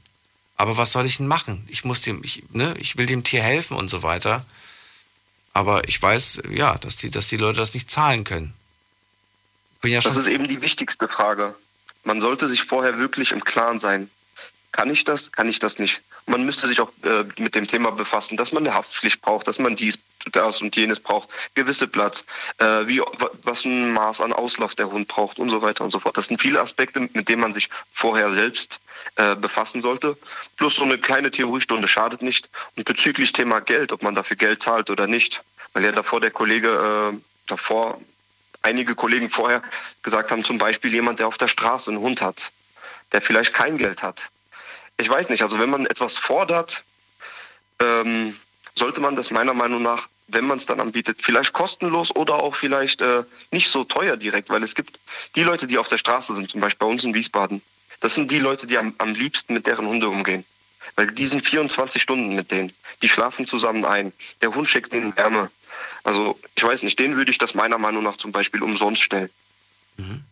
Aber 0.56 0.78
was 0.78 0.94
soll 0.94 1.06
ich 1.06 1.18
denn 1.18 1.28
machen? 1.28 1.66
Ich 1.68 1.84
muss 1.84 2.02
dem, 2.02 2.24
ich, 2.24 2.44
ne, 2.52 2.76
ich 2.80 2.98
will 2.98 3.06
dem 3.06 3.26
Tier 3.26 3.44
helfen 3.44 3.76
und 3.76 3.90
so 3.90 4.04
weiter. 4.04 4.46
Aber 5.54 5.88
ich 5.90 6.02
weiß, 6.02 6.44
ja, 6.50 6.78
dass 6.78 6.96
die, 6.96 7.10
dass 7.10 7.28
die 7.28 7.38
Leute 7.38 7.58
das 7.58 7.74
nicht 7.74 7.92
zahlen 7.92 8.24
können. 8.24 8.54
Ja 9.84 10.00
das 10.00 10.18
ist 10.18 10.28
eben 10.28 10.48
die 10.48 10.62
wichtigste 10.62 11.08
Frage. 11.08 11.54
Man 12.06 12.22
sollte 12.22 12.48
sich 12.48 12.64
vorher 12.64 12.98
wirklich 12.98 13.32
im 13.32 13.44
Klaren 13.44 13.80
sein. 13.80 14.10
Kann 14.72 14.90
ich 14.90 15.04
das? 15.04 15.32
Kann 15.32 15.48
ich 15.48 15.60
das 15.60 15.80
nicht? 15.80 16.02
man 16.28 16.46
müsste 16.46 16.68
sich 16.68 16.80
auch 16.82 16.92
äh, 17.04 17.24
mit 17.38 17.56
dem 17.56 17.68
Thema 17.68 17.92
befassen, 17.92 18.38
dass 18.38 18.52
man 18.52 18.66
eine 18.66 18.76
Haftpflicht 18.76 19.22
braucht, 19.22 19.48
dass 19.48 19.60
man 19.60 19.76
dies 19.76 20.00
das 20.32 20.62
und 20.62 20.76
jenes 20.76 21.00
braucht, 21.00 21.30
gewisse 21.54 21.88
Platz, 21.88 22.26
äh, 22.58 22.88
wie, 22.88 23.00
was 23.44 23.64
ein 23.64 23.94
Maß 23.94 24.22
an 24.22 24.34
Auslauf 24.34 24.74
der 24.74 24.92
Hund 24.92 25.08
braucht 25.08 25.38
und 25.38 25.50
so 25.50 25.62
weiter 25.62 25.84
und 25.84 25.92
so 25.92 26.00
fort. 26.00 26.18
Das 26.18 26.28
sind 26.28 26.42
viele 26.42 26.60
Aspekte, 26.60 27.00
mit 27.14 27.30
denen 27.30 27.42
man 27.42 27.54
sich 27.54 27.70
vorher 27.94 28.32
selbst 28.32 28.82
äh, 29.18 29.36
befassen 29.36 29.84
sollte. 29.84 30.18
Plus 30.58 30.76
so 30.76 30.84
eine 30.84 30.98
kleine 30.98 31.30
Theoriestunde 31.30 31.88
schadet 31.88 32.24
nicht. 32.24 32.50
Und 32.76 32.86
bezüglich 32.86 33.34
Thema 33.34 33.60
Geld, 33.60 33.92
ob 33.92 34.02
man 34.02 34.16
dafür 34.16 34.36
Geld 34.36 34.64
zahlt 34.64 34.90
oder 34.90 35.06
nicht, 35.06 35.44
weil 35.74 35.84
ja 35.84 35.92
davor 35.92 36.22
der 36.22 36.32
Kollege, 36.32 37.12
äh, 37.14 37.18
davor 37.46 38.02
einige 38.66 38.96
Kollegen 38.96 39.30
vorher 39.30 39.62
gesagt 40.04 40.32
haben, 40.32 40.44
zum 40.44 40.58
Beispiel 40.58 40.94
jemand, 40.94 41.20
der 41.20 41.28
auf 41.28 41.38
der 41.38 41.48
Straße 41.48 41.92
einen 41.92 42.02
Hund 42.02 42.22
hat, 42.22 42.52
der 43.12 43.22
vielleicht 43.22 43.54
kein 43.54 43.78
Geld 43.78 44.04
hat. 44.04 44.30
Ich 44.98 45.10
weiß 45.10 45.30
nicht, 45.30 45.44
also 45.44 45.60
wenn 45.60 45.70
man 45.70 45.86
etwas 45.86 46.18
fordert, 46.18 46.84
ähm, 47.80 48.36
sollte 48.74 49.02
man 49.02 49.16
das 49.16 49.32
meiner 49.32 49.54
Meinung 49.54 49.82
nach 49.82 50.08
wenn 50.28 50.46
man 50.46 50.58
es 50.58 50.66
dann 50.66 50.80
anbietet, 50.80 51.22
vielleicht 51.22 51.54
kostenlos 51.54 52.16
oder 52.16 52.36
auch 52.36 52.56
vielleicht 52.56 53.02
äh, 53.02 53.24
nicht 53.52 53.70
so 53.70 53.84
teuer 53.84 54.18
direkt, 54.18 54.50
weil 54.50 54.64
es 54.64 54.76
gibt 54.76 55.00
die 55.36 55.44
Leute, 55.44 55.68
die 55.68 55.78
auf 55.78 55.88
der 55.88 55.98
Straße 55.98 56.36
sind, 56.36 56.50
zum 56.50 56.62
Beispiel 56.62 56.88
bei 56.88 56.92
uns 56.92 57.04
in 57.04 57.14
Wiesbaden, 57.14 57.62
das 58.00 58.16
sind 58.16 58.32
die 58.32 58.40
Leute, 58.40 58.68
die 58.68 58.78
am, 58.78 58.94
am 58.98 59.14
liebsten 59.14 59.54
mit 59.54 59.68
deren 59.68 59.88
Hunde 59.88 60.10
umgehen. 60.10 60.46
Weil 60.96 61.08
die 61.08 61.28
sind 61.28 61.46
24 61.46 62.02
Stunden 62.02 62.36
mit 62.36 62.52
denen. 62.52 62.74
Die 63.02 63.10
schlafen 63.10 63.48
zusammen 63.48 63.86
ein. 63.86 64.14
Der 64.42 64.54
Hund 64.54 64.70
schickt 64.70 64.94
ihnen 64.94 65.16
Wärme. 65.18 65.50
Also 66.04 66.40
ich 66.56 66.64
weiß 66.64 66.84
nicht, 66.84 67.00
denen 67.00 67.16
würde 67.16 67.32
ich 67.32 67.38
das 67.38 67.56
meiner 67.56 67.78
Meinung 67.78 68.04
nach 68.04 68.18
zum 68.18 68.32
Beispiel 68.32 68.62
umsonst 68.64 69.02
stellen. 69.02 69.30
Mhm. 69.98 70.24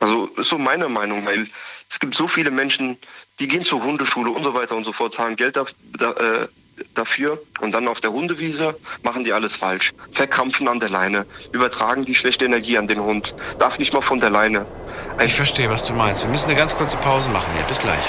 Also 0.00 0.26
ist 0.36 0.48
so 0.48 0.58
meine 0.58 0.88
Meinung, 0.88 1.26
weil 1.26 1.48
es 1.90 1.98
gibt 1.98 2.14
so 2.14 2.28
viele 2.28 2.50
Menschen, 2.50 2.96
die 3.40 3.48
gehen 3.48 3.64
zur 3.64 3.82
Hundeschule 3.82 4.30
und 4.30 4.44
so 4.44 4.54
weiter 4.54 4.76
und 4.76 4.84
so 4.84 4.92
fort, 4.92 5.12
zahlen 5.12 5.36
Geld 5.36 5.56
da, 5.56 5.64
da, 5.98 6.12
äh, 6.12 6.48
dafür 6.94 7.40
und 7.60 7.72
dann 7.72 7.88
auf 7.88 8.00
der 8.00 8.12
Hundewiese 8.12 8.78
machen 9.02 9.24
die 9.24 9.32
alles 9.32 9.56
falsch. 9.56 9.92
Verkrampfen 10.12 10.68
an 10.68 10.80
der 10.80 10.90
Leine, 10.90 11.26
übertragen 11.52 12.04
die 12.04 12.14
schlechte 12.14 12.44
Energie 12.44 12.78
an 12.78 12.86
den 12.86 13.00
Hund, 13.00 13.34
darf 13.58 13.78
nicht 13.78 13.92
mal 13.92 14.02
von 14.02 14.20
der 14.20 14.30
Leine. 14.30 14.66
Ein 15.16 15.26
ich 15.26 15.34
verstehe, 15.34 15.68
was 15.68 15.82
du 15.84 15.92
meinst. 15.92 16.22
Wir 16.22 16.30
müssen 16.30 16.50
eine 16.50 16.58
ganz 16.58 16.76
kurze 16.76 16.96
Pause 16.98 17.28
machen 17.30 17.52
hier. 17.56 17.64
Bis 17.64 17.78
gleich. 17.78 18.08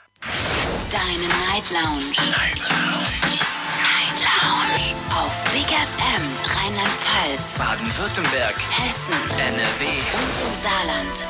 Deine 0.21 1.27
Night 1.49 1.71
Lounge. 1.71 2.13
Night 2.29 2.59
Lounge. 2.59 3.39
Night 3.81 4.19
Lounge 4.21 4.95
auf 5.15 5.43
Big 5.51 5.65
FM 5.65 6.23
Rheinland-Pfalz, 6.45 7.57
Baden-Württemberg, 7.57 8.55
Hessen, 8.55 9.13
NRW 9.39 9.85
und 10.13 10.47
im 10.47 10.61
Saarland. 10.61 11.27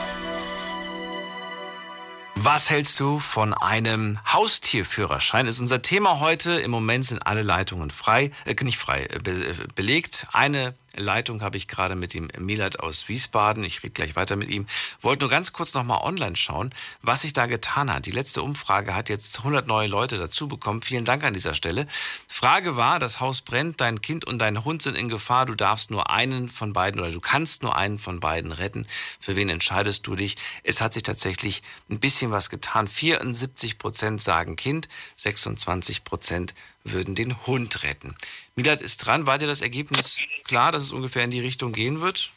Was 2.35 2.69
hältst 2.71 2.99
du 2.99 3.19
von 3.19 3.53
einem 3.53 4.19
Haustierführerschein? 4.27 5.47
Ist 5.47 5.59
unser 5.59 5.81
Thema 5.81 6.19
heute. 6.19 6.53
Im 6.59 6.71
Moment 6.71 7.05
sind 7.05 7.25
alle 7.25 7.43
Leitungen 7.43 7.91
frei, 7.91 8.31
äh, 8.45 8.55
nicht 8.63 8.79
frei, 8.79 9.03
äh, 9.03 9.19
be 9.23 9.31
äh, 9.31 9.53
belegt. 9.75 10.27
Eine 10.33 10.73
Leitung 10.95 11.41
habe 11.41 11.57
ich 11.57 11.67
gerade 11.67 11.95
mit 11.95 12.13
dem 12.13 12.29
Milat 12.37 12.79
aus 12.79 13.07
Wiesbaden. 13.07 13.63
Ich 13.63 13.81
rede 13.83 13.93
gleich 13.93 14.15
weiter 14.15 14.35
mit 14.35 14.49
ihm. 14.49 14.67
Wollte 15.01 15.23
nur 15.23 15.29
ganz 15.29 15.53
kurz 15.53 15.73
nochmal 15.73 16.01
online 16.01 16.35
schauen, 16.35 16.73
was 17.01 17.21
sich 17.21 17.33
da 17.33 17.45
getan 17.45 17.91
hat. 17.91 18.05
Die 18.05 18.11
letzte 18.11 18.41
Umfrage 18.41 18.93
hat 18.93 19.09
jetzt 19.09 19.39
100 19.39 19.67
neue 19.67 19.87
Leute 19.87 20.17
dazu 20.17 20.47
bekommen. 20.47 20.81
Vielen 20.81 21.05
Dank 21.05 21.23
an 21.23 21.33
dieser 21.33 21.53
Stelle. 21.53 21.87
Frage 22.27 22.75
war, 22.75 22.99
das 22.99 23.19
Haus 23.19 23.41
brennt, 23.41 23.79
dein 23.79 24.01
Kind 24.01 24.25
und 24.25 24.39
dein 24.39 24.65
Hund 24.65 24.81
sind 24.81 24.97
in 24.97 25.07
Gefahr. 25.07 25.45
Du 25.45 25.55
darfst 25.55 25.91
nur 25.91 26.09
einen 26.09 26.49
von 26.49 26.73
beiden 26.73 26.99
oder 26.99 27.11
du 27.11 27.21
kannst 27.21 27.63
nur 27.63 27.75
einen 27.75 27.97
von 27.97 28.19
beiden 28.19 28.51
retten. 28.51 28.85
Für 29.19 29.35
wen 29.35 29.49
entscheidest 29.49 30.07
du 30.07 30.15
dich? 30.15 30.35
Es 30.63 30.81
hat 30.81 30.93
sich 30.93 31.03
tatsächlich 31.03 31.63
ein 31.89 31.99
bisschen 31.99 32.31
was 32.31 32.49
getan. 32.49 32.87
74 32.87 33.77
Prozent 33.77 34.21
sagen 34.21 34.55
Kind, 34.55 34.89
26 35.15 36.03
Prozent 36.03 36.53
würden 36.83 37.15
den 37.15 37.45
Hund 37.45 37.83
retten. 37.83 38.15
Milat 38.55 38.81
ist 38.81 38.97
dran. 38.97 39.25
War 39.25 39.37
dir 39.37 39.47
das 39.47 39.61
Ergebnis 39.61 40.19
klar, 40.43 40.71
dass 40.71 40.83
es 40.83 40.91
ungefähr 40.93 41.23
in 41.23 41.31
die 41.31 41.39
Richtung 41.39 41.73
gehen 41.73 42.01
wird? 42.01 42.31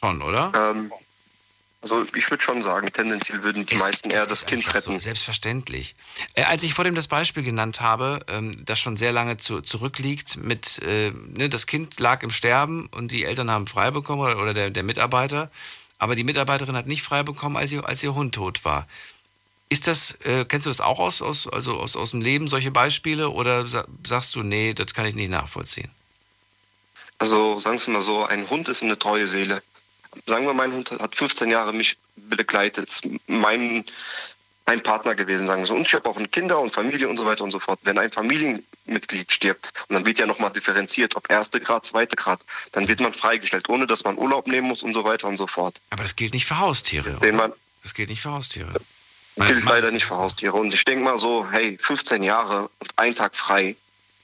Schon, 0.00 0.22
oder? 0.22 0.52
Ähm, 0.54 0.92
Also 1.80 2.06
ich 2.14 2.30
würde 2.30 2.42
schon 2.42 2.62
sagen, 2.62 2.90
tendenziell 2.92 3.42
würden 3.42 3.66
die 3.66 3.76
meisten 3.76 4.08
eher 4.08 4.26
das 4.26 4.46
Kind 4.46 4.66
retten. 4.72 4.94
So, 4.94 4.98
selbstverständlich. 4.98 5.94
Äh, 6.32 6.44
als 6.44 6.62
ich 6.62 6.72
vor 6.72 6.84
dem 6.84 6.94
das 6.94 7.08
Beispiel 7.08 7.42
genannt 7.42 7.82
habe, 7.82 8.20
ähm, 8.28 8.52
das 8.64 8.80
schon 8.80 8.96
sehr 8.96 9.12
lange 9.12 9.36
zu, 9.36 9.60
zurückliegt, 9.60 10.38
mit 10.38 10.80
äh, 10.82 11.10
ne, 11.10 11.50
das 11.50 11.66
Kind 11.66 12.00
lag 12.00 12.22
im 12.22 12.30
Sterben 12.30 12.86
und 12.86 13.12
die 13.12 13.24
Eltern 13.24 13.50
haben 13.50 13.66
frei 13.66 13.90
bekommen 13.90 14.22
oder, 14.22 14.38
oder 14.38 14.54
der, 14.54 14.70
der 14.70 14.82
Mitarbeiter, 14.82 15.50
aber 15.98 16.14
die 16.16 16.24
Mitarbeiterin 16.24 16.74
hat 16.74 16.86
nicht 16.86 17.02
frei 17.02 17.22
bekommen, 17.22 17.58
als 17.58 17.70
ihr, 17.70 17.86
als 17.86 18.02
ihr 18.02 18.14
Hund 18.14 18.34
tot 18.34 18.64
war. 18.64 18.88
Ist 19.74 19.86
das, 19.88 20.12
äh, 20.24 20.44
kennst 20.44 20.66
du 20.66 20.70
das 20.70 20.80
auch 20.80 21.00
aus, 21.00 21.20
aus, 21.20 21.48
also 21.48 21.80
aus, 21.80 21.96
aus 21.96 22.12
dem 22.12 22.20
Leben, 22.20 22.46
solche 22.46 22.70
Beispiele, 22.70 23.30
oder 23.30 23.66
sagst 23.66 24.36
du, 24.36 24.42
nee, 24.42 24.72
das 24.72 24.94
kann 24.94 25.04
ich 25.04 25.16
nicht 25.16 25.30
nachvollziehen? 25.30 25.90
Also 27.18 27.58
sagen 27.58 27.80
wir 27.84 27.94
mal 27.94 28.02
so, 28.02 28.24
ein 28.24 28.48
Hund 28.50 28.68
ist 28.68 28.82
eine 28.82 28.98
treue 28.98 29.26
Seele 29.26 29.62
sagen 30.26 30.46
wir, 30.46 30.54
mein 30.54 30.72
Hund 30.72 30.90
hat 30.90 31.14
15 31.14 31.50
Jahre 31.50 31.72
mich 31.72 31.96
begleitet, 32.16 33.00
mein, 33.26 33.84
mein 34.66 34.82
Partner 34.82 35.14
gewesen, 35.14 35.46
sagen 35.46 35.62
wir 35.62 35.66
so. 35.66 35.74
Und 35.74 35.86
ich 35.86 35.94
habe 35.94 36.08
auch 36.08 36.18
Kinder 36.30 36.60
und 36.60 36.70
Familie 36.70 37.08
und 37.08 37.16
so 37.16 37.26
weiter 37.26 37.44
und 37.44 37.50
so 37.50 37.60
fort. 37.60 37.78
Wenn 37.82 37.98
ein 37.98 38.10
Familienmitglied 38.10 39.32
stirbt, 39.32 39.72
und 39.88 39.94
dann 39.94 40.04
wird 40.04 40.18
ja 40.18 40.26
nochmal 40.26 40.50
differenziert, 40.50 41.16
ob 41.16 41.30
erste 41.30 41.60
Grad, 41.60 41.84
zweite 41.86 42.16
Grad, 42.16 42.40
dann 42.72 42.88
wird 42.88 43.00
man 43.00 43.12
freigestellt, 43.12 43.68
ohne 43.68 43.86
dass 43.86 44.04
man 44.04 44.16
Urlaub 44.16 44.46
nehmen 44.46 44.68
muss 44.68 44.82
und 44.82 44.94
so 44.94 45.04
weiter 45.04 45.28
und 45.28 45.36
so 45.36 45.46
fort. 45.46 45.80
Aber 45.90 46.02
das 46.02 46.16
gilt 46.16 46.34
nicht 46.34 46.46
für 46.46 46.58
Haustiere. 46.58 47.18
Den 47.22 47.36
man, 47.36 47.52
das 47.82 47.94
gilt 47.94 48.08
nicht 48.08 48.22
für 48.22 48.30
Haustiere. 48.30 48.72
Gilt 49.36 49.64
leider 49.64 49.90
nicht 49.90 50.04
für 50.04 50.16
Haustiere. 50.16 50.56
Und 50.56 50.72
ich 50.72 50.84
denke 50.84 51.04
mal 51.04 51.18
so, 51.18 51.48
hey, 51.50 51.76
15 51.80 52.22
Jahre 52.22 52.70
und 52.78 52.90
ein 52.96 53.14
Tag 53.14 53.34
frei, 53.34 53.76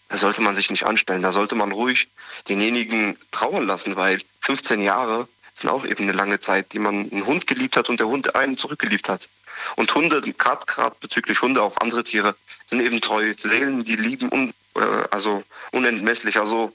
da 0.08 0.18
sollte 0.18 0.40
man 0.40 0.54
sich 0.56 0.70
nicht 0.70 0.84
anstellen. 0.84 1.22
Da 1.22 1.32
sollte 1.32 1.54
man 1.54 1.72
ruhig 1.72 2.08
denjenigen 2.48 3.16
trauern 3.30 3.66
lassen, 3.66 3.96
weil 3.96 4.20
15 4.40 4.82
Jahre 4.82 5.28
sind 5.54 5.70
auch 5.70 5.84
eben 5.84 6.04
eine 6.04 6.12
lange 6.12 6.40
Zeit, 6.40 6.72
die 6.72 6.78
man 6.78 7.10
einen 7.10 7.26
Hund 7.26 7.46
geliebt 7.46 7.76
hat 7.76 7.88
und 7.88 8.00
der 8.00 8.08
Hund 8.08 8.34
einen 8.34 8.56
zurückgeliebt 8.56 9.08
hat. 9.08 9.28
Und 9.76 9.94
Hunde, 9.94 10.20
gerade 10.20 10.66
gerade 10.66 10.96
bezüglich 11.00 11.42
Hunde, 11.42 11.62
auch 11.62 11.76
andere 11.78 12.02
Tiere, 12.02 12.34
sind 12.66 12.80
eben 12.80 13.00
treue 13.00 13.38
Seelen, 13.38 13.84
die 13.84 13.96
lieben 13.96 14.32
un, 14.32 14.54
äh, 14.74 14.80
also 15.10 15.42
unentmesslich. 15.72 16.38
Also 16.38 16.72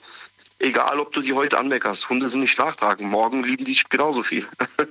egal, 0.60 1.00
ob 1.00 1.12
du 1.14 1.22
die 1.22 1.34
heute 1.34 1.58
anmeckerst, 1.58 2.10
Hunde 2.10 2.30
sind 2.30 2.42
nicht 2.42 2.60
nachtragen. 2.60 3.10
Morgen 3.10 3.44
lieben 3.44 3.66
die 3.66 3.80
genauso 3.90 4.24
viel. 4.24 4.48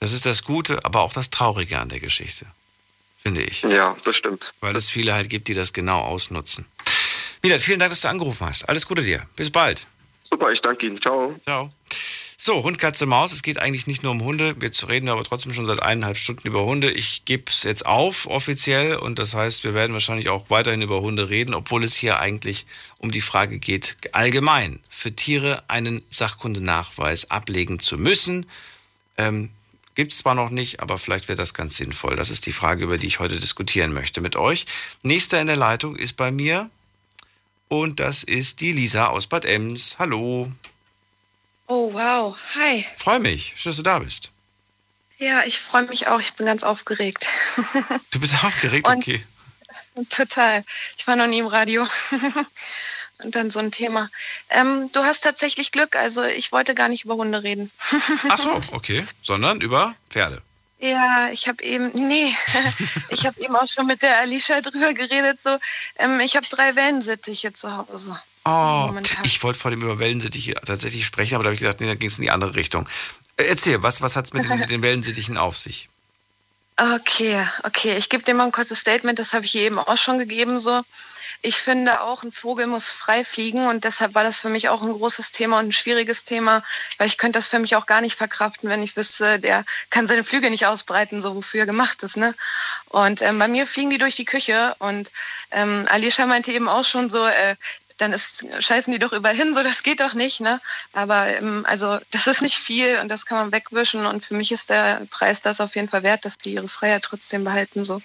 das 0.00 0.12
ist 0.12 0.26
das 0.26 0.42
Gute, 0.42 0.84
aber 0.84 1.00
auch 1.00 1.12
das 1.12 1.30
Traurige 1.30 1.78
an 1.78 1.88
der 1.88 2.00
Geschichte, 2.00 2.46
finde 3.16 3.42
ich. 3.42 3.62
Ja, 3.62 3.96
das 4.04 4.16
stimmt. 4.16 4.52
Weil 4.60 4.76
es 4.76 4.90
viele 4.90 5.14
halt 5.14 5.30
gibt, 5.30 5.48
die 5.48 5.54
das 5.54 5.72
genau 5.72 6.00
ausnutzen. 6.00 6.66
Wieder, 7.42 7.60
vielen 7.60 7.78
Dank, 7.78 7.90
dass 7.90 8.00
du 8.00 8.08
angerufen 8.08 8.46
hast. 8.46 8.68
Alles 8.68 8.86
Gute 8.86 9.02
dir. 9.02 9.26
Bis 9.36 9.50
bald. 9.50 9.86
Super, 10.28 10.50
ich 10.50 10.60
danke 10.60 10.86
Ihnen. 10.86 11.00
Ciao. 11.00 11.34
Ciao. 11.44 11.72
So, 12.38 12.62
Hund, 12.62 12.78
Katze, 12.78 13.06
Maus. 13.06 13.32
Es 13.32 13.42
geht 13.42 13.58
eigentlich 13.58 13.86
nicht 13.86 14.02
nur 14.02 14.12
um 14.12 14.22
Hunde. 14.22 14.54
Jetzt 14.60 14.86
reden 14.88 15.06
wir 15.06 15.12
aber 15.12 15.24
trotzdem 15.24 15.52
schon 15.52 15.66
seit 15.66 15.82
eineinhalb 15.82 16.16
Stunden 16.16 16.46
über 16.46 16.64
Hunde. 16.64 16.90
Ich 16.90 17.24
gebe 17.24 17.44
es 17.48 17.64
jetzt 17.64 17.86
auf 17.86 18.26
offiziell 18.26 18.96
und 18.96 19.18
das 19.18 19.34
heißt, 19.34 19.64
wir 19.64 19.74
werden 19.74 19.92
wahrscheinlich 19.94 20.28
auch 20.28 20.48
weiterhin 20.48 20.82
über 20.82 21.00
Hunde 21.00 21.28
reden, 21.28 21.54
obwohl 21.54 21.82
es 21.82 21.96
hier 21.96 22.20
eigentlich 22.20 22.66
um 22.98 23.10
die 23.10 23.20
Frage 23.20 23.58
geht, 23.58 23.96
allgemein 24.12 24.80
für 24.88 25.12
Tiere 25.12 25.64
einen 25.68 26.02
Sachkundenachweis 26.10 27.30
ablegen 27.32 27.80
zu 27.80 27.96
müssen. 27.96 28.46
Ähm, 29.18 29.50
Gibt 29.96 30.12
es 30.12 30.18
zwar 30.18 30.34
noch 30.34 30.50
nicht, 30.50 30.80
aber 30.80 30.98
vielleicht 30.98 31.26
wäre 31.26 31.38
das 31.38 31.54
ganz 31.54 31.78
sinnvoll. 31.78 32.16
Das 32.16 32.28
ist 32.30 32.44
die 32.44 32.52
Frage, 32.52 32.84
über 32.84 32.98
die 32.98 33.06
ich 33.06 33.18
heute 33.18 33.40
diskutieren 33.40 33.94
möchte 33.94 34.20
mit 34.20 34.36
euch. 34.36 34.66
Nächster 35.02 35.40
in 35.40 35.46
der 35.46 35.56
Leitung 35.56 35.96
ist 35.96 36.18
bei 36.18 36.30
mir 36.30 36.70
und 37.68 37.98
das 37.98 38.22
ist 38.22 38.60
die 38.60 38.72
Lisa 38.72 39.06
aus 39.06 39.26
Bad 39.26 39.46
Ems. 39.46 39.96
Hallo. 39.98 40.52
Oh, 41.66 41.92
wow. 41.94 42.36
Hi. 42.56 42.84
Freue 42.98 43.20
mich. 43.20 43.54
Schön, 43.56 43.70
dass 43.70 43.78
du 43.78 43.82
da 43.82 43.98
bist. 43.98 44.30
Ja, 45.18 45.42
ich 45.46 45.58
freue 45.58 45.84
mich 45.84 46.08
auch. 46.08 46.20
Ich 46.20 46.34
bin 46.34 46.44
ganz 46.44 46.62
aufgeregt. 46.62 47.26
Du 48.10 48.20
bist 48.20 48.34
aufgeregt? 48.44 48.86
Und 48.86 48.98
okay. 48.98 49.24
Total. 50.10 50.62
Ich 50.98 51.06
war 51.06 51.16
noch 51.16 51.26
nie 51.26 51.38
im 51.38 51.46
Radio. 51.46 51.88
Und 53.22 53.34
dann 53.34 53.50
so 53.50 53.58
ein 53.58 53.72
Thema. 53.72 54.10
Ähm, 54.50 54.90
du 54.92 55.00
hast 55.00 55.22
tatsächlich 55.22 55.72
Glück. 55.72 55.96
Also 55.96 56.22
ich 56.22 56.52
wollte 56.52 56.74
gar 56.74 56.88
nicht 56.88 57.04
über 57.04 57.14
Hunde 57.14 57.42
reden. 57.42 57.70
Ach 58.28 58.38
so, 58.38 58.60
okay. 58.72 59.04
Sondern 59.22 59.60
über 59.60 59.94
Pferde. 60.10 60.42
Ja, 60.78 61.30
ich 61.32 61.48
habe 61.48 61.64
eben, 61.64 61.90
nee, 61.94 62.36
ich 63.08 63.24
habe 63.24 63.40
eben 63.40 63.56
auch 63.56 63.66
schon 63.66 63.86
mit 63.86 64.02
der 64.02 64.18
Alicia 64.18 64.60
drüber 64.60 64.92
geredet. 64.92 65.40
So, 65.40 65.56
ähm, 65.98 66.20
ich 66.20 66.36
habe 66.36 66.46
drei 66.46 66.76
Wellensittiche 66.76 67.52
zu 67.54 67.74
Hause. 67.74 68.20
Oh, 68.44 68.92
ich 69.24 69.42
wollte 69.42 69.58
vor 69.58 69.70
dem 69.70 69.82
über 69.82 69.98
Wellensittiche 69.98 70.54
tatsächlich 70.64 71.04
sprechen, 71.04 71.34
aber 71.34 71.44
da 71.44 71.48
habe 71.48 71.54
ich 71.54 71.60
gedacht, 71.60 71.80
nee, 71.80 71.86
da 71.86 71.94
ging 71.94 72.08
es 72.08 72.18
in 72.18 72.22
die 72.22 72.30
andere 72.30 72.54
Richtung. 72.54 72.86
Äh, 73.38 73.44
erzähl, 73.44 73.82
was, 73.82 74.02
was 74.02 74.16
hat 74.16 74.26
es 74.26 74.32
mit, 74.34 74.48
mit 74.48 74.70
den 74.70 74.82
Wellensittichen 74.82 75.36
auf 75.36 75.56
sich? 75.56 75.88
Okay, 76.78 77.42
okay, 77.62 77.96
ich 77.96 78.10
gebe 78.10 78.22
dir 78.22 78.34
mal 78.34 78.44
ein 78.44 78.52
kurzes 78.52 78.80
Statement, 78.80 79.18
das 79.18 79.32
habe 79.32 79.46
ich 79.46 79.54
eben 79.54 79.78
auch 79.78 79.96
schon 79.96 80.18
gegeben. 80.18 80.60
So, 80.60 80.82
ich 81.42 81.56
finde 81.56 82.00
auch, 82.00 82.22
ein 82.22 82.32
Vogel 82.32 82.66
muss 82.66 82.88
frei 82.88 83.24
fliegen 83.24 83.66
und 83.66 83.84
deshalb 83.84 84.14
war 84.14 84.24
das 84.24 84.40
für 84.40 84.48
mich 84.48 84.68
auch 84.68 84.82
ein 84.82 84.92
großes 84.92 85.32
Thema 85.32 85.58
und 85.58 85.68
ein 85.68 85.72
schwieriges 85.72 86.24
Thema, 86.24 86.62
weil 86.98 87.08
ich 87.08 87.18
könnte 87.18 87.38
das 87.38 87.48
für 87.48 87.58
mich 87.58 87.76
auch 87.76 87.86
gar 87.86 88.00
nicht 88.00 88.16
verkraften, 88.16 88.68
wenn 88.68 88.82
ich 88.82 88.96
wüsste, 88.96 89.38
der 89.38 89.64
kann 89.90 90.06
seine 90.06 90.24
Flügel 90.24 90.50
nicht 90.50 90.66
ausbreiten, 90.66 91.22
so 91.22 91.36
wofür 91.36 91.60
er 91.60 91.66
gemacht 91.66 92.02
ist. 92.02 92.16
Ne? 92.16 92.34
Und 92.88 93.22
ähm, 93.22 93.38
bei 93.38 93.48
mir 93.48 93.66
fliegen 93.66 93.90
die 93.90 93.98
durch 93.98 94.16
die 94.16 94.24
Küche 94.24 94.74
und 94.78 95.10
ähm, 95.50 95.86
Alicia 95.88 96.26
meinte 96.26 96.52
eben 96.52 96.68
auch 96.68 96.84
schon 96.84 97.10
so, 97.10 97.26
äh, 97.26 97.56
dann 97.98 98.12
ist, 98.12 98.44
scheißen 98.58 98.92
die 98.92 98.98
doch 98.98 99.12
überall 99.12 99.34
hin, 99.34 99.54
so 99.54 99.62
das 99.62 99.82
geht 99.82 100.00
doch 100.00 100.14
nicht, 100.14 100.40
ne? 100.40 100.60
Aber 100.92 101.28
ähm, 101.28 101.64
also 101.66 101.98
das 102.10 102.26
ist 102.26 102.42
nicht 102.42 102.56
viel 102.56 102.98
und 102.98 103.08
das 103.08 103.26
kann 103.26 103.38
man 103.38 103.52
wegwischen 103.52 104.06
und 104.06 104.24
für 104.24 104.34
mich 104.34 104.52
ist 104.52 104.70
der 104.70 105.06
Preis 105.10 105.40
das 105.40 105.60
auf 105.60 105.74
jeden 105.76 105.88
Fall 105.88 106.02
wert, 106.02 106.24
dass 106.24 106.36
die 106.36 106.54
ihre 106.54 106.68
Freiheit 106.68 107.02
trotzdem 107.02 107.44
behalten 107.44 107.84
so. 107.84 108.02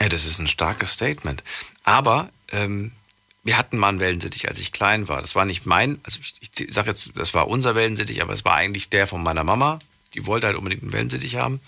Ja, 0.00 0.08
das 0.08 0.26
ist 0.26 0.38
ein 0.38 0.48
starkes 0.48 0.92
Statement. 0.92 1.42
Aber 1.84 2.30
ähm, 2.52 2.92
wir 3.44 3.56
hatten 3.56 3.78
mal 3.78 3.88
einen 3.88 4.00
Wellensittich, 4.00 4.48
als 4.48 4.58
ich 4.58 4.72
klein 4.72 5.08
war. 5.08 5.20
Das 5.20 5.34
war 5.34 5.44
nicht 5.44 5.66
mein, 5.66 6.00
also 6.02 6.18
ich, 6.20 6.50
ich 6.58 6.74
sage 6.74 6.90
jetzt, 6.90 7.16
das 7.16 7.32
war 7.32 7.48
unser 7.48 7.74
Wellensittich, 7.74 8.20
aber 8.22 8.32
es 8.32 8.44
war 8.44 8.54
eigentlich 8.54 8.90
der 8.90 9.06
von 9.06 9.22
meiner 9.22 9.44
Mama. 9.44 9.78
Die 10.14 10.26
wollte 10.26 10.48
halt 10.48 10.56
unbedingt 10.56 10.82
einen 10.82 10.92
Wellensittich 10.92 11.36
haben. 11.36 11.60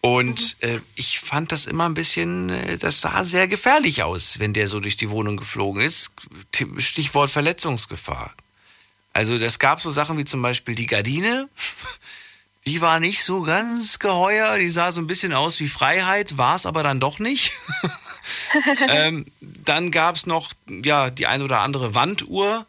Und 0.00 0.56
äh, 0.60 0.80
ich 0.94 1.18
fand 1.18 1.50
das 1.50 1.66
immer 1.66 1.88
ein 1.88 1.94
bisschen, 1.94 2.50
äh, 2.50 2.76
das 2.78 3.00
sah 3.00 3.24
sehr 3.24 3.48
gefährlich 3.48 4.02
aus, 4.02 4.38
wenn 4.38 4.52
der 4.52 4.68
so 4.68 4.80
durch 4.80 4.96
die 4.96 5.10
Wohnung 5.10 5.36
geflogen 5.36 5.82
ist. 5.82 6.12
Stichwort 6.78 7.30
Verletzungsgefahr. 7.30 8.34
Also 9.12 9.38
das 9.38 9.58
gab 9.58 9.80
so 9.80 9.90
Sachen 9.90 10.18
wie 10.18 10.24
zum 10.24 10.42
Beispiel 10.42 10.74
die 10.74 10.86
Gardine. 10.86 11.48
Die 12.66 12.80
war 12.80 12.98
nicht 13.00 13.22
so 13.22 13.42
ganz 13.42 13.98
geheuer, 13.98 14.58
die 14.58 14.68
sah 14.68 14.90
so 14.90 15.00
ein 15.00 15.06
bisschen 15.06 15.32
aus 15.32 15.60
wie 15.60 15.68
Freiheit, 15.68 16.36
war 16.36 16.56
es 16.56 16.66
aber 16.66 16.82
dann 16.82 16.98
doch 16.98 17.18
nicht. 17.18 17.52
ähm, 18.88 19.26
dann 19.40 19.90
gab 19.90 20.16
es 20.16 20.26
noch 20.26 20.52
ja, 20.84 21.10
die 21.10 21.26
ein 21.26 21.42
oder 21.42 21.60
andere 21.60 21.94
Wanduhr, 21.94 22.66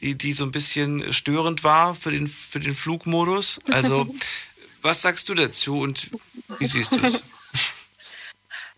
die, 0.00 0.16
die 0.16 0.32
so 0.32 0.44
ein 0.44 0.50
bisschen 0.50 1.12
störend 1.12 1.62
war 1.62 1.94
für 1.94 2.10
den, 2.10 2.26
für 2.28 2.60
den 2.60 2.74
Flugmodus. 2.74 3.60
Also 3.70 4.12
Was 4.82 5.02
sagst 5.02 5.28
du 5.28 5.34
dazu 5.34 5.80
und 5.80 6.10
wie 6.58 6.66
siehst 6.66 6.92
du 6.92 6.96
es? 6.98 7.22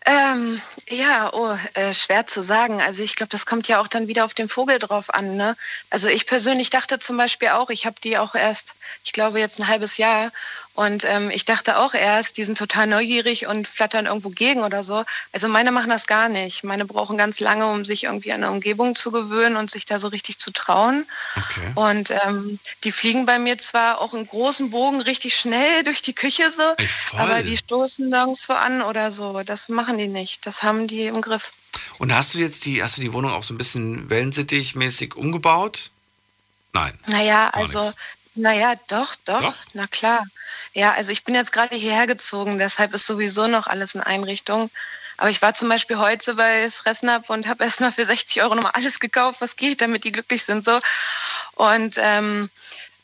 Ähm, 0.05 0.59
ja, 0.89 1.31
oh, 1.31 1.55
äh, 1.75 1.93
schwer 1.93 2.25
zu 2.25 2.41
sagen. 2.41 2.81
Also 2.81 3.03
ich 3.03 3.15
glaube, 3.15 3.29
das 3.29 3.45
kommt 3.45 3.67
ja 3.67 3.79
auch 3.79 3.87
dann 3.87 4.07
wieder 4.07 4.25
auf 4.25 4.33
den 4.33 4.49
Vogel 4.49 4.79
drauf 4.79 5.13
an. 5.13 5.35
Ne? 5.35 5.55
Also 5.91 6.07
ich 6.09 6.25
persönlich 6.25 6.71
dachte 6.71 6.97
zum 6.97 7.17
Beispiel 7.17 7.49
auch, 7.49 7.69
ich 7.69 7.85
habe 7.85 7.97
die 8.03 8.17
auch 8.17 8.33
erst, 8.33 8.73
ich 9.03 9.13
glaube 9.13 9.39
jetzt 9.39 9.59
ein 9.59 9.67
halbes 9.67 9.97
Jahr 9.97 10.31
und 10.73 11.03
ähm, 11.03 11.29
ich 11.31 11.43
dachte 11.43 11.77
auch 11.77 11.93
erst, 11.93 12.37
die 12.37 12.45
sind 12.45 12.57
total 12.57 12.87
neugierig 12.87 13.45
und 13.45 13.67
flattern 13.67 14.05
irgendwo 14.05 14.29
gegen 14.29 14.63
oder 14.63 14.83
so. 14.83 15.03
Also 15.33 15.47
meine 15.49 15.71
machen 15.71 15.89
das 15.89 16.07
gar 16.07 16.29
nicht. 16.29 16.63
Meine 16.63 16.85
brauchen 16.85 17.17
ganz 17.17 17.41
lange, 17.41 17.67
um 17.67 17.83
sich 17.83 18.05
irgendwie 18.05 18.31
an 18.31 18.43
eine 18.43 18.51
Umgebung 18.51 18.95
zu 18.95 19.11
gewöhnen 19.11 19.57
und 19.57 19.69
sich 19.69 19.85
da 19.85 19.99
so 19.99 20.07
richtig 20.07 20.39
zu 20.39 20.51
trauen. 20.51 21.05
Okay. 21.35 21.71
Und 21.75 22.11
ähm, 22.11 22.57
die 22.85 22.91
fliegen 22.93 23.25
bei 23.25 23.37
mir 23.37 23.57
zwar 23.57 23.99
auch 23.99 24.13
in 24.13 24.25
großen 24.25 24.69
Bogen 24.71 25.01
richtig 25.01 25.35
schnell 25.35 25.83
durch 25.83 26.01
die 26.01 26.13
Küche 26.13 26.49
so, 26.51 26.63
Ey, 26.77 26.89
aber 27.17 27.43
die 27.43 27.57
stoßen 27.57 28.09
nirgendwo 28.09 28.53
an 28.53 28.81
oder 28.81 29.11
so. 29.11 29.43
Das 29.43 29.67
machen 29.67 29.97
die 29.97 30.07
nicht. 30.07 30.45
Das 30.47 30.63
haben 30.63 30.87
die 30.87 31.07
im 31.07 31.21
Griff. 31.21 31.51
Und 31.99 32.15
hast 32.15 32.33
du 32.33 32.39
jetzt 32.39 32.65
die, 32.65 32.81
hast 32.81 32.97
du 32.97 33.01
die 33.01 33.13
Wohnung 33.13 33.31
auch 33.31 33.43
so 33.43 33.53
ein 33.53 33.57
bisschen 33.57 34.09
Wellensittig-mäßig 34.09 35.15
umgebaut? 35.15 35.91
Nein. 36.73 36.97
Naja, 37.07 37.49
also, 37.49 37.91
naja, 38.35 38.75
doch, 38.87 39.15
doch, 39.25 39.41
doch, 39.41 39.55
na 39.73 39.87
klar. 39.87 40.23
Ja, 40.73 40.93
also 40.93 41.11
ich 41.11 41.23
bin 41.23 41.35
jetzt 41.35 41.51
gerade 41.51 41.75
hierher 41.75 42.07
gezogen, 42.07 42.57
deshalb 42.57 42.93
ist 42.93 43.05
sowieso 43.05 43.47
noch 43.47 43.67
alles 43.67 43.95
in 43.95 44.01
Einrichtung. 44.01 44.69
Aber 45.17 45.29
ich 45.29 45.41
war 45.41 45.53
zum 45.53 45.69
Beispiel 45.69 45.97
heute 45.97 46.33
bei 46.33 46.71
Fressnapf 46.71 47.29
und 47.29 47.47
habe 47.47 47.63
erstmal 47.65 47.91
für 47.91 48.05
60 48.05 48.41
Euro 48.41 48.55
nochmal 48.55 48.71
alles 48.73 48.99
gekauft, 48.99 49.41
was 49.41 49.55
geht, 49.55 49.81
damit 49.81 50.03
die 50.03 50.11
glücklich 50.11 50.43
sind. 50.43 50.65
so. 50.65 50.79
Und 51.55 51.95
ähm, 51.97 52.49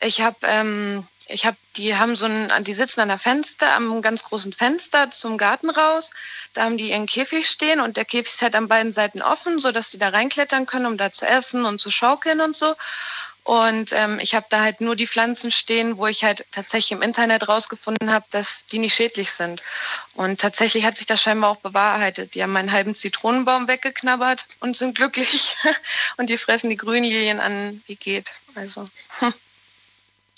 ich 0.01 0.21
habe, 0.21 0.37
ähm, 0.43 1.05
ich 1.27 1.45
habe, 1.45 1.57
die 1.75 1.95
haben 1.95 2.15
so 2.15 2.25
ein, 2.25 2.63
die 2.63 2.73
sitzen 2.73 3.01
an 3.01 3.09
der 3.09 3.17
Fenster, 3.17 3.73
am 3.75 4.01
ganz 4.01 4.23
großen 4.23 4.53
Fenster 4.53 5.11
zum 5.11 5.37
Garten 5.37 5.69
raus. 5.69 6.11
Da 6.53 6.63
haben 6.63 6.77
die 6.77 6.91
ihren 6.91 7.05
Käfig 7.05 7.49
stehen 7.49 7.81
und 7.81 7.97
der 7.97 8.05
Käfig 8.05 8.33
ist 8.33 8.41
halt 8.41 8.55
an 8.55 8.67
beiden 8.67 8.93
Seiten 8.93 9.21
offen, 9.21 9.59
so 9.59 9.71
dass 9.71 9.89
die 9.89 9.97
da 9.97 10.09
reinklettern 10.09 10.65
können, 10.65 10.85
um 10.85 10.97
da 10.97 11.11
zu 11.11 11.25
essen 11.27 11.65
und 11.65 11.79
zu 11.79 11.91
schaukeln 11.91 12.39
und 12.39 12.55
so. 12.55 12.73
Und 13.47 13.93
ähm, 13.93 14.19
ich 14.19 14.35
habe 14.35 14.45
da 14.49 14.59
halt 14.59 14.81
nur 14.81 14.97
die 14.97 15.07
Pflanzen 15.07 15.51
stehen, 15.51 15.97
wo 15.97 16.05
ich 16.07 16.25
halt 16.25 16.45
tatsächlich 16.51 16.91
im 16.91 17.01
Internet 17.01 17.47
rausgefunden 17.47 18.11
habe, 18.11 18.25
dass 18.29 18.65
die 18.65 18.77
nicht 18.77 18.93
schädlich 18.93 19.31
sind. 19.31 19.63
Und 20.15 20.41
tatsächlich 20.41 20.83
hat 20.83 20.97
sich 20.97 21.05
das 21.05 21.21
scheinbar 21.21 21.51
auch 21.51 21.61
bewahrheitet. 21.61 22.35
Die 22.35 22.43
haben 22.43 22.51
meinen 22.51 22.73
halben 22.73 22.93
Zitronenbaum 22.93 23.69
weggeknabbert 23.69 24.45
und 24.59 24.75
sind 24.75 24.97
glücklich. 24.97 25.55
und 26.17 26.29
die 26.29 26.37
fressen 26.37 26.69
die 26.69 26.75
Grünlilien 26.75 27.39
an, 27.39 27.81
wie 27.87 27.95
geht. 27.95 28.31
Also. 28.55 28.85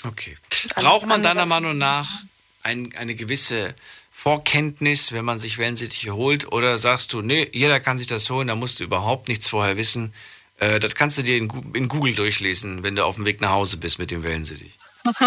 Okay. 0.06 0.38
Braucht 0.76 1.08
man 1.08 1.24
deiner 1.24 1.48
Meinung 1.48 1.80
nach 1.80 2.08
ein, 2.62 2.94
eine 2.96 3.16
gewisse 3.16 3.74
Vorkenntnis, 4.12 5.14
wenn 5.14 5.26
man 5.26 5.40
sich 5.40 5.58
Wellensittiche 5.58 6.14
holt? 6.14 6.52
Oder 6.52 6.78
sagst 6.78 7.14
du, 7.14 7.24
nee, 7.24 7.50
jeder 7.54 7.80
kann 7.80 7.98
sich 7.98 8.06
das 8.06 8.30
holen, 8.30 8.50
da 8.50 8.56
musst 8.56 8.80
du 8.80 8.84
überhaupt 8.84 9.30
nichts 9.30 9.50
vorher 9.50 9.78
wissen? 9.78 10.14
Äh, 10.60 10.80
das 10.80 10.96
kannst 10.96 11.18
du 11.18 11.24
dir 11.24 11.38
in, 11.38 11.50
in, 11.74 11.88
Google 11.88 12.14
durchlesen, 12.14 12.84
wenn 12.84 12.96
du 12.96 13.06
auf 13.06 13.16
dem 13.16 13.26
Weg 13.26 13.42
nach 13.42 13.52
Hause 13.52 13.78
bist 13.78 13.98
mit 13.98 14.12
dem 14.12 14.24
Wellensittich. 14.24 14.78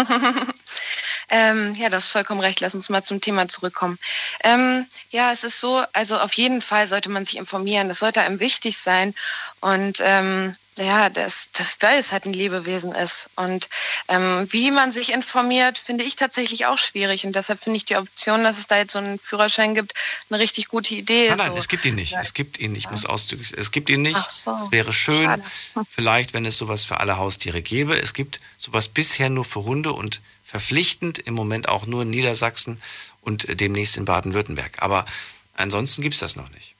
ähm, 1.29 1.75
ja, 1.75 1.89
das 1.89 2.05
ist 2.05 2.11
vollkommen 2.11 2.39
recht. 2.39 2.59
Lass 2.59 2.75
uns 2.75 2.89
mal 2.89 3.03
zum 3.03 3.19
Thema 3.19 3.47
zurückkommen. 3.47 3.97
Ähm, 4.43 4.85
ja, 5.09 5.31
es 5.31 5.43
ist 5.43 5.59
so, 5.59 5.83
also 5.93 6.19
auf 6.19 6.33
jeden 6.33 6.61
Fall 6.61 6.87
sollte 6.87 7.09
man 7.09 7.25
sich 7.25 7.37
informieren. 7.37 7.87
Das 7.87 7.99
sollte 7.99 8.21
einem 8.21 8.39
wichtig 8.39 8.77
sein. 8.77 9.15
Und 9.59 9.99
ähm, 10.03 10.55
ja, 10.77 11.09
dass 11.09 11.49
das 11.53 11.77
Weiß 11.79 12.11
halt 12.11 12.25
ein 12.25 12.33
Lebewesen 12.33 12.91
ist. 12.93 13.29
Und 13.35 13.69
ähm, 14.07 14.47
wie 14.49 14.71
man 14.71 14.91
sich 14.91 15.11
informiert, 15.13 15.77
finde 15.77 16.03
ich 16.03 16.15
tatsächlich 16.15 16.65
auch 16.65 16.77
schwierig. 16.77 17.25
Und 17.25 17.35
deshalb 17.35 17.63
finde 17.63 17.77
ich 17.77 17.85
die 17.85 17.95
Option, 17.95 18.43
dass 18.43 18.57
es 18.57 18.67
da 18.67 18.77
jetzt 18.77 18.93
so 18.93 18.99
einen 18.99 19.19
Führerschein 19.19 19.75
gibt, 19.75 19.93
eine 20.29 20.39
richtig 20.39 20.67
gute 20.67 20.95
Idee. 20.95 21.29
Nein, 21.29 21.37
nein, 21.37 21.51
so. 21.51 21.57
es 21.57 21.67
gibt 21.67 21.85
ihn 21.85 21.95
nicht. 21.95 22.15
Es 22.19 22.33
gibt 22.33 22.59
ihn 22.59 22.71
nicht. 22.73 22.85
Ich 22.85 22.91
muss 22.91 23.05
ausdrücklich. 23.05 23.53
Es 23.57 23.71
gibt 23.71 23.89
ihn 23.89 24.01
nicht. 24.01 24.17
Ach 24.17 24.29
so. 24.29 24.51
Es 24.51 24.71
wäre 24.71 24.91
schön, 24.91 25.25
Schade. 25.25 25.43
vielleicht, 25.89 26.33
wenn 26.33 26.45
es 26.45 26.57
sowas 26.57 26.83
für 26.83 26.99
alle 26.99 27.17
Haustiere 27.17 27.61
gäbe. 27.61 27.99
Es 27.99 28.13
gibt 28.13 28.39
sowas 28.57 28.87
bisher 28.87 29.29
nur 29.29 29.45
für 29.45 29.63
Hunde 29.63 29.93
und 29.93 30.21
verpflichtend 30.43 31.19
im 31.19 31.33
Moment 31.33 31.69
auch 31.69 31.85
nur 31.85 32.03
in 32.03 32.09
Niedersachsen 32.09 32.81
und 33.21 33.47
äh, 33.47 33.55
demnächst 33.55 33.97
in 33.97 34.05
Baden-Württemberg. 34.05 34.81
Aber 34.81 35.05
ansonsten 35.53 36.01
gibt 36.01 36.15
es 36.15 36.19
das 36.19 36.35
noch 36.35 36.49
nicht. 36.49 36.72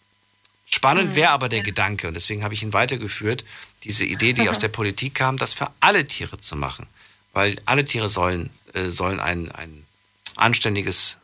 Spannend 0.74 1.12
Mhm. 1.12 1.16
wäre 1.18 1.30
aber 1.30 1.50
der 1.50 1.62
Gedanke, 1.62 2.08
und 2.08 2.16
deswegen 2.16 2.44
habe 2.44 2.56
ich 2.56 2.64
ihn 2.64 2.74
weitergeführt, 2.74 3.46
diese 3.84 4.06
Idee, 4.06 4.34
die 4.34 4.50
aus 4.50 4.58
der 4.66 4.70
Politik 4.70 5.14
kam, 5.14 5.38
das 5.38 5.54
für 5.54 5.70
alle 5.82 6.06
Tiere 6.08 6.40
zu 6.40 6.56
machen. 6.56 6.88
Weil 7.32 7.62
alle 7.66 7.86
Tiere 7.86 8.10
sollen, 8.10 8.50
äh, 8.74 8.90
sollen 8.90 9.20
ein, 9.20 9.52
ein 9.52 9.86
anständiges, 10.36 11.20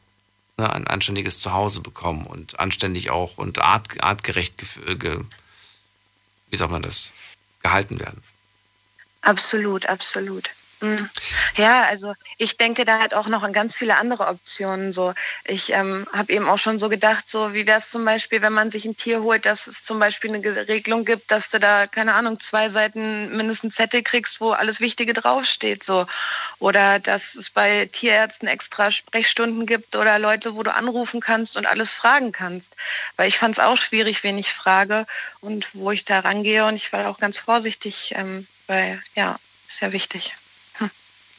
ne, 0.58 0.72
ein 0.72 0.86
anständiges 0.86 1.40
Zuhause 1.40 1.80
bekommen 1.80 2.28
und 2.28 2.60
anständig 2.60 3.10
auch 3.10 3.40
und 3.40 3.58
art, 3.60 4.04
artgerecht, 4.04 4.62
gef- 4.62 4.86
äh, 4.88 4.96
ge, 4.96 5.20
wie 6.52 6.58
sagt 6.58 6.72
man 6.72 6.84
das, 6.84 7.12
gehalten 7.64 8.00
werden. 8.00 8.22
Absolut, 9.22 9.88
absolut. 9.88 10.52
Mm. 10.82 11.10
Ja, 11.58 11.84
also 11.84 12.14
ich 12.38 12.56
denke 12.56 12.86
da 12.86 13.00
halt 13.00 13.14
auch 13.14 13.28
noch 13.28 13.44
an 13.44 13.52
ganz 13.52 13.76
viele 13.76 13.98
andere 13.98 14.28
Optionen. 14.28 14.94
So, 14.94 15.14
ich 15.44 15.74
ähm, 15.74 16.08
habe 16.14 16.32
eben 16.32 16.48
auch 16.48 16.58
schon 16.58 16.80
so 16.80 16.88
gedacht, 16.88 17.30
so 17.30 17.54
wie 17.54 17.68
wäre 17.68 17.80
es 17.80 17.92
zum 17.92 18.06
Beispiel, 18.06 18.42
wenn 18.42 18.54
man 18.54 18.72
sich 18.72 18.86
ein 18.86 18.96
Tier 18.96 19.22
holt, 19.22 19.46
dass 19.46 19.68
es 19.68 19.84
zum 19.84 20.00
Beispiel 20.00 20.30
eine 20.30 20.42
Ge- 20.42 20.68
Regelung 20.70 21.04
gibt, 21.04 21.32
dass 21.32 21.50
du 21.50 21.60
da 21.60 21.86
keine 21.86 22.14
Ahnung 22.14 22.40
zwei 22.40 22.70
Seiten 22.70 23.36
mindestens 23.36 23.76
Zettel 23.76 24.04
kriegst, 24.04 24.40
wo 24.40 24.52
alles 24.52 24.80
Wichtige 24.80 25.12
draufsteht, 25.14 25.84
so 25.84 26.06
oder 26.60 27.00
dass 27.00 27.36
es 27.36 27.50
bei 27.50 27.86
Tierärzten 27.92 28.48
extra 28.48 28.90
Sprechstunden 28.92 29.66
gibt 29.66 29.96
oder 29.98 30.18
Leute, 30.20 30.56
wo 30.56 30.64
du 30.64 30.74
anrufen 30.74 31.20
kannst 31.20 31.58
und 31.58 31.66
alles 31.66 31.92
fragen 31.94 32.32
kannst, 32.32 32.76
weil 33.18 33.28
ich 33.28 33.38
fand 33.38 33.56
es 33.56 33.60
auch 33.64 33.78
schwierig, 33.78 34.24
wen 34.24 34.38
ich 34.38 34.54
frage 34.54 35.06
und 35.42 35.76
wo 35.76 35.92
ich 35.92 36.06
da 36.06 36.20
rangehe 36.22 36.66
und 36.66 36.76
ich 36.76 36.94
war 36.94 37.08
auch 37.10 37.20
ganz 37.20 37.38
vorsichtig, 37.38 38.14
ähm, 38.16 38.48
weil 38.68 39.02
ja 39.16 39.38
ist 39.68 39.82
ja 39.82 39.92
wichtig. 39.92 40.36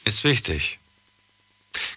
Ist 0.05 0.23
wichtig. 0.23 0.79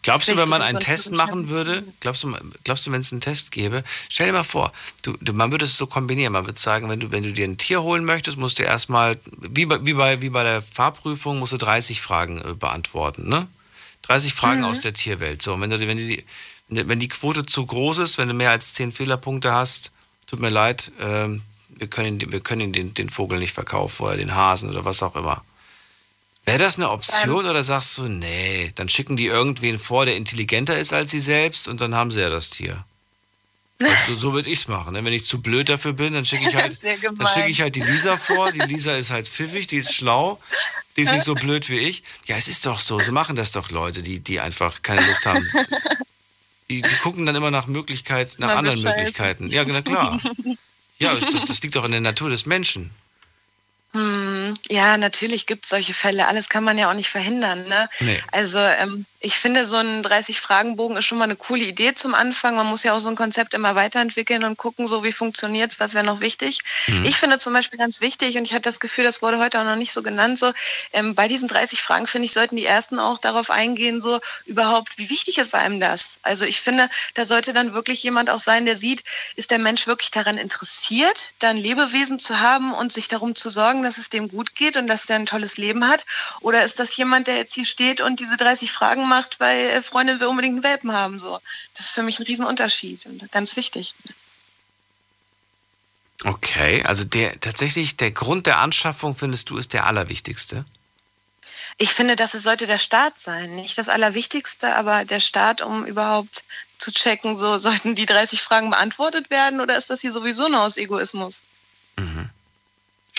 Glaubst 0.03 0.29
du, 0.29 0.37
wenn 0.37 0.49
man 0.49 0.63
einen 0.63 0.79
Test 0.79 1.11
machen 1.13 1.49
würde, 1.49 1.83
glaubst 1.99 2.23
du, 2.23 2.33
glaubst 2.63 2.87
du, 2.87 2.93
wenn 2.93 3.01
es 3.01 3.11
einen 3.11 3.21
Test 3.21 3.51
gäbe, 3.51 3.83
stell 4.09 4.27
dir 4.29 4.33
mal 4.33 4.45
vor, 4.45 4.73
du, 5.03 5.17
du, 5.21 5.33
man 5.33 5.51
würde 5.51 5.65
es 5.65 5.77
so 5.77 5.87
kombinieren, 5.87 6.33
man 6.33 6.47
würde 6.47 6.59
sagen, 6.59 6.89
wenn 6.89 7.01
du, 7.01 7.11
wenn 7.11 7.25
du 7.25 7.33
dir 7.33 7.45
ein 7.45 7.59
Tier 7.59 7.83
holen 7.83 8.05
möchtest, 8.05 8.37
musst 8.37 8.59
du 8.59 8.63
erstmal, 8.63 9.19
wie 9.41 9.67
bei, 9.67 9.85
wie, 9.85 9.95
bei, 9.95 10.23
wie 10.23 10.29
bei 10.29 10.45
der 10.45 10.63
Fahrprüfung, 10.63 11.39
musst 11.41 11.55
du 11.55 11.57
30 11.57 12.01
Fragen 12.01 12.41
äh, 12.41 12.55
beantworten, 12.55 13.29
ne? 13.29 13.49
30 14.03 14.35
Fragen 14.35 14.61
Mhm. 14.61 14.67
aus 14.67 14.83
der 14.83 14.93
Tierwelt. 14.93 15.43
So, 15.43 15.55
und 15.55 15.61
wenn, 15.63 15.71
du, 15.71 15.81
wenn, 15.81 15.97
du 15.97 16.07
die, 16.07 16.25
wenn 16.69 17.01
die 17.01 17.09
Quote 17.09 17.45
zu 17.47 17.65
groß 17.67 17.99
ist, 17.99 18.19
wenn 18.19 18.29
du 18.29 18.35
mehr 18.35 18.51
als 18.51 18.75
10 18.75 18.93
Fehlerpunkte 18.93 19.53
hast, 19.53 19.93
tut 20.27 20.39
mir 20.41 20.51
leid, 20.51 20.93
ähm, 21.01 21.43
wir 21.71 21.89
können, 21.89 22.21
wir 22.31 22.41
können 22.41 22.73
den, 22.73 22.95
den 22.95 23.11
Vogel 23.11 23.39
nicht 23.41 23.55
verkaufen 23.55 24.05
oder 24.05 24.17
den 24.19 24.35
Hasen 24.35 24.71
oder 24.71 24.85
was 24.85 25.03
auch 25.03 25.17
immer. 25.17 25.43
Wäre 26.45 26.59
das 26.59 26.77
eine 26.77 26.91
Option 26.91 27.47
oder 27.47 27.65
sagst 27.65 27.97
du, 27.97 28.03
nee, 28.05 28.71
dann 28.75 28.89
schicken 28.89 29.17
die 29.17 29.27
irgendwen 29.27 29.79
vor, 29.79 30.05
der 30.05 30.17
intelligenter 30.17 30.79
ist 30.79 30.93
als 30.93 31.11
sie 31.11 31.21
selbst 31.21 31.69
und 31.69 31.81
dann 31.81 31.95
haben 31.95 32.11
sie 32.11 32.21
ja 32.21 32.29
das 32.29 32.51
Tier. 32.51 32.85
Also, 33.81 34.15
so 34.15 34.33
würde 34.33 34.51
ich 34.51 34.61
es 34.61 34.69
machen. 34.69 34.93
Ne? 34.93 35.05
Wenn 35.05 35.13
ich 35.13 35.25
zu 35.25 35.41
blöd 35.41 35.69
dafür 35.69 35.95
bin, 35.95 36.13
dann 36.13 36.25
schicke 36.25 36.49
ich 36.49 36.55
halt, 36.63 36.79
dann 36.83 37.27
schicke 37.27 37.49
ich 37.49 37.61
halt 37.61 37.75
die 37.75 37.83
Lisa 37.83 38.17
vor. 38.17 38.53
Die 38.53 38.61
Lisa 38.61 38.95
ist 38.95 39.11
halt 39.11 39.27
pfiffig, 39.27 39.67
die 39.67 39.79
ist 39.79 39.95
schlau, 39.95 40.41
die 40.97 41.03
ist 41.03 41.13
nicht 41.13 41.25
so 41.25 41.35
blöd 41.35 41.69
wie 41.71 41.79
ich. 41.79 42.03
Ja, 42.27 42.37
es 42.37 42.49
ist 42.49 42.67
doch 42.67 42.79
so. 42.79 43.01
So 43.01 43.11
machen 43.13 43.37
das 43.37 43.53
doch 43.53 43.71
Leute, 43.71 44.03
die, 44.03 44.21
die 44.21 44.41
einfach 44.41 44.83
keine 44.83 45.05
Lust 45.07 45.27
haben. 45.27 45.47
Die, 46.71 46.81
die 46.81 46.97
gucken 46.97 47.27
dann 47.27 47.35
immer 47.35 47.51
nach 47.51 47.67
Möglichkeit, 47.67 48.37
nach 48.39 48.57
anderen. 48.57 48.81
Möglichkeiten. 48.83 49.49
Ja, 49.49 49.65
na 49.67 49.83
klar. 49.83 50.21
Ja, 50.99 51.15
das, 51.15 51.47
das 51.47 51.63
liegt 51.63 51.75
doch 51.75 51.85
in 51.85 51.91
der 51.91 52.01
Natur 52.01 52.31
des 52.31 52.47
Menschen. 52.47 52.91
Hm, 53.95 54.55
ja, 54.69 54.97
natürlich 54.97 55.47
gibt 55.47 55.65
es 55.65 55.71
solche 55.71 55.95
Fälle. 55.95 56.27
Alles 56.27 56.49
kann 56.49 56.65
man 56.65 56.77
ja 56.77 56.91
auch 56.91 56.95
nicht 56.95 57.11
verhindern. 57.11 57.69
Ne? 57.69 57.89
Nee. 58.01 58.21
Also 58.33 58.59
ähm, 58.59 59.07
ich 59.25 59.39
finde, 59.39 59.65
so 59.65 59.77
ein 59.77 60.05
30-Fragen-Bogen 60.05 60.99
ist 60.99 61.07
schon 61.07 61.17
mal 61.17 61.25
eine 61.25 61.37
coole 61.37 61.65
Idee 61.65 61.95
zum 61.95 62.15
Anfang. 62.15 62.57
Man 62.57 62.67
muss 62.67 62.83
ja 62.83 62.93
auch 62.93 62.99
so 62.99 63.09
ein 63.09 63.17
Konzept 63.17 63.55
immer 63.55 63.75
weiterentwickeln 63.75 64.45
und 64.45 64.59
gucken, 64.59 64.87
so 64.87 65.03
wie 65.03 65.13
funktioniert's, 65.13 65.81
was 65.81 65.95
wäre 65.95 66.05
noch 66.05 66.21
wichtig. 66.21 66.61
Mhm. 66.87 67.05
Ich 67.07 67.17
finde 67.17 67.39
zum 67.39 67.55
Beispiel 67.55 67.79
ganz 67.79 68.03
wichtig, 68.03 68.37
und 68.37 68.45
ich 68.45 68.53
hatte 68.53 68.63
das 68.63 68.81
Gefühl, 68.81 69.05
das 69.05 69.23
wurde 69.23 69.39
heute 69.39 69.59
auch 69.61 69.65
noch 69.65 69.77
nicht 69.77 69.93
so 69.93 70.03
genannt, 70.03 70.39
so 70.39 70.53
ähm, 70.93 71.15
bei 71.15 71.27
diesen 71.27 71.49
30 71.49 71.81
Fragen, 71.81 72.07
finde 72.07 72.27
ich, 72.27 72.35
sollten 72.35 72.57
die 72.57 72.67
ersten 72.67 72.99
auch 72.99 73.17
darauf 73.17 73.51
eingehen, 73.51 74.03
so 74.03 74.21
überhaupt, 74.45 74.99
wie 74.99 75.09
wichtig 75.09 75.39
ist 75.39 75.55
einem 75.55 75.81
das? 75.81 76.19
Also 76.23 76.45
ich 76.45 76.61
finde, 76.61 76.89
da 77.15 77.25
sollte 77.25 77.55
dann 77.55 77.73
wirklich 77.73 78.03
jemand 78.03 78.29
auch 78.29 78.41
sein, 78.41 78.67
der 78.67 78.77
sieht, 78.77 79.05
ist 79.37 79.51
der 79.51 79.59
Mensch 79.59 79.87
wirklich 79.87 80.11
daran 80.11 80.37
interessiert, 80.37 81.29
da 81.39 81.49
ein 81.49 81.57
Lebewesen 81.57 82.19
zu 82.19 82.41
haben 82.41 82.75
und 82.75 82.93
sich 82.93 83.09
darum 83.09 83.35
zu 83.35 83.49
sorgen, 83.49 83.83
dass 83.83 83.97
es 83.97 84.11
dem 84.11 84.29
gut 84.29 84.55
geht 84.55 84.77
und 84.77 84.87
dass 84.87 85.09
er 85.09 85.17
ein 85.17 85.27
tolles 85.27 85.57
Leben 85.57 85.89
hat? 85.89 86.05
Oder 86.43 86.63
ist 86.63 86.79
das 86.79 86.95
jemand, 86.97 87.27
der 87.27 87.37
jetzt 87.37 87.55
hier 87.55 87.65
steht 87.65 88.03
und 88.03 88.21
diese 88.21 88.37
30 88.37 88.71
Fragen 88.71 89.09
macht, 89.09 89.14
weil 89.39 89.71
äh, 89.71 89.83
Freundin 89.83 90.21
will 90.21 90.27
unbedingt 90.27 90.55
einen 90.55 90.63
Welpen 90.65 90.93
haben? 90.93 91.19
So, 91.19 91.41
das 91.75 91.87
ist 91.87 91.93
für 91.93 92.03
mich 92.03 92.19
ein 92.19 92.25
Riesenunterschied 92.25 93.07
und 93.07 93.31
ganz 93.33 93.57
wichtig. 93.57 93.95
Okay, 96.25 96.83
also 96.85 97.05
der 97.05 97.39
tatsächlich 97.41 97.97
der 97.97 98.11
Grund 98.11 98.47
der 98.47 98.59
Anschaffung 98.59 99.15
findest 99.15 99.51
du 99.51 99.59
ist 99.59 99.73
der 99.73 99.87
allerwichtigste. 99.87 100.65
Ich 101.77 101.93
finde, 101.93 102.17
das 102.17 102.33
sollte 102.33 102.67
der 102.67 102.79
Staat 102.79 103.19
sein. 103.19 103.57
Nicht 103.57 103.77
das 103.79 103.89
Allerwichtigste, 103.89 104.77
aber 104.77 105.05
der 105.05 105.21
Staat, 105.21 105.61
um 105.61 105.85
überhaupt 105.85 106.45
zu 106.79 106.93
checken, 106.93 107.37
so 107.37 107.59
sollten 107.67 107.95
die 107.95 108.07
30 108.07 108.41
Fragen 108.41 108.71
beantwortet 108.71 109.31
werden 109.31 109.61
oder 109.61 109.77
ist 109.77 109.91
das 109.91 110.01
hier 110.01 110.13
sowieso 110.13 110.49
nur 110.49 110.63
aus 110.63 110.77
Egoismus? 110.77 111.43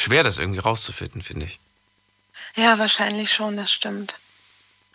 Schwer 0.05 0.23
das 0.23 0.37
irgendwie 0.37 0.59
rauszufinden, 0.59 1.23
finde 1.23 1.47
ich. 1.47 1.59
Ja, 2.55 2.77
wahrscheinlich 2.77 3.33
schon, 3.33 3.57
das 3.57 3.71
stimmt. 3.71 4.15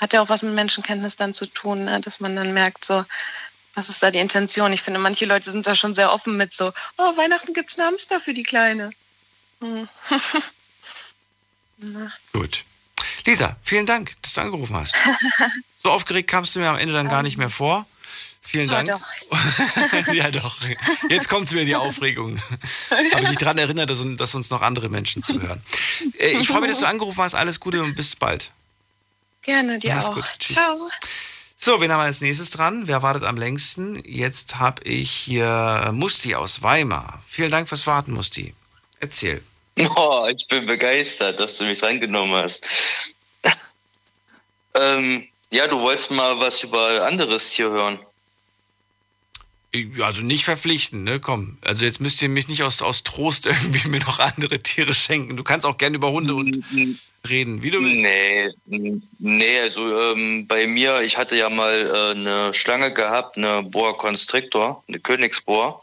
Hat 0.00 0.12
ja 0.12 0.22
auch 0.22 0.28
was 0.28 0.42
mit 0.42 0.54
Menschenkenntnis 0.54 1.16
dann 1.16 1.34
zu 1.34 1.46
tun, 1.46 1.84
ne? 1.84 2.00
dass 2.00 2.20
man 2.20 2.34
dann 2.34 2.54
merkt, 2.54 2.84
so, 2.84 3.04
was 3.74 3.88
ist 3.88 4.02
da 4.02 4.10
die 4.10 4.18
Intention? 4.18 4.72
Ich 4.72 4.82
finde, 4.82 4.98
manche 4.98 5.26
Leute 5.26 5.50
sind 5.50 5.66
da 5.66 5.74
schon 5.74 5.94
sehr 5.94 6.12
offen 6.12 6.36
mit 6.36 6.52
so, 6.52 6.72
oh, 6.96 7.16
Weihnachten 7.16 7.52
gibt's 7.54 7.78
einen 7.78 7.88
Hamster 7.88 8.20
für 8.20 8.34
die 8.34 8.42
Kleine. 8.42 8.90
Hm. 9.60 9.88
Gut. 12.32 12.64
Lisa, 13.26 13.56
vielen 13.62 13.86
Dank, 13.86 14.12
dass 14.22 14.34
du 14.34 14.40
angerufen 14.40 14.76
hast. 14.76 14.94
So 15.82 15.88
aufgeregt 15.92 16.28
kamst 16.28 16.54
du 16.54 16.60
mir 16.60 16.68
am 16.68 16.76
Ende 16.76 16.92
dann 16.92 17.08
gar 17.08 17.22
nicht 17.22 17.38
mehr 17.38 17.48
vor. 17.48 17.86
Vielen 18.42 18.68
Ja, 18.68 18.82
Dank. 18.82 19.00
ja, 20.12 20.30
doch. 20.30 20.58
Jetzt 21.08 21.30
kommt 21.30 21.50
wieder 21.52 21.64
die 21.64 21.74
Aufregung. 21.74 22.38
Habe 22.90 23.22
ich 23.22 23.28
dich 23.30 23.38
daran 23.38 23.56
erinnert, 23.56 23.88
dass, 23.88 24.02
dass 24.18 24.34
uns 24.34 24.50
noch 24.50 24.60
andere 24.60 24.90
Menschen 24.90 25.22
zuhören. 25.22 25.62
Äh, 26.18 26.32
Ich 26.32 26.48
freue 26.48 26.60
mich, 26.60 26.68
dass 26.68 26.80
du 26.80 26.86
angerufen 26.86 27.22
hast. 27.22 27.34
Alles 27.34 27.60
Gute 27.60 27.82
und 27.82 27.96
bis 27.96 28.14
bald. 28.14 28.50
Gerne, 29.42 29.78
dir 29.78 29.94
Mach's 29.94 30.08
auch. 30.08 30.14
gut. 30.14 30.24
Tschüss. 30.38 30.56
Ciao. 30.56 30.88
So, 31.56 31.80
wen 31.80 31.92
haben 31.92 32.00
wir 32.00 32.04
als 32.04 32.22
nächstes 32.22 32.50
dran? 32.50 32.88
Wer 32.88 33.02
wartet 33.02 33.24
am 33.24 33.36
längsten? 33.36 34.02
Jetzt 34.06 34.58
habe 34.58 34.82
ich 34.84 35.10
hier 35.10 35.90
Musti 35.92 36.34
aus 36.34 36.62
Weimar. 36.62 37.22
Vielen 37.26 37.50
Dank 37.50 37.68
fürs 37.68 37.86
Warten, 37.86 38.12
Musti. 38.12 38.54
Erzähl. 38.98 39.42
Oh, 39.96 40.26
ich 40.34 40.46
bin 40.48 40.66
begeistert, 40.66 41.38
dass 41.38 41.58
du 41.58 41.64
mich 41.64 41.82
rangenommen 41.82 42.34
hast. 42.34 42.66
ähm, 44.74 45.26
ja, 45.52 45.66
du 45.66 45.80
wolltest 45.80 46.10
mal 46.12 46.38
was 46.38 46.64
über 46.64 47.06
anderes 47.06 47.52
Tier 47.52 47.70
hören. 47.70 47.98
Also 50.02 50.22
nicht 50.22 50.44
verpflichten, 50.44 51.04
ne? 51.04 51.20
Komm. 51.20 51.58
Also 51.60 51.84
jetzt 51.84 52.00
müsst 52.00 52.20
ihr 52.22 52.28
mich 52.28 52.48
nicht 52.48 52.62
aus, 52.62 52.82
aus 52.82 53.02
Trost 53.04 53.46
irgendwie 53.46 53.88
mir 53.88 54.00
noch 54.00 54.18
andere 54.18 54.62
Tiere 54.62 54.94
schenken. 54.94 55.36
Du 55.36 55.44
kannst 55.44 55.66
auch 55.66 55.78
gerne 55.78 55.96
über 55.96 56.10
Hunde 56.10 56.34
und 56.34 56.62
reden, 57.28 57.62
wie 57.62 57.70
du 57.70 57.80
willst. 57.80 58.06
Nee, 58.66 59.00
nee 59.18 59.60
also 59.60 60.12
ähm, 60.12 60.46
bei 60.46 60.66
mir, 60.66 61.00
ich 61.02 61.16
hatte 61.16 61.36
ja 61.36 61.48
mal 61.48 61.74
äh, 61.74 62.10
eine 62.18 62.54
Schlange 62.54 62.92
gehabt, 62.92 63.36
eine 63.36 63.62
Boa 63.62 63.92
Constrictor, 63.92 64.82
eine 64.88 65.00
Königsboa. 65.00 65.80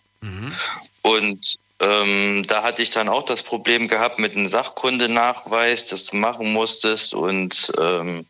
Und 1.02 1.58
ähm, 1.80 2.44
da 2.48 2.64
hatte 2.64 2.82
ich 2.82 2.90
dann 2.90 3.08
auch 3.08 3.24
das 3.24 3.44
Problem 3.44 3.88
gehabt 3.88 4.18
mit 4.18 4.36
einem 4.36 4.48
Sachkundenachweis, 4.48 5.88
das 5.88 6.08
du 6.08 6.18
machen 6.18 6.52
musstest. 6.52 7.14
Und 7.14 7.72
ähm, 7.80 8.26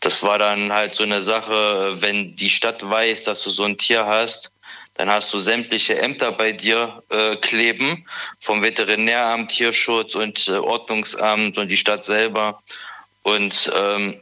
das 0.00 0.22
war 0.22 0.38
dann 0.38 0.72
halt 0.72 0.94
so 0.94 1.02
eine 1.02 1.22
Sache, 1.22 1.90
wenn 2.02 2.36
die 2.36 2.50
Stadt 2.50 2.88
weiß, 2.88 3.24
dass 3.24 3.42
du 3.42 3.50
so 3.50 3.64
ein 3.64 3.78
Tier 3.78 4.04
hast, 4.06 4.52
dann 4.94 5.10
hast 5.10 5.32
du 5.34 5.40
sämtliche 5.40 5.98
Ämter 5.98 6.32
bei 6.32 6.52
dir 6.52 7.02
äh, 7.10 7.36
kleben, 7.36 8.06
vom 8.38 8.62
Veterinäramt, 8.62 9.50
Tierschutz 9.50 10.14
und 10.14 10.48
äh, 10.48 10.52
Ordnungsamt 10.52 11.58
und 11.58 11.68
die 11.68 11.76
Stadt 11.76 12.04
selber. 12.04 12.62
Und 13.22 13.72
ähm, 13.76 14.20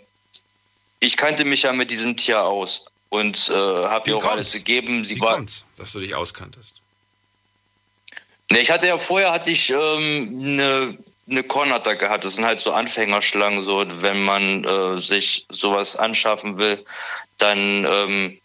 ich 1.00 1.16
kannte 1.16 1.44
mich 1.44 1.62
ja 1.62 1.72
mit 1.72 1.90
diesem 1.90 2.16
Tier 2.16 2.42
aus 2.42 2.86
und 3.10 3.50
äh, 3.50 3.52
habe 3.52 4.10
ihr 4.10 4.16
auch 4.16 4.24
alles 4.24 4.52
gegeben. 4.52 5.04
Sie 5.04 5.16
Wie 5.16 5.20
war, 5.20 5.36
kommt's, 5.36 5.64
dass 5.76 5.92
du 5.92 6.00
dich 6.00 6.14
auskanntest? 6.14 6.80
Ne, 8.50 8.60
ich 8.60 8.70
hatte 8.70 8.86
ja 8.86 8.96
vorher 8.96 9.32
hatte 9.32 9.50
ich 9.50 9.70
ähm, 9.70 10.40
eine 10.42 10.98
eine 11.30 11.42
Kornatter 11.44 11.96
gehabt. 11.96 12.24
Das 12.24 12.34
sind 12.34 12.44
halt 12.44 12.60
so 12.60 12.72
Anfängerschlangen. 12.72 13.62
So, 13.62 13.84
wenn 14.02 14.22
man 14.22 14.64
äh, 14.64 14.98
sich 14.98 15.46
sowas 15.50 15.96
anschaffen 15.96 16.58
will, 16.58 16.84
dann 17.38 17.86
ähm, 17.88 18.38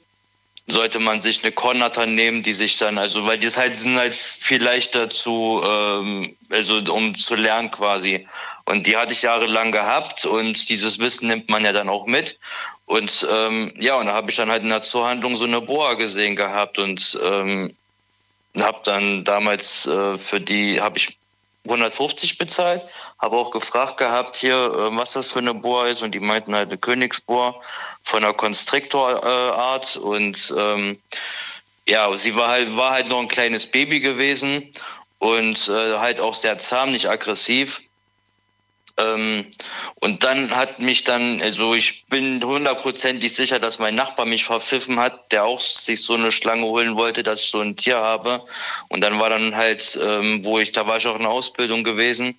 sollte 0.67 0.99
man 0.99 1.21
sich 1.21 1.43
eine 1.43 1.53
Kornatter 1.53 2.05
nehmen, 2.05 2.43
die 2.43 2.51
sich 2.51 2.77
dann, 2.77 2.97
also 2.97 3.25
weil 3.25 3.37
die 3.37 3.47
halt, 3.47 3.77
sind 3.77 3.97
halt 3.97 4.13
viel 4.13 4.61
leichter 4.61 5.09
zu, 5.09 5.63
ähm, 5.65 6.35
also 6.49 6.81
um 6.93 7.15
zu 7.15 7.35
lernen 7.35 7.71
quasi. 7.71 8.27
Und 8.65 8.85
die 8.85 8.97
hatte 8.97 9.13
ich 9.13 9.21
jahrelang 9.21 9.71
gehabt 9.71 10.25
und 10.25 10.69
dieses 10.69 10.99
Wissen 10.99 11.27
nimmt 11.27 11.49
man 11.49 11.63
ja 11.63 11.71
dann 11.71 11.87
auch 11.87 12.05
mit. 12.05 12.37
Und 12.85 13.25
ähm, 13.31 13.73
ja, 13.79 13.95
und 13.95 14.07
da 14.07 14.13
habe 14.13 14.29
ich 14.29 14.35
dann 14.35 14.51
halt 14.51 14.63
in 14.63 14.69
der 14.69 14.81
Zoohandlung 14.81 15.37
so 15.37 15.45
eine 15.45 15.61
Boa 15.61 15.93
gesehen 15.93 16.35
gehabt 16.35 16.79
und 16.79 17.17
ähm, 17.23 17.73
habe 18.59 18.79
dann 18.83 19.23
damals 19.23 19.87
äh, 19.87 20.17
für 20.17 20.41
die 20.41 20.81
habe 20.81 20.97
ich 20.97 21.16
150 21.67 22.37
bezahlt, 22.37 22.85
habe 23.19 23.37
auch 23.37 23.51
gefragt 23.51 23.97
gehabt 23.97 24.35
hier, 24.35 24.55
äh, 24.55 24.95
was 24.95 25.13
das 25.13 25.31
für 25.31 25.39
eine 25.39 25.53
Boa 25.53 25.87
ist. 25.87 26.01
Und 26.01 26.13
die 26.13 26.19
meinten 26.19 26.55
halt 26.55 26.69
eine 26.69 26.77
Königsboa 26.77 27.59
von 28.03 28.23
einer 28.23 28.33
Constrictor-Art 28.33 29.97
und 29.97 30.53
ähm, 30.57 30.97
ja, 31.87 32.15
sie 32.17 32.35
war 32.35 32.49
halt 32.49 32.75
war 32.75 32.91
halt 32.91 33.09
noch 33.09 33.19
ein 33.19 33.27
kleines 33.27 33.67
Baby 33.67 33.99
gewesen. 33.99 34.71
Und 35.19 35.67
äh, 35.67 35.97
halt 35.97 36.19
auch 36.19 36.35
sehr 36.35 36.57
zahm, 36.57 36.91
nicht 36.91 37.09
aggressiv. 37.09 37.81
Ähm, 38.99 39.45
und 39.95 40.23
dann 40.23 40.55
hat 40.55 40.79
mich 40.79 41.03
dann, 41.03 41.41
also 41.41 41.75
ich 41.75 42.05
bin 42.05 42.43
hundertprozentig 42.43 43.33
sicher, 43.33 43.59
dass 43.59 43.79
mein 43.79 43.95
Nachbar 43.95 44.25
mich 44.25 44.43
verpfiffen 44.43 44.99
hat, 44.99 45.31
der 45.31 45.43
auch 45.43 45.59
sich 45.59 46.03
so 46.03 46.15
eine 46.15 46.31
Schlange 46.31 46.65
holen 46.65 46.95
wollte, 46.95 47.23
dass 47.23 47.41
ich 47.41 47.49
so 47.49 47.61
ein 47.61 47.75
Tier 47.75 47.97
habe. 47.97 48.43
Und 48.89 49.01
dann 49.01 49.19
war 49.19 49.29
dann 49.29 49.55
halt, 49.55 49.99
ähm, 50.01 50.43
wo 50.43 50.59
ich, 50.59 50.71
da 50.71 50.87
war 50.87 50.97
ich 50.97 51.07
auch 51.07 51.15
in 51.15 51.21
der 51.21 51.31
Ausbildung 51.31 51.83
gewesen, 51.83 52.37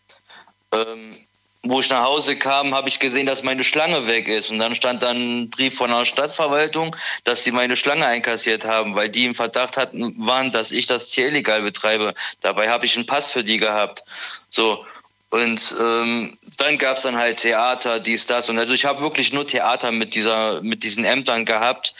ähm, 0.75 1.17
wo 1.63 1.81
ich 1.81 1.91
nach 1.91 2.05
Hause 2.05 2.37
kam, 2.37 2.75
habe 2.75 2.89
ich 2.89 2.99
gesehen, 2.99 3.27
dass 3.27 3.43
meine 3.43 3.65
Schlange 3.65 4.07
weg 4.07 4.29
ist. 4.29 4.51
Und 4.51 4.59
dann 4.59 4.75
stand 4.75 5.03
dann 5.03 5.17
ein 5.17 5.51
Brief 5.51 5.77
von 5.77 5.91
der 5.91 6.05
Stadtverwaltung, 6.05 6.95
dass 7.25 7.43
die 7.43 7.53
meine 7.53 7.77
Schlange 7.77 8.07
einkassiert 8.07 8.65
haben, 8.65 8.95
weil 8.95 9.09
die 9.09 9.27
im 9.27 9.35
Verdacht 9.35 9.77
hatten, 9.77 10.15
waren, 10.19 10.51
dass 10.51 10.73
ich 10.73 10.87
das 10.87 11.09
Tier 11.09 11.29
illegal 11.29 11.63
betreibe. 11.63 12.15
Dabei 12.41 12.69
habe 12.69 12.87
ich 12.87 12.97
einen 12.97 13.07
Pass 13.07 13.33
für 13.33 13.45
die 13.45 13.59
gehabt. 13.59 14.03
So. 14.51 14.85
Und 15.31 15.75
ähm, 15.81 16.39
dann 16.57 16.79
gab's 16.79 17.03
dann 17.03 17.17
halt 17.17 17.39
Theater, 17.39 18.01
dies, 18.01 18.27
das. 18.27 18.49
Und 18.49 18.59
also 18.59 18.73
ich 18.73 18.87
habe 18.87 19.03
wirklich 19.03 19.33
nur 19.33 19.47
Theater 19.47 19.93
mit 19.93 20.15
dieser, 20.15 20.63
mit 20.63 20.83
diesen 20.85 21.05
Ämtern 21.05 21.45
gehabt. 21.45 21.95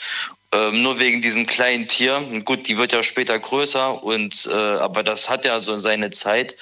Ähm, 0.51 0.83
nur 0.83 0.99
wegen 0.99 1.21
diesem 1.21 1.47
kleinen 1.47 1.87
Tier. 1.89 2.21
Gut, 2.45 2.69
die 2.69 2.79
wird 2.79 2.95
ja 2.95 3.03
später 3.03 3.39
größer 3.39 4.03
und 4.03 4.49
äh, 4.51 4.57
aber 4.79 5.03
das 5.03 5.29
hat 5.29 5.45
ja 5.45 5.61
so 5.61 5.77
seine 5.77 6.09
Zeit. 6.09 6.57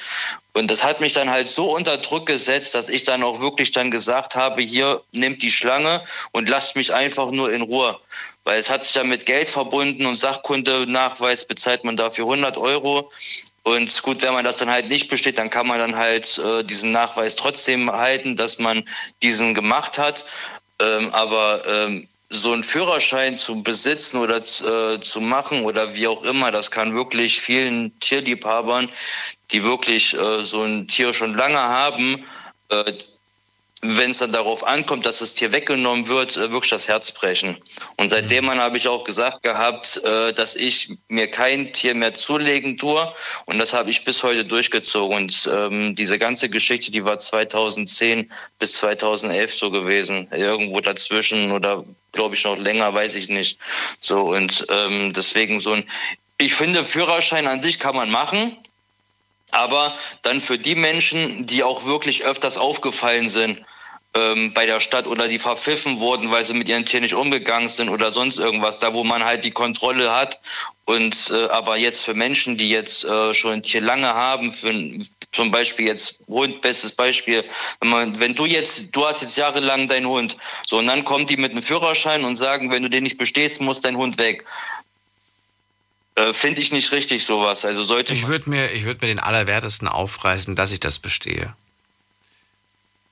Und 0.55 0.71
das 0.73 0.83
hat 0.83 1.01
mich 1.01 1.13
dann 1.13 1.31
halt 1.31 1.47
so 1.47 1.77
unter 1.77 1.99
Druck 1.99 2.27
gesetzt, 2.27 2.75
dass 2.75 2.89
ich 2.89 3.05
dann 3.05 3.23
auch 3.23 3.41
wirklich 3.41 3.71
dann 3.71 3.93
gesagt 3.93 4.35
habe, 4.35 4.61
hier 4.61 5.03
nehmt 5.13 5.43
die 5.43 5.53
Schlange 5.53 6.03
und 6.33 6.49
lasst 6.49 6.75
mich 6.75 6.93
einfach 6.93 7.31
nur 7.31 7.53
in 7.53 7.63
Ruhe. 7.63 7.97
Weil 8.43 8.59
es 8.59 8.71
hat 8.71 8.85
sich 8.85 8.95
ja 8.97 9.05
mit 9.05 9.27
Geld 9.27 9.49
verbunden 9.49 10.05
und 10.07 10.17
Sachkundenachweis 10.17 11.47
bezahlt 11.47 11.85
man 11.85 11.97
dafür 11.97 12.25
100 12.25 12.57
Euro. 12.57 13.11
Und 13.67 14.01
gut, 14.05 14.23
wenn 14.23 14.33
man 14.33 14.45
das 14.45 14.59
dann 14.59 14.71
halt 14.71 14.89
nicht 14.89 15.11
besteht, 15.11 15.39
dann 15.39 15.51
kann 15.51 15.67
man 15.67 15.81
dann 15.81 15.97
halt 15.97 16.39
äh, 16.39 16.63
diesen 16.63 16.93
Nachweis 16.93 17.35
trotzdem 17.35 17.91
halten, 17.91 18.37
dass 18.37 18.61
man 18.61 18.85
diesen 19.25 19.55
gemacht 19.55 19.99
hat. 19.99 20.25
Ähm, 20.81 21.13
aber 21.13 21.67
ähm, 21.67 22.07
so 22.31 22.53
einen 22.53 22.63
Führerschein 22.63 23.37
zu 23.37 23.65
besitzen 23.65 24.19
oder 24.19 24.37
äh, 24.37 25.01
zu 25.01 25.21
machen 25.21 25.65
oder 25.65 25.97
wie 25.97 26.07
auch 26.07 26.23
immer, 26.23 26.53
das 26.53 26.71
kann 26.71 26.95
wirklich 26.95 27.41
vielen 27.41 27.99
Tierliebhabern, 27.99 28.89
die 29.51 29.65
wirklich 29.65 30.15
äh, 30.15 30.45
so 30.45 30.63
ein 30.63 30.87
Tier 30.87 31.13
schon 31.13 31.35
lange 31.35 31.59
haben, 31.59 32.25
äh, 32.69 32.93
wenn 33.83 34.11
es 34.11 34.19
dann 34.19 34.33
darauf 34.33 34.67
ankommt, 34.67 35.05
dass 35.05 35.19
das 35.19 35.35
Tier 35.35 35.53
weggenommen 35.53 36.09
wird, 36.09 36.37
äh, 36.37 36.51
wirklich 36.51 36.71
das 36.71 36.89
Herz 36.89 37.13
brechen. 37.13 37.57
Und 37.97 38.11
seitdem 38.11 38.49
an 38.49 38.59
habe 38.59 38.79
ich 38.79 38.89
auch 38.89 39.05
gesagt 39.05 39.43
gehabt, 39.43 40.01
äh, 40.05 40.33
dass 40.33 40.57
ich 40.57 40.91
mir 41.09 41.31
kein 41.31 41.73
Tier 41.73 41.95
mehr 41.95 42.15
zulegen 42.15 42.79
tue. 42.79 43.11
Und 43.45 43.59
das 43.59 43.75
habe 43.75 43.91
ich 43.91 44.05
bis 44.05 44.23
heute 44.23 44.45
durchgezogen. 44.45 45.17
Und 45.17 45.51
ähm, 45.53 45.95
diese 45.95 46.19
ganze 46.19 46.49
Geschichte, 46.49 46.91
die 46.91 47.05
war 47.05 47.19
2010 47.19 48.31
bis 48.59 48.73
2011 48.79 49.55
so 49.55 49.71
gewesen. 49.71 50.29
Irgendwo 50.33 50.81
dazwischen 50.81 51.53
oder 51.53 51.85
glaube 52.13 52.35
ich 52.35 52.45
noch 52.45 52.57
länger, 52.57 52.93
weiß 52.93 53.15
ich 53.15 53.29
nicht. 53.29 53.59
So 54.01 54.35
und 54.35 54.67
ähm, 54.71 55.13
deswegen 55.13 55.61
so 55.61 55.73
ein, 55.73 55.85
ich 56.39 56.55
finde, 56.55 56.83
Führerschein 56.83 57.47
an 57.47 57.61
sich 57.61 57.79
kann 57.79 57.95
man 57.95 58.11
machen. 58.11 58.57
Aber 59.53 59.95
dann 60.23 60.41
für 60.41 60.59
die 60.59 60.75
Menschen, 60.75 61.47
die 61.47 61.63
auch 61.63 61.85
wirklich 61.85 62.25
öfters 62.25 62.59
aufgefallen 62.59 63.29
sind 63.29 63.61
ähm, 64.17 64.53
bei 64.55 64.67
der 64.67 64.81
Stadt 64.81 65.07
oder 65.07 65.29
die 65.29 65.39
verpfiffen 65.39 66.01
wurden, 66.01 66.31
weil 66.31 66.45
sie 66.45 66.55
mit 66.55 66.69
ihren 66.69 66.85
Tieren 66.85 67.03
nicht 67.03 67.15
umgegangen 67.15 67.69
sind 67.69 67.89
oder 67.89 68.11
sonst 68.11 68.39
irgendwas, 68.39 68.79
da 68.79 68.95
wo 68.95 69.05
man 69.05 69.25
halt 69.25 69.45
die 69.45 69.51
Kontrolle 69.51 70.15
hat. 70.15 70.41
Und 70.85 71.33
äh, 71.35 71.49
aber 71.49 71.77
jetzt 71.77 72.05
für 72.05 72.15
Menschen, 72.15 72.57
die 72.57 72.71
jetzt 72.71 73.05
äh, 73.05 73.35
schon 73.35 73.55
ein 73.55 73.63
Tier 73.63 73.81
lange 73.81 74.09
haben, 74.09 74.51
für 74.51 74.73
zum 75.33 75.51
Beispiel 75.51 75.87
jetzt 75.87 76.23
Hund, 76.29 76.61
bestes 76.63 76.93
Beispiel, 76.93 77.45
wenn 77.81 77.91
man, 77.91 78.21
wenn 78.21 78.35
du 78.35 78.47
jetzt, 78.47 78.95
du 78.97 79.07
hast 79.07 79.23
jetzt 79.23 79.37
jahrelang 79.37 79.87
deinen 79.89 80.07
Hund, 80.07 80.37
so 80.67 80.79
und 80.79 80.87
dann 80.87 81.05
kommt 81.05 81.29
die 81.29 81.37
mit 81.37 81.51
einem 81.51 81.63
Führerschein 81.63 82.25
und 82.25 82.37
sagen, 82.37 82.71
wenn 82.71 82.83
du 82.83 82.89
den 82.89 83.05
nicht 83.05 83.19
bestehst, 83.19 83.61
muss 83.61 83.81
dein 83.81 83.97
Hund 83.97 84.17
weg. 84.19 84.45
Äh, 86.17 86.33
Finde 86.33 86.61
ich 86.61 86.73
nicht 86.73 86.91
richtig 86.93 87.25
sowas. 87.25 87.65
Also 87.65 87.83
sollte 87.83 88.15
Ich 88.15 88.27
würde 88.27 88.49
mir, 88.51 88.73
ich 88.73 88.85
würd 88.85 89.03
mir 89.03 89.09
den 89.09 89.21
Allerwertesten 89.21 89.87
aufreißen, 89.87 90.57
dass 90.57 90.73
ich 90.73 90.81
das 90.81 90.99
bestehe. 90.99 91.55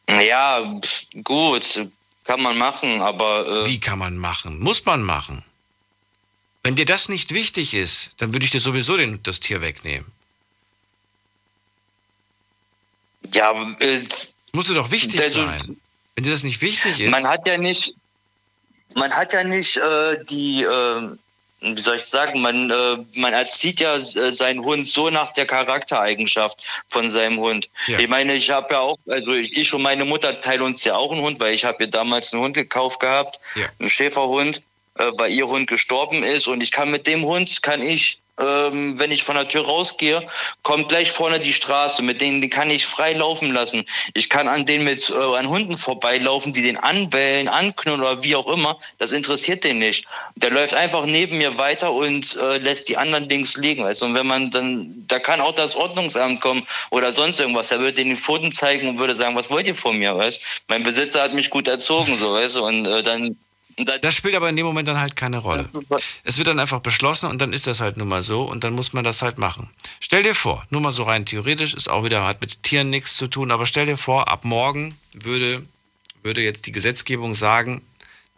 Ja, 0.08 0.80
gut, 1.22 1.88
kann 2.24 2.42
man 2.42 2.56
machen, 2.58 3.00
aber. 3.00 3.64
Äh, 3.64 3.66
Wie 3.66 3.80
kann 3.80 3.98
man 3.98 4.16
machen? 4.16 4.58
Muss 4.58 4.84
man 4.84 5.02
machen. 5.02 5.44
Wenn 6.62 6.76
dir 6.76 6.86
das 6.86 7.10
nicht 7.10 7.32
wichtig 7.34 7.74
ist, 7.74 8.12
dann 8.16 8.32
würde 8.32 8.44
ich 8.46 8.50
dir 8.50 8.60
sowieso 8.60 8.96
den, 8.96 9.22
das 9.22 9.40
Tier 9.40 9.60
wegnehmen. 9.60 10.10
Ja, 13.32 13.52
äh, 13.80 14.04
muss 14.52 14.66
dir 14.68 14.74
doch 14.74 14.90
wichtig 14.90 15.20
also- 15.20 15.44
sein. 15.44 15.76
Wenn 16.14 16.24
dir 16.24 16.30
das 16.30 16.44
nicht 16.44 16.60
wichtig 16.62 17.00
ist. 17.00 17.10
Man 17.10 17.26
hat 17.26 17.44
ja 17.46 17.58
nicht, 17.58 17.92
man 18.94 19.12
hat 19.12 19.32
ja 19.32 19.42
nicht 19.42 19.76
äh, 19.76 20.24
die, 20.30 20.62
äh, 20.62 21.08
wie 21.64 21.80
soll 21.80 21.96
ich 21.96 22.04
sagen, 22.04 22.40
man, 22.40 22.70
äh, 22.70 22.96
man 23.16 23.32
erzieht 23.32 23.80
ja 23.80 23.96
äh, 23.96 24.32
seinen 24.32 24.64
Hund 24.64 24.86
so 24.86 25.10
nach 25.10 25.32
der 25.32 25.46
Charaktereigenschaft 25.46 26.84
von 26.88 27.10
seinem 27.10 27.38
Hund. 27.38 27.68
Ja. 27.86 27.98
Ich 27.98 28.08
meine, 28.08 28.34
ich 28.34 28.50
habe 28.50 28.74
ja 28.74 28.80
auch, 28.80 28.98
also 29.08 29.32
ich 29.32 29.72
und 29.72 29.82
meine 29.82 30.04
Mutter 30.04 30.40
teilen 30.40 30.62
uns 30.62 30.84
ja 30.84 30.96
auch 30.96 31.12
einen 31.12 31.22
Hund, 31.22 31.40
weil 31.40 31.54
ich 31.54 31.64
habe 31.64 31.84
ihr 31.84 31.90
damals 31.90 32.32
einen 32.32 32.42
Hund 32.42 32.54
gekauft 32.54 33.00
gehabt, 33.00 33.38
einen 33.78 33.88
Schäferhund, 33.88 34.62
äh, 34.98 35.10
weil 35.16 35.32
ihr 35.32 35.46
Hund 35.46 35.68
gestorben 35.68 36.22
ist 36.22 36.46
und 36.46 36.62
ich 36.62 36.70
kann 36.70 36.90
mit 36.90 37.06
dem 37.06 37.24
Hund, 37.24 37.62
kann 37.62 37.82
ich 37.82 38.18
ähm, 38.40 38.98
wenn 38.98 39.12
ich 39.12 39.22
von 39.22 39.36
der 39.36 39.48
Tür 39.48 39.64
rausgehe, 39.64 40.24
kommt 40.62 40.88
gleich 40.88 41.10
vorne 41.10 41.38
die 41.38 41.52
Straße. 41.52 42.02
Mit 42.02 42.20
denen 42.20 42.40
die 42.40 42.48
kann 42.48 42.70
ich 42.70 42.84
frei 42.86 43.12
laufen 43.12 43.52
lassen. 43.52 43.84
Ich 44.14 44.28
kann 44.28 44.48
an 44.48 44.66
denen 44.66 44.84
mit 44.84 45.10
äh, 45.10 45.14
an 45.14 45.48
Hunden 45.48 45.76
vorbeilaufen, 45.76 46.52
die 46.52 46.62
den 46.62 46.76
anbellen, 46.76 47.48
anknurren 47.48 48.00
oder 48.00 48.22
wie 48.22 48.36
auch 48.36 48.48
immer. 48.48 48.76
Das 48.98 49.12
interessiert 49.12 49.64
den 49.64 49.78
nicht. 49.78 50.06
Der 50.36 50.50
läuft 50.50 50.74
einfach 50.74 51.06
neben 51.06 51.38
mir 51.38 51.58
weiter 51.58 51.92
und 51.92 52.36
äh, 52.36 52.58
lässt 52.58 52.88
die 52.88 52.96
anderen 52.96 53.28
links 53.28 53.56
liegen. 53.56 53.84
Weißt? 53.84 54.02
Und 54.02 54.14
wenn 54.14 54.26
man 54.26 54.50
dann, 54.50 55.04
da 55.06 55.18
kann 55.18 55.40
auch 55.40 55.54
das 55.54 55.76
Ordnungsamt 55.76 56.40
kommen 56.40 56.66
oder 56.90 57.12
sonst 57.12 57.40
irgendwas. 57.40 57.68
Der 57.68 57.80
würde 57.80 58.04
die 58.04 58.16
Pfoten 58.16 58.50
zeigen 58.52 58.88
und 58.88 58.98
würde 58.98 59.14
sagen, 59.14 59.36
was 59.36 59.50
wollt 59.50 59.66
ihr 59.66 59.74
von 59.74 59.96
mir? 59.98 60.16
Weißt? 60.16 60.40
Mein 60.68 60.82
Besitzer 60.82 61.22
hat 61.22 61.34
mich 61.34 61.50
gut 61.50 61.68
erzogen, 61.68 62.18
so 62.18 62.34
weißt 62.34 62.56
du? 62.56 62.64
Und 62.64 62.86
äh, 62.86 63.02
dann 63.02 63.36
Das 63.76 64.14
spielt 64.14 64.34
aber 64.34 64.48
in 64.48 64.56
dem 64.56 64.66
Moment 64.66 64.86
dann 64.86 65.00
halt 65.00 65.16
keine 65.16 65.38
Rolle. 65.38 65.68
Es 66.22 66.38
wird 66.38 66.46
dann 66.46 66.60
einfach 66.60 66.80
beschlossen 66.80 67.28
und 67.30 67.40
dann 67.40 67.52
ist 67.52 67.66
das 67.66 67.80
halt 67.80 67.96
nun 67.96 68.08
mal 68.08 68.22
so 68.22 68.42
und 68.42 68.62
dann 68.62 68.72
muss 68.72 68.92
man 68.92 69.04
das 69.04 69.22
halt 69.22 69.38
machen. 69.38 69.68
Stell 70.00 70.22
dir 70.22 70.34
vor, 70.34 70.64
nur 70.70 70.80
mal 70.80 70.92
so 70.92 71.02
rein 71.02 71.26
theoretisch, 71.26 71.74
ist 71.74 71.90
auch 71.90 72.04
wieder, 72.04 72.26
hat 72.26 72.40
mit 72.40 72.62
Tieren 72.62 72.90
nichts 72.90 73.16
zu 73.16 73.26
tun, 73.26 73.50
aber 73.50 73.66
stell 73.66 73.86
dir 73.86 73.96
vor, 73.96 74.28
ab 74.28 74.44
morgen 74.44 74.96
würde, 75.12 75.64
würde 76.22 76.42
jetzt 76.42 76.66
die 76.66 76.72
Gesetzgebung 76.72 77.34
sagen, 77.34 77.82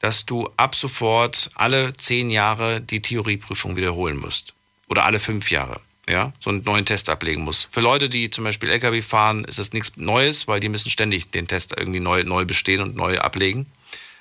dass 0.01 0.27
du 0.27 0.49
ab 0.57 0.75
sofort 0.75 1.51
alle 1.55 1.93
zehn 1.95 2.31
Jahre 2.31 2.81
die 2.81 3.03
Theorieprüfung 3.03 3.77
wiederholen 3.77 4.17
musst. 4.17 4.55
Oder 4.89 5.05
alle 5.05 5.19
fünf 5.19 5.51
Jahre. 5.51 5.81
Ja, 6.09 6.33
so 6.39 6.51
einen 6.51 6.63
neuen 6.63 6.85
Test 6.85 7.11
ablegen 7.11 7.43
musst. 7.43 7.67
Für 7.73 7.81
Leute, 7.81 8.09
die 8.09 8.31
zum 8.31 8.45
Beispiel 8.45 8.71
LKW 8.71 9.01
fahren, 9.01 9.45
ist 9.45 9.59
das 9.59 9.73
nichts 9.73 9.97
Neues, 9.97 10.47
weil 10.47 10.61
die 10.61 10.69
müssen 10.69 10.89
ständig 10.89 11.33
den 11.33 11.49
Test 11.49 11.75
irgendwie 11.77 11.99
neu, 11.99 12.23
neu 12.23 12.45
bestehen 12.45 12.81
und 12.81 12.95
neu 12.95 13.19
ablegen. 13.19 13.67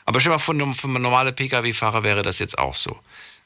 Aber 0.06 0.20
stell 0.20 0.32
mal 0.32 0.40
vor, 0.40 0.56
für 0.74 0.88
normale 0.88 1.34
Pkw-Fahrer 1.34 2.04
wäre 2.04 2.24
das 2.24 2.40
jetzt 2.40 2.58
auch 2.58 2.76
so. 2.76 3.00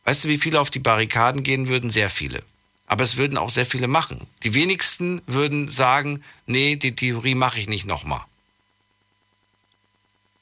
Weißt 0.03 0.23
du, 0.23 0.27
wie 0.27 0.38
viele 0.38 0.60
auf 0.60 0.69
die 0.69 0.80
Barrikaden 0.80 1.44
gehen 1.44 1.68
würden? 1.68 1.90
Sehr 1.90 2.10
viele. 2.10 2.44
Aber 2.88 3.03
es 3.03 3.18
würden 3.18 3.38
auch 3.38 3.49
sehr 3.49 3.65
viele 3.65 3.88
machen. 3.88 4.19
Die 4.44 4.53
wenigsten 4.53 5.22
würden 5.27 5.69
sagen, 5.69 6.23
nee, 6.48 6.76
die 6.76 6.95
Theorie 6.95 7.36
mache 7.36 7.60
ich 7.60 7.69
nicht 7.69 7.86
nochmal. 7.86 8.26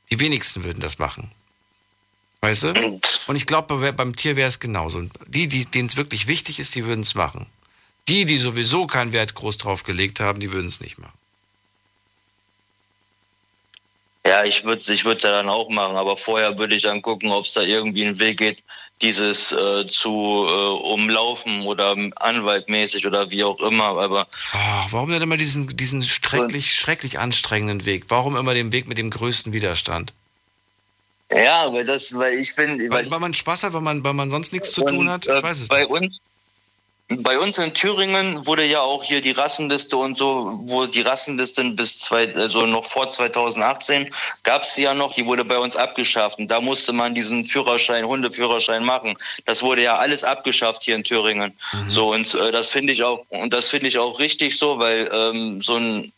Die 0.09 0.19
wenigsten 0.19 0.63
würden 0.63 0.79
das 0.79 0.97
machen. 0.99 1.29
Weißt 2.41 2.63
du? 2.63 2.99
Und 3.27 3.35
ich 3.35 3.45
glaube, 3.45 3.91
beim 3.91 4.15
Tier 4.15 4.35
wäre 4.35 4.47
es 4.47 4.59
genauso. 4.59 5.03
Die, 5.27 5.47
die, 5.47 5.65
denen 5.65 5.89
es 5.89 5.97
wirklich 5.97 6.27
wichtig 6.27 6.59
ist, 6.59 6.75
die 6.75 6.85
würden 6.85 7.01
es 7.01 7.15
machen. 7.15 7.45
Die, 8.07 8.23
die 8.23 8.37
sowieso 8.37 8.87
keinen 8.87 9.11
Wert 9.11 9.35
groß 9.35 9.57
drauf 9.57 9.83
gelegt 9.83 10.21
haben, 10.21 10.39
die 10.39 10.51
würden 10.51 10.67
es 10.67 10.79
nicht 10.79 10.97
machen. 10.97 11.16
Ja, 14.27 14.43
ich 14.43 14.65
würde 14.65 14.79
es 14.79 14.89
ich 14.89 15.05
würd's 15.05 15.23
ja 15.23 15.31
dann 15.31 15.47
auch 15.47 15.69
machen, 15.69 15.95
aber 15.95 16.17
vorher 16.17 16.57
würde 16.57 16.75
ich 16.75 16.83
dann 16.83 17.01
gucken, 17.01 17.31
ob 17.31 17.45
es 17.45 17.53
da 17.53 17.61
irgendwie 17.61 18.05
einen 18.05 18.19
Weg 18.19 18.39
geht, 18.39 18.61
dieses 19.01 19.53
äh, 19.53 19.85
zu 19.85 20.45
äh, 20.49 20.91
umlaufen 20.91 21.61
oder 21.61 21.95
anwaltmäßig 22.17 23.07
oder 23.07 23.31
wie 23.31 23.43
auch 23.43 23.59
immer. 23.61 23.85
Aber 23.85 24.27
Ach, 24.51 24.87
warum 24.91 25.11
denn 25.11 25.21
immer 25.21 25.37
diesen, 25.37 25.67
diesen 25.77 26.03
schrecklich, 26.03 26.73
schrecklich 26.73 27.19
anstrengenden 27.19 27.85
Weg? 27.85 28.05
Warum 28.09 28.35
immer 28.35 28.53
den 28.53 28.73
Weg 28.73 28.87
mit 28.87 28.97
dem 28.97 29.11
größten 29.11 29.53
Widerstand? 29.53 30.13
Ja, 31.31 31.71
weil 31.71 31.85
das, 31.85 32.17
weil 32.17 32.33
ich 32.33 32.53
bin. 32.55 32.79
Weil, 32.79 32.89
weil, 32.89 33.11
weil 33.11 33.19
man 33.19 33.33
Spaß 33.33 33.63
hat, 33.63 33.73
weil 33.73 33.81
man, 33.81 34.03
weil 34.03 34.13
man 34.13 34.29
sonst 34.29 34.51
nichts 34.51 34.71
zu 34.71 34.83
tun 34.83 35.09
hat? 35.09 35.25
Ich 35.25 35.31
äh, 35.31 35.43
weiß 35.43 35.59
es 35.59 35.67
bei 35.67 35.81
nicht. 35.81 35.89
uns, 35.89 36.19
bei 37.09 37.39
uns 37.39 37.57
in 37.57 37.73
Thüringen 37.73 38.45
wurde 38.45 38.65
ja 38.65 38.81
auch 38.81 39.01
hier 39.01 39.21
die 39.21 39.31
Rassenliste 39.31 39.95
und 39.95 40.17
so, 40.17 40.59
wo 40.63 40.85
die 40.87 41.01
Rassenliste 41.01 41.63
bis 41.71 41.99
zwei, 41.99 42.33
also 42.35 42.65
noch 42.65 42.83
vor 42.83 43.07
2018 43.07 44.09
gab 44.43 44.63
es 44.63 44.75
ja 44.75 44.93
noch, 44.93 45.13
die 45.13 45.25
wurde 45.25 45.45
bei 45.45 45.57
uns 45.57 45.77
abgeschafft. 45.77 46.39
Und 46.39 46.51
da 46.51 46.59
musste 46.59 46.91
man 46.91 47.15
diesen 47.15 47.45
Führerschein, 47.45 48.05
Hundeführerschein 48.05 48.83
machen. 48.83 49.13
Das 49.45 49.63
wurde 49.63 49.83
ja 49.83 49.97
alles 49.97 50.25
abgeschafft 50.25 50.83
hier 50.83 50.95
in 50.95 51.03
Thüringen. 51.03 51.53
So, 51.87 52.13
und 52.13 52.33
äh, 52.35 52.51
das 52.51 52.71
finde 52.71 52.91
ich 52.91 53.01
auch, 53.03 53.25
und 53.29 53.53
das 53.53 53.69
finde 53.69 53.87
ich 53.87 53.97
auch 53.97 54.19
richtig 54.19 54.57
so, 54.57 54.77
weil 54.77 55.09
ähm, 55.13 55.61
so 55.61 55.77
ein 55.77 56.11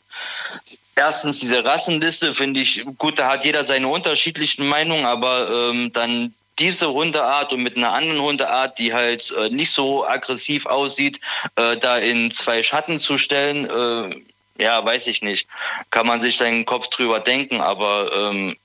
Erstens, 0.95 1.39
diese 1.39 1.63
Rassenliste 1.63 2.33
finde 2.33 2.59
ich 2.59 2.83
gut, 2.97 3.17
da 3.17 3.29
hat 3.29 3.45
jeder 3.45 3.63
seine 3.63 3.87
unterschiedlichen 3.87 4.67
Meinungen, 4.67 5.05
aber 5.05 5.69
ähm, 5.69 5.93
dann 5.93 6.33
diese 6.59 6.91
Hundeart 6.91 7.53
und 7.53 7.63
mit 7.63 7.77
einer 7.77 7.93
anderen 7.93 8.21
Hundeart, 8.21 8.77
die 8.77 8.93
halt 8.93 9.31
äh, 9.31 9.49
nicht 9.49 9.71
so 9.71 10.05
aggressiv 10.05 10.65
aussieht, 10.65 11.19
äh, 11.55 11.77
da 11.77 11.97
in 11.97 12.31
zwei 12.31 12.61
Schatten 12.61 12.99
zu 12.99 13.17
stellen, 13.17 13.65
äh, 13.65 14.63
ja, 14.63 14.83
weiß 14.83 15.07
ich 15.07 15.21
nicht. 15.21 15.47
Kann 15.89 16.05
man 16.05 16.19
sich 16.21 16.37
seinen 16.37 16.65
Kopf 16.65 16.87
drüber 16.89 17.21
denken, 17.21 17.61
aber 17.61 18.11
ähm, 18.13 18.57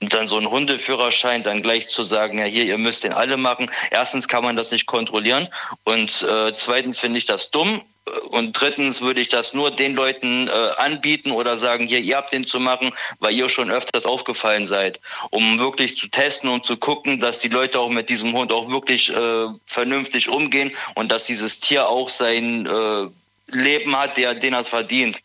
dann 0.00 0.26
so 0.26 0.38
ein 0.38 0.50
Hundeführerschein 0.50 1.42
dann 1.42 1.60
gleich 1.60 1.86
zu 1.88 2.02
sagen, 2.02 2.38
ja 2.38 2.46
hier, 2.46 2.64
ihr 2.64 2.78
müsst 2.78 3.04
den 3.04 3.12
alle 3.12 3.36
machen. 3.36 3.70
Erstens 3.90 4.26
kann 4.26 4.42
man 4.42 4.56
das 4.56 4.72
nicht 4.72 4.86
kontrollieren 4.86 5.48
und 5.84 6.22
äh, 6.22 6.54
zweitens 6.54 6.98
finde 6.98 7.18
ich 7.18 7.26
das 7.26 7.50
dumm 7.50 7.82
und 8.30 8.52
drittens 8.60 9.02
würde 9.02 9.20
ich 9.20 9.28
das 9.28 9.54
nur 9.54 9.70
den 9.70 9.94
Leuten 9.94 10.48
äh, 10.48 10.50
anbieten 10.78 11.30
oder 11.30 11.56
sagen, 11.58 11.86
hier, 11.86 12.00
ihr 12.00 12.16
habt 12.16 12.32
den 12.32 12.44
zu 12.44 12.58
machen, 12.58 12.92
weil 13.18 13.34
ihr 13.34 13.48
schon 13.48 13.70
öfters 13.70 14.06
aufgefallen 14.06 14.66
seid, 14.66 15.00
um 15.30 15.58
wirklich 15.58 15.96
zu 15.96 16.08
testen 16.08 16.48
und 16.50 16.66
zu 16.66 16.76
gucken, 16.76 17.20
dass 17.20 17.38
die 17.38 17.48
Leute 17.48 17.78
auch 17.78 17.90
mit 17.90 18.08
diesem 18.08 18.32
Hund 18.32 18.52
auch 18.52 18.70
wirklich 18.70 19.14
äh, 19.14 19.46
vernünftig 19.66 20.28
umgehen 20.28 20.72
und 20.94 21.10
dass 21.10 21.26
dieses 21.26 21.60
Tier 21.60 21.88
auch 21.88 22.08
sein 22.08 22.66
äh, 22.66 23.06
Leben 23.54 23.96
hat, 23.96 24.16
der, 24.16 24.34
den 24.34 24.54
er 24.54 24.60
es 24.60 24.68
verdient. 24.68 25.20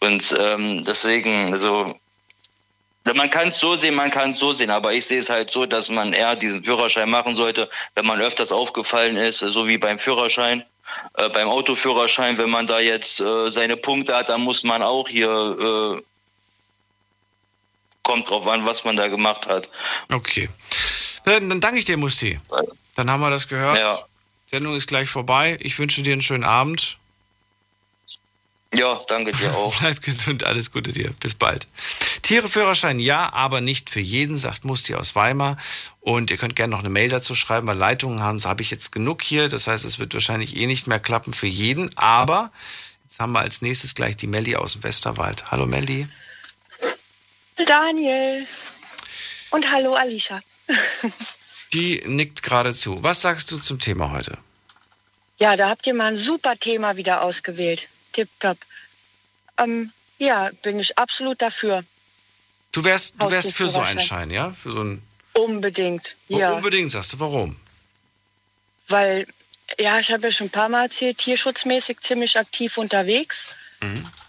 Und 0.00 0.36
ähm, 0.38 0.84
deswegen, 0.84 1.52
also 1.52 1.94
man 3.14 3.30
kann 3.30 3.48
es 3.48 3.58
so 3.58 3.74
sehen, 3.74 3.94
man 3.94 4.10
kann 4.10 4.32
es 4.32 4.38
so 4.38 4.52
sehen, 4.52 4.70
aber 4.70 4.92
ich 4.92 5.06
sehe 5.06 5.18
es 5.18 5.30
halt 5.30 5.50
so, 5.50 5.64
dass 5.64 5.88
man 5.88 6.12
eher 6.12 6.36
diesen 6.36 6.62
Führerschein 6.62 7.08
machen 7.08 7.36
sollte, 7.36 7.68
wenn 7.94 8.06
man 8.06 8.20
öfters 8.20 8.52
aufgefallen 8.52 9.16
ist, 9.16 9.38
so 9.38 9.66
wie 9.66 9.78
beim 9.78 9.98
Führerschein. 9.98 10.64
Äh, 11.14 11.28
beim 11.30 11.48
Autoführerschein, 11.48 12.38
wenn 12.38 12.50
man 12.50 12.66
da 12.66 12.80
jetzt 12.80 13.20
äh, 13.20 13.50
seine 13.50 13.76
Punkte 13.76 14.16
hat, 14.16 14.28
dann 14.28 14.40
muss 14.42 14.62
man 14.62 14.82
auch 14.82 15.08
hier, 15.08 15.28
äh, 15.30 16.02
kommt 18.02 18.30
drauf 18.30 18.46
an, 18.46 18.64
was 18.64 18.84
man 18.84 18.96
da 18.96 19.08
gemacht 19.08 19.46
hat. 19.46 19.68
Okay. 20.12 20.48
Dann, 21.24 21.48
dann 21.48 21.60
danke 21.60 21.78
ich 21.78 21.84
dir, 21.84 21.96
Musti. 21.96 22.38
Dann 22.94 23.10
haben 23.10 23.20
wir 23.20 23.30
das 23.30 23.48
gehört. 23.48 23.78
Ja. 23.78 23.98
Sendung 24.46 24.74
ist 24.74 24.88
gleich 24.88 25.08
vorbei. 25.08 25.58
Ich 25.60 25.78
wünsche 25.78 26.02
dir 26.02 26.12
einen 26.12 26.22
schönen 26.22 26.44
Abend. 26.44 26.98
Ja, 28.74 29.00
danke 29.08 29.32
dir 29.32 29.54
auch. 29.54 29.74
Bleib 29.80 30.02
gesund, 30.02 30.44
alles 30.44 30.70
Gute 30.72 30.92
dir. 30.92 31.12
Bis 31.20 31.34
bald. 31.34 31.66
Tiereführerschein 32.28 32.98
ja, 32.98 33.32
aber 33.32 33.62
nicht 33.62 33.88
für 33.88 34.00
jeden, 34.00 34.36
sagt 34.36 34.66
Musti 34.66 34.94
aus 34.94 35.14
Weimar. 35.14 35.56
Und 36.00 36.30
ihr 36.30 36.36
könnt 36.36 36.56
gerne 36.56 36.72
noch 36.72 36.80
eine 36.80 36.90
Mail 36.90 37.08
dazu 37.08 37.34
schreiben, 37.34 37.66
weil 37.66 37.78
Leitungen 37.78 38.20
haben, 38.20 38.38
habe 38.44 38.60
ich 38.60 38.70
jetzt 38.70 38.92
genug 38.92 39.22
hier. 39.22 39.48
Das 39.48 39.66
heißt, 39.66 39.82
es 39.86 39.98
wird 39.98 40.12
wahrscheinlich 40.12 40.54
eh 40.54 40.66
nicht 40.66 40.86
mehr 40.86 41.00
klappen 41.00 41.32
für 41.32 41.46
jeden. 41.46 41.90
Aber 41.96 42.52
jetzt 43.04 43.18
haben 43.18 43.32
wir 43.32 43.40
als 43.40 43.62
nächstes 43.62 43.94
gleich 43.94 44.14
die 44.18 44.26
Melli 44.26 44.56
aus 44.56 44.74
dem 44.74 44.82
Westerwald. 44.82 45.50
Hallo 45.50 45.64
Melli. 45.64 46.06
Daniel. 47.64 48.46
Und 49.48 49.72
hallo 49.72 49.94
Alicia. 49.94 50.40
Die 51.72 52.02
nickt 52.04 52.42
gerade 52.42 52.74
zu. 52.74 53.02
Was 53.02 53.22
sagst 53.22 53.50
du 53.52 53.56
zum 53.56 53.80
Thema 53.80 54.12
heute? 54.12 54.36
Ja, 55.38 55.56
da 55.56 55.70
habt 55.70 55.86
ihr 55.86 55.94
mal 55.94 56.08
ein 56.08 56.16
super 56.18 56.58
Thema 56.58 56.98
wieder 56.98 57.22
ausgewählt. 57.22 57.88
Tipptopp. 58.12 58.58
Ähm, 59.56 59.92
ja, 60.18 60.50
bin 60.62 60.78
ich 60.78 60.98
absolut 60.98 61.40
dafür. 61.40 61.84
Du 62.78 62.84
wärst, 62.84 63.20
du 63.20 63.28
wärst 63.28 63.54
für 63.54 63.68
so 63.68 63.80
einen. 63.80 63.98
Schein, 63.98 64.30
ja? 64.30 64.54
Für 64.62 64.70
so 64.70 64.78
einen. 64.78 65.02
Unbedingt, 65.32 66.14
ja. 66.28 66.52
Unbedingt, 66.52 66.92
sagst 66.92 67.12
du. 67.12 67.18
Warum? 67.18 67.56
Weil, 68.86 69.26
ja, 69.80 69.98
ich 69.98 70.12
habe 70.12 70.22
ja 70.22 70.30
schon 70.30 70.46
ein 70.46 70.50
paar 70.50 70.68
Mal 70.68 70.84
erzählt, 70.84 71.18
tierschutzmäßig 71.18 71.98
ziemlich 72.02 72.38
aktiv 72.38 72.78
unterwegs. 72.78 73.56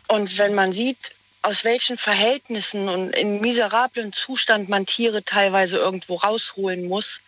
Und 0.08 0.40
wenn 0.40 0.56
man 0.56 0.72
sieht, 0.72 1.12
aus 1.44 1.64
welchen 1.64 2.00
Verhältnissen 2.00 2.90
und 2.90 3.12
in 3.12 3.40
miserablen 3.40 4.14
Zustand 4.14 4.68
man 4.68 4.88
Tiere 4.88 5.24
teilweise 5.24 5.78
irgendwo 5.78 6.16
rausholen 6.16 6.88
muss, 6.88 7.22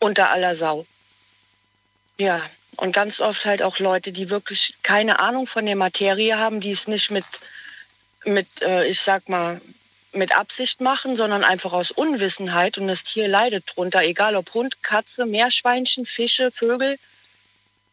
unter 0.00 0.30
aller 0.30 0.56
Sau. 0.56 0.84
Ja, 2.18 2.42
und 2.78 2.90
ganz 2.90 3.20
oft 3.20 3.46
halt 3.46 3.62
auch 3.62 3.78
Leute, 3.78 4.10
die 4.10 4.30
wirklich 4.30 4.74
keine 4.82 5.20
Ahnung 5.20 5.46
von 5.46 5.64
der 5.64 5.76
Materie 5.76 6.36
haben, 6.36 6.58
die 6.58 6.72
es 6.72 6.88
nicht 6.88 7.12
mit, 7.12 7.24
mit 8.24 8.48
äh, 8.62 8.84
ich 8.86 9.00
sag 9.00 9.28
mal, 9.28 9.60
mit 10.14 10.36
Absicht 10.36 10.80
machen, 10.80 11.16
sondern 11.16 11.44
einfach 11.44 11.72
aus 11.72 11.90
Unwissenheit 11.90 12.78
und 12.78 12.88
das 12.88 13.04
Tier 13.04 13.28
leidet 13.28 13.64
drunter, 13.74 14.02
egal 14.02 14.36
ob 14.36 14.52
Hund, 14.54 14.82
Katze, 14.82 15.26
Meerschweinchen, 15.26 16.06
Fische, 16.06 16.50
Vögel, 16.50 16.98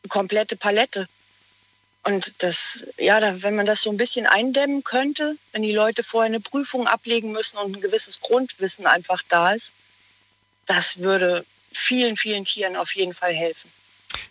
komplette 0.10 0.56
Palette. 0.56 1.08
Und 2.04 2.34
das, 2.40 2.84
ja, 2.98 3.20
wenn 3.44 3.56
man 3.56 3.66
das 3.66 3.82
so 3.82 3.92
ein 3.92 3.98
bisschen 3.98 4.26
eindämmen 4.26 4.84
könnte, 4.84 5.38
wenn 5.52 5.62
die 5.62 5.74
Leute 5.74 6.04
vorher 6.04 6.28
eine 6.28 6.40
Prüfung 6.40 6.88
ablegen 6.88 7.32
müssen 7.32 7.58
und 7.58 7.76
ein 7.76 7.82
gewisses 7.82 8.20
Grundwissen 8.22 8.88
einfach 8.88 9.22
da 9.30 9.54
ist, 9.54 9.74
das 10.66 11.00
würde 11.00 11.46
vielen, 11.72 12.18
vielen 12.18 12.46
Tieren 12.46 12.76
auf 12.76 12.96
jeden 12.96 13.14
Fall 13.14 13.34
helfen. 13.34 13.70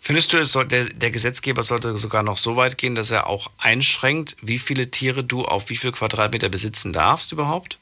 Findest 0.00 0.32
du, 0.32 0.64
der, 0.64 0.84
der 0.86 1.10
Gesetzgeber 1.10 1.62
sollte 1.62 1.96
sogar 1.96 2.22
noch 2.22 2.36
so 2.36 2.56
weit 2.56 2.78
gehen, 2.78 2.94
dass 2.94 3.10
er 3.10 3.26
auch 3.26 3.50
einschränkt, 3.58 4.36
wie 4.40 4.58
viele 4.58 4.90
Tiere 4.90 5.22
du 5.22 5.44
auf 5.44 5.68
wie 5.70 5.76
viel 5.76 5.92
Quadratmeter 5.92 6.48
besitzen 6.48 6.92
darfst 6.92 7.32
überhaupt? 7.32 7.78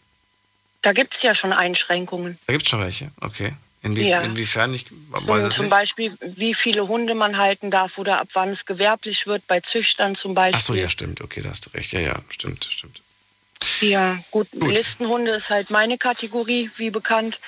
Da 0.82 0.92
gibt 0.92 1.16
es 1.16 1.22
ja 1.22 1.34
schon 1.34 1.52
Einschränkungen. 1.52 2.38
Da 2.46 2.52
gibt 2.52 2.64
es 2.64 2.70
schon 2.70 2.80
welche, 2.80 3.10
okay. 3.20 3.54
Inwie 3.82 4.08
Ja. 4.08 4.22
Inwiefern? 4.22 4.74
Ich 4.74 4.86
weiß 5.10 5.54
Zum, 5.54 5.66
nicht. 5.66 5.70
Beispiel, 5.70 6.16
wie 6.20 6.54
viele 6.54 6.88
Hunde 6.88 7.14
man 7.14 7.38
halten 7.38 7.70
darf 7.70 7.98
oder 7.98 8.20
ab 8.20 8.28
wann 8.32 8.48
es 8.50 8.66
gewerblich 8.66 9.26
wird, 9.26 9.46
bei 9.46 9.60
Züchtern 9.60 10.14
zum 10.14 10.34
Beispiel. 10.34 10.56
Ach 10.56 10.60
so, 10.60 10.74
ja, 10.74 10.88
stimmt. 10.88 11.20
Okay, 11.20 11.42
da 11.42 11.50
hast 11.50 11.66
du 11.66 11.70
recht. 11.70 11.92
Ja, 11.92 12.00
ja, 12.00 12.16
stimmt, 12.28 12.64
stimmt. 12.64 13.00
Ja, 13.80 14.18
gut, 14.30 14.48
Listenhunde 14.52 15.32
ist 15.32 15.50
halt 15.50 15.70
meine 15.70 15.98
Kategorie, 15.98 16.70
wie 16.76 16.90
bekannt. 16.90 17.38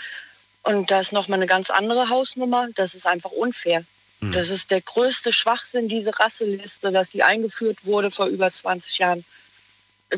Und 0.62 0.90
da 0.90 1.00
ist 1.00 1.12
nochmal 1.12 1.38
eine 1.38 1.46
ganz 1.46 1.70
andere 1.70 2.08
Hausnummer. 2.08 2.68
Das 2.74 2.94
ist 2.94 3.06
einfach 3.06 3.30
unfair. 3.30 3.84
Hm. 4.20 4.32
Das 4.32 4.50
ist 4.50 4.70
der 4.70 4.82
größte 4.82 5.32
Schwachsinn, 5.32 5.88
diese 5.88 6.18
Rasseliste, 6.18 6.92
dass 6.92 7.10
die 7.10 7.22
eingeführt 7.22 7.78
wurde 7.84 8.10
vor 8.10 8.26
über 8.26 8.52
20 8.52 8.98
Jahren. 8.98 9.24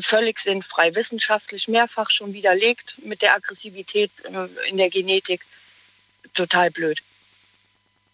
Völlig 0.01 0.39
sinnfrei, 0.39 0.95
wissenschaftlich 0.95 1.67
mehrfach 1.67 2.09
schon 2.09 2.33
widerlegt 2.33 2.95
mit 3.03 3.21
der 3.21 3.35
Aggressivität 3.35 4.11
äh, 4.23 4.69
in 4.69 4.77
der 4.77 4.89
Genetik. 4.89 5.45
Total 6.33 6.71
blöd. 6.71 6.99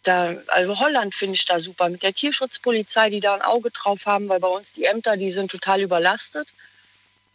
Da, 0.04 0.36
also 0.48 0.80
Holland 0.80 1.14
finde 1.14 1.36
ich 1.36 1.46
da 1.46 1.60
super 1.60 1.90
mit 1.90 2.04
der 2.04 2.14
Tierschutzpolizei, 2.14 3.10
die 3.10 3.20
da 3.20 3.36
ein 3.36 3.42
Auge 3.42 3.70
drauf 3.72 4.06
haben, 4.06 4.30
weil 4.30 4.40
bei 4.40 4.48
uns 4.48 4.72
die 4.76 4.86
Ämter, 4.86 5.18
die 5.18 5.32
sind 5.32 5.52
total 5.52 5.82
überlastet. 5.82 6.48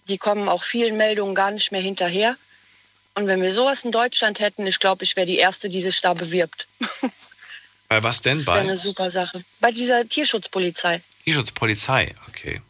Die 0.09 0.19
kommen 0.19 0.49
auch 0.49 0.63
vielen 0.63 0.97
Meldungen 0.97 1.35
gar 1.35 1.51
nicht 1.51 1.73
mehr 1.73 1.81
hinterher. 1.81 2.37
Und 3.15 3.27
wenn 3.27 3.41
wir 3.41 3.53
sowas 3.53 3.85
in 3.85 3.93
Deutschland 3.93 4.41
hätten, 4.41 4.67
ich 4.67 4.81
glaube, 4.81 5.05
ich 5.05 5.15
wäre 5.17 5.27
die 5.27 5.39
Erste, 5.39 5.69
die 5.69 5.81
sich 5.81 6.01
da 6.01 6.15
bewirbt. 6.15 6.67
Bei 7.89 8.03
was 8.03 8.23
denn? 8.23 8.39
Das 8.39 8.47
wäre 8.47 8.61
eine 8.61 8.77
super 8.77 9.11
Sache. 9.11 9.45
Bei 9.61 9.71
dieser 9.71 10.07
Tierschutzpolizei. 10.09 11.01
Tierschutzpolizei, 11.25 12.15
okay. 12.29 12.61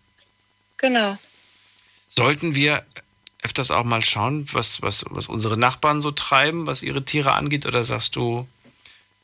Genau. 0.76 1.16
Sollten 2.16 2.54
wir 2.54 2.84
öfters 3.42 3.70
auch 3.70 3.84
mal 3.84 4.04
schauen, 4.04 4.46
was, 4.52 4.82
was, 4.82 5.04
was 5.10 5.28
unsere 5.28 5.56
Nachbarn 5.56 6.00
so 6.00 6.10
treiben, 6.10 6.66
was 6.66 6.82
ihre 6.82 7.04
Tiere 7.04 7.32
angeht? 7.32 7.66
Oder 7.66 7.84
sagst 7.84 8.16
du, 8.16 8.48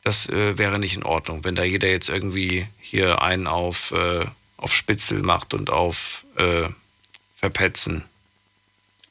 das 0.03 0.29
äh, 0.29 0.57
wäre 0.57 0.77
nicht 0.77 0.95
in 0.95 1.03
Ordnung, 1.03 1.43
wenn 1.43 1.55
da 1.55 1.63
jeder 1.63 1.89
jetzt 1.89 2.09
irgendwie 2.09 2.67
hier 2.79 3.21
einen 3.21 3.47
auf, 3.47 3.91
äh, 3.91 4.25
auf 4.57 4.75
Spitzel 4.75 5.21
macht 5.21 5.53
und 5.53 5.69
auf 5.69 6.25
äh, 6.35 6.67
Verpetzen? 7.35 8.03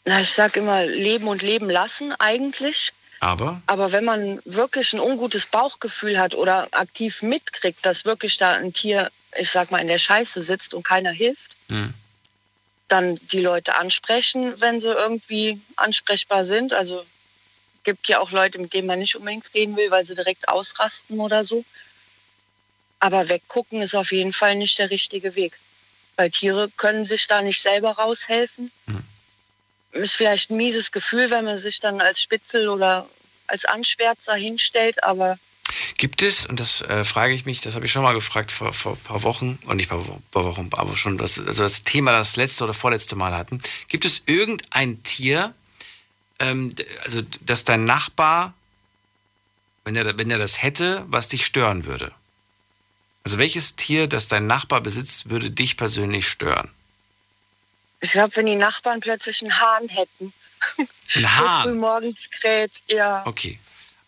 Na, 0.04 0.20
ich 0.20 0.30
sage 0.30 0.60
immer, 0.60 0.86
leben 0.86 1.26
und 1.26 1.42
leben 1.42 1.68
lassen 1.68 2.12
eigentlich. 2.18 2.92
Aber? 3.20 3.60
Aber 3.66 3.92
wenn 3.92 4.04
man 4.04 4.40
wirklich 4.44 4.92
ein 4.92 5.00
ungutes 5.00 5.46
Bauchgefühl 5.46 6.18
hat 6.18 6.34
oder 6.34 6.68
aktiv 6.72 7.22
mitkriegt, 7.22 7.84
dass 7.84 8.04
wirklich 8.04 8.36
da 8.38 8.52
ein 8.52 8.72
Tier, 8.72 9.10
ich 9.38 9.50
sag 9.50 9.70
mal, 9.70 9.80
in 9.80 9.88
der 9.88 9.98
Scheiße 9.98 10.40
sitzt 10.40 10.74
und 10.74 10.84
keiner 10.84 11.10
hilft, 11.10 11.50
Hm. 11.70 11.94
Dann 12.90 13.18
die 13.28 13.40
Leute 13.40 13.76
ansprechen, 13.76 14.60
wenn 14.60 14.80
sie 14.80 14.88
irgendwie 14.88 15.60
ansprechbar 15.76 16.44
sind. 16.44 16.72
Also 16.72 17.04
gibt 17.84 18.08
ja 18.08 18.20
auch 18.20 18.30
Leute, 18.30 18.58
mit 18.58 18.74
denen 18.74 18.86
man 18.86 18.98
nicht 18.98 19.16
unbedingt 19.16 19.52
reden 19.54 19.76
will, 19.76 19.90
weil 19.90 20.04
sie 20.04 20.14
direkt 20.14 20.48
ausrasten 20.48 21.20
oder 21.20 21.44
so. 21.44 21.64
Aber 22.98 23.28
weggucken 23.28 23.80
ist 23.80 23.94
auf 23.94 24.12
jeden 24.12 24.32
Fall 24.32 24.56
nicht 24.56 24.78
der 24.78 24.90
richtige 24.90 25.34
Weg. 25.34 25.58
Weil 26.16 26.30
Tiere 26.30 26.70
können 26.76 27.04
sich 27.04 27.26
da 27.26 27.40
nicht 27.40 27.62
selber 27.62 27.92
raushelfen. 27.92 28.70
Ist 29.92 30.16
vielleicht 30.16 30.50
ein 30.50 30.56
mieses 30.56 30.92
Gefühl, 30.92 31.30
wenn 31.30 31.44
man 31.44 31.58
sich 31.58 31.80
dann 31.80 32.00
als 32.00 32.20
Spitzel 32.20 32.68
oder 32.68 33.08
als 33.46 33.64
Anschwärzer 33.64 34.34
hinstellt, 34.34 35.02
aber 35.02 35.38
Gibt 35.98 36.22
es, 36.22 36.46
und 36.46 36.58
das 36.60 36.80
äh, 36.82 37.04
frage 37.04 37.32
ich 37.34 37.44
mich, 37.46 37.60
das 37.60 37.74
habe 37.74 37.84
ich 37.86 37.92
schon 37.92 38.02
mal 38.02 38.14
gefragt 38.14 38.52
vor, 38.52 38.72
vor 38.72 38.92
ein 38.92 38.98
paar 39.04 39.22
Wochen, 39.22 39.58
und 39.66 39.76
nicht 39.76 39.90
ein 39.90 39.98
paar, 39.98 40.08
Wo- 40.08 40.22
paar 40.30 40.44
Wochen, 40.44 40.68
aber 40.72 40.96
schon 40.96 41.18
das, 41.18 41.38
also 41.38 41.62
das 41.62 41.82
Thema, 41.84 42.12
das 42.12 42.36
letzte 42.36 42.64
oder 42.64 42.74
vorletzte 42.74 43.16
Mal 43.16 43.34
hatten. 43.34 43.60
Gibt 43.88 44.04
es 44.04 44.22
irgendein 44.26 45.02
Tier, 45.02 45.54
ähm, 46.38 46.74
also 47.04 47.22
dass 47.42 47.64
dein 47.64 47.84
Nachbar, 47.84 48.54
wenn 49.84 49.96
er, 49.96 50.16
wenn 50.18 50.30
er 50.30 50.38
das 50.38 50.62
hätte, 50.62 51.04
was 51.08 51.28
dich 51.28 51.44
stören 51.46 51.84
würde? 51.84 52.12
Also 53.24 53.38
welches 53.38 53.76
Tier, 53.76 54.06
das 54.06 54.28
dein 54.28 54.46
Nachbar 54.46 54.80
besitzt, 54.80 55.30
würde 55.30 55.50
dich 55.50 55.76
persönlich 55.76 56.26
stören? 56.28 56.70
ich 58.02 58.12
glaube, 58.12 58.34
wenn 58.36 58.46
die 58.46 58.56
Nachbarn 58.56 59.00
plötzlich 59.00 59.42
einen 59.42 59.60
Hahn 59.60 59.88
hätten. 59.90 60.32
Ein 60.78 60.88
So 61.22 61.28
Hahn? 61.28 61.62
früh 61.64 61.74
morgens 61.74 62.18
kräht, 62.30 62.70
ja. 62.88 63.26
Okay. 63.26 63.58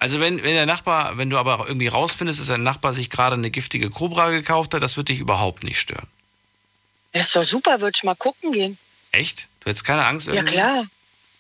Also 0.03 0.19
wenn, 0.19 0.43
wenn 0.43 0.55
der 0.55 0.67
Nachbar, 0.67 1.17
wenn 1.17 1.31
du 1.31 1.39
aber 1.39 1.65
irgendwie 1.69 1.87
rausfindest, 1.87 2.41
dass 2.41 2.49
dein 2.49 2.65
Nachbar 2.65 2.93
sich 2.93 3.09
gerade 3.09 3.35
eine 3.37 3.53
giftige 3.53 3.89
Kobra 3.89 4.31
gekauft 4.31 4.75
hat, 4.75 4.83
das 4.83 4.97
wird 4.97 5.09
dich 5.09 5.21
überhaupt 5.21 5.63
nicht 5.63 5.79
stören. 5.79 6.09
Das 7.13 7.27
ist 7.27 7.37
doch 7.37 7.45
super, 7.45 7.81
würde 7.81 7.93
ich 7.95 8.03
mal 8.03 8.17
gucken 8.17 8.51
gehen. 8.51 8.79
Echt? 9.13 9.47
Du 9.61 9.67
hättest 9.71 9.85
keine 9.85 10.05
Angst 10.05 10.27
Ja, 10.27 10.35
irgendwie? 10.35 10.55
klar. 10.55 10.85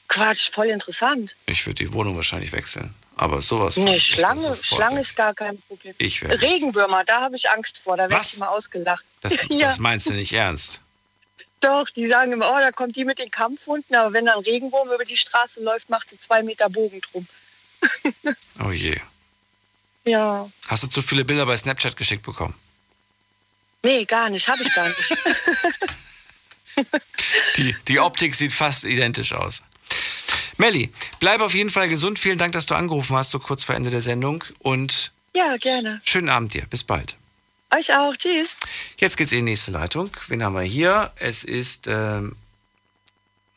Quatsch, 0.06 0.52
voll 0.52 0.68
interessant. 0.68 1.34
Ich 1.46 1.66
würde 1.66 1.84
die 1.84 1.92
Wohnung 1.92 2.14
wahrscheinlich 2.14 2.52
wechseln. 2.52 2.94
Aber 3.16 3.40
sowas. 3.42 3.76
Nee, 3.78 3.94
wär 3.94 3.98
Schlange, 3.98 4.56
Schlange 4.62 4.96
weg. 4.98 5.02
ist 5.06 5.16
gar 5.16 5.34
kein 5.34 5.60
Problem. 5.62 5.94
Ich 5.98 6.22
wäre. 6.22 6.40
Regenwürmer, 6.40 7.02
da 7.04 7.20
habe 7.20 7.34
ich 7.34 7.50
Angst 7.50 7.78
vor, 7.82 7.96
da 7.96 8.08
werde 8.08 8.24
ich 8.24 8.38
mal 8.38 8.46
ausgelacht. 8.46 9.04
Das, 9.22 9.36
ja, 9.48 9.66
das 9.66 9.80
meinst 9.80 10.08
du 10.08 10.14
nicht 10.14 10.34
ernst. 10.34 10.80
doch, 11.60 11.90
die 11.90 12.06
sagen 12.06 12.30
immer, 12.30 12.48
oh, 12.48 12.60
da 12.60 12.70
kommt 12.70 12.94
die 12.94 13.04
mit 13.04 13.18
den 13.18 13.30
Kampfhunden, 13.32 13.96
aber 13.96 14.12
wenn 14.12 14.26
dann 14.26 14.36
ein 14.38 14.44
Regenwurm 14.44 14.88
über 14.92 15.04
die 15.04 15.16
Straße 15.16 15.60
läuft, 15.60 15.90
macht 15.90 16.10
sie 16.10 16.18
zwei 16.20 16.44
Meter 16.44 16.68
Bogen 16.70 17.00
drum. 17.10 17.26
Oh 18.64 18.70
je. 18.70 18.98
Ja, 20.04 20.48
Hast 20.68 20.82
du 20.82 20.88
zu 20.88 21.02
viele 21.02 21.24
Bilder 21.24 21.46
bei 21.46 21.56
Snapchat 21.56 21.96
geschickt 21.96 22.24
bekommen? 22.24 22.54
nee, 23.84 24.04
gar 24.04 24.30
nicht, 24.30 24.48
habe 24.48 24.62
ich 24.62 24.72
gar 24.74 24.88
nicht. 24.88 25.16
Die, 27.56 27.76
die 27.88 27.98
Optik 28.00 28.34
sieht 28.34 28.52
fast 28.52 28.84
identisch 28.84 29.32
aus. 29.34 29.62
Melli, 30.56 30.90
bleib 31.20 31.40
auf 31.42 31.54
jeden 31.54 31.68
Fall 31.70 31.88
gesund. 31.88 32.18
Vielen 32.18 32.38
Dank, 32.38 32.52
dass 32.54 32.66
du 32.66 32.74
angerufen 32.74 33.14
hast, 33.16 33.30
so 33.30 33.38
kurz 33.38 33.64
vor 33.64 33.74
Ende 33.74 33.90
der 33.90 34.00
Sendung. 34.00 34.42
Und 34.60 35.12
ja, 35.36 35.56
gerne. 35.58 36.00
schönen 36.04 36.28
Abend 36.30 36.54
dir. 36.54 36.64
Bis 36.66 36.82
bald. 36.84 37.16
Euch 37.74 37.94
auch, 37.94 38.16
tschüss. 38.16 38.56
Jetzt 38.98 39.16
geht's 39.16 39.32
in 39.32 39.38
die 39.44 39.50
nächste 39.52 39.72
Leitung. 39.72 40.10
Wen 40.28 40.42
haben 40.42 40.54
wir 40.54 40.62
hier? 40.62 41.12
Es 41.16 41.44
ist 41.44 41.86
ähm, 41.88 42.36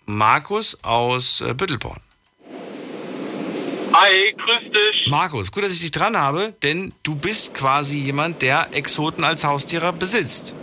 Markus 0.06 0.84
aus 0.84 1.42
äh, 1.42 1.54
Büttelborn. 1.54 2.02
Hi, 3.98 4.36
grüß 4.38 4.72
dich. 4.74 5.08
Markus, 5.08 5.50
gut, 5.50 5.64
dass 5.64 5.72
ich 5.72 5.80
dich 5.80 5.92
dran 5.92 6.18
habe, 6.18 6.54
denn 6.64 6.92
du 7.04 7.16
bist 7.16 7.54
quasi 7.54 7.98
jemand, 7.98 8.42
der 8.42 8.68
Exoten 8.74 9.24
als 9.24 9.46
Haustiere 9.46 9.94
besitzt. 9.94 10.54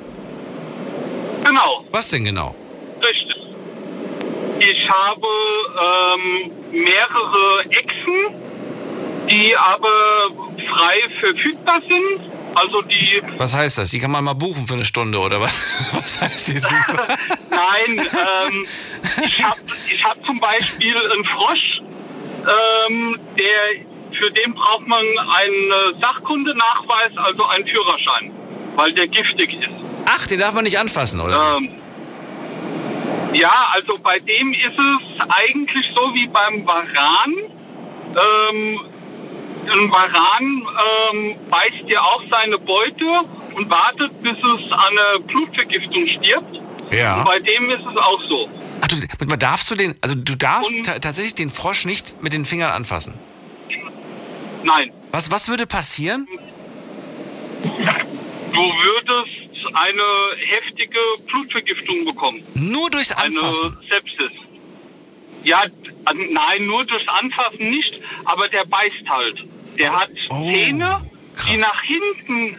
Genau. 1.42 1.82
Was 1.90 2.10
denn 2.10 2.24
genau? 2.26 2.54
Richtig. 3.02 3.36
Ich 4.58 4.86
habe 4.86 5.26
ähm, 5.80 6.50
mehrere 6.72 7.64
Echsen, 7.70 8.34
die 9.30 9.56
aber 9.56 9.88
frei 10.68 10.98
verfügbar 11.18 11.80
sind. 11.88 12.30
Also 12.54 12.82
die, 12.82 13.22
Was 13.38 13.56
heißt 13.56 13.78
das? 13.78 13.92
Die 13.92 13.98
kann 13.98 14.10
man 14.10 14.24
mal 14.24 14.34
buchen 14.34 14.66
für 14.66 14.74
eine 14.74 14.84
Stunde 14.84 15.18
oder 15.18 15.40
was? 15.40 15.66
Was 15.92 16.20
heißt 16.20 16.48
die 16.48 16.58
super? 16.58 17.08
nein, 17.50 17.98
ähm, 17.98 18.66
ich 19.24 19.42
habe 19.42 19.60
ich 19.90 20.04
hab 20.04 20.22
zum 20.26 20.38
Beispiel 20.38 20.94
einen 20.98 21.24
Frosch, 21.24 21.80
ähm, 22.88 23.18
der, 23.38 24.16
für 24.16 24.30
den 24.30 24.54
braucht 24.54 24.86
man 24.86 25.00
einen 25.00 25.70
äh, 25.70 26.00
Sachkundenachweis, 26.00 27.16
also 27.16 27.46
einen 27.46 27.66
Führerschein, 27.66 28.32
weil 28.76 28.92
der 28.92 29.08
giftig 29.08 29.54
ist. 29.60 29.68
Ach, 30.06 30.26
den 30.26 30.40
darf 30.40 30.52
man 30.54 30.64
nicht 30.64 30.78
anfassen, 30.78 31.20
oder? 31.20 31.56
Ähm, 31.56 31.70
ja, 33.32 33.70
also 33.72 33.98
bei 33.98 34.18
dem 34.18 34.52
ist 34.52 34.78
es 34.78 35.20
eigentlich 35.28 35.90
so 35.94 36.14
wie 36.14 36.26
beim 36.26 36.66
Varan. 36.66 37.34
Ähm, 38.10 38.80
ein 39.72 39.90
Varan 39.90 40.66
ähm, 41.12 41.36
beißt 41.48 41.88
dir 41.88 42.02
auch 42.02 42.22
seine 42.30 42.58
Beute 42.58 43.06
und 43.54 43.70
wartet, 43.70 44.22
bis 44.22 44.32
es 44.32 44.72
an 44.72 44.80
einer 44.90 45.20
Blutvergiftung 45.20 46.06
stirbt. 46.06 46.60
Ja. 46.90 47.18
Und 47.18 47.24
bei 47.24 47.38
dem 47.38 47.70
ist 47.70 47.86
es 47.90 47.96
auch 47.96 48.20
so. 48.28 48.48
Du, 49.18 49.36
darfst 49.36 49.70
du 49.70 49.74
den, 49.74 49.94
also 50.00 50.14
du 50.14 50.36
darfst 50.36 50.74
ta 50.84 50.98
tatsächlich 50.98 51.34
den 51.34 51.50
Frosch 51.50 51.84
nicht 51.84 52.22
mit 52.22 52.32
den 52.32 52.44
Fingern 52.44 52.72
anfassen? 52.72 53.14
Nein. 54.64 54.92
Was, 55.10 55.30
was 55.30 55.48
würde 55.48 55.66
passieren? 55.66 56.26
Du 58.52 58.60
würdest 58.60 59.66
eine 59.74 60.02
heftige 60.46 60.98
Blutvergiftung 61.26 62.04
bekommen. 62.04 62.42
Nur 62.54 62.90
durchs 62.90 63.12
Anfassen? 63.12 63.76
Eine 63.78 63.88
Sepsis. 63.88 64.30
Ja, 65.44 65.64
nein, 66.14 66.66
nur 66.66 66.84
durchs 66.84 67.08
Anfassen 67.08 67.70
nicht, 67.70 68.00
aber 68.24 68.48
der 68.48 68.64
beißt 68.64 69.08
halt. 69.08 69.44
Der 69.78 69.92
hat 69.98 70.10
Oh, 70.28 70.44
Zähne, 70.52 71.00
die 71.48 71.56
nach 71.56 71.82
hinten, 71.82 72.56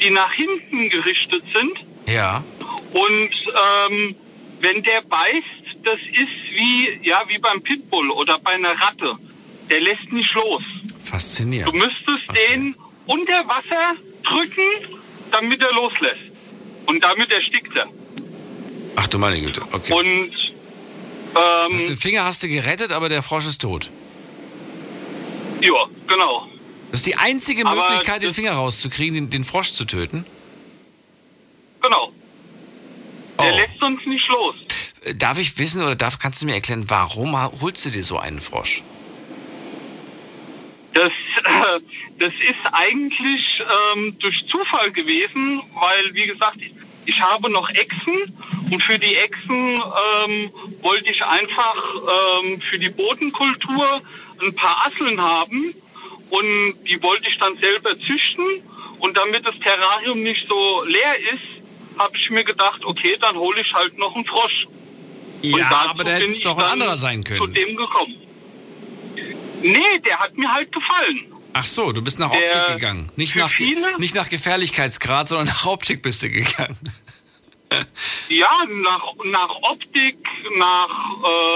die 0.00 0.10
nach 0.10 0.32
hinten 0.32 0.88
gerichtet 0.90 1.42
sind. 1.54 1.72
Ja. 2.06 2.44
Und 2.92 3.30
ähm, 3.90 4.14
wenn 4.60 4.82
der 4.82 5.02
beißt, 5.02 5.76
das 5.84 5.98
ist 5.98 6.54
wie, 6.54 7.00
ja, 7.06 7.22
wie 7.28 7.38
beim 7.38 7.62
Pitbull 7.62 8.10
oder 8.10 8.38
bei 8.38 8.52
einer 8.52 8.72
Ratte. 8.80 9.16
Der 9.70 9.80
lässt 9.80 10.10
nicht 10.12 10.32
los. 10.34 10.62
Du 10.86 10.94
Faszinierend. 11.04 11.74
müsstest 11.74 12.24
den 12.48 12.74
unter 13.06 13.46
Wasser 13.46 13.96
drücken, 14.22 14.98
damit 15.30 15.62
er 15.62 15.72
loslässt. 15.72 16.20
Und 16.86 17.02
damit 17.02 17.32
erstickt 17.32 17.76
er. 17.76 17.86
Ach 18.96 19.06
du 19.08 19.18
meine 19.18 19.40
Güte, 19.40 19.62
okay. 19.72 19.92
Und 19.92 20.52
ähm, 21.70 21.78
den 21.78 21.96
Finger 21.96 22.24
hast 22.24 22.42
du 22.42 22.48
gerettet, 22.48 22.90
aber 22.92 23.08
der 23.08 23.22
Frosch 23.22 23.46
ist 23.46 23.60
tot. 23.62 23.90
ja, 25.60 25.86
genau. 26.08 26.48
Das 26.90 27.00
ist 27.00 27.06
die 27.06 27.16
einzige 27.16 27.64
Aber 27.64 27.82
Möglichkeit, 27.82 28.22
den 28.24 28.34
Finger 28.34 28.52
rauszukriegen, 28.52 29.14
den, 29.14 29.30
den 29.30 29.44
Frosch 29.44 29.72
zu 29.72 29.84
töten. 29.84 30.26
Genau. 31.82 32.12
Der 33.42 33.52
Oh. 33.52 33.56
lässt 33.56 33.78
sonst 33.80 34.06
nicht 34.06 34.28
los. 34.28 34.54
Darf 35.16 35.38
ich 35.38 35.58
wissen 35.58 35.82
oder 35.82 35.96
darf, 35.96 36.18
kannst 36.18 36.42
du 36.42 36.46
mir 36.46 36.54
erklären, 36.54 36.84
warum 36.88 37.34
holst 37.62 37.84
du 37.86 37.90
dir 37.90 38.02
so 38.02 38.18
einen 38.18 38.40
Frosch? 38.40 38.82
Das, 40.92 41.08
äh, 41.08 41.80
das 42.18 42.32
ist 42.34 42.58
eigentlich 42.72 43.62
ähm, 43.94 44.18
durch 44.18 44.46
Zufall 44.48 44.90
gewesen, 44.90 45.62
weil, 45.80 46.14
wie 46.14 46.26
gesagt, 46.26 46.58
ich 47.06 47.20
habe 47.22 47.48
noch 47.50 47.70
Echsen 47.70 48.36
und 48.70 48.82
für 48.82 48.98
die 48.98 49.14
Echsen 49.14 49.80
ähm, 50.26 50.50
wollte 50.82 51.10
ich 51.10 51.24
einfach 51.24 51.76
ähm, 52.42 52.60
für 52.60 52.78
die 52.78 52.90
Bodenkultur 52.90 54.02
ein 54.42 54.54
paar 54.54 54.86
Asseln 54.86 55.20
haben 55.20 55.74
und 56.30 56.74
die 56.88 57.02
wollte 57.02 57.28
ich 57.28 57.38
dann 57.38 57.56
selber 57.58 57.98
züchten 58.00 58.44
und 58.98 59.16
damit 59.16 59.46
das 59.46 59.58
Terrarium 59.60 60.22
nicht 60.22 60.46
so 60.48 60.84
leer 60.84 61.18
ist, 61.32 61.59
habe 61.98 62.16
ich 62.16 62.30
mir 62.30 62.44
gedacht, 62.44 62.84
okay, 62.84 63.16
dann 63.20 63.36
hole 63.36 63.60
ich 63.60 63.72
halt 63.74 63.96
noch 63.98 64.14
einen 64.14 64.24
Frosch. 64.24 64.66
Ja, 65.42 65.86
aber 65.90 66.04
der 66.04 66.14
hätte 66.16 66.42
doch 66.42 66.58
ein 66.58 66.64
anderer 66.64 66.96
sein 66.96 67.24
Zu 67.24 67.34
können. 67.34 67.54
dem 67.54 67.76
gekommen. 67.76 68.14
Nee, 69.62 69.98
der 70.04 70.18
hat 70.18 70.36
mir 70.36 70.52
halt 70.52 70.72
gefallen. 70.72 71.26
Ach 71.52 71.64
so, 71.64 71.92
du 71.92 72.00
bist 72.02 72.18
nach 72.18 72.30
Der- 72.30 72.48
Optik 72.62 72.76
gegangen. 72.76 73.10
Nicht 73.16 73.36
nach, 73.36 73.50
viele- 73.50 73.98
nicht 73.98 74.14
nach 74.14 74.28
Gefährlichkeitsgrad, 74.28 75.28
sondern 75.28 75.48
nach 75.48 75.66
Optik 75.66 76.02
bist 76.02 76.22
du 76.22 76.30
gegangen. 76.30 76.78
Ja, 78.28 78.50
nach, 78.68 79.14
nach 79.26 79.54
Optik, 79.62 80.16
nach, 80.58 80.88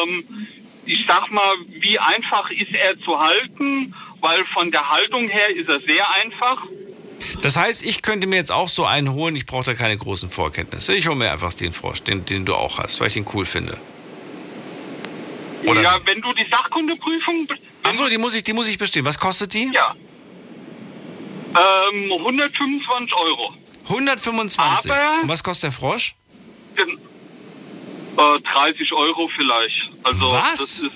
ähm, 0.04 0.46
ich 0.86 1.04
sag 1.08 1.28
mal, 1.32 1.54
wie 1.80 1.98
einfach 1.98 2.50
ist 2.52 2.72
er 2.72 2.98
zu 3.00 3.18
halten, 3.18 3.92
weil 4.20 4.44
von 4.46 4.70
der 4.70 4.88
Haltung 4.90 5.28
her 5.28 5.48
ist 5.56 5.68
er 5.68 5.80
sehr 5.80 6.08
einfach. 6.22 6.62
Das 7.42 7.56
heißt, 7.56 7.84
ich 7.84 8.02
könnte 8.02 8.26
mir 8.26 8.36
jetzt 8.36 8.52
auch 8.52 8.68
so 8.68 8.84
einen 8.84 9.12
holen, 9.12 9.36
ich 9.36 9.46
brauche 9.46 9.64
da 9.64 9.74
keine 9.74 9.96
großen 9.96 10.30
Vorkenntnisse. 10.30 10.94
Ich 10.94 11.06
hole 11.06 11.16
mir 11.16 11.30
einfach 11.32 11.52
den 11.52 11.72
Frosch, 11.72 12.02
den, 12.02 12.24
den 12.24 12.44
du 12.44 12.54
auch 12.54 12.78
hast, 12.78 13.00
weil 13.00 13.08
ich 13.08 13.16
ihn 13.16 13.26
cool 13.34 13.44
finde. 13.44 13.78
Oder 15.66 15.80
ja, 15.82 15.98
wenn 16.04 16.20
du 16.20 16.32
die 16.34 16.46
Sachkundeprüfung. 16.50 17.48
Ach 17.82 17.92
so, 17.92 18.08
die 18.08 18.18
muss 18.18 18.34
ich, 18.34 18.44
die 18.44 18.52
muss 18.52 18.68
ich 18.68 18.78
bestehen. 18.78 19.04
Was 19.04 19.18
kostet 19.18 19.54
die? 19.54 19.70
Ja. 19.72 19.94
Ähm, 21.92 22.12
125 22.12 23.14
Euro. 23.14 23.54
125. 23.88 24.90
Aber- 24.90 25.22
Und 25.22 25.28
was 25.28 25.42
kostet 25.42 25.64
der 25.64 25.72
Frosch? 25.72 26.14
Äh, 26.76 28.40
30 28.52 28.92
Euro 28.92 29.28
vielleicht. 29.28 29.90
Also 30.02 30.30
Was? 30.30 30.50
das 30.50 30.60
ist 30.60 30.90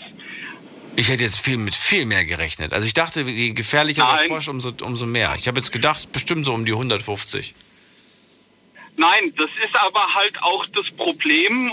Ich 0.99 1.11
hätte 1.11 1.23
jetzt 1.23 1.39
viel 1.39 1.59
mit 1.59 1.77
viel 1.77 2.07
mehr 2.07 2.25
gerechnet. 2.25 2.73
Also 2.73 2.85
ich 2.85 2.93
dachte, 2.93 3.23
je 3.23 3.53
gefährlicher 3.53 4.05
der 4.05 4.15
Nein. 4.17 4.29
Frosch, 4.31 4.49
umso, 4.49 4.73
umso 4.83 5.07
mehr. 5.07 5.33
Ich 5.39 5.47
habe 5.47 5.61
jetzt 5.61 5.71
gedacht, 5.71 6.11
bestimmt 6.11 6.45
so 6.45 6.53
um 6.53 6.65
die 6.65 6.73
150. 6.73 7.55
Nein, 8.97 9.33
das 9.37 9.49
ist 9.65 9.79
aber 9.79 10.13
halt 10.13 10.43
auch 10.43 10.67
das 10.67 10.91
Problem, 10.91 11.73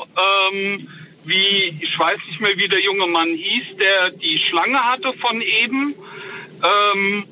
ähm, 0.53 0.87
wie, 1.23 1.75
ich 1.81 1.97
weiß 1.97 2.19
nicht 2.27 2.39
mehr, 2.39 2.55
wie 2.55 2.67
der 2.67 2.79
junge 2.81 3.07
Mann 3.07 3.29
hieß, 3.29 3.77
der 3.77 4.11
die 4.11 4.37
Schlange 4.37 4.77
hatte 4.77 5.11
von 5.13 5.41
eben. 5.41 5.95
Ähm, 6.93 7.25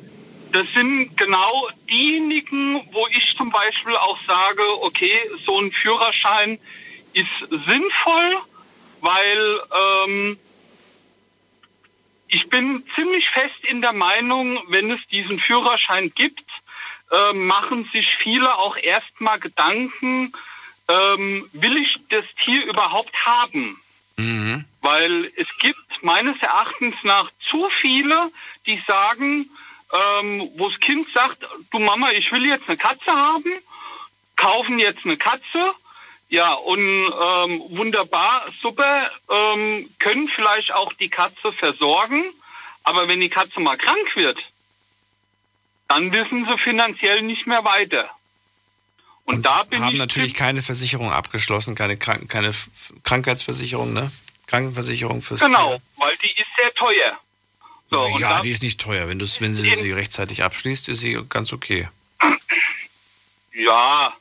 das 0.52 0.66
sind 0.74 1.16
genau 1.16 1.70
diejenigen, 1.92 2.82
wo 2.92 3.06
ich 3.16 3.38
zum 3.38 3.52
Beispiel 3.52 3.96
auch 3.98 4.18
sage, 4.26 4.64
okay, 4.82 5.14
so 5.46 5.60
ein 5.60 5.72
Führerschein 5.72 6.58
ist 7.14 7.28
sinnvoll, 7.68 8.38
weil 9.02 9.60
ähm, 10.08 10.40
ich 12.34 12.50
bin 12.50 12.84
ziemlich 12.96 13.30
fest 13.30 13.64
in 13.64 13.82
der 13.82 13.94
Meinung, 13.94 14.60
wenn 14.68 14.92
es 14.92 15.06
diesen 15.08 15.40
Führerschein 15.40 16.12
gibt, 16.16 16.44
äh, 17.12 17.34
machen 17.34 17.88
sich 17.94 18.16
viele 18.16 18.56
auch 18.58 18.76
erstmal 18.76 19.40
Gedanken, 19.40 20.34
ähm, 20.88 21.48
will 21.54 21.78
ich 21.78 22.00
das 22.10 22.26
Tier 22.44 22.66
überhaupt 22.66 23.16
haben? 23.26 23.80
Mhm. 24.18 24.66
Weil 24.82 25.32
es 25.36 25.48
gibt 25.60 26.04
meines 26.04 26.42
Erachtens 26.42 26.96
nach 27.04 27.30
zu 27.40 27.70
viele, 27.70 28.32
die 28.66 28.82
sagen, 28.88 29.50
ähm, 29.94 30.50
wo 30.58 30.70
das 30.70 30.80
Kind 30.80 31.08
sagt, 31.14 31.48
du 31.72 31.80
Mama, 31.80 32.12
ich 32.12 32.32
will 32.32 32.46
jetzt 32.46 32.68
eine 32.68 32.78
Katze 32.78 33.12
haben, 33.12 33.54
kaufen 34.36 34.80
jetzt 34.80 35.06
eine 35.06 35.18
Katze, 35.18 35.74
ja, 36.34 36.54
und 36.54 36.80
ähm, 36.80 37.62
wunderbar, 37.70 38.48
super, 38.60 39.12
ähm, 39.30 39.88
können 40.00 40.28
vielleicht 40.28 40.72
auch 40.72 40.92
die 40.94 41.08
Katze 41.10 41.54
versorgen, 41.54 42.24
aber 42.82 43.08
wenn 43.08 43.20
die 43.20 43.30
Katze 43.30 43.60
mal 43.60 43.78
krank 43.78 44.16
wird, 44.16 44.40
dann 45.90 46.12
wissen 46.12 46.48
sie 46.50 46.58
finanziell 46.58 47.22
nicht 47.22 47.46
mehr 47.46 47.64
weiter. 47.64 48.10
Und, 49.26 49.46
da 49.46 49.62
bin 49.62 49.84
haben 49.84 49.94
ich 49.94 50.00
natürlich 50.00 50.34
keine 50.34 50.64
Versicherung 50.64 51.12
abgeschlossen, 51.12 51.76
keine, 51.76 51.98
Krank 51.98 52.28
keine 52.30 52.48
F- 52.48 52.70
Krankheitsversicherung, 53.04 53.94
ne? 53.94 54.12
Krankenversicherung 54.48 55.22
fürs 55.22 55.42
genau, 55.42 55.74
Tier. 55.78 55.82
weil 55.98 56.18
die 56.18 56.32
ist 56.32 56.50
sehr 56.58 56.74
teuer. 56.74 57.20
So, 57.92 58.02
und 58.06 58.20
ja, 58.20 58.30
da- 58.38 58.42
die 58.42 58.50
ist 58.50 58.64
nicht 58.64 58.82
teuer. 58.82 59.08
Wenn, 59.08 59.22
wenn 59.22 59.54
sie 59.54 59.76
sie 59.76 59.92
rechtzeitig 59.92 60.44
abschließt, 60.44 60.90
ist 60.90 61.00
sie 61.02 61.24
ganz 61.30 61.54
okay. 61.54 61.88
Ja, 63.54 64.16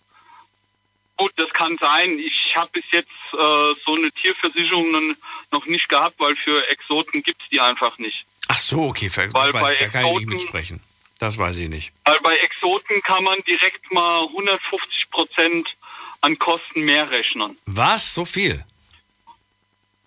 gut, 1.22 1.32
das 1.36 1.50
kann 1.50 1.76
sein. 1.80 2.18
Ich 2.18 2.56
habe 2.56 2.70
bis 2.72 2.84
jetzt 2.90 3.08
äh, 3.32 3.36
so 3.84 3.94
eine 3.94 4.10
Tierversicherung 4.12 5.14
noch- 5.50 5.66
nicht 5.66 5.88
gehabt, 5.88 6.18
weil 6.18 6.34
für 6.36 6.66
Exoten 6.68 7.22
gibt 7.22 7.42
es 7.42 7.48
die 7.50 7.60
einfach 7.60 7.98
nicht. 7.98 8.24
Ach 8.48 8.56
so, 8.56 8.82
okay, 8.88 9.08
ver- 9.08 9.32
Weil 9.32 9.52
weiß, 9.52 9.62
bei 9.62 9.74
da 9.74 9.88
kann 9.88 10.04
ich 10.06 10.12
nicht 10.12 10.22
Exoten- 10.22 10.28
mitsprechen. 10.28 10.80
Das 11.18 11.38
weiß 11.38 11.58
ich 11.58 11.68
nicht. 11.68 11.92
Weil 12.04 12.18
bei 12.20 12.36
Exoten 12.38 13.00
kann 13.02 13.22
man 13.22 13.38
direkt 13.44 13.92
mal 13.92 14.22
150 14.26 15.10
Prozent 15.10 15.76
an 16.20 16.36
Kosten 16.38 16.80
mehr 16.80 17.08
rechnen. 17.10 17.56
Was? 17.66 18.14
So 18.14 18.24
viel? 18.24 18.64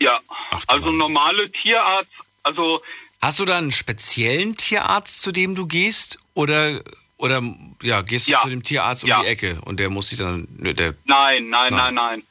Ja, 0.01 0.19
also 0.67 0.91
normale 0.91 1.49
Tierarzt, 1.51 2.11
also 2.43 2.81
Hast 3.21 3.39
du 3.39 3.45
da 3.45 3.57
einen 3.57 3.71
speziellen 3.71 4.55
Tierarzt, 4.57 5.21
zu 5.21 5.31
dem 5.31 5.55
du 5.55 5.65
gehst? 5.67 6.19
Oder, 6.35 6.81
oder 7.17 7.41
ja, 7.81 8.01
gehst 8.01 8.27
du 8.27 8.31
Ja. 8.33 8.41
zu 8.41 8.49
dem 8.49 8.63
Tierarzt 8.63 9.03
um 9.03 9.09
Ja. 9.09 9.21
die 9.21 9.27
Ecke 9.27 9.59
und 9.65 9.79
der 9.79 9.89
muss 9.89 10.09
sich 10.09 10.19
dann. 10.19 10.47
nö, 10.57 10.73
Der, 10.73 10.93
Nein, 11.05 11.49
nein, 11.49 11.73
Nein. 11.73 11.73
nein, 11.73 11.93
nein. 11.95 12.23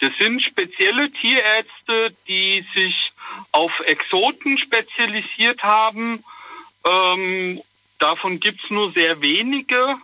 Das 0.00 0.16
sind 0.16 0.40
spezielle 0.40 1.10
Tierärzte, 1.10 2.14
die 2.28 2.64
sich 2.72 3.12
auf 3.50 3.80
Exoten 3.80 4.56
spezialisiert 4.56 5.64
haben. 5.64 6.22
Ähm, 6.88 7.60
davon 7.98 8.38
gibt 8.38 8.62
es 8.62 8.70
nur 8.70 8.92
sehr 8.92 9.20
wenige. 9.20 9.96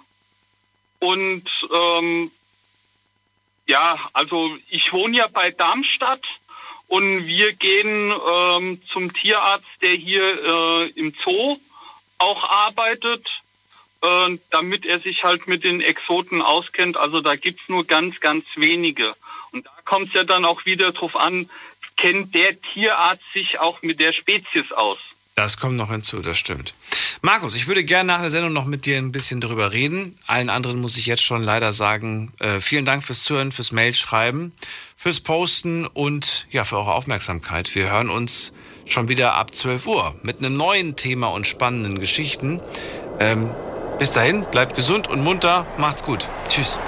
Und 0.99 1.45
ähm, 1.73 2.31
ja, 3.67 3.99
also 4.13 4.57
ich 4.69 4.93
wohne 4.93 5.17
ja 5.19 5.27
bei 5.29 5.51
Darmstadt 5.53 6.27
und 6.89 7.27
wir 7.27 7.53
gehen 7.53 8.13
ähm, 8.33 8.83
zum 8.91 9.13
Tierarzt, 9.13 9.67
der 9.81 9.93
hier 9.95 10.23
äh, 10.45 10.89
im 10.99 11.15
Zoo 11.23 11.59
auch 12.19 12.49
arbeitet 12.51 13.43
äh, 14.05 14.39
damit 14.51 14.87
er 14.87 15.01
sich 15.01 15.25
halt 15.25 15.49
mit 15.49 15.65
den 15.65 15.81
Exoten 15.81 16.43
auskennt. 16.43 16.97
Also 16.97 17.21
da 17.21 17.37
gibt 17.37 17.61
es 17.61 17.69
nur 17.69 17.87
ganz, 17.87 18.21
ganz 18.21 18.45
wenige. 18.57 19.15
Und 19.53 19.67
da 19.67 19.73
kommt 19.85 20.09
es 20.09 20.15
ja 20.15 20.25
dann 20.25 20.45
auch 20.45 20.65
wieder 20.67 20.93
drauf 20.93 21.17
an, 21.17 21.49
kennt 21.97 22.35
der 22.35 22.61
Tierarzt 22.61 23.25
sich 23.33 23.61
auch 23.61 23.83
mit 23.83 24.01
der 24.01 24.13
Spezies 24.13 24.73
aus? 24.73 24.99
das 25.35 25.57
kommt 25.57 25.77
noch 25.77 25.91
hinzu, 25.91 26.21
das 26.21 26.39
stimmt. 26.39 26.75
Markus, 27.23 27.57
ich 27.57 27.67
würde 27.67 27.85
gerne 27.85 28.07
nach 28.07 28.21
der 28.21 28.31
Sendung 28.31 28.53
noch 28.53 28.67
mit 28.67 28.87
dir 28.87 28.99
ein 28.99 29.13
bisschen 29.13 29.41
drüber 29.41 29.73
reden. 29.73 30.17
Allen 30.27 30.51
anderen 30.51 30.81
muss 30.81 30.97
ich 30.97 31.07
jetzt 31.07 31.25
schon 31.25 31.43
leider 31.43 31.73
sagen, 31.73 32.33
äh, 32.39 32.61
vielen 32.61 32.85
Dank 32.85 33.03
fürs 33.03 33.25
Zuhören, 33.25 33.51
fürs 33.51 33.73
Mail 33.73 33.95
schreiben, 33.95 34.53
fürs 34.97 35.21
Posten 35.21 35.87
und 35.87 36.47
ja, 36.51 36.65
für 36.65 36.77
eure 36.77 36.95
Aufmerksamkeit. 36.95 37.75
Wir 37.75 37.91
hören 37.91 38.11
uns 38.11 38.53
schon 38.87 39.09
wieder 39.09 39.35
ab 39.35 39.55
12 39.55 39.87
Uhr 39.87 40.15
mit 40.23 40.39
einem 40.39 40.57
neuen 40.57 40.97
Thema 40.97 41.29
und 41.29 41.47
spannenden 41.47 41.99
Geschichten. 41.99 42.61
Ähm, 43.19 43.51
bis 43.99 44.13
dahin, 44.13 44.45
bleibt 44.45 44.77
gesund 44.77 45.09
und 45.09 45.23
munter, 45.23 45.67
macht's 45.77 46.03
gut. 46.05 46.29
Tschüss. 46.49 46.79